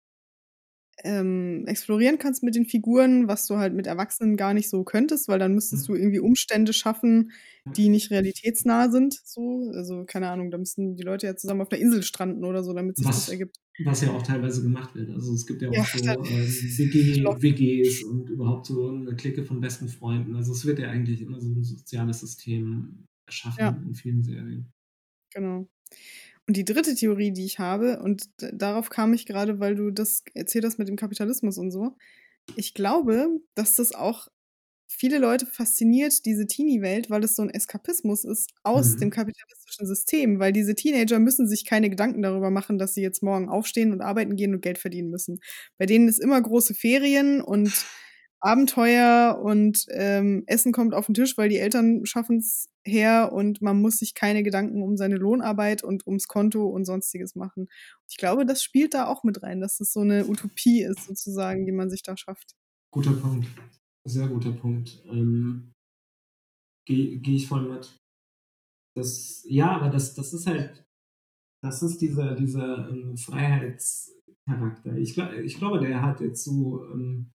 ähm, 1.04 1.66
explorieren 1.68 2.18
kannst 2.18 2.44
mit 2.44 2.56
den 2.56 2.66
Figuren, 2.66 3.28
was 3.28 3.48
du 3.48 3.58
halt 3.58 3.74
mit 3.74 3.88
Erwachsenen 3.88 4.38
gar 4.38 4.54
nicht 4.54 4.70
so 4.70 4.84
könntest, 4.84 5.28
weil 5.28 5.40
dann 5.40 5.54
müsstest 5.54 5.88
du 5.88 5.96
irgendwie 5.96 6.20
Umstände 6.20 6.74
schaffen, 6.74 7.32
die 7.76 7.90
nicht 7.90 8.12
realitätsnah 8.12 8.90
sind. 8.90 9.14
So, 9.24 9.72
also 9.74 10.06
keine 10.06 10.30
Ahnung, 10.30 10.52
da 10.52 10.58
müssten 10.58 10.96
die 10.96 11.04
Leute 11.04 11.28
ja 11.28 11.36
zusammen 11.36 11.62
auf 11.62 11.72
einer 11.72 11.82
Insel 11.82 12.04
stranden 12.04 12.44
oder 12.44 12.64
so, 12.64 12.74
damit 12.74 12.98
sich 12.98 13.06
was, 13.06 13.26
das 13.26 13.30
ergibt. 13.30 13.58
Was 13.84 14.02
ja 14.02 14.12
auch 14.12 14.22
teilweise 14.22 14.62
gemacht 14.64 14.96
wird. 14.96 15.10
Also 15.12 15.34
es 15.34 15.46
gibt 15.46 15.62
ja 15.62 15.70
auch 15.70 15.74
ja, 15.74 15.84
so 15.84 16.00
ähm, 16.00 16.24
WG, 16.26 17.24
WGs 17.24 18.04
und 18.04 18.30
überhaupt 18.30 18.68
so 18.68 18.90
eine 18.90 19.16
Clique 19.16 19.44
von 19.44 19.62
besten 19.62 19.88
Freunden. 19.88 20.36
Also 20.36 20.52
es 20.54 20.66
wird 20.66 20.80
ja 20.80 20.90
eigentlich 20.90 21.22
immer 21.22 21.40
so 21.40 21.48
ein 21.48 21.64
soziales 21.64 22.20
System 22.20 23.06
erschaffen 23.26 23.60
ja. 23.60 23.82
in 23.86 23.94
vielen 23.94 24.24
Serien. 24.24 24.72
Genau. 25.34 25.68
Und 26.48 26.58
die 26.58 26.66
dritte 26.66 26.96
Theorie, 26.96 27.32
die 27.32 27.46
ich 27.46 27.60
habe, 27.60 28.02
und 28.02 28.30
darauf 28.38 28.90
kam 28.90 29.14
ich 29.14 29.26
gerade, 29.26 29.60
weil 29.60 29.76
du 29.76 29.92
das 29.92 30.24
erzählt 30.34 30.66
hast 30.66 30.80
mit 30.80 30.88
dem 30.88 30.96
Kapitalismus 30.96 31.58
und 31.58 31.72
so. 31.72 31.96
Ich 32.56 32.74
glaube, 32.74 33.28
dass 33.56 33.76
das 33.76 33.94
auch 33.94 34.28
viele 34.88 35.20
Leute 35.20 35.46
fasziniert, 35.46 36.26
diese 36.26 36.46
Teenie-Welt, 36.46 37.10
weil 37.10 37.24
es 37.24 37.36
so 37.36 37.44
ein 37.44 37.50
Eskapismus 37.50 38.26
ist 38.26 38.52
aus 38.64 38.96
mhm. 38.96 39.00
dem 39.00 39.10
kapitalistischen 39.10 39.88
System, 39.88 40.40
weil 40.40 40.52
diese 40.52 40.76
Teenager 40.76 41.18
müssen 41.20 41.48
sich 41.48 41.66
keine 41.66 41.90
Gedanken 41.90 42.22
darüber 42.22 42.52
machen, 42.52 42.78
dass 42.78 42.94
sie 42.94 43.02
jetzt 43.02 43.24
morgen 43.24 43.48
aufstehen 43.48 43.94
und 43.94 44.02
arbeiten 44.02 44.36
gehen 44.36 44.54
und 44.54 44.62
Geld 44.62 44.78
verdienen 44.78 45.10
müssen. 45.10 45.40
Bei 45.78 45.86
denen 45.86 46.10
ist 46.10 46.20
immer 46.20 46.42
große 46.42 46.74
Ferien 46.74 47.42
und 47.42 47.72
Abenteuer 48.42 49.40
und 49.44 49.86
ähm, 49.90 50.44
Essen 50.48 50.72
kommt 50.72 50.94
auf 50.94 51.06
den 51.06 51.14
Tisch, 51.14 51.38
weil 51.38 51.50
die 51.50 51.60
Eltern 51.60 52.06
schaffen 52.06 52.38
es 52.38 52.70
her 52.84 53.32
und 53.32 53.62
man 53.62 53.80
muss 53.80 53.98
sich 53.98 54.16
keine 54.16 54.42
Gedanken 54.42 54.82
um 54.82 54.98
seine 54.98 55.16
Lohnarbeit 55.16 55.84
und 55.84 56.08
ums 56.08 56.28
Konto 56.28 56.66
und 56.66 56.86
sonstiges 56.86 57.36
machen. 57.36 57.70
Ich 58.10 58.18
glaube, 58.18 58.46
das 58.46 58.64
spielt 58.64 58.96
da 58.96 59.06
auch 59.06 59.24
mit 59.24 59.44
rein, 59.44 59.62
dass 59.62 59.80
es 59.80 59.94
so 59.94 60.02
eine 60.02 60.26
Utopie 60.28 60.82
ist, 60.82 61.06
sozusagen, 61.06 61.66
die 61.66 61.72
man 61.72 61.92
sich 61.92 62.02
da 62.02 62.18
schafft. 62.18 62.56
Guter 62.92 63.14
Punkt. 63.14 63.48
Sehr 64.06 64.28
guter 64.28 64.52
Punkt. 64.52 65.04
Ähm, 65.06 65.72
Gehe 66.88 67.20
geh 67.20 67.36
ich 67.36 67.48
voll 67.48 67.70
mit. 67.70 67.96
Das, 68.96 69.46
ja, 69.48 69.72
aber 69.72 69.90
das, 69.90 70.16
das 70.16 70.34
ist 70.34 70.48
halt, 70.48 70.84
das 71.64 71.84
ist 71.84 72.00
dieser, 72.02 72.36
dieser 72.36 72.90
ähm, 72.90 73.16
Freiheitscharakter. 73.16 74.98
Ich, 74.98 75.18
ich 75.18 75.58
glaube, 75.58 75.80
der 75.80 76.02
hat 76.02 76.20
jetzt 76.20 76.44
so 76.44 76.84
ähm, 76.92 77.32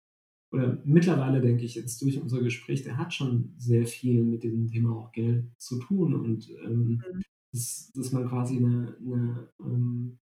oder 0.52 0.80
mittlerweile 0.84 1.40
denke 1.40 1.64
ich 1.64 1.74
jetzt 1.74 2.00
durch 2.02 2.20
unser 2.20 2.40
Gespräch, 2.42 2.82
der 2.82 2.96
hat 2.96 3.12
schon 3.12 3.54
sehr 3.58 3.86
viel 3.86 4.22
mit 4.24 4.42
diesem 4.42 4.68
Thema 4.68 4.96
auch 4.96 5.12
Geld 5.12 5.46
zu 5.58 5.78
tun 5.78 6.14
und 6.14 6.48
ähm, 6.64 7.02
mhm. 7.04 7.22
dass, 7.52 7.92
dass, 7.94 8.12
man 8.12 8.28
quasi 8.28 8.56
eine, 8.56 8.96
eine 9.00 9.48
ähm, 9.60 10.18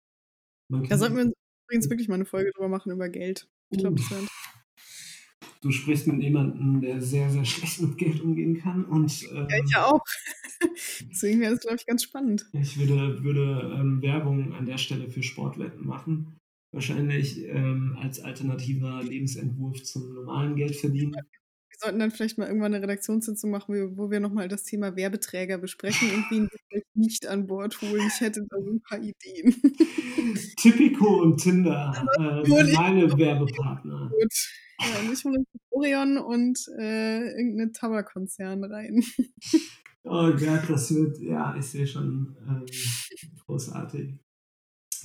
da 0.68 0.96
sollten 0.96 1.16
wir 1.16 1.32
übrigens 1.66 1.90
wirklich 1.90 2.08
mal 2.08 2.14
eine 2.14 2.24
Folge 2.24 2.50
drüber 2.54 2.68
machen 2.68 2.92
über 2.92 3.08
Geld. 3.08 3.48
Ich 3.70 3.78
glaube, 3.78 3.96
das 3.96 4.10
wäre 4.10 4.26
Du 5.60 5.70
sprichst 5.70 6.08
mit 6.08 6.20
jemandem, 6.20 6.80
der 6.80 7.00
sehr, 7.00 7.30
sehr 7.30 7.44
schlecht 7.44 7.82
mit 7.82 7.96
Geld 7.96 8.20
umgehen 8.20 8.58
kann. 8.58 8.84
Und, 8.84 9.22
ähm, 9.32 9.46
ja, 9.48 9.56
ich 9.64 9.70
ja 9.70 9.86
auch. 9.86 10.00
Deswegen 11.10 11.40
wäre 11.40 11.52
das, 11.52 11.60
glaube 11.60 11.76
ich, 11.76 11.86
ganz 11.86 12.02
spannend. 12.02 12.48
Ich 12.52 12.78
würde, 12.78 13.22
würde 13.22 13.76
ähm, 13.78 14.02
Werbung 14.02 14.54
an 14.54 14.66
der 14.66 14.78
Stelle 14.78 15.08
für 15.08 15.22
Sportwetten 15.22 15.86
machen 15.86 16.36
wahrscheinlich 16.72 17.44
ähm, 17.44 17.96
als 18.00 18.20
alternativer 18.20 19.02
Lebensentwurf 19.02 19.82
zum 19.82 20.14
normalen 20.14 20.56
Geldverdienen. 20.56 21.14
Wir 21.14 21.78
sollten 21.78 21.98
dann 21.98 22.10
vielleicht 22.10 22.38
mal 22.38 22.46
irgendwann 22.46 22.74
eine 22.74 22.82
Redaktionssitzung 22.82 23.50
machen, 23.50 23.96
wo 23.96 24.10
wir 24.10 24.20
nochmal 24.20 24.48
das 24.48 24.64
Thema 24.64 24.96
Werbeträger 24.96 25.58
besprechen 25.58 26.08
und 26.10 26.24
wen 26.30 26.42
wir 26.44 26.58
vielleicht 26.68 26.96
nicht 26.96 27.26
an 27.26 27.46
Bord 27.46 27.80
holen. 27.82 28.06
Ich 28.06 28.20
hätte 28.20 28.44
da 28.48 28.56
so 28.60 28.70
ein 28.70 28.80
paar 28.82 28.98
Ideen. 28.98 29.54
Tipico 30.56 31.22
und 31.22 31.38
Tinder, 31.38 31.92
äh, 32.18 32.72
meine 32.74 33.16
Werbepartner. 33.16 34.10
Gut. 34.10 34.32
Ja, 34.80 35.00
und 35.00 35.12
ich 35.12 35.24
hole 35.24 35.44
Orion 35.70 36.18
und 36.18 36.58
äh, 36.78 37.28
irgendeinen 37.30 37.72
Tabakkonzern 37.72 38.64
rein. 38.64 39.02
Oh 40.04 40.32
Gott, 40.32 40.68
das 40.68 40.92
wird, 40.94 41.18
ja, 41.20 41.54
ich 41.56 41.66
sehe 41.66 41.86
schon 41.86 42.36
ähm, 42.48 42.66
großartig. 43.46 44.18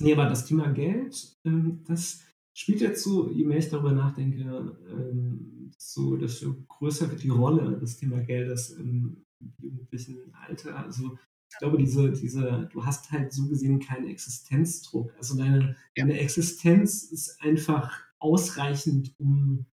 Nee, 0.00 0.12
aber 0.12 0.28
das 0.28 0.46
Thema 0.46 0.68
Geld, 0.72 1.36
ähm, 1.44 1.84
das 1.86 2.22
spielt 2.54 2.80
jetzt 2.80 3.02
so, 3.02 3.30
je 3.30 3.44
mehr 3.44 3.58
ich 3.58 3.68
darüber 3.68 3.92
nachdenke, 3.92 4.76
ähm, 4.90 5.72
so, 5.78 6.16
desto 6.16 6.54
größer 6.68 7.10
wird 7.10 7.22
die 7.22 7.28
Rolle 7.28 7.78
des 7.78 7.98
Thema 7.98 8.20
Geldes 8.20 8.70
im 8.70 9.24
jugendlichen 9.58 10.34
Alter. 10.34 10.76
Also 10.76 11.16
ich 11.50 11.58
glaube, 11.58 11.78
diese, 11.78 12.12
diese, 12.12 12.68
du 12.72 12.84
hast 12.84 13.10
halt 13.10 13.32
so 13.32 13.48
gesehen 13.48 13.78
keinen 13.80 14.08
Existenzdruck. 14.08 15.14
Also 15.16 15.36
deine, 15.36 15.76
ja. 15.96 16.04
deine 16.04 16.18
Existenz 16.18 17.04
ist 17.04 17.40
einfach 17.40 18.00
ausreichend, 18.18 19.14
um 19.18 19.66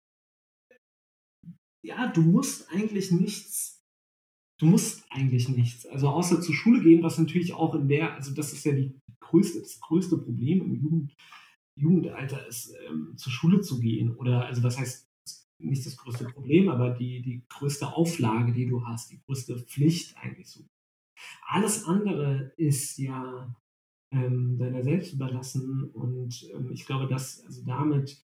ja, 1.85 2.07
du 2.07 2.21
musst 2.21 2.69
eigentlich 2.71 3.11
nichts 3.11 3.72
du 4.63 4.69
musst 4.69 5.05
eigentlich 5.09 5.49
nichts. 5.49 5.85
Also 5.85 6.07
außer 6.09 6.41
zur 6.41 6.55
Schule 6.55 6.81
gehen, 6.81 7.03
was 7.03 7.17
natürlich 7.17 7.53
auch 7.53 7.75
in 7.75 7.87
der, 7.89 8.13
also 8.15 8.33
das 8.33 8.53
ist 8.53 8.63
ja 8.63 8.71
die 8.71 8.95
größte, 9.19 9.59
das 9.59 9.79
größte 9.81 10.17
Problem 10.17 10.61
im 10.61 10.75
Jugend, 10.75 11.15
Jugendalter 11.75 12.47
ist, 12.47 12.73
ähm, 12.87 13.13
zur 13.17 13.31
Schule 13.31 13.61
zu 13.61 13.79
gehen. 13.79 14.15
Oder 14.15 14.45
also 14.45 14.63
was 14.63 14.77
heißt 14.77 15.09
nicht 15.59 15.85
das 15.85 15.97
größte 15.97 16.25
Problem, 16.25 16.69
aber 16.69 16.91
die, 16.91 17.21
die 17.21 17.43
größte 17.49 17.93
Auflage, 17.93 18.53
die 18.53 18.67
du 18.67 18.85
hast, 18.85 19.11
die 19.11 19.21
größte 19.25 19.59
Pflicht 19.59 20.15
eigentlich 20.17 20.47
so. 20.47 20.65
Alles 21.47 21.85
andere 21.85 22.53
ist 22.57 22.97
ja 22.97 23.55
ähm, 24.11 24.57
deiner 24.57 24.83
selbst 24.83 25.13
überlassen 25.13 25.83
und 25.91 26.49
ähm, 26.53 26.71
ich 26.71 26.85
glaube, 26.85 27.07
dass 27.07 27.43
also 27.45 27.63
damit 27.65 28.23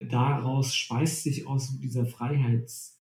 daraus 0.00 0.74
speist 0.74 1.24
sich 1.24 1.46
aus 1.46 1.78
dieser 1.80 2.06
Freiheits 2.06 2.97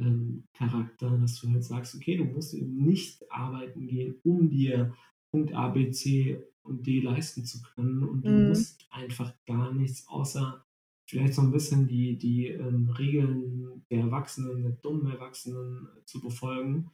ähm, 0.00 0.44
Charakter, 0.54 1.16
dass 1.18 1.40
du 1.40 1.48
halt 1.50 1.64
sagst, 1.64 1.94
okay, 1.94 2.16
du 2.16 2.24
musst 2.24 2.54
eben 2.54 2.84
nicht 2.84 3.30
arbeiten 3.30 3.86
gehen, 3.86 4.16
um 4.24 4.48
dir 4.50 4.94
Punkt 5.30 5.54
A, 5.54 5.68
B, 5.68 5.90
C 5.90 6.42
und 6.62 6.86
D 6.86 7.00
leisten 7.00 7.44
zu 7.44 7.62
können 7.62 8.02
und 8.02 8.24
du 8.24 8.30
mhm. 8.30 8.48
musst 8.48 8.86
einfach 8.90 9.34
gar 9.46 9.72
nichts 9.72 10.06
außer 10.08 10.64
vielleicht 11.06 11.34
so 11.34 11.42
ein 11.42 11.52
bisschen 11.52 11.86
die, 11.86 12.16
die 12.16 12.48
ähm, 12.48 12.88
Regeln 12.90 13.84
der 13.90 14.00
Erwachsenen, 14.00 14.62
der 14.62 14.72
dummen 14.72 15.10
Erwachsenen 15.12 15.88
zu 16.06 16.20
befolgen. 16.20 16.90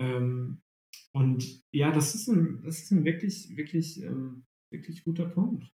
Ähm, 0.00 0.62
und 1.12 1.62
ja, 1.70 1.92
das 1.92 2.14
ist 2.14 2.28
ein, 2.28 2.62
das 2.64 2.82
ist 2.82 2.90
ein 2.90 3.04
wirklich, 3.04 3.56
wirklich, 3.56 4.02
ähm, 4.02 4.44
wirklich 4.70 5.04
guter 5.04 5.26
Punkt. 5.26 5.70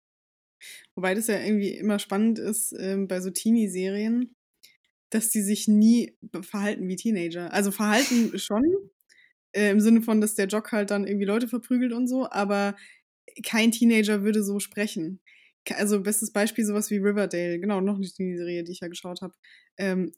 Wobei 0.96 1.14
das 1.14 1.28
ja 1.28 1.40
irgendwie 1.40 1.72
immer 1.72 2.00
spannend 2.00 2.40
ist 2.40 2.74
ähm, 2.80 3.08
bei 3.08 3.22
so 3.22 3.30
Teenie-Serien, 3.30 4.36
dass 5.10 5.30
die 5.30 5.42
sich 5.42 5.68
nie 5.68 6.18
verhalten 6.42 6.88
wie 6.88 6.96
Teenager. 6.96 7.54
Also 7.54 7.72
verhalten 7.72 8.38
schon, 8.40 8.64
äh, 9.54 9.72
im 9.72 9.80
Sinne 9.80 10.02
von, 10.02 10.22
dass 10.22 10.36
der 10.36 10.48
Jock 10.48 10.72
halt 10.72 10.92
dann 10.92 11.08
irgendwie 11.08 11.26
Leute 11.26 11.48
verprügelt 11.48 11.94
und 11.94 12.08
so, 12.08 12.30
aber 12.30 12.76
kein 13.44 13.72
Teenager 13.72 14.24
würde 14.24 14.44
so 14.44 14.60
sprechen. 14.60 15.22
Also 15.76 16.02
bestes 16.02 16.32
Beispiel 16.32 16.64
sowas 16.64 16.90
wie 16.92 16.98
Riverdale, 16.98 17.60
genau, 17.60 17.82
noch 17.82 17.98
nicht 17.98 18.18
die 18.18 18.38
Serie, 18.38 18.64
die 18.64 18.72
ich 18.72 18.80
ja 18.80 18.88
geschaut 18.88 19.22
habe. 19.22 19.34
Ähm, 19.78 20.14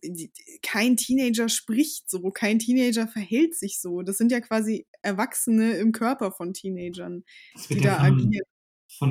kein 0.62 0.96
Teenager 0.96 1.50
spricht 1.50 2.08
so, 2.10 2.30
kein 2.30 2.60
Teenager 2.60 3.08
verhält 3.08 3.56
sich 3.56 3.82
so. 3.82 4.04
Das 4.04 4.18
sind 4.18 4.32
ja 4.32 4.42
quasi 4.42 4.86
Erwachsene 5.02 5.78
im 5.78 5.92
Körper 5.92 6.32
von 6.32 6.54
Teenagern, 6.54 7.24
die 7.70 7.82
da 7.82 7.98
agieren. 8.00 8.46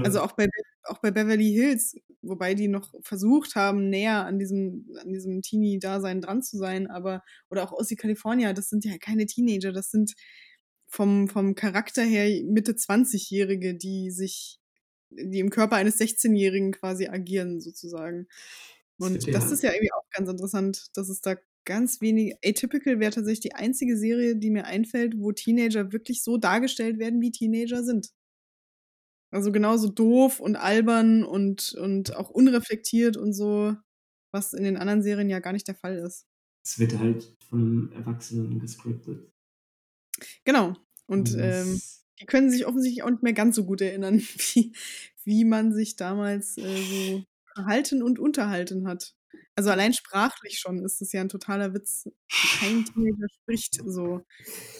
Also 0.05 0.21
auch 0.21 0.33
bei, 0.33 0.49
auch 0.85 0.99
bei 0.99 1.11
Beverly 1.11 1.51
Hills, 1.53 1.97
wobei 2.23 2.55
die 2.55 2.69
noch 2.69 2.93
versucht 3.03 3.55
haben, 3.55 3.89
näher 3.89 4.27
an 4.27 4.39
diesem, 4.39 4.87
an 5.01 5.13
diesem 5.13 5.43
Teenie-Dasein 5.43 6.21
dran 6.21 6.43
zu 6.43 6.57
sein, 6.59 6.89
aber, 6.89 7.23
oder 7.51 7.65
auch 7.65 7.73
Ossi 7.73 7.97
California, 7.97 8.53
das 8.53 8.69
sind 8.69 8.85
ja 8.85 8.99
keine 8.99 9.27
Teenager, 9.27 9.73
das 9.73 9.91
sind 9.91 10.15
vom, 10.87 11.29
vom 11.29 11.55
Charakter 11.55 12.03
her 12.03 12.43
Mitte 12.45 12.77
20-Jährige, 12.77 13.75
die 13.75 14.11
sich, 14.11 14.59
die 15.11 15.39
im 15.39 15.51
Körper 15.51 15.77
eines 15.77 15.99
16-Jährigen 15.99 16.73
quasi 16.73 17.09
agieren, 17.09 17.61
sozusagen. 17.61 18.29
Und 18.99 19.33
das 19.33 19.53
ist 19.53 19.63
ja 19.63 19.73
irgendwie 19.73 19.93
auch 19.93 20.05
ganz 20.11 20.29
interessant, 20.29 20.87
dass 20.95 21.09
es 21.09 21.21
da 21.21 21.37
ganz 21.65 22.01
wenige. 22.01 22.37
Atypical 22.45 22.99
wäre 22.99 23.13
tatsächlich 23.13 23.41
die 23.41 23.55
einzige 23.55 23.97
Serie, 23.97 24.37
die 24.37 24.51
mir 24.51 24.65
einfällt, 24.65 25.15
wo 25.19 25.33
Teenager 25.33 25.93
wirklich 25.93 26.23
so 26.25 26.39
dargestellt 26.39 26.99
werden, 26.99 27.21
wie 27.21 27.31
Teenager 27.31 27.85
sind. 27.85 28.09
Also 29.31 29.53
genauso 29.53 29.89
doof 29.89 30.41
und 30.41 30.57
albern 30.57 31.23
und, 31.25 31.75
und 31.75 32.17
auch 32.17 32.31
unreflektiert 32.31 33.17
und 33.17 33.33
so, 33.33 33.77
was 34.33 34.55
in 34.55 34.65
den 34.65 34.77
anderen 34.77 35.03
Serien 35.03 35.29
ja 35.29 35.41
gar 35.41 35.53
nicht 35.53 35.69
der 35.69 35.75
Fall 35.75 35.97
ist. 35.97 36.27
Es 36.65 36.79
wird 36.79 36.99
halt 36.99 37.37
von 37.49 37.61
einem 37.61 37.93
Erwachsenen 37.93 38.59
gescriptet. 38.59 39.33
Genau. 40.45 40.75
Und 41.07 41.35
ähm, 41.39 41.81
die 42.21 42.27
können 42.27 42.51
sich 42.51 42.67
offensichtlich 42.67 43.03
auch 43.03 43.11
nicht 43.11 43.23
mehr 43.23 43.33
ganz 43.33 43.57
so 43.57 43.65
gut 43.65 43.81
erinnern, 43.81 44.19
wie, 44.53 44.73
wie 45.25 45.45
man 45.45 45.73
sich 45.73 45.97
damals 45.97 46.57
äh, 46.59 46.83
so 46.83 47.25
verhalten 47.55 48.03
und 48.03 48.19
unterhalten 48.19 48.87
hat. 48.87 49.15
Also 49.59 49.71
allein 49.71 49.93
sprachlich 49.93 50.61
schon 50.61 50.85
ist 50.85 51.03
es 51.03 51.11
ja 51.11 51.21
ein 51.21 51.29
totaler 51.29 51.75
Witz. 51.75 52.09
Kein 52.61 52.85
Teenager 52.95 53.27
spricht 53.43 53.81
so. 53.85 54.23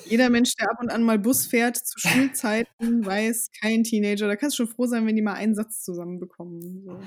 Jeder 0.05 0.31
Mensch, 0.31 0.55
der 0.55 0.71
ab 0.71 0.79
und 0.81 0.91
an 0.91 1.03
mal 1.03 1.19
Bus 1.19 1.47
fährt 1.47 1.77
zu 1.77 1.99
Schulzeiten, 1.99 3.05
weiß, 3.05 3.51
kein 3.61 3.83
Teenager. 3.83 4.29
Da 4.29 4.37
kannst 4.37 4.57
du 4.57 4.65
schon 4.65 4.73
froh 4.73 4.87
sein, 4.87 5.05
wenn 5.05 5.17
die 5.17 5.23
mal 5.23 5.35
einen 5.35 5.57
Satz 5.57 5.83
zusammenbekommen. 5.83 6.85
So. 6.85 7.01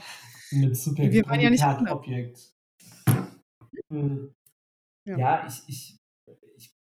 Mit 0.52 0.76
super 0.76 1.10
Wir 1.10 1.26
waren 1.26 1.40
ja 1.40 1.50
nicht 1.50 1.64
Objekt. 1.64 2.54
Hm. 3.88 4.34
Ja, 5.06 5.18
ja 5.18 5.48
ich, 5.48 5.64
ich, 5.68 6.00
ich 6.58 6.76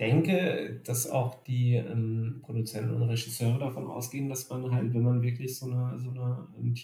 denke, 0.00 0.82
dass 0.84 1.10
auch 1.10 1.42
die 1.42 1.74
ähm, 1.74 2.42
Produzenten 2.44 2.94
und 2.94 3.08
Regisseure 3.08 3.58
davon 3.58 3.88
ausgehen, 3.88 4.28
dass 4.28 4.48
man 4.50 4.70
halt, 4.70 4.94
wenn 4.94 5.02
man 5.02 5.22
wirklich 5.22 5.58
so 5.58 5.66
eine, 5.66 5.98
so 5.98 6.10
eine 6.10 6.48
ähm, 6.56 6.74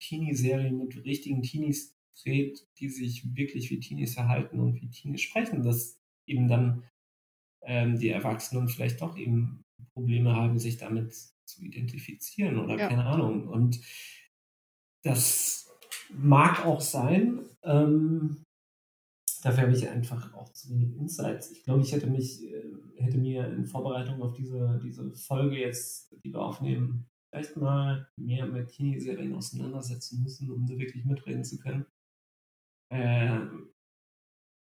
Teenie-Serie 0.00 0.72
mit 0.72 1.04
richtigen 1.04 1.42
Teenies 1.42 1.94
dreht, 2.22 2.66
die 2.78 2.88
sich 2.88 3.34
wirklich 3.34 3.70
wie 3.70 3.80
Teenies 3.80 4.14
verhalten 4.14 4.60
und 4.60 4.80
wie 4.80 4.90
Teenies 4.90 5.22
sprechen, 5.22 5.62
dass 5.62 6.00
eben 6.26 6.48
dann 6.48 6.84
ähm, 7.62 7.98
die 7.98 8.10
Erwachsenen 8.10 8.68
vielleicht 8.68 9.00
doch 9.00 9.16
eben 9.16 9.64
Probleme 9.92 10.34
haben, 10.34 10.58
sich 10.58 10.76
damit 10.76 11.14
zu 11.44 11.62
identifizieren 11.62 12.58
oder 12.58 12.78
ja. 12.78 12.88
keine 12.88 13.04
Ahnung. 13.04 13.48
Und 13.48 13.80
das 15.02 15.70
mag 16.10 16.64
auch 16.64 16.80
sein. 16.80 17.40
Ähm, 17.62 18.44
dafür 19.42 19.64
habe 19.64 19.72
ich 19.72 19.88
einfach 19.88 20.34
auch 20.34 20.52
zu 20.52 20.70
wenig 20.70 20.96
Insights. 20.96 21.50
Ich 21.52 21.64
glaube, 21.64 21.82
ich 21.82 21.92
hätte 21.92 22.06
mich, 22.06 22.44
äh, 22.44 22.64
hätte 22.96 23.18
mir 23.18 23.46
in 23.48 23.66
Vorbereitung 23.66 24.22
auf 24.22 24.32
diese, 24.34 24.80
diese 24.82 25.14
Folge 25.14 25.58
jetzt, 25.58 26.14
die 26.24 26.32
wir 26.32 26.40
aufnehmen, 26.40 27.06
vielleicht 27.30 27.56
mal 27.56 28.08
mehr 28.16 28.46
mit 28.46 28.68
Teenie-Serien 28.68 29.34
auseinandersetzen 29.34 30.22
müssen, 30.22 30.50
um 30.50 30.66
da 30.66 30.78
wirklich 30.78 31.04
mitreden 31.04 31.44
zu 31.44 31.58
können. 31.58 31.84
Äh, 32.94 33.40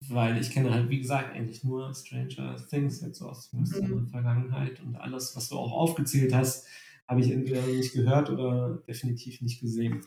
weil 0.08 0.40
ich 0.40 0.50
kenne 0.50 0.72
halt, 0.72 0.88
wie 0.88 0.98
gesagt, 0.98 1.34
eigentlich 1.34 1.62
nur 1.62 1.94
Stranger 1.94 2.56
Things 2.68 3.00
jetzt 3.02 3.18
so 3.18 3.28
aus 3.28 3.52
mhm. 3.52 3.64
der 3.64 4.10
Vergangenheit 4.10 4.80
und 4.80 4.96
alles, 4.96 5.36
was 5.36 5.48
du 5.48 5.56
auch 5.56 5.72
aufgezählt 5.72 6.34
hast, 6.34 6.66
habe 7.06 7.20
ich 7.20 7.30
entweder 7.30 7.64
nicht 7.66 7.92
gehört 7.92 8.30
oder 8.30 8.82
definitiv 8.88 9.40
nicht 9.42 9.60
gesehen. 9.60 10.04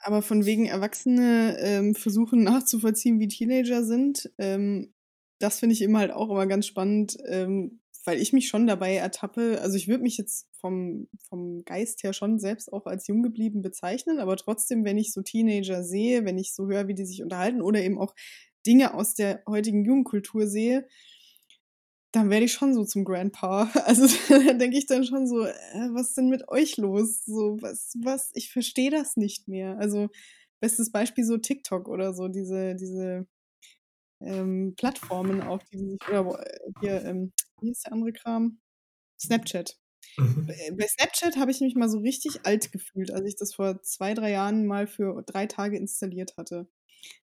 Aber 0.00 0.22
von 0.22 0.44
wegen 0.44 0.66
Erwachsene 0.66 1.56
ähm, 1.60 1.94
versuchen 1.94 2.42
nachzuvollziehen, 2.42 3.20
wie 3.20 3.28
Teenager 3.28 3.84
sind, 3.84 4.30
ähm, 4.38 4.94
das 5.40 5.60
finde 5.60 5.74
ich 5.74 5.82
immer 5.82 6.00
halt 6.00 6.12
auch 6.12 6.30
immer 6.30 6.46
ganz 6.46 6.66
spannend, 6.66 7.16
ähm, 7.26 7.80
weil 8.08 8.22
ich 8.22 8.32
mich 8.32 8.48
schon 8.48 8.66
dabei 8.66 8.94
ertappe. 8.94 9.60
Also 9.60 9.76
ich 9.76 9.86
würde 9.86 10.02
mich 10.02 10.16
jetzt 10.16 10.48
vom, 10.62 11.08
vom 11.28 11.62
Geist 11.66 12.02
her 12.02 12.14
schon 12.14 12.38
selbst 12.38 12.72
auch 12.72 12.86
als 12.86 13.06
jung 13.06 13.22
geblieben 13.22 13.60
bezeichnen, 13.60 14.18
aber 14.18 14.38
trotzdem, 14.38 14.82
wenn 14.86 14.96
ich 14.96 15.12
so 15.12 15.20
Teenager 15.20 15.84
sehe, 15.84 16.24
wenn 16.24 16.38
ich 16.38 16.54
so 16.54 16.68
höre, 16.68 16.88
wie 16.88 16.94
die 16.94 17.04
sich 17.04 17.22
unterhalten 17.22 17.60
oder 17.60 17.82
eben 17.82 17.98
auch 17.98 18.14
Dinge 18.66 18.94
aus 18.94 19.12
der 19.12 19.42
heutigen 19.46 19.84
Jugendkultur 19.84 20.46
sehe, 20.46 20.88
dann 22.10 22.30
werde 22.30 22.46
ich 22.46 22.52
schon 22.54 22.72
so 22.72 22.82
zum 22.86 23.04
Grandpa. 23.04 23.70
Also 23.84 24.06
da 24.30 24.54
denke 24.54 24.78
ich 24.78 24.86
dann 24.86 25.04
schon 25.04 25.26
so, 25.26 25.44
äh, 25.44 25.52
was 25.92 26.08
ist 26.08 26.16
denn 26.16 26.30
mit 26.30 26.48
euch 26.48 26.78
los? 26.78 27.26
So, 27.26 27.58
was, 27.60 27.92
was, 28.02 28.30
ich 28.32 28.50
verstehe 28.50 28.90
das 28.90 29.18
nicht 29.18 29.48
mehr. 29.48 29.76
Also, 29.78 30.08
bestes 30.60 30.90
Beispiel 30.90 31.24
so 31.24 31.36
TikTok 31.36 31.88
oder 31.88 32.14
so, 32.14 32.28
diese, 32.28 32.74
diese 32.74 33.26
ähm, 34.22 34.72
Plattformen 34.78 35.42
auch, 35.42 35.62
die 35.64 35.76
sich, 35.76 36.08
oder 36.08 36.46
äh, 36.46 36.58
hier, 36.80 37.04
ähm, 37.04 37.32
wie 37.60 37.70
ist 37.70 37.84
der 37.84 37.92
andere 37.92 38.12
Kram? 38.12 38.60
Snapchat. 39.20 39.78
Mhm. 40.16 40.46
Bei 40.46 40.86
Snapchat 40.86 41.36
habe 41.36 41.50
ich 41.50 41.60
mich 41.60 41.74
mal 41.74 41.88
so 41.88 41.98
richtig 41.98 42.44
alt 42.44 42.72
gefühlt, 42.72 43.10
als 43.10 43.26
ich 43.26 43.36
das 43.36 43.54
vor 43.54 43.82
zwei, 43.82 44.14
drei 44.14 44.30
Jahren 44.30 44.66
mal 44.66 44.86
für 44.86 45.22
drei 45.22 45.46
Tage 45.46 45.76
installiert 45.76 46.36
hatte. 46.36 46.68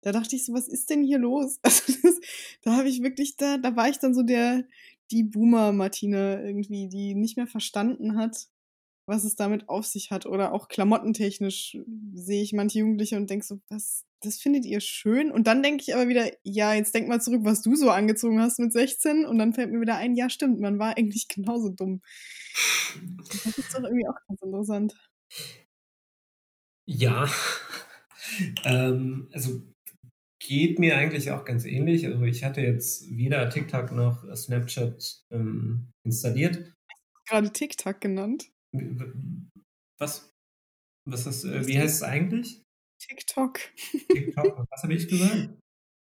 Da 0.02 0.12
dachte 0.12 0.36
ich 0.36 0.46
so, 0.46 0.54
was 0.54 0.68
ist 0.68 0.90
denn 0.90 1.04
hier 1.04 1.20
los? 1.20 1.60
Also 1.64 1.94
das, 2.04 2.20
da 2.64 2.78
habe 2.78 2.90
ich 2.90 3.02
wirklich, 3.02 3.38
da, 3.38 3.58
da 3.58 3.76
war 3.76 3.90
ich 3.90 4.00
dann 4.00 4.14
so 4.14 4.24
der, 4.24 4.66
die 5.12 5.24
Boomer-Martina 5.24 6.44
irgendwie, 6.44 6.88
die 6.88 7.16
nicht 7.16 7.38
mehr 7.38 7.48
verstanden 7.48 8.18
hat, 8.18 8.48
was 9.06 9.24
es 9.24 9.36
damit 9.36 9.70
auf 9.70 9.86
sich 9.86 10.12
hat. 10.12 10.26
Oder 10.26 10.54
auch 10.54 10.68
klamottentechnisch 10.68 11.78
sehe 12.14 12.42
ich 12.44 12.54
manche 12.54 12.80
Jugendliche 12.80 13.18
und 13.18 13.30
denke 13.30 13.46
so, 13.46 13.60
was, 13.70 14.06
das 14.22 14.40
findet 14.40 14.66
ihr 14.66 14.80
schön? 14.80 15.32
Und 15.32 15.48
dann 15.48 15.64
denke 15.64 15.84
ich 15.86 15.94
aber 15.94 16.08
wieder, 16.08 16.32
ja, 16.44 16.74
jetzt 16.74 16.94
denk 16.94 17.08
mal 17.08 17.22
zurück, 17.22 17.42
was 17.44 17.62
du 17.62 17.76
so 17.76 17.90
angezogen 17.90 18.40
hast 18.40 18.60
mit 18.60 18.72
16. 18.72 19.26
Und 19.26 19.38
dann 19.38 19.54
fällt 19.54 19.72
mir 19.72 19.82
wieder 19.82 19.98
ein, 19.98 20.16
ja, 20.16 20.30
stimmt, 20.30 20.60
man 20.60 20.80
war 20.80 20.98
eigentlich 20.98 21.28
genauso 21.28 21.70
dumm. 21.70 22.02
Das 23.18 23.58
ist 23.58 23.74
doch 23.74 23.84
irgendwie 23.84 24.08
auch 24.08 24.18
ganz 24.28 24.42
interessant. 24.42 24.94
Ja, 26.88 27.28
ähm, 28.64 29.30
also 29.34 29.62
geht 30.40 30.80
mir 30.80 30.98
eigentlich 30.98 31.32
auch 31.32 31.46
ganz 31.46 31.66
ähnlich. 31.66 32.06
Also 32.06 32.24
ich 32.24 32.44
hatte 32.44 32.62
jetzt 32.62 33.10
weder 33.16 33.50
TikTok 33.50 33.92
noch 33.92 34.24
Snapchat 34.36 35.24
ähm, 35.32 35.92
installiert. 36.04 36.74
Gerade 37.28 37.52
TikTok 37.52 38.02
genannt. 38.02 38.52
Was? 40.00 40.32
Was 41.06 41.26
ist, 41.26 41.44
äh, 41.46 41.68
wie 41.68 41.80
heißt 41.80 41.96
es 41.96 42.04
eigentlich? 42.04 42.64
TikTok. 43.02 43.60
TikTok, 44.10 44.68
was 44.70 44.84
habe 44.84 44.94
ich 44.94 45.08
gesagt? 45.08 45.50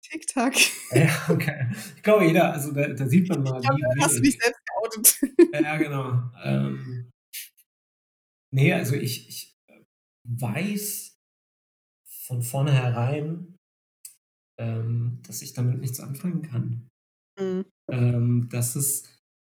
TikTok. 0.04 0.54
Ja, 0.92 1.30
okay. 1.30 1.70
Ich 1.96 2.04
glaube, 2.04 2.26
jeder, 2.26 2.54
also 2.54 2.72
da, 2.72 2.88
da 2.88 3.08
sieht 3.08 3.30
man 3.30 3.44
mal. 3.44 3.62
Ich 3.62 3.68
glaube, 3.68 3.82
hast 4.02 4.18
du 4.18 4.22
dich 4.22 4.38
selbst 4.38 4.62
geoutet. 4.66 5.36
Ja, 5.54 5.78
genau. 5.78 6.32
Ähm, 6.44 7.10
nee, 8.54 8.74
also 8.74 8.96
ich, 8.96 9.30
ich 9.30 9.54
weiß, 10.28 11.14
von 12.28 12.42
vornherein, 12.42 13.58
ähm, 14.60 15.20
dass 15.24 15.42
ich 15.42 15.54
damit 15.54 15.80
nichts 15.80 16.00
anfangen 16.00 16.42
kann. 16.42 16.88
Mhm. 17.40 17.66
Ähm, 17.90 18.50
dass, 18.50 18.76
es, 18.76 19.04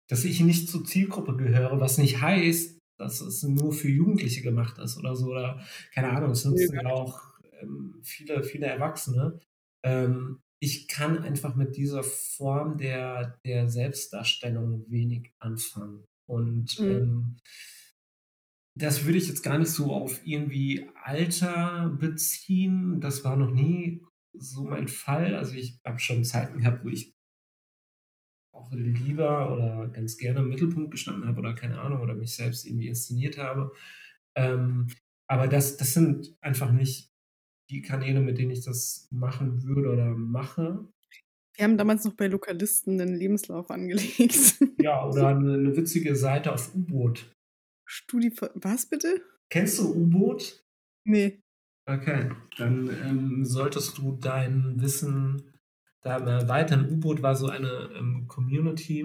dass 0.09 0.25
ich 0.25 0.41
nicht 0.41 0.69
zur 0.69 0.85
Zielgruppe 0.85 1.37
gehöre, 1.37 1.81
was 1.81 1.99
nicht 1.99 2.21
heißt, 2.21 2.79
dass 2.99 3.21
es 3.21 3.43
nur 3.43 3.73
für 3.73 3.89
Jugendliche 3.89 4.43
gemacht 4.43 4.79
ist 4.79 4.97
oder 4.99 5.17
so. 5.17 5.31
Oder 5.31 5.65
keine 5.95 6.11
Ahnung, 6.11 6.31
es 6.31 6.45
nutzen 6.45 6.75
ja 6.75 6.87
auch 6.87 7.34
ähm, 7.61 8.01
viele, 8.03 8.43
viele 8.43 8.67
Erwachsene. 8.67 9.41
Ähm, 9.85 10.41
ich 10.61 10.89
kann 10.89 11.19
einfach 11.19 11.57
mit 11.57 11.77
dieser 11.77 12.03
Form 12.03 12.79
der, 12.79 13.39
der 13.45 13.69
Selbstdarstellung 13.69 14.91
wenig 14.91 15.33
anfangen. 15.39 16.05
Und 16.27 16.79
mhm. 16.79 16.91
ähm, 16.91 17.37
das 18.77 19.05
würde 19.05 19.19
ich 19.19 19.29
jetzt 19.29 19.43
gar 19.43 19.59
nicht 19.59 19.71
so 19.71 19.93
auf 19.93 20.27
irgendwie 20.27 20.89
Alter 21.03 21.95
beziehen. 22.01 23.01
Das 23.01 23.25
war 23.25 23.37
noch 23.37 23.51
nie 23.51 24.03
so 24.33 24.65
mein 24.65 24.89
Fall. 24.89 25.37
Also 25.37 25.55
ich 25.55 25.79
habe 25.85 25.99
schon 25.99 26.25
Zeiten 26.25 26.61
gehabt, 26.61 26.85
wo 26.85 26.89
ich 26.89 27.15
auch 28.53 28.73
lieber 28.73 29.53
oder 29.53 29.89
ganz 29.89 30.17
gerne 30.17 30.41
im 30.41 30.49
Mittelpunkt 30.49 30.91
gestanden 30.91 31.27
habe 31.29 31.41
oder 31.41 31.55
keine 31.55 31.81
Ahnung 31.81 32.01
oder 32.01 32.15
mich 32.15 32.35
selbst 32.35 32.67
irgendwie 32.67 32.89
inszeniert 32.89 33.39
habe. 33.39 33.73
Ähm, 34.37 34.89
aber 35.29 35.49
das, 35.49 35.77
das 35.77 35.95
sind 35.95 36.37
einfach 36.41 36.71
nicht 36.73 37.14
die 37.71 37.83
Kanäle, 37.83 38.21
mit 38.21 38.39
denen 38.39 38.51
ich 38.51 38.65
das 38.65 39.09
machen 39.11 39.63
würde 39.65 39.91
oder 39.91 40.15
mache. 40.15 40.89
Wir 41.57 41.65
haben 41.65 41.79
damals 41.79 42.05
noch 42.05 42.15
bei 42.15 42.27
Lokalisten 42.27 43.01
einen 43.01 43.15
Lebenslauf 43.15 43.71
angelegt. 43.71 44.59
Ja, 44.81 45.07
oder 45.07 45.29
eine, 45.29 45.55
eine 45.55 45.77
witzige 45.77 46.17
Seite 46.17 46.53
auf 46.53 46.75
U-Boot. 46.75 47.33
Studi 47.87 48.33
was 48.55 48.87
bitte? 48.87 49.23
Kennst 49.51 49.79
du 49.79 49.95
U-Boot? 49.95 50.65
Nee. 51.07 51.41
Okay, 51.87 52.31
dann 52.57 52.89
ähm, 53.05 53.45
solltest 53.45 53.99
du 53.99 54.17
dein 54.17 54.81
Wissen 54.81 55.53
da 56.03 56.19
mal 56.19 56.41
erweitern. 56.41 56.91
U-Boot 56.91 57.23
war 57.23 57.37
so 57.37 57.47
eine 57.47 57.91
ähm, 57.97 58.27
Community. 58.27 59.05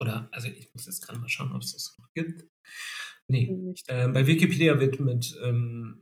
Oder, 0.00 0.28
also 0.32 0.48
ich 0.48 0.68
muss 0.74 0.86
jetzt 0.86 1.00
gerade 1.06 1.20
mal 1.20 1.28
schauen, 1.28 1.52
ob 1.52 1.62
es 1.62 1.72
das 1.72 1.96
noch 1.98 2.08
gibt. 2.12 2.44
Nee. 3.28 3.74
Äh, 3.86 4.08
bei 4.08 4.26
Wikipedia 4.26 4.78
wird 4.78 5.00
mit 5.00 5.38
ähm, 5.42 6.01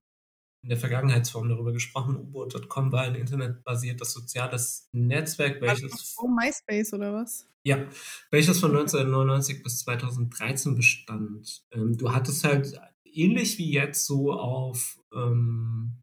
in 0.62 0.68
der 0.68 0.78
Vergangenheitsform 0.78 1.48
darüber 1.48 1.72
gesprochen. 1.72 2.16
U-Boot.com 2.16 2.92
war 2.92 3.02
ein 3.02 3.14
internetbasiertes 3.14 4.12
soziales 4.12 4.88
Netzwerk, 4.92 5.60
welches. 5.60 6.16
Oh, 6.18 6.28
MySpace 6.28 6.92
oder 6.92 7.14
was? 7.14 7.46
Ja, 7.62 7.86
welches 8.30 8.58
von 8.60 8.70
1999 8.70 9.62
bis 9.62 9.80
2013 9.80 10.74
bestand. 10.74 11.62
Ähm, 11.72 11.96
du 11.96 12.12
hattest 12.12 12.44
halt 12.44 12.80
ähnlich 13.04 13.58
wie 13.58 13.72
jetzt 13.72 14.06
so 14.06 14.32
auf 14.32 14.98
ähm, 15.14 16.00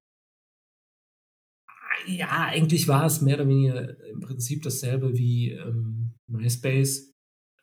ja, 2.06 2.46
eigentlich 2.46 2.88
war 2.88 3.06
es 3.06 3.22
mehr 3.22 3.36
oder 3.36 3.48
weniger 3.48 4.00
im 4.08 4.22
Prinzip 4.22 4.64
dasselbe 4.64 5.18
wie 5.18 5.52
ähm, 5.52 6.14
MySpace, 6.28 7.14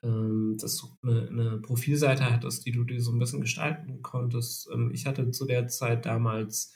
dass 0.05 0.77
du 0.77 0.89
eine, 1.03 1.29
eine, 1.29 1.59
Profilseite 1.59 2.31
hattest, 2.31 2.67
die 2.67 2.73
du 2.73 2.85
dir 2.85 3.01
so 3.01 3.13
ein 3.13 3.19
bisschen 3.19 3.41
gestalten 3.41 4.03
konntest. 4.03 4.69
Ähm, 4.71 4.91
ich 4.93 5.07
hatte 5.07 5.31
zu 5.31 5.47
der 5.47 5.69
Zeit 5.69 6.05
damals 6.05 6.75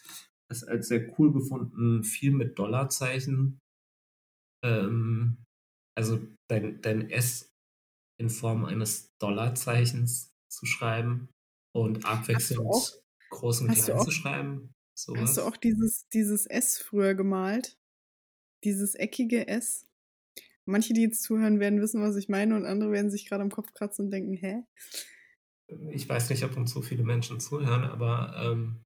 es 0.50 0.64
als 0.64 0.88
sehr 0.88 1.18
cool 1.18 1.32
gefunden, 1.32 2.04
viel 2.04 2.32
mit 2.32 2.58
Dollarzeichen. 2.58 3.58
Ähm, 4.64 5.44
also 5.96 6.20
dein, 6.48 6.80
dein 6.80 7.10
S 7.10 7.50
in 8.18 8.30
Form 8.30 8.64
eines 8.64 9.10
Dollarzeichens 9.18 10.30
zu 10.50 10.64
schreiben 10.64 11.28
und 11.74 12.06
abwechselnd 12.06 13.02
groß 13.30 13.60
und 13.60 13.72
klein 13.72 14.00
zu 14.00 14.10
schreiben. 14.10 14.72
Sowas. 14.98 15.22
Hast 15.22 15.36
du 15.36 15.42
auch 15.42 15.56
dieses, 15.56 16.08
dieses 16.12 16.46
S 16.46 16.78
früher 16.78 17.14
gemalt? 17.14 17.78
Dieses 18.64 18.94
eckige 18.94 19.46
S? 19.46 19.87
Manche, 20.68 20.92
die 20.92 21.02
jetzt 21.02 21.22
zuhören, 21.22 21.60
werden 21.60 21.80
wissen, 21.80 22.02
was 22.02 22.16
ich 22.16 22.28
meine, 22.28 22.56
und 22.56 22.64
andere 22.64 22.92
werden 22.92 23.10
sich 23.10 23.26
gerade 23.26 23.42
am 23.42 23.50
Kopf 23.50 23.72
kratzen 23.72 24.06
und 24.06 24.10
denken, 24.10 24.34
hä? 24.34 24.62
Ich 25.92 26.08
weiß 26.08 26.30
nicht, 26.30 26.44
ob 26.44 26.56
uns 26.56 26.72
so 26.72 26.82
viele 26.82 27.04
Menschen 27.04 27.40
zuhören, 27.40 27.84
aber 27.84 28.34
ähm, 28.42 28.84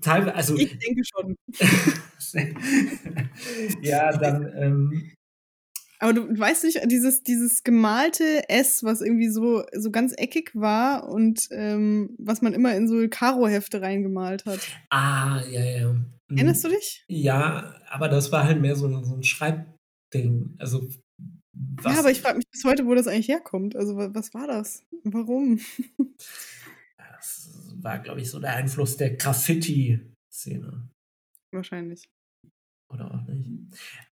teilweise, 0.00 0.34
also. 0.34 0.56
Ich 0.56 0.78
denke 0.78 1.02
schon. 1.04 1.36
ja, 3.82 4.16
dann 4.16 4.52
ähm, 4.56 5.12
aber 5.98 6.12
du 6.12 6.38
weißt 6.38 6.64
nicht, 6.64 6.80
dieses, 6.86 7.22
dieses 7.22 7.64
gemalte 7.64 8.48
S, 8.48 8.84
was 8.84 9.00
irgendwie 9.00 9.28
so, 9.28 9.64
so 9.72 9.90
ganz 9.90 10.14
eckig 10.16 10.50
war 10.54 11.08
und 11.08 11.48
ähm, 11.50 12.14
was 12.18 12.42
man 12.42 12.52
immer 12.52 12.74
in 12.74 12.86
so 12.86 13.08
Karo-Hefte 13.08 13.80
reingemalt 13.80 14.44
hat. 14.44 14.60
Ah, 14.90 15.40
ja, 15.50 15.64
ja. 15.64 15.94
Erinnerst 16.28 16.64
du 16.64 16.68
dich? 16.68 17.04
Ja, 17.08 17.74
aber 17.88 18.08
das 18.08 18.32
war 18.32 18.44
halt 18.44 18.60
mehr 18.60 18.76
so, 18.76 18.88
so 19.04 19.14
ein 19.14 19.22
Schreibding. 20.16 20.56
Also, 20.58 20.88
was 21.52 21.94
ja, 21.94 22.00
aber 22.00 22.10
ich 22.10 22.20
frage 22.20 22.38
mich 22.38 22.48
bis 22.50 22.64
heute, 22.64 22.86
wo 22.86 22.94
das 22.94 23.06
eigentlich 23.06 23.28
herkommt. 23.28 23.76
Also, 23.76 23.96
was 23.96 24.34
war 24.34 24.46
das? 24.46 24.84
Warum? 25.04 25.60
Das 26.98 27.50
war, 27.76 27.98
glaube 27.98 28.20
ich, 28.20 28.30
so 28.30 28.38
der 28.38 28.54
Einfluss 28.54 28.96
der 28.96 29.16
Graffiti-Szene. 29.16 30.88
Wahrscheinlich. 31.52 32.08
Oder 32.92 33.12
auch 33.12 33.26
nicht. 33.26 33.50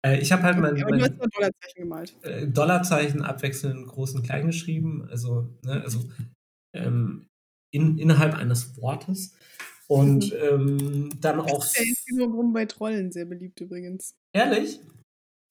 Äh, 0.06 0.20
ich 0.20 0.32
habe 0.32 0.44
halt 0.44 0.58
mein, 0.58 0.74
mein 0.74 1.00
mal 1.00 1.10
Dollarzeichen 1.10 1.84
gemalt. 1.84 2.16
Äh, 2.24 2.48
Dollarzeichen 2.48 3.22
abwechselnd 3.22 3.88
groß 3.88 4.16
und 4.16 4.24
klein 4.24 4.48
geschrieben, 4.48 5.08
also, 5.10 5.54
ne, 5.64 5.82
also 5.84 6.10
ähm, 6.74 7.28
in, 7.72 7.98
innerhalb 7.98 8.34
eines 8.36 8.78
Wortes. 8.82 9.36
Und 9.88 10.32
mhm. 10.32 10.40
ähm, 10.42 11.10
dann 11.20 11.42
auch. 11.42 11.60
Das 11.60 11.78
ist 11.78 12.08
ja 12.08 12.16
wiederum 12.16 12.54
bei 12.54 12.66
Trollen 12.66 13.12
sehr 13.12 13.26
beliebt 13.26 13.60
übrigens. 13.62 14.16
Ehrlich? 14.34 14.80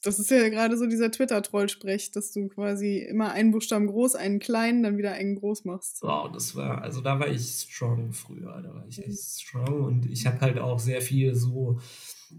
Das 0.02 0.18
ist 0.18 0.30
ja 0.30 0.48
gerade 0.48 0.76
so 0.76 0.86
dieser 0.86 1.10
Twitter-Troll-Sprech, 1.10 2.10
dass 2.10 2.32
du 2.32 2.48
quasi 2.48 2.98
immer 2.98 3.32
einen 3.32 3.52
Buchstaben 3.52 3.86
groß, 3.86 4.16
einen 4.16 4.40
kleinen, 4.40 4.82
dann 4.82 4.98
wieder 4.98 5.12
einen 5.12 5.36
groß 5.36 5.64
machst. 5.64 6.02
Wow, 6.02 6.30
das 6.32 6.56
war, 6.56 6.82
also 6.82 7.00
da 7.00 7.20
war 7.20 7.28
ich 7.28 7.42
strong 7.42 8.12
früher, 8.12 8.60
da 8.62 8.74
war 8.74 8.84
ich 8.88 8.98
echt 8.98 9.40
strong 9.40 9.84
und 9.84 10.10
ich 10.10 10.26
habe 10.26 10.40
halt 10.40 10.58
auch 10.58 10.80
sehr 10.80 11.02
viel 11.02 11.34
so 11.34 11.80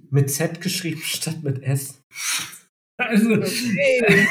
mit 0.10 0.30
Z 0.30 0.60
geschrieben 0.60 1.02
statt 1.03 1.41
mit 1.41 1.64
S. 1.64 2.03
Also. 2.98 3.34
Okay. 3.34 4.27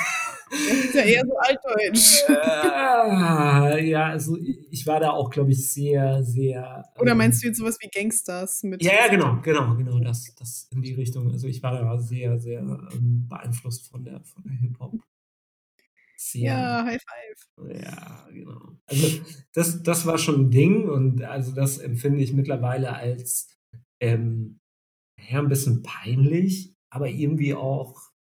Das 0.53 0.85
ist 0.85 0.95
ja 0.95 1.03
eher 1.03 1.25
so 1.27 1.35
altdeutsch. 1.39 2.25
Ja, 2.29 3.79
ja, 3.79 4.07
also 4.09 4.37
ich 4.71 4.87
war 4.87 5.01
da 5.01 5.11
auch, 5.11 5.31
glaube 5.31 5.51
ich, 5.53 5.67
sehr, 5.73 6.23
sehr. 6.23 6.85
Oder 6.99 7.15
meinst 7.15 7.39
ähm, 7.39 7.41
du 7.41 7.49
jetzt 7.49 7.59
sowas 7.59 7.79
wie 7.81 7.89
Gangsters 7.89 8.63
mit? 8.63 8.83
Ja, 8.83 8.93
ja, 8.93 9.09
genau, 9.09 9.41
genau, 9.41 9.75
genau, 9.77 9.99
das, 10.01 10.35
das 10.35 10.69
in 10.71 10.83
die 10.83 10.93
Richtung. 10.93 11.31
Also 11.31 11.47
ich 11.49 11.63
war 11.63 11.73
da 11.73 11.99
sehr, 11.99 12.39
sehr 12.39 12.61
ähm, 12.61 13.27
beeinflusst 13.29 13.89
von 13.89 14.05
der, 14.05 14.21
von 14.21 14.43
der 14.45 14.53
Hip-Hop. 14.53 14.93
Ja, 16.35 16.85
High 16.85 17.03
Five. 17.03 17.83
Ja, 17.83 18.29
genau. 18.31 18.77
Also 18.87 19.21
das, 19.55 19.83
das 19.83 20.07
war 20.07 20.19
schon 20.19 20.43
ein 20.43 20.51
Ding 20.51 20.89
und 20.89 21.23
also 21.25 21.53
das 21.53 21.79
empfinde 21.79 22.23
ich 22.23 22.33
mittlerweile 22.33 22.95
als 22.95 23.59
ähm, 24.01 24.61
ja, 25.19 25.39
ein 25.39 25.49
bisschen 25.49 25.83
peinlich, 25.83 26.75
aber 26.91 27.09
irgendwie 27.09 27.55
auch 27.55 28.12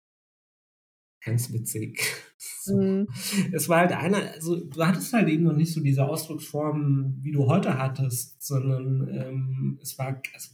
ganz 1.23 1.51
witzig. 1.51 2.01
So. 2.63 2.77
Mhm. 2.77 3.07
Es 3.53 3.69
war 3.69 3.79
halt 3.79 3.91
einer, 3.91 4.33
also 4.33 4.63
du 4.63 4.85
hattest 4.85 5.13
halt 5.13 5.27
eben 5.29 5.43
noch 5.45 5.55
nicht 5.55 5.73
so 5.73 5.81
diese 5.81 6.05
Ausdrucksform, 6.05 7.17
wie 7.19 7.31
du 7.31 7.47
heute 7.47 7.79
hattest, 7.79 8.43
sondern 8.43 9.07
ähm, 9.09 9.79
es 9.81 9.97
war, 9.97 10.21
also 10.33 10.49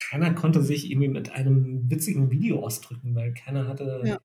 keiner 0.00 0.34
konnte 0.34 0.62
sich 0.62 0.90
irgendwie 0.90 1.08
mit 1.08 1.30
einem 1.30 1.88
witzigen 1.88 2.30
Video 2.30 2.60
ausdrücken, 2.60 3.14
weil 3.14 3.34
keiner 3.34 3.68
hatte 3.68 4.02
ja. 4.04 4.18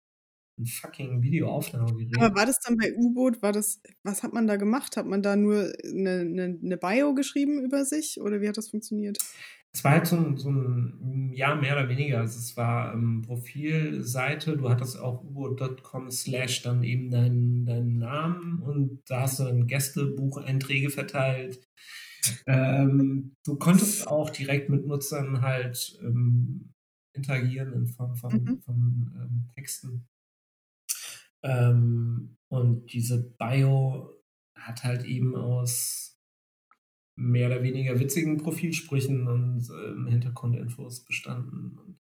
ein 0.58 0.66
fucking 0.66 1.22
Videoaufnahmegerät. 1.22 2.18
Aber 2.18 2.36
war 2.36 2.46
das 2.48 2.60
dann 2.62 2.78
bei 2.78 2.96
U-Boot, 2.96 3.44
war 3.44 3.52
das, 3.52 3.80
was 4.04 4.24
hat 4.24 4.34
man 4.34 4.48
da 4.48 4.56
gemacht? 4.56 4.98
Hat 4.98 5.06
man 5.06 5.22
da 5.22 5.36
nur 5.36 5.72
eine, 5.84 6.22
eine, 6.22 6.60
eine 6.64 6.78
Bio 6.78 7.14
geschrieben 7.14 7.64
über 7.64 7.86
sich 7.86 8.20
oder 8.22 8.42
wie 8.42 8.50
hat 8.50 8.58
das 8.58 8.70
funktioniert? 8.70 9.20
Es 9.72 9.84
war 9.84 9.92
halt 9.92 10.08
so 10.08 10.18
ein, 10.18 10.38
so 10.38 10.50
ein 10.50 11.32
ja, 11.34 11.56
mehr 11.56 11.74
oder 11.78 11.90
weniger. 11.90 12.20
Also 12.20 12.40
es 12.40 12.58
war 12.58 12.94
ähm, 12.94 13.22
Profilseite, 13.22 14.58
du 14.58 14.70
hattest 14.70 15.00
auch 15.00 15.24
ubo.com 15.24 16.12
slash 16.12 16.64
dann 16.64 16.84
eben 16.84 17.10
deinen 17.12 17.66
dein 17.66 17.98
Namen 17.98 18.60
und 18.62 19.02
da 19.08 19.22
hast 19.22 19.40
du 19.40 19.44
dann 19.46 19.68
Gästebucheinträge 19.68 20.90
verteilt. 20.90 21.68
ähm, 22.48 23.36
du 23.46 23.58
konntest 23.58 24.08
auch 24.08 24.30
direkt 24.30 24.70
mit 24.70 24.86
Nutzern 24.86 25.42
halt 25.42 25.98
ähm, 26.02 26.74
interagieren 27.14 27.74
in 27.74 27.88
Form 27.88 28.16
von, 28.16 28.34
mhm. 28.34 28.62
von 28.62 29.12
ähm, 29.16 29.48
Texten. 29.56 30.08
Ähm, 31.44 32.38
und 32.50 32.92
diese 32.92 33.24
Bio 33.38 34.14
hat 34.56 34.84
halt 34.84 35.06
eben 35.06 35.36
aus 35.36 36.09
mehr 37.20 37.48
oder 37.48 37.62
weniger 37.62 38.00
witzigen 38.00 38.38
Profilsprüchen 38.38 39.28
und 39.28 39.70
äh, 39.70 40.10
Hintergrundinfos 40.10 41.04
bestanden. 41.04 41.98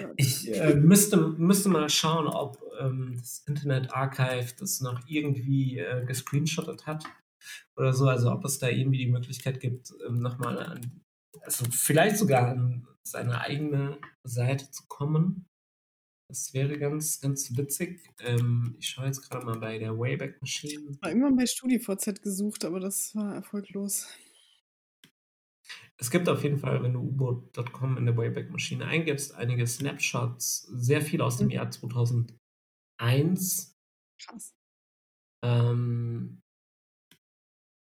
Oh 0.00 0.04
ich 0.16 0.52
äh, 0.54 0.74
müsste, 0.74 1.16
müsste 1.16 1.68
mal 1.68 1.88
schauen, 1.90 2.26
ob 2.26 2.58
ähm, 2.80 3.14
das 3.16 3.44
Internet 3.46 3.92
Archive 3.92 4.54
das 4.58 4.80
noch 4.80 5.06
irgendwie 5.06 5.78
äh, 5.78 6.04
gescreenshottet 6.06 6.86
hat 6.86 7.04
oder 7.76 7.92
so, 7.92 8.08
also 8.08 8.32
ob 8.32 8.44
es 8.44 8.58
da 8.58 8.68
irgendwie 8.68 8.98
die 8.98 9.12
Möglichkeit 9.12 9.60
gibt, 9.60 9.92
ähm, 10.06 10.20
nochmal 10.20 10.58
an, 10.58 11.02
also 11.42 11.66
vielleicht 11.70 12.16
sogar 12.16 12.48
an 12.48 12.86
seine 13.06 13.40
eigene 13.40 13.98
Seite 14.24 14.70
zu 14.70 14.84
kommen. 14.88 15.46
Das 16.30 16.52
wäre 16.52 16.78
ganz, 16.78 17.20
ganz 17.20 17.56
witzig. 17.56 18.00
Ähm, 18.20 18.76
ich 18.78 18.88
schaue 18.88 19.06
jetzt 19.06 19.28
gerade 19.28 19.46
mal 19.46 19.58
bei 19.58 19.78
der 19.78 19.98
Wayback 19.98 20.40
Machine. 20.40 20.90
Ich 20.90 20.98
habe 21.00 21.10
irgendwann 21.10 21.36
bei 21.36 21.46
StudiVZ 21.46 22.22
gesucht, 22.22 22.64
aber 22.64 22.80
das 22.80 23.14
war 23.14 23.34
erfolglos. 23.34 24.08
Es 26.00 26.10
gibt 26.10 26.28
auf 26.28 26.44
jeden 26.44 26.58
Fall, 26.58 26.82
wenn 26.82 26.92
du 26.92 27.00
U-Boot.com 27.00 27.96
in 27.96 28.06
der 28.06 28.16
Wayback-Maschine 28.16 28.86
eingibst, 28.86 29.34
einige 29.34 29.66
Snapshots, 29.66 30.62
sehr 30.62 31.02
viel 31.02 31.20
aus 31.20 31.38
dem 31.38 31.48
mhm. 31.48 31.52
Jahr 31.52 31.70
2001. 31.70 33.76
Krass. 34.20 34.54
Ähm, 35.44 36.40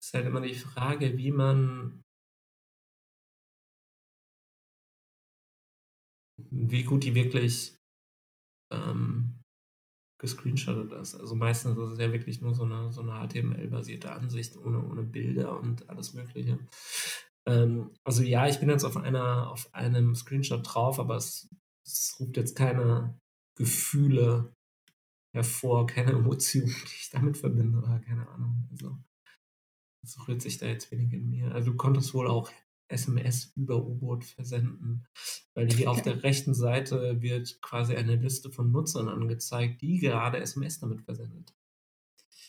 ist 0.02 0.14
halt 0.14 0.26
immer 0.26 0.42
die 0.42 0.56
Frage, 0.56 1.18
wie 1.18 1.32
man, 1.32 2.02
wie 6.50 6.84
gut 6.84 7.04
die 7.04 7.16
wirklich 7.16 7.76
ähm, 8.72 9.42
gescreenshottet 10.22 10.94
ist. 10.94 11.16
Also 11.16 11.36
meistens 11.36 11.78
ist 11.78 11.92
es 11.92 12.00
ja 12.00 12.14
wirklich 12.14 12.42
nur 12.42 12.56
so 12.56 12.64
eine, 12.64 12.94
so 12.94 13.02
eine 13.02 13.28
HTML-basierte 13.28 14.12
Ansicht 14.12 14.56
ohne, 14.58 14.84
ohne 14.84 15.04
Bilder 15.04 15.60
und 15.60 15.90
alles 15.90 16.14
Mögliche. 16.14 16.60
Ähm, 17.50 17.92
also 18.04 18.22
ja, 18.24 18.48
ich 18.48 18.60
bin 18.60 18.70
jetzt 18.70 18.84
auf 18.84 18.98
einer, 18.98 19.50
auf 19.50 19.74
einem 19.74 20.14
Screenshot 20.16 20.62
drauf, 20.64 21.00
aber 21.00 21.16
es, 21.16 21.50
es 21.86 22.16
ruft 22.20 22.38
jetzt 22.38 22.56
keine 22.56 23.20
Gefühle 23.56 24.54
hervor, 25.34 25.88
keine 25.88 26.12
Emotionen, 26.20 26.68
die 26.68 26.96
ich 26.96 27.10
damit 27.12 27.38
verbinde, 27.38 27.80
oder 27.80 28.00
keine 28.00 28.28
Ahnung. 28.30 28.68
Also 28.72 28.98
es 30.04 30.28
rührt 30.28 30.42
sich 30.42 30.58
da 30.58 30.68
jetzt 30.68 30.92
wenig 30.92 31.12
in 31.14 31.30
mir. 31.30 31.52
Also 31.54 31.72
du 31.72 31.78
konntest 31.78 32.14
wohl 32.14 32.28
auch 32.28 32.52
SMS 32.88 33.52
über 33.56 33.86
U-Boot 33.86 34.24
versenden, 34.26 35.06
weil 35.54 35.72
hier 35.72 35.92
auf 35.92 36.02
der 36.02 36.24
rechten 36.24 36.54
Seite 36.54 37.22
wird 37.22 37.62
quasi 37.62 37.96
eine 37.96 38.16
Liste 38.16 38.52
von 38.52 38.72
Nutzern 38.72 39.10
angezeigt, 39.10 39.82
die 39.82 40.00
gerade 40.00 40.40
SMS 40.40 40.80
damit 40.80 41.02
versendet. 41.02 41.54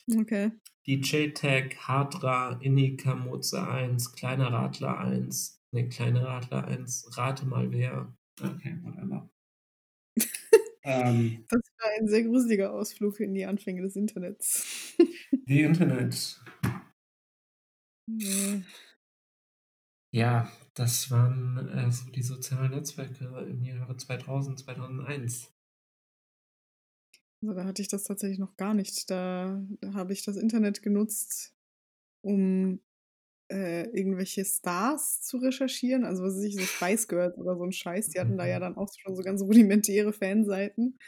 Okay. 0.08 0.52
DJ-Tag, 0.86 1.76
Hardra, 1.86 2.58
Inika, 2.60 3.14
Moze 3.14 3.66
1, 3.66 4.12
Kleiner 4.12 4.52
Radler 4.52 4.98
1, 4.98 5.62
ne, 5.72 5.88
Kleiner 5.88 6.24
Radler 6.24 6.64
1, 6.66 7.16
rate 7.16 7.46
mal 7.46 7.70
wer. 7.70 8.14
Okay, 8.40 8.78
whatever. 8.82 9.30
ähm, 10.82 11.44
das 11.48 11.60
war 11.78 11.90
ein 11.98 12.08
sehr 12.08 12.24
gruseliger 12.24 12.72
Ausflug 12.72 13.20
in 13.20 13.34
die 13.34 13.44
Anfänge 13.44 13.82
des 13.82 13.96
Internets. 13.96 14.96
die 15.46 15.62
Internet. 15.62 16.40
Ja, 20.12 20.50
das 20.74 21.10
waren 21.10 21.68
äh, 21.68 21.92
so 21.92 22.10
die 22.10 22.22
sozialen 22.22 22.72
Netzwerke 22.72 23.24
im 23.48 23.62
Jahre 23.62 23.96
2000, 23.96 24.58
2001. 24.58 25.52
Also 27.42 27.54
da 27.54 27.64
hatte 27.64 27.82
ich 27.82 27.88
das 27.88 28.04
tatsächlich 28.04 28.38
noch 28.38 28.56
gar 28.56 28.74
nicht. 28.74 29.10
Da, 29.10 29.62
da 29.80 29.94
habe 29.94 30.12
ich 30.12 30.24
das 30.24 30.36
Internet 30.36 30.82
genutzt, 30.82 31.54
um 32.22 32.80
äh, 33.50 33.84
irgendwelche 33.90 34.44
Stars 34.44 35.22
zu 35.22 35.38
recherchieren. 35.38 36.04
Also 36.04 36.22
was 36.22 36.36
weiß 36.36 36.44
ich, 36.44 36.56
so 36.56 36.62
Spice 36.62 37.08
Girls 37.08 37.38
oder 37.38 37.56
so 37.56 37.64
ein 37.64 37.72
Scheiß. 37.72 38.10
Die 38.10 38.20
hatten 38.20 38.36
da 38.36 38.46
ja 38.46 38.58
Mhm. 38.58 38.62
dann 38.62 38.76
auch 38.76 38.88
schon 38.96 39.16
so 39.16 39.22
ganz 39.22 39.42
rudimentäre 39.42 40.12
Fanseiten. 40.12 40.98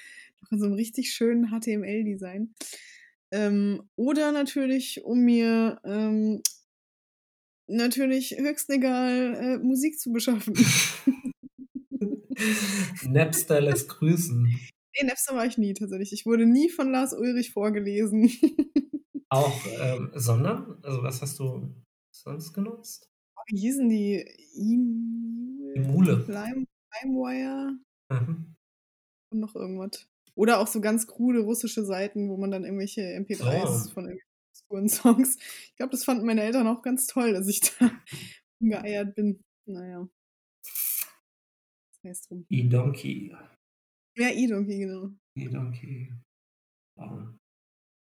Noch 0.40 0.52
in 0.52 0.58
so 0.58 0.66
einem 0.66 0.74
richtig 0.74 1.12
schönen 1.12 1.50
HTML-Design. 1.50 2.54
Ähm, 3.30 3.88
oder 3.96 4.32
natürlich, 4.32 5.04
um 5.04 5.20
mir 5.20 5.80
ähm, 5.84 6.42
natürlich 7.66 8.36
höchst 8.38 8.68
legal 8.68 9.34
äh, 9.34 9.58
Musik 9.58 9.98
zu 9.98 10.12
beschaffen. 10.12 10.54
Napster 13.04 13.60
lässt 13.60 13.88
grüßen. 13.88 14.58
Nee, 15.00 15.06
Napster 15.06 15.34
war 15.34 15.46
ich 15.46 15.58
nie 15.58 15.74
tatsächlich. 15.74 16.12
Ich 16.12 16.26
wurde 16.26 16.46
nie 16.46 16.68
von 16.68 16.90
Lars 16.90 17.12
Ulrich 17.14 17.52
vorgelesen. 17.52 18.30
Auch, 19.30 19.58
ähm, 19.80 20.10
sondern? 20.14 20.78
Also 20.82 21.02
was 21.02 21.22
hast 21.22 21.38
du 21.38 21.74
sonst 22.10 22.52
genutzt? 22.52 23.08
Wie 23.46 23.58
hießen 23.58 23.88
die? 23.88 24.24
Emule. 25.74 26.24
Lime, 26.28 26.66
LimeWire 27.02 27.78
Mhm. 28.10 28.54
und 29.32 29.40
noch 29.40 29.54
irgendwas. 29.56 30.06
Oder 30.34 30.60
auch 30.60 30.66
so 30.66 30.80
ganz 30.80 31.06
coole 31.06 31.40
russische 31.40 31.84
Seiten, 31.84 32.28
wo 32.28 32.36
man 32.36 32.50
dann 32.50 32.64
irgendwelche 32.64 33.00
MP3s 33.02 33.84
So. 33.84 33.90
von 33.90 34.04
irgendwelchen 34.08 34.88
Songs. 34.88 35.38
Ich 35.70 35.76
glaube, 35.76 35.90
das 35.92 36.04
fanden 36.04 36.26
meine 36.26 36.42
Eltern 36.42 36.66
auch 36.66 36.82
ganz 36.82 37.06
toll, 37.06 37.32
dass 37.32 37.48
ich 37.48 37.60
da 37.60 37.90
umgeeiert 38.60 39.14
bin. 39.14 39.42
Naja. 39.66 40.08
Das 40.62 42.04
heißt 42.04 42.30
drum. 42.30 42.46
E-Donkey. 42.50 43.34
Ja, 44.16 44.28
E-Donkey, 44.30 44.78
genau. 44.78 45.10
E-Donkey. 45.36 46.12
Wow. 46.96 47.28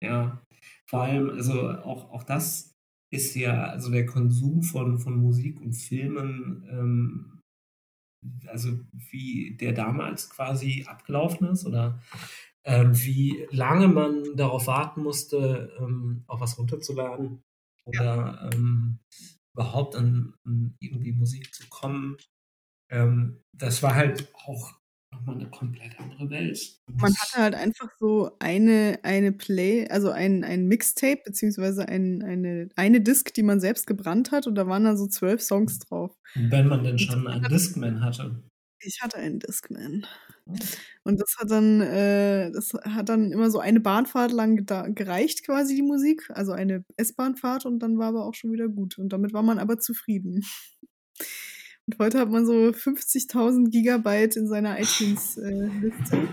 Ja, 0.02 0.42
vor 0.86 1.02
allem, 1.02 1.30
also 1.30 1.70
auch, 1.70 2.10
auch 2.10 2.24
das 2.24 2.74
ist 3.12 3.34
ja, 3.36 3.66
also 3.66 3.90
der 3.90 4.06
Konsum 4.06 4.62
von, 4.62 4.98
von 4.98 5.16
Musik 5.16 5.60
und 5.60 5.74
Filmen, 5.74 6.66
ähm, 6.68 7.40
also 8.46 8.80
wie 8.92 9.56
der 9.56 9.72
damals 9.72 10.30
quasi 10.30 10.84
abgelaufen 10.86 11.48
ist 11.48 11.66
oder 11.66 12.00
ähm, 12.64 12.92
wie 12.94 13.46
lange 13.50 13.88
man 13.88 14.36
darauf 14.36 14.66
warten 14.66 15.02
musste, 15.02 15.76
ähm, 15.78 16.24
auch 16.26 16.40
was 16.40 16.58
runterzuladen 16.58 17.42
oder 17.84 18.50
ähm, 18.52 18.98
überhaupt 19.54 19.96
an, 19.96 20.34
an 20.44 20.76
irgendwie 20.80 21.12
Musik 21.12 21.52
zu 21.54 21.68
kommen. 21.68 22.16
Ähm, 22.90 23.42
das 23.52 23.82
war 23.82 23.94
halt 23.94 24.32
auch 24.34 24.81
nochmal 25.12 25.36
eine 25.36 25.50
komplett 25.50 25.98
andere 25.98 26.30
Welt. 26.30 26.80
Man 26.98 27.14
hatte 27.14 27.42
halt 27.42 27.54
einfach 27.54 27.88
so 27.98 28.32
eine, 28.38 28.98
eine 29.02 29.32
Play, 29.32 29.88
also 29.88 30.10
ein, 30.10 30.44
ein 30.44 30.66
Mixtape, 30.66 31.22
beziehungsweise 31.24 31.88
ein, 31.88 32.22
eine, 32.22 32.68
eine 32.76 33.00
Disc, 33.00 33.32
die 33.34 33.42
man 33.42 33.60
selbst 33.60 33.86
gebrannt 33.86 34.32
hat 34.32 34.46
und 34.46 34.54
da 34.54 34.66
waren 34.66 34.84
dann 34.84 34.96
so 34.96 35.06
zwölf 35.06 35.42
Songs 35.42 35.78
drauf. 35.80 36.16
Wenn 36.34 36.66
man 36.66 36.82
denn 36.82 36.98
schon 36.98 37.26
einen 37.26 37.44
Discman 37.44 38.00
hatte. 38.02 38.42
Ich 38.84 39.00
hatte 39.00 39.18
einen 39.18 39.38
Discman. 39.38 40.06
Und 41.04 41.20
das 41.20 41.36
hat 41.38 41.50
dann, 41.52 41.80
äh, 41.80 42.50
das 42.50 42.72
hat 42.74 43.08
dann 43.08 43.30
immer 43.30 43.48
so 43.48 43.60
eine 43.60 43.78
Bahnfahrt 43.78 44.32
lang 44.32 44.66
gereicht, 44.94 45.44
quasi 45.46 45.76
die 45.76 45.82
Musik. 45.82 46.28
Also 46.30 46.50
eine 46.50 46.84
S-Bahnfahrt 46.96 47.64
und 47.64 47.78
dann 47.78 47.98
war 47.98 48.08
aber 48.08 48.24
auch 48.24 48.34
schon 48.34 48.50
wieder 48.50 48.68
gut. 48.68 48.98
Und 48.98 49.12
damit 49.12 49.32
war 49.32 49.44
man 49.44 49.60
aber 49.60 49.78
zufrieden. 49.78 50.44
Und 51.86 51.98
heute 51.98 52.18
hat 52.20 52.30
man 52.30 52.46
so 52.46 52.52
50.000 52.52 53.70
Gigabyte 53.70 54.36
in 54.36 54.46
seiner 54.46 54.78
iTunes-Liste. 54.78 56.28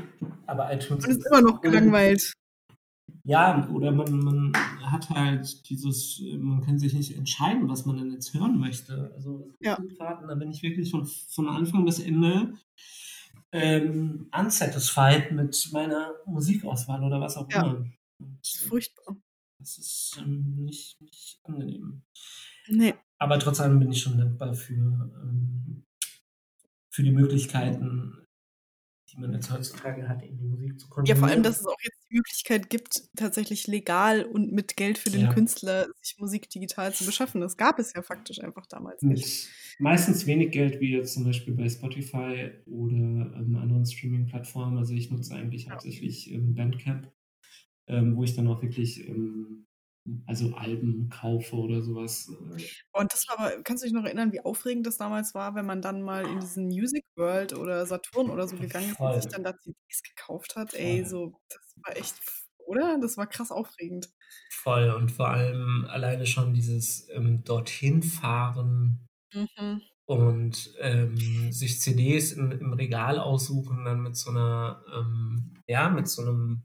Aber 0.45 0.71
iTunes 0.73 1.05
und 1.05 1.11
ist 1.11 1.25
immer 1.25 1.41
noch 1.41 1.61
gelangweilt. 1.61 2.33
Ja, 3.23 3.67
oder 3.69 3.91
man, 3.91 4.19
man 4.19 4.53
hat 4.83 5.09
halt 5.09 5.69
dieses, 5.69 6.21
man 6.37 6.61
kann 6.61 6.79
sich 6.79 6.93
nicht 6.93 7.15
entscheiden, 7.17 7.67
was 7.67 7.85
man 7.85 7.97
denn 7.97 8.11
jetzt 8.11 8.33
hören 8.33 8.59
möchte. 8.59 9.11
Also 9.15 9.51
Ja. 9.59 9.77
Fahrten, 9.97 10.27
da 10.27 10.35
bin 10.35 10.51
ich 10.51 10.61
wirklich 10.61 10.91
von, 10.91 11.05
von 11.05 11.47
Anfang 11.49 11.83
bis 11.85 11.99
Ende 11.99 12.53
ähm, 13.51 14.29
unsatisfied 14.31 15.31
mit 15.31 15.69
meiner 15.73 16.13
Musikauswahl 16.25 17.03
oder 17.03 17.19
was 17.19 17.35
auch 17.37 17.49
Ja. 17.51 17.61
immer. 17.63 17.75
Und, 18.19 18.37
Das 18.41 18.55
ist 18.55 18.65
äh, 18.65 18.67
furchtbar. 18.67 19.17
das 19.59 19.77
ist 19.77 20.17
ähm, 20.21 20.55
nicht, 20.65 21.01
nicht 21.01 21.39
angenehm. 21.43 22.03
Nee. 22.69 22.93
Aber 23.17 23.37
trotzdem 23.39 23.79
bin 23.79 23.91
ich 23.91 24.01
schon 24.01 24.17
dankbar 24.17 24.53
für, 24.53 24.73
ähm, 24.73 25.85
für 26.91 27.03
die 27.03 27.11
Möglichkeiten, 27.11 28.13
die 29.11 29.17
man 29.19 29.33
jetzt 29.33 29.51
heutzutage 29.51 30.07
hat, 30.07 30.21
in 30.23 30.37
die 30.37 30.43
Musik 30.45 30.79
zu 30.79 30.85
Ja, 30.85 30.89
konsumieren. 30.93 31.19
vor 31.19 31.27
allem, 31.29 31.43
dass 31.43 31.59
es 31.61 31.65
auch 31.65 31.75
jetzt 31.83 31.97
die 32.09 32.15
Möglichkeit 32.15 32.69
gibt, 32.69 33.09
tatsächlich 33.15 33.65
legal 33.67 34.23
und 34.23 34.51
mit 34.51 34.77
Geld 34.77 34.97
für 34.99 35.09
den 35.09 35.21
Ja. 35.21 35.33
Künstler 35.33 35.87
sich 36.01 36.17
Musik 36.19 36.49
digital 36.49 36.93
zu 36.93 37.05
beschaffen. 37.05 37.41
Das 37.41 37.57
gab 37.57 37.79
es 37.79 37.91
ja 37.93 38.03
faktisch 38.03 38.39
einfach 38.39 38.67
damals 38.67 39.01
nicht. 39.01 39.23
mit 39.25 39.49
meistens 39.79 40.25
wenig 40.27 40.51
Geld, 40.51 40.79
wie 40.79 40.91
jetzt 40.91 41.13
zum 41.15 41.23
Beispiel 41.25 41.55
bei 41.55 41.67
Spotify 41.67 42.51
oder 42.67 42.95
ähm, 43.35 43.55
anderen 43.59 43.85
Streaming-Plattformen. 43.85 44.77
Also 44.77 44.93
ich 44.93 45.09
nutze 45.09 45.33
eigentlich 45.33 45.65
Ja. 45.65 45.71
hauptsächlich 45.71 46.31
ähm, 46.31 46.53
Bandcamp, 46.53 47.11
ähm, 47.87 48.15
wo 48.15 48.23
ich 48.23 48.35
dann 48.35 48.47
auch 48.47 48.61
wirklich 48.61 49.07
ähm, 49.07 49.65
also 50.25 50.53
Alben 50.55 51.09
kaufe 51.09 51.55
oder 51.55 51.81
sowas. 51.81 52.29
Und 52.91 53.13
das 53.13 53.25
war 53.27 53.39
aber, 53.39 53.63
kannst 53.63 53.83
du 53.83 53.87
dich 53.87 53.93
noch 53.93 54.03
erinnern, 54.05 54.31
wie 54.31 54.41
aufregend 54.41 54.85
das 54.87 54.97
damals 54.97 55.33
war, 55.33 55.55
wenn 55.55 55.65
man 55.65 55.81
dann 55.81 56.01
mal 56.01 56.27
in 56.27 56.39
diesen 56.39 56.65
Music 56.67 57.03
World 57.15 57.53
oder 57.53 57.85
Saturn 57.85 58.29
oder 58.29 58.47
so 58.47 58.57
gegangen 58.57 58.91
ist 58.91 59.01
und 59.01 59.13
sich 59.13 59.27
dann 59.27 59.43
da 59.43 59.57
CDs 59.57 60.01
gekauft 60.03 60.55
hat? 60.55 60.73
Ey, 60.73 61.03
Voll. 61.03 61.05
so, 61.05 61.39
das 61.49 61.75
war 61.85 61.95
echt, 61.97 62.19
oder? 62.57 62.97
Das 63.01 63.17
war 63.17 63.27
krass 63.27 63.51
aufregend. 63.51 64.09
voll 64.51 64.89
und 64.91 65.11
vor 65.11 65.29
allem 65.29 65.85
alleine 65.89 66.25
schon 66.25 66.53
dieses 66.53 67.07
ähm, 67.09 67.43
dorthin 67.43 68.03
fahren 68.03 69.07
Mhm. 69.33 69.79
und 70.05 70.73
ähm, 70.79 71.51
sich 71.51 71.79
CDs 71.81 72.31
im, 72.31 72.51
im 72.51 72.73
Regal 72.73 73.19
aussuchen, 73.19 73.85
dann 73.85 74.01
mit 74.01 74.15
so 74.15 74.31
einer, 74.31 74.83
ähm, 74.93 75.61
ja, 75.67 75.89
mit 75.89 76.07
so 76.07 76.23
einem, 76.23 76.63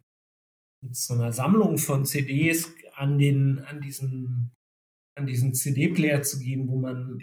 mit 0.82 0.96
so 0.96 1.14
einer 1.14 1.32
Sammlung 1.32 1.78
von 1.78 2.06
CDs 2.06 2.72
an 2.96 3.18
den, 3.18 3.60
an 3.60 3.80
diesen, 3.80 4.52
an 5.16 5.26
diesen 5.26 5.54
CD-Player 5.54 6.22
zu 6.22 6.38
gehen, 6.38 6.68
wo 6.68 6.78
man 6.78 7.20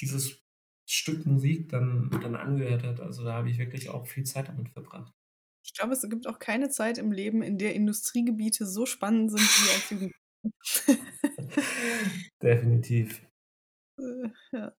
dieses 0.00 0.40
Stück 0.88 1.24
Musik 1.26 1.68
dann, 1.70 2.10
dann 2.10 2.36
angehört 2.36 2.82
hat. 2.82 3.00
Also 3.00 3.24
da 3.24 3.34
habe 3.34 3.50
ich 3.50 3.58
wirklich 3.58 3.88
auch 3.88 4.06
viel 4.06 4.24
Zeit 4.24 4.48
damit 4.48 4.68
verbracht. 4.70 5.12
Ich 5.66 5.72
glaube, 5.74 5.94
es 5.94 6.02
gibt 6.08 6.26
auch 6.26 6.38
keine 6.38 6.68
Zeit 6.68 6.98
im 6.98 7.10
Leben, 7.10 7.42
in 7.42 7.56
der 7.56 7.74
Industriegebiete 7.74 8.66
so 8.66 8.84
spannend 8.84 9.30
sind 9.30 9.40
wie 9.40 9.70
als 9.70 9.90
Jugend. 9.90 10.12
Definitiv, 12.42 13.26
Äh, 13.98 14.28
ja. 14.52 14.74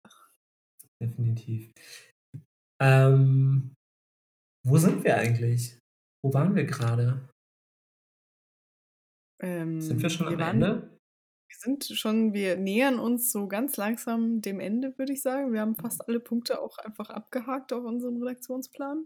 definitiv. 1.00 1.72
Ähm, 2.82 3.74
wo 4.66 4.76
sind 4.78 5.04
wir 5.04 5.16
eigentlich? 5.16 5.78
Wo 6.22 6.32
waren 6.34 6.54
wir 6.54 6.64
gerade? 6.64 7.28
Sind 9.40 10.02
wir 10.02 10.04
Ähm, 10.04 10.10
schon 10.10 10.28
am 10.28 10.38
waren, 10.38 10.62
Ende? 10.62 10.98
Wir 11.48 11.56
sind 11.58 11.84
schon, 11.84 12.32
wir 12.32 12.56
nähern 12.56 12.98
uns 12.98 13.30
so 13.30 13.46
ganz 13.48 13.76
langsam 13.76 14.40
dem 14.40 14.60
Ende, 14.60 14.96
würde 14.98 15.12
ich 15.12 15.22
sagen. 15.22 15.52
Wir 15.52 15.60
haben 15.60 15.76
fast 15.76 16.08
alle 16.08 16.20
Punkte 16.20 16.60
auch 16.60 16.78
einfach 16.78 17.10
abgehakt 17.10 17.72
auf 17.72 17.84
unserem 17.84 18.22
Redaktionsplan. 18.22 19.04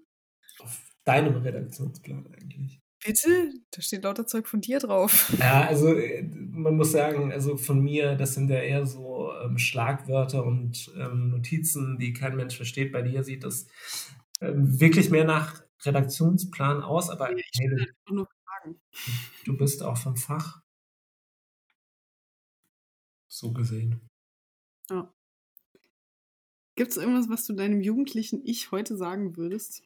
Auf 0.60 0.82
deinem 1.04 1.36
Redaktionsplan 1.36 2.26
eigentlich. 2.26 2.80
Bitte? 3.04 3.52
Da 3.70 3.80
steht 3.80 4.02
lauter 4.02 4.26
Zeug 4.26 4.48
von 4.48 4.60
dir 4.60 4.80
drauf. 4.80 5.32
Ja, 5.38 5.66
also 5.66 5.94
äh, 5.94 6.22
man 6.22 6.76
muss 6.76 6.92
sagen, 6.92 7.32
also 7.32 7.56
von 7.56 7.80
mir, 7.80 8.16
das 8.16 8.34
sind 8.34 8.50
ja 8.50 8.58
eher 8.58 8.86
so 8.86 9.32
ähm, 9.44 9.56
Schlagwörter 9.56 10.44
und 10.44 10.90
ähm, 10.96 11.30
Notizen, 11.30 11.98
die 11.98 12.12
kein 12.12 12.36
Mensch 12.36 12.56
versteht. 12.56 12.92
Bei 12.92 13.02
dir 13.02 13.22
sieht 13.22 13.44
das 13.44 13.66
ähm, 14.40 14.80
wirklich 14.80 15.10
mehr 15.10 15.24
nach 15.24 15.62
Redaktionsplan 15.84 16.82
aus, 16.82 17.08
aber 17.08 17.36
ich 17.36 17.46
hey, 17.56 17.68
du, 17.68 17.76
einfach 17.76 18.10
nur 18.10 18.28
Fragen. 18.58 18.80
du 19.44 19.56
bist 19.56 19.82
auch 19.82 19.96
vom 19.96 20.16
Fach. 20.16 20.62
So 23.28 23.52
gesehen. 23.52 24.08
Ja. 24.90 25.12
Gibt 26.76 26.92
es 26.92 26.96
irgendwas, 26.96 27.28
was 27.28 27.44
du 27.46 27.52
deinem 27.54 27.80
jugendlichen 27.80 28.44
Ich 28.44 28.70
heute 28.70 28.96
sagen 28.96 29.36
würdest? 29.36 29.82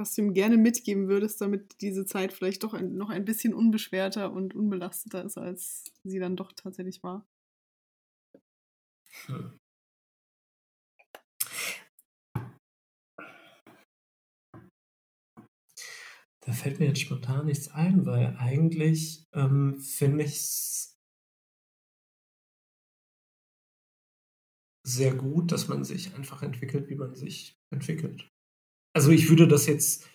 Was 0.00 0.14
du 0.14 0.22
ihm 0.22 0.34
gerne 0.34 0.56
mitgeben 0.56 1.08
würdest, 1.08 1.40
damit 1.40 1.80
diese 1.80 2.04
Zeit 2.04 2.32
vielleicht 2.32 2.62
doch 2.62 2.74
ein, 2.74 2.96
noch 2.96 3.10
ein 3.10 3.24
bisschen 3.24 3.54
unbeschwerter 3.54 4.32
und 4.32 4.54
unbelasteter 4.54 5.24
ist, 5.24 5.38
als 5.38 5.92
sie 6.04 6.20
dann 6.20 6.36
doch 6.36 6.52
tatsächlich 6.52 7.02
war. 7.02 7.26
Hm. 9.26 9.57
Da 16.48 16.54
fällt 16.54 16.80
mir 16.80 16.86
jetzt 16.86 17.02
spontan 17.02 17.44
nichts 17.44 17.68
ein, 17.68 18.06
weil 18.06 18.34
eigentlich 18.38 19.28
ähm, 19.34 19.78
finde 19.80 20.24
ich 20.24 20.30
es 20.30 20.98
sehr 24.82 25.14
gut, 25.14 25.52
dass 25.52 25.68
man 25.68 25.84
sich 25.84 26.14
einfach 26.14 26.42
entwickelt, 26.42 26.88
wie 26.88 26.94
man 26.94 27.14
sich 27.14 27.54
entwickelt. 27.70 28.30
Also 28.96 29.10
ich 29.10 29.28
würde 29.28 29.46
das 29.46 29.66
jetzt, 29.66 30.08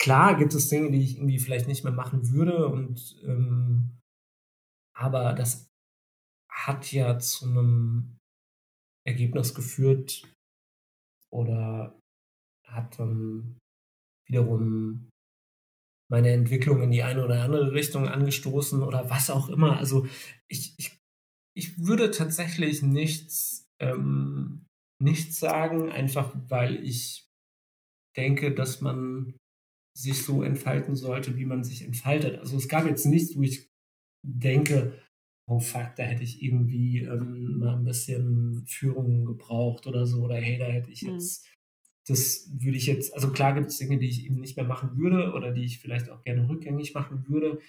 klar 0.00 0.36
gibt 0.36 0.54
es 0.54 0.70
Dinge, 0.70 0.90
die 0.90 1.04
ich 1.04 1.18
irgendwie 1.18 1.38
vielleicht 1.38 1.68
nicht 1.68 1.84
mehr 1.84 1.92
machen 1.92 2.32
würde 2.32 2.66
und 2.66 3.16
ähm, 3.22 4.00
aber 4.92 5.34
das 5.34 5.68
hat 6.50 6.90
ja 6.90 7.16
zu 7.20 7.46
einem 7.46 8.18
Ergebnis 9.06 9.54
geführt 9.54 10.28
oder 11.30 11.96
hat 12.66 12.98
dann 12.98 13.60
wiederum 14.26 15.10
meine 16.14 16.30
Entwicklung 16.30 16.80
in 16.80 16.92
die 16.92 17.02
eine 17.02 17.24
oder 17.24 17.42
andere 17.42 17.72
Richtung 17.72 18.06
angestoßen 18.06 18.84
oder 18.84 19.10
was 19.10 19.30
auch 19.30 19.48
immer. 19.48 19.78
Also 19.78 20.06
ich, 20.48 20.72
ich, 20.78 20.96
ich 21.56 21.76
würde 21.84 22.12
tatsächlich 22.12 22.82
nichts, 22.82 23.68
ähm, 23.80 24.64
nichts 25.02 25.40
sagen, 25.40 25.90
einfach 25.90 26.32
weil 26.48 26.84
ich 26.84 27.28
denke, 28.16 28.54
dass 28.54 28.80
man 28.80 29.34
sich 29.98 30.22
so 30.22 30.44
entfalten 30.44 30.94
sollte, 30.94 31.36
wie 31.36 31.46
man 31.46 31.64
sich 31.64 31.82
entfaltet. 31.82 32.38
Also 32.38 32.56
es 32.56 32.68
gab 32.68 32.86
jetzt 32.86 33.06
nichts, 33.06 33.36
wo 33.36 33.42
ich 33.42 33.68
denke, 34.24 34.96
oh 35.50 35.58
fuck, 35.58 35.96
da 35.96 36.04
hätte 36.04 36.22
ich 36.22 36.44
irgendwie 36.44 37.00
ähm, 37.00 37.58
mal 37.58 37.74
ein 37.74 37.84
bisschen 37.84 38.64
Führung 38.68 39.24
gebraucht 39.24 39.88
oder 39.88 40.06
so, 40.06 40.22
oder 40.22 40.36
hey, 40.36 40.58
da 40.58 40.66
hätte 40.66 40.92
ich 40.92 41.02
mhm. 41.02 41.14
jetzt. 41.14 41.44
Das 42.06 42.50
würde 42.52 42.76
ich 42.76 42.86
jetzt, 42.86 43.14
also 43.14 43.30
klar 43.30 43.54
gibt 43.54 43.68
es 43.68 43.78
Dinge, 43.78 43.98
die 43.98 44.08
ich 44.08 44.24
eben 44.26 44.40
nicht 44.40 44.56
mehr 44.56 44.66
machen 44.66 44.96
würde 44.96 45.32
oder 45.32 45.52
die 45.52 45.64
ich 45.64 45.78
vielleicht 45.78 46.10
auch 46.10 46.22
gerne 46.22 46.48
rückgängig 46.48 46.94
machen 46.94 47.24
würde, 47.28 47.60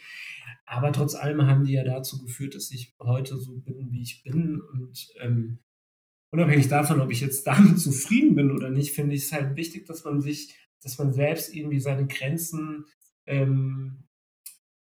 aber 0.66 0.91
trotz 0.91 1.16
allem 1.16 1.44
haben 1.44 1.64
die 1.64 1.74
ja 1.74 1.84
dazu 1.84 2.22
geführt, 2.22 2.56
dass 2.56 2.72
ich 2.72 2.95
heute 2.99 3.38
so 3.38 3.57
bin, 3.60 3.91
wie 3.91 4.02
ich 4.02 4.24
bin 4.24 4.62
und 4.62 5.07
ähm, 5.22 5.60
unabhängig 6.32 6.68
davon, 6.68 6.99
ob 6.99 7.12
ich 7.12 7.22
jetzt 7.22 7.48
damit 7.48 7.80
zufrieden 7.80 8.36
bin 8.36 8.52
oder 8.52 8.70
nicht, 8.70 8.94
finde 8.94 9.16
ich 9.16 9.24
es 9.24 9.32
halt 9.32 9.56
wichtig, 9.56 9.86
dass 9.86 10.03
man 10.03 10.22
sich, 10.22 10.56
dass 10.82 10.98
man 10.98 11.14
selbst 11.14 11.56
irgendwie 11.56 11.80
seine 11.80 12.07
Grenzen 12.07 12.86
ähm, 13.26 14.03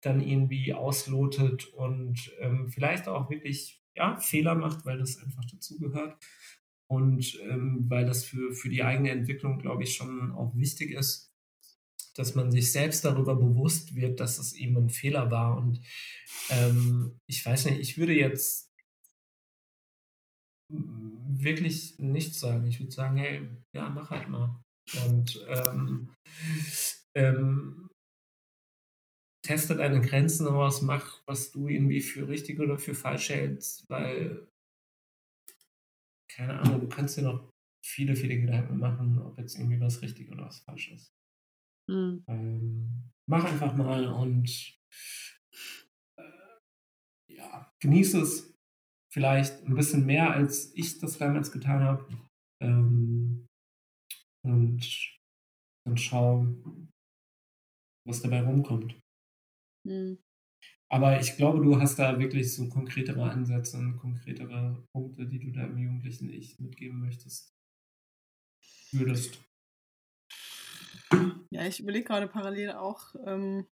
dann 0.02 0.22
irgendwie 0.22 0.74
auslotet 0.74 1.66
und 1.74 2.32
ähm, 2.40 2.70
vielleicht 2.70 3.08
auch 3.08 3.30
wirklich 3.30 3.82
ja, 3.96 4.18
Fehler 4.18 4.56
macht, 4.56 4.86
weil 4.86 4.98
das 4.98 5.18
einfach 5.18 5.46
dazugehört. 5.46 6.18
Und 6.94 7.40
ähm, 7.42 7.86
weil 7.90 8.06
das 8.06 8.24
für, 8.24 8.54
für 8.54 8.70
die 8.70 8.84
eigene 8.84 9.12
Entwicklung, 9.12 9.60
glaube 9.60 9.84
ich, 9.84 9.96
schon 9.96 10.32
auch 10.32 10.56
wichtig 10.56 10.92
ist, 10.92 11.34
dass 12.16 12.36
man 12.36 12.52
sich 12.52 12.72
selbst 12.72 13.04
darüber 13.06 13.36
bewusst 13.36 13.96
wird, 13.96 14.20
dass 14.20 14.38
es 14.38 14.54
eben 14.54 14.78
ein 14.78 14.90
Fehler 14.90 15.32
war. 15.32 15.58
Und 15.58 15.82
ähm, 16.50 17.20
ich 17.28 17.46
weiß 17.46 17.66
nicht, 17.66 17.80
ich 17.80 17.98
würde 17.98 18.14
jetzt 18.14 18.72
wirklich 20.70 21.98
nichts 22.00 22.40
sagen. 22.40 22.68
Ich 22.68 22.80
würde 22.80 22.92
sagen, 22.92 23.18
hey, 23.18 23.48
ja, 23.74 23.90
mach 23.90 24.12
halt 24.12 24.30
mal. 24.30 24.64
Und 25.06 25.46
ähm, 25.48 26.14
ähm, 27.16 27.90
teste 29.44 29.76
deine 29.76 30.02
Grenzen 30.02 30.48
aus, 30.48 30.82
mach, 30.82 31.22
was 31.26 31.52
du 31.52 31.68
irgendwie 31.68 32.02
für 32.02 32.28
richtig 32.28 32.60
oder 32.60 32.78
für 32.78 32.96
falsch 32.96 33.30
hältst, 33.30 33.90
weil, 33.90 34.48
keine 36.36 36.60
Ahnung, 36.60 36.82
du 36.82 36.88
kannst 36.88 37.18
dir 37.18 37.24
noch 37.24 37.50
viele, 37.86 38.16
viele 38.16 38.40
Gedanken 38.40 38.78
machen, 38.78 39.20
ob 39.20 39.38
jetzt 39.38 39.58
irgendwie 39.58 39.80
was 39.80 40.02
richtig 40.02 40.32
oder 40.32 40.46
was 40.46 40.60
falsch 40.60 40.92
ist. 40.92 41.14
Mhm. 41.90 42.24
Ähm, 42.28 43.12
mach 43.30 43.44
einfach 43.44 43.76
mal 43.76 44.08
und 44.08 44.80
äh, 46.18 47.34
ja, 47.34 47.72
genieße 47.82 48.22
es 48.22 48.54
vielleicht 49.12 49.64
ein 49.64 49.76
bisschen 49.76 50.06
mehr, 50.06 50.32
als 50.32 50.74
ich 50.76 50.98
das 51.00 51.18
damals 51.18 51.52
getan 51.52 51.84
habe. 51.84 52.08
Ähm, 52.62 53.46
und 54.46 55.20
dann 55.86 55.98
schau, 55.98 56.48
was 58.08 58.22
dabei 58.22 58.42
rumkommt. 58.42 59.00
Mhm. 59.86 60.18
Aber 60.90 61.20
ich 61.20 61.38
glaube, 61.38 61.64
du 61.64 61.80
hast 61.80 61.98
da 61.98 62.20
wirklich 62.20 62.54
so 62.54 62.70
konkretere 62.70 63.24
Ansätze 63.24 63.78
und 63.78 63.98
konkretere 63.98 64.84
Punkte, 64.92 65.26
die 65.28 65.40
du 65.40 65.52
deinem 65.52 65.78
jugendlichen 65.78 66.30
Ich 66.30 66.60
mitgeben 66.60 67.00
möchtest. 67.00 67.56
Würdest. 68.92 69.40
Ja, 71.50 71.66
ich 71.66 71.80
überlege 71.80 72.06
gerade 72.06 72.28
parallel 72.28 72.74
auch. 72.74 73.16
Ähm, 73.26 73.68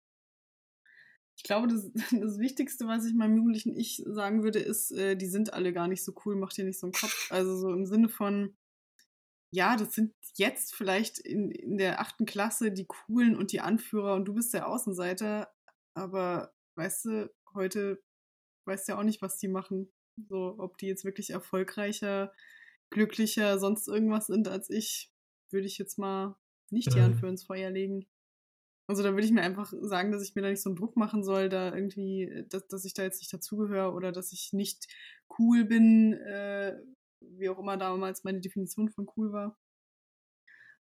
ich 1.37 1.45
glaube, 1.45 1.69
das, 1.69 1.91
das, 2.11 2.39
Wichtigste, 2.39 2.87
was 2.87 3.07
ich 3.07 3.15
meinem 3.15 3.37
jugendlichen 3.37 3.74
Ich 3.74 4.03
sagen 4.07 4.43
würde, 4.43 4.59
ist, 4.59 4.91
äh, 4.93 5.16
die 5.16 5.27
sind 5.27 5.55
alle 5.55 5.73
gar 5.73 5.89
nicht 5.89 6.05
so 6.05 6.12
cool, 6.24 6.37
mach 6.37 6.53
dir 6.53 6.65
nicht 6.65 6.78
so 6.78 6.87
einen 6.87 6.93
Kopf. 6.93 7.31
Also 7.31 7.57
so 7.57 7.73
im 7.73 7.87
Sinne 7.87 8.09
von, 8.09 8.57
ja, 9.51 9.77
das 9.77 9.95
sind 9.95 10.15
jetzt 10.37 10.74
vielleicht 10.74 11.19
in, 11.19 11.51
in 11.51 11.78
der 11.78 12.01
achten 12.01 12.27
Klasse 12.27 12.70
die 12.70 12.87
Coolen 12.87 13.37
und 13.37 13.53
die 13.53 13.61
Anführer 13.61 14.15
und 14.15 14.27
du 14.27 14.35
bist 14.35 14.53
der 14.55 14.69
Außenseiter, 14.69 15.51
aber 15.95 16.53
weißt 16.76 17.05
du, 17.06 17.34
heute 17.55 18.02
weißt 18.66 18.88
du 18.88 18.92
ja 18.92 18.98
auch 18.98 19.05
nicht, 19.05 19.22
was 19.22 19.38
die 19.38 19.48
machen. 19.48 19.92
So, 20.28 20.56
ob 20.59 20.78
die 20.78 20.86
jetzt 20.86 21.05
wirklich 21.05 21.30
erfolgreicher, 21.30 22.32
glücklicher, 22.90 23.59
sonst 23.59 23.88
irgendwas 23.88 24.26
sind 24.26 24.48
als 24.48 24.68
ich, 24.70 25.10
würde 25.51 25.66
ich 25.66 25.78
jetzt 25.78 25.98
mal 25.98 26.36
nicht 26.70 26.94
die 26.94 27.01
Hand 27.01 27.16
für 27.16 27.28
ins 27.28 27.44
Feuer 27.44 27.70
legen. 27.70 28.06
Also 28.86 29.02
da 29.02 29.12
würde 29.12 29.24
ich 29.24 29.32
mir 29.32 29.42
einfach 29.42 29.72
sagen, 29.82 30.10
dass 30.10 30.22
ich 30.22 30.34
mir 30.34 30.42
da 30.42 30.51
nicht 30.51 30.62
so 30.62 30.68
einen 30.68 30.76
Druck 30.76 30.97
machen 30.97 31.22
soll, 31.22 31.48
da 31.48 31.74
irgendwie, 31.74 32.44
dass, 32.48 32.66
dass 32.66 32.84
ich 32.84 32.92
da 32.92 33.02
jetzt 33.02 33.20
nicht 33.20 33.32
dazugehöre 33.32 33.92
oder 33.92 34.10
dass 34.12 34.32
ich 34.32 34.52
nicht 34.52 34.88
cool 35.38 35.64
bin, 35.64 36.14
äh, 36.14 36.76
wie 37.20 37.48
auch 37.48 37.59
immer 37.59 37.76
damals 37.76 38.24
meine 38.24 38.40
Definition 38.40 38.90
von 38.90 39.09
cool 39.16 39.32
war. 39.32 39.56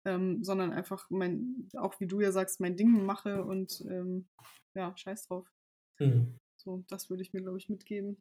Ähm, 0.05 0.44
sondern 0.44 0.72
einfach 0.72 1.10
mein, 1.10 1.68
auch 1.76 1.98
wie 1.98 2.06
du 2.06 2.20
ja 2.20 2.30
sagst, 2.30 2.60
mein 2.60 2.76
Ding 2.76 3.05
mache 3.05 3.44
und 3.44 3.84
ähm, 3.90 4.28
ja, 4.74 4.96
scheiß 4.96 5.26
drauf. 5.26 5.50
Mhm. 5.98 6.38
So, 6.56 6.84
das 6.88 7.10
würde 7.10 7.22
ich 7.22 7.32
mir, 7.32 7.42
glaube 7.42 7.58
ich, 7.58 7.68
mitgeben. 7.68 8.20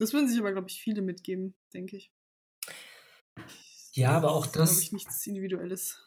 Das 0.00 0.12
würden 0.12 0.28
sich 0.28 0.38
aber, 0.38 0.52
glaube 0.52 0.68
ich, 0.68 0.80
viele 0.80 1.02
mitgeben, 1.02 1.54
denke 1.74 1.96
ich. 1.96 2.10
Ja, 3.92 4.12
aber 4.12 4.32
auch 4.32 4.46
das. 4.46 4.70
Glaube 4.70 4.82
ich, 4.82 4.92
nichts 4.92 5.26
Individuelles. 5.26 6.06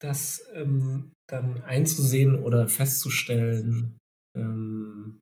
Das 0.00 0.46
ähm, 0.52 1.12
dann 1.28 1.62
einzusehen 1.62 2.42
oder 2.42 2.68
festzustellen, 2.68 3.98
ähm, 4.36 5.20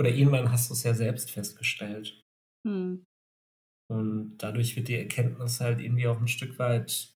oder 0.00 0.10
irgendwann 0.10 0.50
hast 0.50 0.70
du 0.70 0.74
es 0.74 0.82
ja 0.82 0.94
selbst 0.94 1.30
festgestellt. 1.30 2.22
Hm. 2.66 3.04
Und 3.90 4.38
dadurch 4.38 4.76
wird 4.76 4.88
die 4.88 4.96
Erkenntnis 4.96 5.60
halt 5.60 5.80
irgendwie 5.80 6.06
auch 6.06 6.20
ein 6.20 6.28
Stück 6.28 6.58
weit 6.58 7.12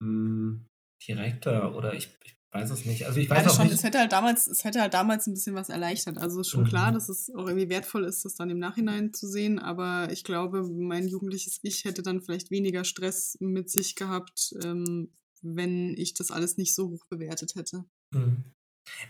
mh, 0.00 0.06
hm, 0.06 0.66
direkter 1.08 1.74
oder 1.74 1.94
ich, 1.94 2.16
ich 2.24 2.39
weiß 2.52 2.70
es 2.70 2.84
nicht. 2.84 3.06
Also 3.06 3.20
ich 3.20 3.30
weiß 3.30 3.44
ja, 3.44 3.50
auch 3.50 3.56
schon, 3.56 3.66
nicht. 3.66 3.74
Es 3.74 3.84
hätte 3.84 3.98
halt 3.98 4.12
damals, 4.12 4.46
es 4.46 4.64
hätte 4.64 4.80
halt 4.80 4.94
damals 4.94 5.26
ein 5.26 5.34
bisschen 5.34 5.54
was 5.54 5.68
erleichtert. 5.68 6.18
Also 6.18 6.40
ist 6.40 6.48
schon 6.48 6.64
mhm. 6.64 6.68
klar, 6.68 6.92
dass 6.92 7.08
es 7.08 7.30
auch 7.34 7.46
irgendwie 7.46 7.68
wertvoll 7.68 8.04
ist, 8.04 8.24
das 8.24 8.34
dann 8.34 8.50
im 8.50 8.58
Nachhinein 8.58 9.12
zu 9.12 9.28
sehen. 9.28 9.58
Aber 9.58 10.10
ich 10.10 10.24
glaube, 10.24 10.62
mein 10.62 11.06
jugendliches 11.06 11.60
Ich 11.62 11.84
hätte 11.84 12.02
dann 12.02 12.22
vielleicht 12.22 12.50
weniger 12.50 12.84
Stress 12.84 13.36
mit 13.40 13.70
sich 13.70 13.94
gehabt, 13.94 14.54
ähm, 14.64 15.12
wenn 15.42 15.94
ich 15.96 16.14
das 16.14 16.30
alles 16.30 16.56
nicht 16.56 16.74
so 16.74 16.90
hoch 16.90 17.06
bewertet 17.08 17.54
hätte. 17.54 17.84
Mhm. 18.10 18.44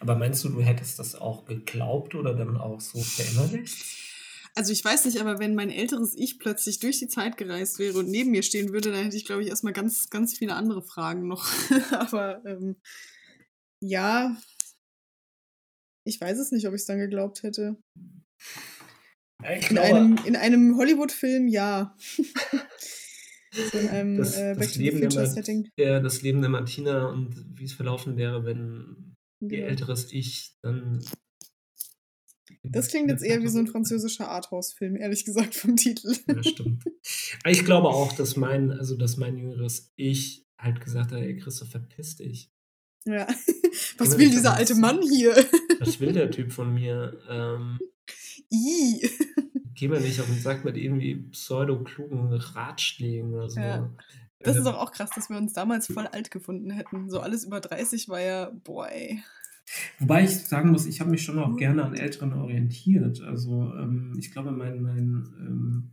Aber 0.00 0.16
meinst 0.16 0.44
du, 0.44 0.50
du 0.50 0.60
hättest 0.60 0.98
das 0.98 1.14
auch 1.14 1.46
geglaubt 1.46 2.14
oder 2.14 2.34
dann 2.34 2.56
auch 2.58 2.80
so 2.80 3.00
verinnerlicht? 3.00 3.84
Also 4.54 4.72
ich 4.72 4.84
weiß 4.84 5.04
nicht, 5.04 5.20
aber 5.20 5.38
wenn 5.38 5.54
mein 5.54 5.70
älteres 5.70 6.14
Ich 6.16 6.38
plötzlich 6.38 6.80
durch 6.80 6.98
die 6.98 7.08
Zeit 7.08 7.36
gereist 7.36 7.78
wäre 7.78 7.98
und 7.98 8.08
neben 8.08 8.32
mir 8.32 8.42
stehen 8.42 8.72
würde, 8.72 8.90
dann 8.90 9.04
hätte 9.04 9.16
ich, 9.16 9.24
glaube 9.24 9.42
ich, 9.42 9.48
erstmal 9.48 9.72
ganz, 9.72 10.10
ganz 10.10 10.36
viele 10.36 10.54
andere 10.54 10.82
Fragen 10.82 11.28
noch. 11.28 11.48
aber 11.92 12.44
ähm, 12.44 12.76
ja, 13.80 14.36
ich 16.04 16.20
weiß 16.20 16.38
es 16.38 16.52
nicht, 16.52 16.66
ob 16.66 16.74
ich 16.74 16.80
es 16.80 16.86
dann 16.86 16.98
geglaubt 16.98 17.42
hätte. 17.42 17.76
in, 19.70 19.78
einem, 19.78 20.18
in 20.24 20.36
einem 20.36 20.76
Hollywood-Film 20.76 21.48
ja. 21.48 21.96
so 23.52 23.78
in 23.78 23.88
einem 23.88 24.16
das, 24.18 24.36
äh, 24.36 24.54
Back 24.54 24.58
das 24.58 24.72
to 24.72 24.78
the 24.78 24.90
Future-Setting. 24.90 25.68
Ja, 25.76 26.00
das 26.00 26.22
Leben 26.22 26.40
der 26.40 26.50
Martina 26.50 27.08
und 27.08 27.58
wie 27.58 27.64
es 27.64 27.72
verlaufen 27.72 28.16
wäre, 28.16 28.44
wenn 28.44 29.16
ja. 29.40 29.58
ihr 29.58 29.66
älteres 29.66 30.12
Ich 30.12 30.56
dann 30.62 31.04
das 32.62 32.88
klingt 32.88 33.08
jetzt 33.08 33.24
eher 33.24 33.40
wie 33.42 33.48
so 33.48 33.58
ein 33.58 33.66
französischer 33.66 34.28
Arthouse-Film, 34.28 34.96
ehrlich 34.96 35.24
gesagt, 35.24 35.54
vom 35.54 35.76
Titel. 35.76 36.14
Ja, 36.26 36.42
stimmt. 36.42 36.84
ich 37.46 37.64
glaube 37.64 37.88
auch, 37.88 38.12
dass 38.12 38.36
mein, 38.36 38.70
also 38.70 38.96
dass 38.96 39.16
mein 39.16 39.38
jüngeres 39.38 39.92
Ich 39.96 40.46
halt 40.58 40.80
gesagt 40.80 41.12
hat, 41.12 41.20
ey 41.20 41.36
Christoph, 41.36 41.70
verpiss 41.70 42.16
dich. 42.16 42.50
Ja. 43.06 43.26
Was 44.00 44.18
will 44.18 44.30
dieser 44.30 44.54
alte 44.54 44.74
Mann 44.74 45.00
hier? 45.02 45.34
Was 45.78 46.00
will 46.00 46.12
der 46.12 46.30
Typ 46.30 46.52
von 46.52 46.74
mir? 46.74 47.18
Ähm, 47.28 47.78
I. 48.52 49.08
Geh 49.74 49.88
mir 49.88 50.00
nicht 50.00 50.20
auf 50.20 50.26
den 50.26 50.38
Sack 50.38 50.64
mit 50.64 50.76
irgendwie 50.76 51.14
pseudo-klugen 51.14 52.32
Ratschlägen 52.32 53.32
oder 53.32 53.48
so. 53.48 53.60
Ja. 53.60 53.90
Das 54.40 54.56
ist 54.56 54.60
ähm. 54.60 54.72
doch 54.72 54.78
auch 54.78 54.92
krass, 54.92 55.10
dass 55.14 55.30
wir 55.30 55.36
uns 55.36 55.52
damals 55.52 55.86
voll 55.86 56.06
alt 56.06 56.30
gefunden 56.30 56.70
hätten. 56.70 57.10
So 57.10 57.20
alles 57.20 57.44
über 57.44 57.60
30 57.60 58.08
war 58.08 58.20
ja, 58.20 58.50
boah, 58.64 58.88
ey. 58.88 59.22
Wobei 59.98 60.24
ich 60.24 60.30
sagen 60.30 60.70
muss, 60.70 60.86
ich 60.86 61.00
habe 61.00 61.10
mich 61.10 61.22
schon 61.22 61.38
auch 61.38 61.56
gerne 61.56 61.84
an 61.84 61.94
Älteren 61.94 62.32
orientiert. 62.32 63.20
Also 63.20 63.72
ähm, 63.74 64.16
ich 64.18 64.32
glaube, 64.32 64.50
mein, 64.50 64.82
mein, 64.82 65.28
ähm, 65.38 65.92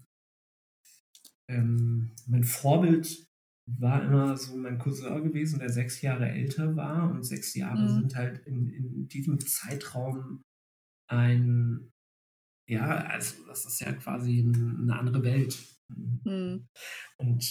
ähm, 1.48 2.12
mein 2.26 2.44
Vorbild 2.44 3.27
war 3.68 4.04
immer 4.04 4.38
so 4.38 4.56
mein 4.56 4.80
Cousin 4.80 5.24
gewesen, 5.24 5.60
der 5.60 5.70
sechs 5.70 6.02
Jahre 6.02 6.30
älter 6.30 6.76
war. 6.76 7.12
Und 7.12 7.24
sechs 7.24 7.54
Jahre 7.54 7.84
Mhm. 7.84 7.90
sind 7.90 8.16
halt 8.16 8.40
in, 8.48 8.70
in 8.70 9.08
diesem 9.08 9.40
Zeitraum 9.40 10.42
ein, 11.10 11.92
ja, 12.70 12.88
also 13.06 13.46
das 13.48 13.66
ist 13.66 13.80
ja 13.82 13.94
quasi 13.94 14.40
ein, 14.42 14.82
eine 14.82 15.00
andere 15.00 15.24
Welt. 15.24 15.58
Hm. 16.26 16.68
Und 17.18 17.44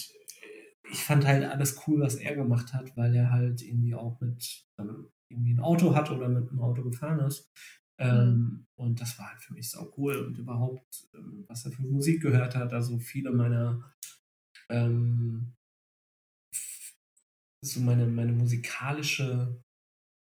ich 0.91 1.03
fand 1.05 1.27
halt 1.27 1.45
alles 1.45 1.81
cool, 1.87 2.01
was 2.01 2.17
er 2.17 2.35
gemacht 2.37 2.73
hat, 2.75 2.97
weil 2.97 3.15
er 3.15 3.31
halt 3.31 3.63
irgendwie 3.63 3.95
auch 3.95 4.21
mit 4.21 4.65
ähm, 4.79 5.09
irgendwie 5.31 5.55
ein 5.55 5.61
Auto 5.61 5.95
hat 5.95 6.11
oder 6.11 6.29
mit 6.29 6.49
einem 6.51 6.61
Auto 6.61 6.83
gefahren 6.83 7.21
ist. 7.21 7.51
Ähm, 7.99 8.67
Und 8.77 9.01
das 9.01 9.19
war 9.19 9.31
halt 9.31 9.41
für 9.41 9.55
mich 9.55 9.71
sau 9.71 9.93
cool. 9.97 10.17
Und 10.19 10.39
überhaupt, 10.39 11.09
ähm, 11.15 11.45
was 11.49 11.65
er 11.65 11.73
für 11.73 11.83
Musik 11.83 12.21
gehört 12.23 12.55
hat, 12.55 12.73
also 12.75 12.99
viele 12.99 13.33
meiner 13.33 13.91
ähm, 14.69 15.55
so 17.67 17.81
meine, 17.81 18.07
meine 18.07 18.33
musikalische, 18.33 19.61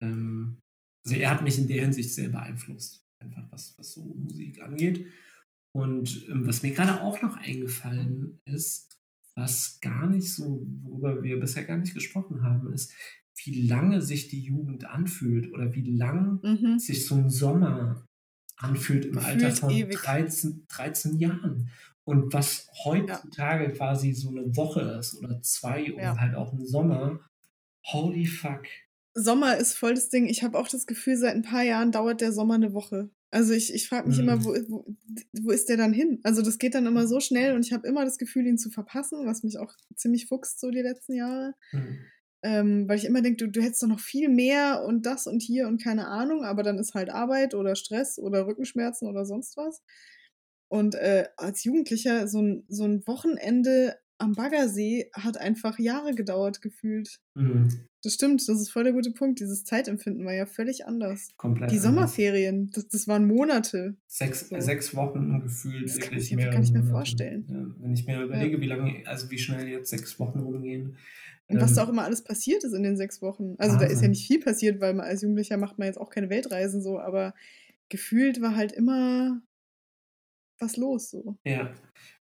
ähm, 0.03 0.59
also 1.05 1.17
er 1.17 1.31
hat 1.31 1.43
mich 1.43 1.57
in 1.57 1.67
der 1.67 1.81
Hinsicht 1.81 2.13
sehr 2.13 2.29
beeinflusst, 2.29 3.03
einfach 3.23 3.43
was, 3.51 3.75
was 3.77 3.93
so 3.93 4.03
Musik 4.03 4.61
angeht. 4.61 5.07
Und 5.75 6.27
ähm, 6.29 6.47
was 6.47 6.63
mir 6.63 6.71
gerade 6.71 7.01
auch 7.01 7.21
noch 7.21 7.37
eingefallen 7.37 8.39
ist, 8.45 8.97
was 9.37 9.79
gar 9.81 10.07
nicht 10.07 10.31
so, 10.31 10.65
worüber 10.83 11.21
wir 11.23 11.39
bisher 11.39 11.65
gar 11.65 11.77
nicht 11.77 11.93
gesprochen 11.93 12.43
haben, 12.43 12.71
ist, 12.71 12.93
wie 13.43 13.67
lange 13.67 14.01
sich 14.01 14.29
die 14.29 14.39
Jugend 14.41 14.85
anfühlt 14.85 15.51
oder 15.51 15.73
wie 15.75 15.91
lang 15.97 16.39
Mhm. 16.41 16.79
sich 16.79 17.05
so 17.05 17.15
ein 17.15 17.29
Sommer 17.29 18.05
anfühlt 18.57 19.05
im 19.05 19.17
Alter 19.17 19.49
Gefühlt 19.49 19.59
von 19.59 19.69
ewig. 19.71 19.97
13, 19.97 20.65
13 20.69 21.17
Jahren. 21.19 21.69
Und 22.05 22.33
was 22.33 22.69
heutzutage 22.85 23.71
quasi 23.73 24.13
so 24.13 24.29
eine 24.29 24.55
Woche 24.55 24.81
ist 24.99 25.17
oder 25.17 25.41
zwei 25.41 25.91
oder 25.93 26.03
Ja. 26.03 26.17
halt 26.19 26.35
auch 26.35 26.53
ein 26.53 26.65
Sommer. 26.65 27.19
Holy 27.87 28.25
fuck. 28.25 28.63
Sommer 29.15 29.57
ist 29.57 29.73
voll 29.75 29.93
das 29.95 30.09
Ding. 30.09 30.27
Ich 30.27 30.43
habe 30.43 30.57
auch 30.57 30.67
das 30.67 30.85
Gefühl, 30.87 31.17
seit 31.17 31.35
ein 31.35 31.41
paar 31.41 31.63
Jahren 31.63 31.91
dauert 31.91 32.21
der 32.21 32.31
Sommer 32.31 32.55
eine 32.55 32.73
Woche. 32.73 33.09
Also 33.31 33.53
ich, 33.53 33.73
ich 33.73 33.87
frage 33.89 34.07
mich 34.07 34.17
Mhm. 34.17 34.23
immer, 34.23 34.45
wo, 34.45 34.49
wo, 34.69 34.85
wo 35.41 35.51
ist 35.51 35.67
der 35.67 35.77
dann 35.77 35.93
hin? 35.93 36.19
Also 36.23 36.41
das 36.41 36.57
geht 36.59 36.75
dann 36.75 36.85
immer 36.85 37.07
so 37.07 37.19
schnell 37.19 37.55
und 37.55 37.65
ich 37.65 37.73
habe 37.73 37.87
immer 37.87 38.05
das 38.05 38.17
Gefühl, 38.17 38.45
ihn 38.45 38.57
zu 38.57 38.69
verpassen, 38.69 39.25
was 39.25 39.43
mich 39.43 39.57
auch 39.57 39.73
ziemlich 39.95 40.27
fuchst 40.27 40.59
so 40.59 40.69
die 40.69 40.81
letzten 40.81 41.13
Jahre. 41.15 41.53
Hm. 41.71 41.97
Ähm, 42.43 42.87
weil 42.87 42.97
ich 42.97 43.05
immer 43.05 43.21
denke, 43.23 43.45
du, 43.45 43.51
du 43.51 43.61
hättest 43.63 43.81
doch 43.81 43.87
noch 43.87 43.99
viel 43.99 44.29
mehr 44.29 44.83
und 44.85 45.05
das 45.05 45.25
und 45.25 45.41
hier 45.41 45.67
und 45.67 45.81
keine 45.83 46.07
Ahnung, 46.07 46.43
aber 46.43 46.61
dann 46.61 46.77
ist 46.77 46.93
halt 46.93 47.09
Arbeit 47.09 47.55
oder 47.55 47.75
Stress 47.75 48.19
oder 48.19 48.45
Rückenschmerzen 48.45 49.07
oder 49.07 49.25
sonst 49.25 49.57
was. 49.57 49.81
Und 50.67 50.95
äh, 50.95 51.25
als 51.37 51.63
Jugendlicher, 51.63 52.27
so 52.27 52.41
ein, 52.41 52.63
so 52.67 52.85
ein 52.85 53.05
Wochenende 53.07 53.95
am 54.17 54.33
Baggersee 54.33 55.09
hat 55.13 55.37
einfach 55.37 55.77
Jahre 55.77 56.13
gedauert 56.13 56.61
gefühlt. 56.61 57.19
Hm. 57.35 57.69
Das 58.01 58.13
stimmt, 58.13 58.47
das 58.47 58.61
ist 58.61 58.69
voll 58.69 58.83
der 58.83 58.93
gute 58.93 59.11
Punkt. 59.11 59.39
Dieses 59.39 59.63
Zeitempfinden 59.63 60.25
war 60.25 60.33
ja 60.33 60.45
völlig 60.45 60.85
anders. 60.85 61.29
Komplett. 61.37 61.71
Die. 61.71 61.79
Sommerferien, 61.79 62.69
das, 62.73 62.87
das 62.87 63.07
waren 63.07 63.27
Monate. 63.27 63.97
Sechs, 64.07 64.49
So. 64.49 64.59
sechs 64.59 64.95
Wochen 64.95 65.41
gefühlt 65.41 65.89
Das 65.89 65.99
kann 65.99 66.17
ich 66.17 66.33
mir 66.35 66.49
gar 66.49 66.59
nicht 66.59 66.73
mehr 66.73 66.83
vorstellen. 66.83 67.45
Ja, 67.49 67.83
wenn 67.83 67.93
ich 67.93 68.05
mir 68.05 68.21
überlege, 68.21 68.61
wie 68.61 68.67
lange, 68.67 69.01
also 69.05 69.29
wie 69.31 69.37
schnell 69.39 69.67
jetzt 69.67 69.89
sechs 69.89 70.19
Wochen 70.19 70.39
rumgehen. 70.39 70.97
Und 71.47 71.59
was 71.59 71.71
ähm, 71.71 71.75
da 71.75 71.83
auch 71.83 71.89
immer 71.89 72.03
alles 72.03 72.23
passiert 72.23 72.63
ist 72.63 72.73
in 72.73 72.83
den 72.83 72.97
sechs 72.97 73.21
Wochen. 73.21 73.55
Also 73.57 73.77
da 73.77 73.85
ist 73.85 73.89
ja 73.89 73.95
Wahnsinn. 73.95 74.11
nicht 74.11 74.27
viel 74.27 74.39
passiert, 74.39 74.81
weil 74.81 74.93
man 74.93 75.05
als 75.05 75.21
Jugendlicher 75.21 75.57
macht 75.57 75.77
man 75.77 75.87
jetzt 75.87 75.97
auch 75.99 76.09
keine 76.09 76.29
Weltreisen 76.29 76.81
so, 76.81 76.99
aber 76.99 77.33
gefühlt 77.89 78.41
war 78.41 78.55
halt 78.55 78.71
immer 78.71 79.41
was 80.59 80.77
los 80.77 81.09
so. 81.11 81.37
Ja. 81.45 81.73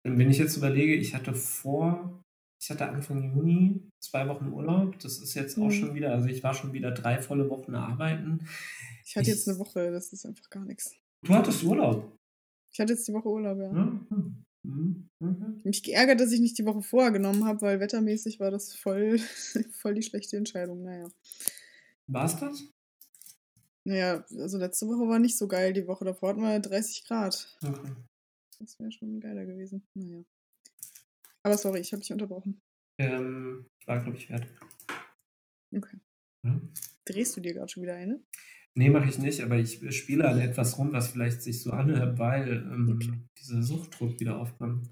Und 0.04 0.18
wenn 0.18 0.30
ich 0.30 0.38
jetzt 0.38 0.56
überlege, 0.56 0.94
ich 0.94 1.14
hatte 1.14 1.34
vor, 1.34 2.22
ich 2.60 2.70
hatte 2.70 2.88
Anfang 2.88 3.34
Juni 3.36 3.88
zwei 4.02 4.26
Wochen 4.28 4.48
Urlaub. 4.48 4.98
Das 5.00 5.18
ist 5.18 5.34
jetzt 5.34 5.58
auch 5.58 5.66
Mhm. 5.66 5.70
schon 5.72 5.94
wieder, 5.94 6.12
also 6.12 6.26
ich 6.28 6.42
war 6.42 6.54
schon 6.54 6.72
wieder 6.72 6.90
drei 6.92 7.20
volle 7.20 7.48
Wochen 7.50 7.74
arbeiten. 7.74 8.40
Ich 9.04 9.16
hatte 9.16 9.30
Ich- 9.30 9.36
jetzt 9.36 9.48
eine 9.48 9.58
Woche, 9.58 9.90
das 9.90 10.12
ist 10.12 10.24
einfach 10.26 10.48
gar 10.50 10.64
nichts. 10.64 10.94
Du 11.24 11.34
hattest 11.34 11.62
Urlaub. 11.64 12.16
Ich 12.72 12.80
hatte 12.80 12.92
jetzt 12.92 13.06
die 13.08 13.12
Woche 13.12 13.28
Urlaub, 13.28 13.58
ja. 13.58 13.72
Mhm. 13.72 14.44
Mhm. 14.64 15.60
Mich 15.64 15.82
geärgert, 15.82 16.20
dass 16.20 16.32
ich 16.32 16.40
nicht 16.40 16.58
die 16.58 16.64
Woche 16.66 16.82
vorher 16.82 17.10
genommen 17.12 17.44
habe, 17.44 17.60
weil 17.62 17.80
wettermäßig 17.80 18.38
war 18.40 18.50
das 18.50 18.74
voll, 18.74 19.18
voll 19.72 19.94
die 19.94 20.02
schlechte 20.02 20.36
Entscheidung. 20.36 20.82
Naja. 20.82 21.08
War 22.10 22.24
es 22.24 22.36
das? 22.36 22.68
Naja, 23.88 24.22
also 24.36 24.58
letzte 24.58 24.86
Woche 24.86 25.08
war 25.08 25.18
nicht 25.18 25.38
so 25.38 25.48
geil. 25.48 25.72
Die 25.72 25.86
Woche 25.86 26.04
davor 26.04 26.28
hatten 26.30 26.42
wir 26.42 26.60
30 26.60 27.04
Grad. 27.06 27.56
Okay. 27.64 27.92
Das 28.58 28.78
wäre 28.78 28.92
schon 28.92 29.18
geiler 29.18 29.46
gewesen. 29.46 29.82
Naja. 29.94 30.22
Aber 31.42 31.56
sorry, 31.56 31.80
ich 31.80 31.90
habe 31.92 32.00
dich 32.02 32.12
unterbrochen. 32.12 32.60
Ähm, 33.00 33.66
war, 33.86 34.02
glaube 34.02 34.18
ich, 34.18 34.26
fertig. 34.26 34.50
Okay. 35.74 35.96
Ja. 36.44 36.60
Drehst 37.06 37.34
du 37.36 37.40
dir 37.40 37.54
gerade 37.54 37.70
schon 37.70 37.82
wieder 37.82 37.94
eine? 37.94 38.20
Nee, 38.76 38.90
mache 38.90 39.08
ich 39.08 39.18
nicht, 39.18 39.40
aber 39.40 39.56
ich 39.56 39.80
spiele 39.96 40.28
an 40.28 40.38
etwas 40.38 40.76
rum, 40.76 40.92
was 40.92 41.08
vielleicht 41.08 41.40
sich 41.40 41.62
so 41.62 41.70
anhört, 41.70 42.18
weil 42.18 42.48
ähm, 42.70 42.90
Okay. 43.00 43.18
dieser 43.40 43.62
Suchtdruck 43.62 44.20
wieder 44.20 44.38
aufkommt. 44.38 44.90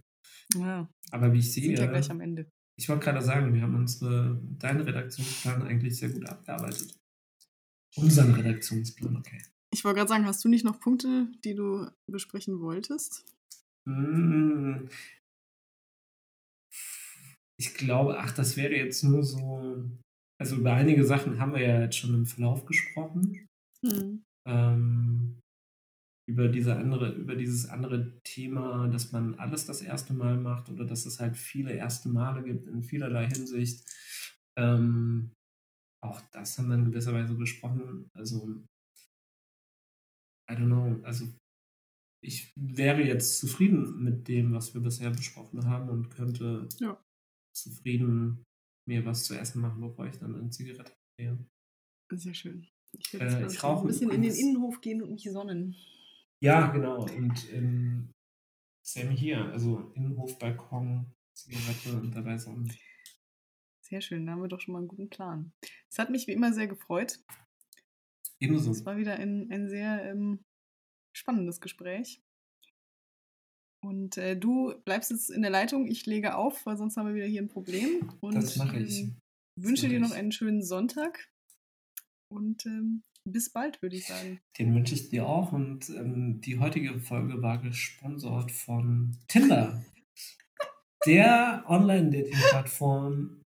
Ja. 0.55 0.89
Aber 1.11 1.33
wie 1.35 1.41
ich 1.41 1.53
Sind 1.53 1.65
sehe, 1.65 1.77
ja 1.77 1.87
gleich 1.87 2.11
am 2.11 2.21
Ende. 2.21 2.49
ich 2.79 2.89
wollte 2.89 3.05
gerade 3.05 3.23
sagen, 3.23 3.53
wir 3.53 3.61
haben 3.61 3.75
unsere, 3.75 4.41
deinen 4.59 4.81
Redaktionsplan 4.81 5.63
eigentlich 5.63 5.99
sehr 5.99 6.09
gut 6.09 6.27
abgearbeitet. 6.27 6.97
Unseren 7.97 8.35
Redaktionsplan, 8.35 9.17
okay. 9.17 9.43
Ich 9.73 9.85
wollte 9.85 9.99
gerade 9.99 10.09
sagen, 10.09 10.27
hast 10.27 10.45
du 10.45 10.49
nicht 10.49 10.65
noch 10.65 10.81
Punkte, 10.81 11.29
die 11.45 11.55
du 11.55 11.89
besprechen 12.11 12.61
wolltest? 12.61 13.25
Mm. 13.87 14.89
Ich 17.59 17.75
glaube, 17.75 18.19
ach, 18.19 18.33
das 18.33 18.57
wäre 18.57 18.75
jetzt 18.75 19.03
nur 19.03 19.23
so. 19.23 19.91
Also 20.39 20.57
über 20.57 20.75
einige 20.75 21.05
Sachen 21.05 21.41
haben 21.41 21.55
wir 21.55 21.63
ja 21.63 21.81
jetzt 21.81 21.97
schon 21.97 22.15
im 22.15 22.27
Verlauf 22.27 22.67
gesprochen. 22.67 23.47
Hm. 23.83 24.23
Ähm, 24.47 25.41
über 26.29 26.49
diese 26.49 26.77
andere, 26.77 27.13
über 27.13 27.37
dieses 27.37 27.69
andere 27.69 28.21
Thema, 28.25 28.89
dass 28.89 29.13
man 29.13 29.35
alles 29.37 29.65
das 29.65 29.81
erste 29.81 30.13
Mal 30.13 30.37
macht 30.37 30.69
oder 30.69 30.85
dass 30.85 31.07
es 31.07 31.21
halt 31.21 31.37
viele 31.37 31.73
erste 31.73 32.09
Male 32.09 32.43
gibt 32.43 32.67
in 32.67 32.83
vielerlei 32.83 33.29
Hinsicht. 33.29 33.85
Ähm, 34.59 35.33
auch 36.09 36.21
das 36.33 36.59
haben 36.59 36.69
wir 36.69 36.77
in 36.77 36.87
gewisser 36.87 37.13
Weise 37.13 37.35
besprochen. 37.35 38.09
Also, 38.15 38.65
I 40.51 40.55
don't 40.55 40.67
know. 40.67 41.05
Also, 41.05 41.27
ich 42.25 42.53
wäre 42.57 43.03
jetzt 43.03 43.39
zufrieden 43.39 44.03
mit 44.03 44.29
dem, 44.29 44.53
was 44.53 44.75
wir 44.75 44.81
bisher 44.81 45.11
besprochen 45.11 45.67
haben 45.67 45.89
und 45.91 46.11
könnte 46.11 46.69
Ja. 46.81 47.01
zufrieden 47.55 48.45
mir 48.89 49.05
was 49.05 49.25
zu 49.25 49.35
essen 49.39 49.61
machen, 49.61 49.81
bevor 49.81 50.07
ich 50.07 50.19
dann 50.19 50.35
eine 50.35 50.51
Zigarette 50.51 50.93
gehe. 51.19 51.39
Sehr 52.13 52.35
schön. 52.35 52.67
Ich 52.93 53.13
Äh, 53.15 53.21
werde 53.21 53.41
jetzt, 53.43 53.59
glaub 53.59 53.79
ich 53.79 53.83
ein 53.83 53.87
bisschen 53.89 54.11
in 54.11 54.23
den 54.23 54.35
Innenhof 54.35 54.81
gehen 54.81 55.03
und 55.03 55.11
mich 55.11 55.25
sonnen. 55.25 55.75
Ja, 56.43 56.69
genau. 56.71 57.05
Und 57.05 57.53
ähm, 57.53 58.13
same 58.85 59.11
hier. 59.11 59.45
Also 59.47 59.91
Innenhof, 59.95 60.39
Balkon, 60.39 61.13
Zigarette 61.37 61.99
und 61.99 62.15
dabei 62.15 62.39
Sonne. 62.39 62.69
Sehr 63.89 64.01
schön, 64.01 64.27
da 64.27 64.33
haben 64.33 64.43
wir 64.43 64.49
doch 64.49 64.61
schon 64.61 64.73
mal 64.73 64.79
einen 64.81 64.89
guten 64.89 65.09
Plan. 65.09 65.53
Es 65.89 65.99
hat 65.99 66.11
mich 66.11 66.27
wie 66.27 66.33
immer 66.33 66.53
sehr 66.53 66.67
gefreut. 66.67 67.21
Ebenso. 68.41 68.73
Es 68.73 68.85
war 68.85 68.97
wieder 68.97 69.15
ein, 69.15 69.51
ein 69.53 69.69
sehr 69.69 70.05
ähm, 70.05 70.41
spannendes 71.17 71.61
Gespräch. 71.61 72.21
Und 73.85 74.17
äh, 74.17 74.37
du 74.37 74.75
bleibst 74.85 75.13
jetzt 75.13 75.31
in 75.31 75.43
der 75.43 75.53
Leitung, 75.53 75.87
ich 75.87 76.05
lege 76.07 76.35
auf, 76.35 76.67
weil 76.67 76.77
sonst 76.77 76.97
haben 76.97 77.07
wir 77.07 77.15
wieder 77.15 77.27
hier 77.27 77.43
ein 77.43 77.49
Problem. 77.49 78.13
Und, 78.21 78.35
Das 78.35 78.57
mache 78.57 78.81
ich. 78.81 79.03
ähm, 79.03 79.17
wünsche 79.57 79.89
dir 79.89 80.01
noch 80.01 80.11
einen 80.11 80.33
schönen 80.33 80.65
Sonntag. 80.65 81.31
Und 82.29 82.67
ähm, 82.67 83.05
bis 83.25 83.51
bald, 83.53 83.81
würde 83.83 83.95
ich 83.95 84.07
sagen. 84.07 84.41
Den 84.59 84.75
wünsche 84.75 84.95
ich 84.95 85.11
dir 85.11 85.29
auch. 85.29 85.53
Und 85.53 85.89
ähm, 85.91 86.41
die 86.41 86.59
heutige 86.59 86.99
Folge 86.99 87.41
war 87.41 87.59
gesponsert 87.59 88.51
von 88.51 89.17
Tinder. 89.29 89.85
Der 91.07 91.65
Online-Dating-Plattform, 91.69 93.43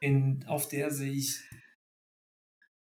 in- 0.00 0.44
auf 0.46 0.68
der 0.68 0.90
sich 0.90 1.42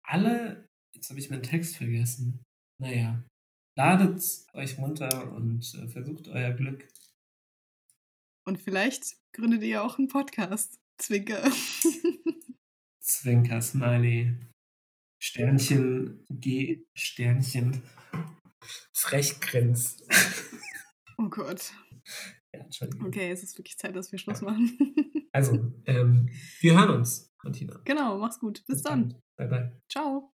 alle, 0.03 0.67
jetzt 0.95 1.09
habe 1.09 1.19
ich 1.19 1.29
meinen 1.29 1.43
Text 1.43 1.77
vergessen. 1.77 2.43
Naja, 2.81 3.23
ladet 3.77 4.23
euch 4.53 4.77
runter 4.77 5.31
und 5.33 5.73
äh, 5.75 5.87
versucht 5.87 6.27
euer 6.29 6.51
Glück. 6.53 6.87
Und 8.47 8.57
vielleicht 8.61 9.17
gründet 9.33 9.61
ihr 9.63 9.83
auch 9.83 9.97
einen 9.99 10.07
Podcast. 10.07 10.79
Zwinker. 10.97 11.43
Zwinker, 13.01 13.61
Smiley, 13.61 14.35
Sternchen, 15.21 16.25
G, 16.29 16.83
Sternchen, 16.95 17.81
Frechgrins. 18.93 20.03
oh 21.17 21.29
Gott. 21.29 21.73
Ja, 22.53 22.61
Entschuldigung. 22.61 23.07
Okay, 23.07 23.29
es 23.31 23.43
ist 23.43 23.57
wirklich 23.57 23.77
Zeit, 23.77 23.95
dass 23.95 24.11
wir 24.11 24.19
Schluss 24.19 24.41
machen. 24.41 24.77
Also, 25.31 25.71
ähm, 25.85 26.29
wir 26.59 26.79
hören 26.79 26.89
uns, 26.97 27.33
Martina. 27.43 27.79
genau, 27.85 28.17
mach's 28.17 28.39
gut. 28.39 28.63
Bis 28.67 28.81
dann. 28.81 29.15
Bye, 29.37 29.47
bye. 29.47 29.81
Ciao. 29.89 30.33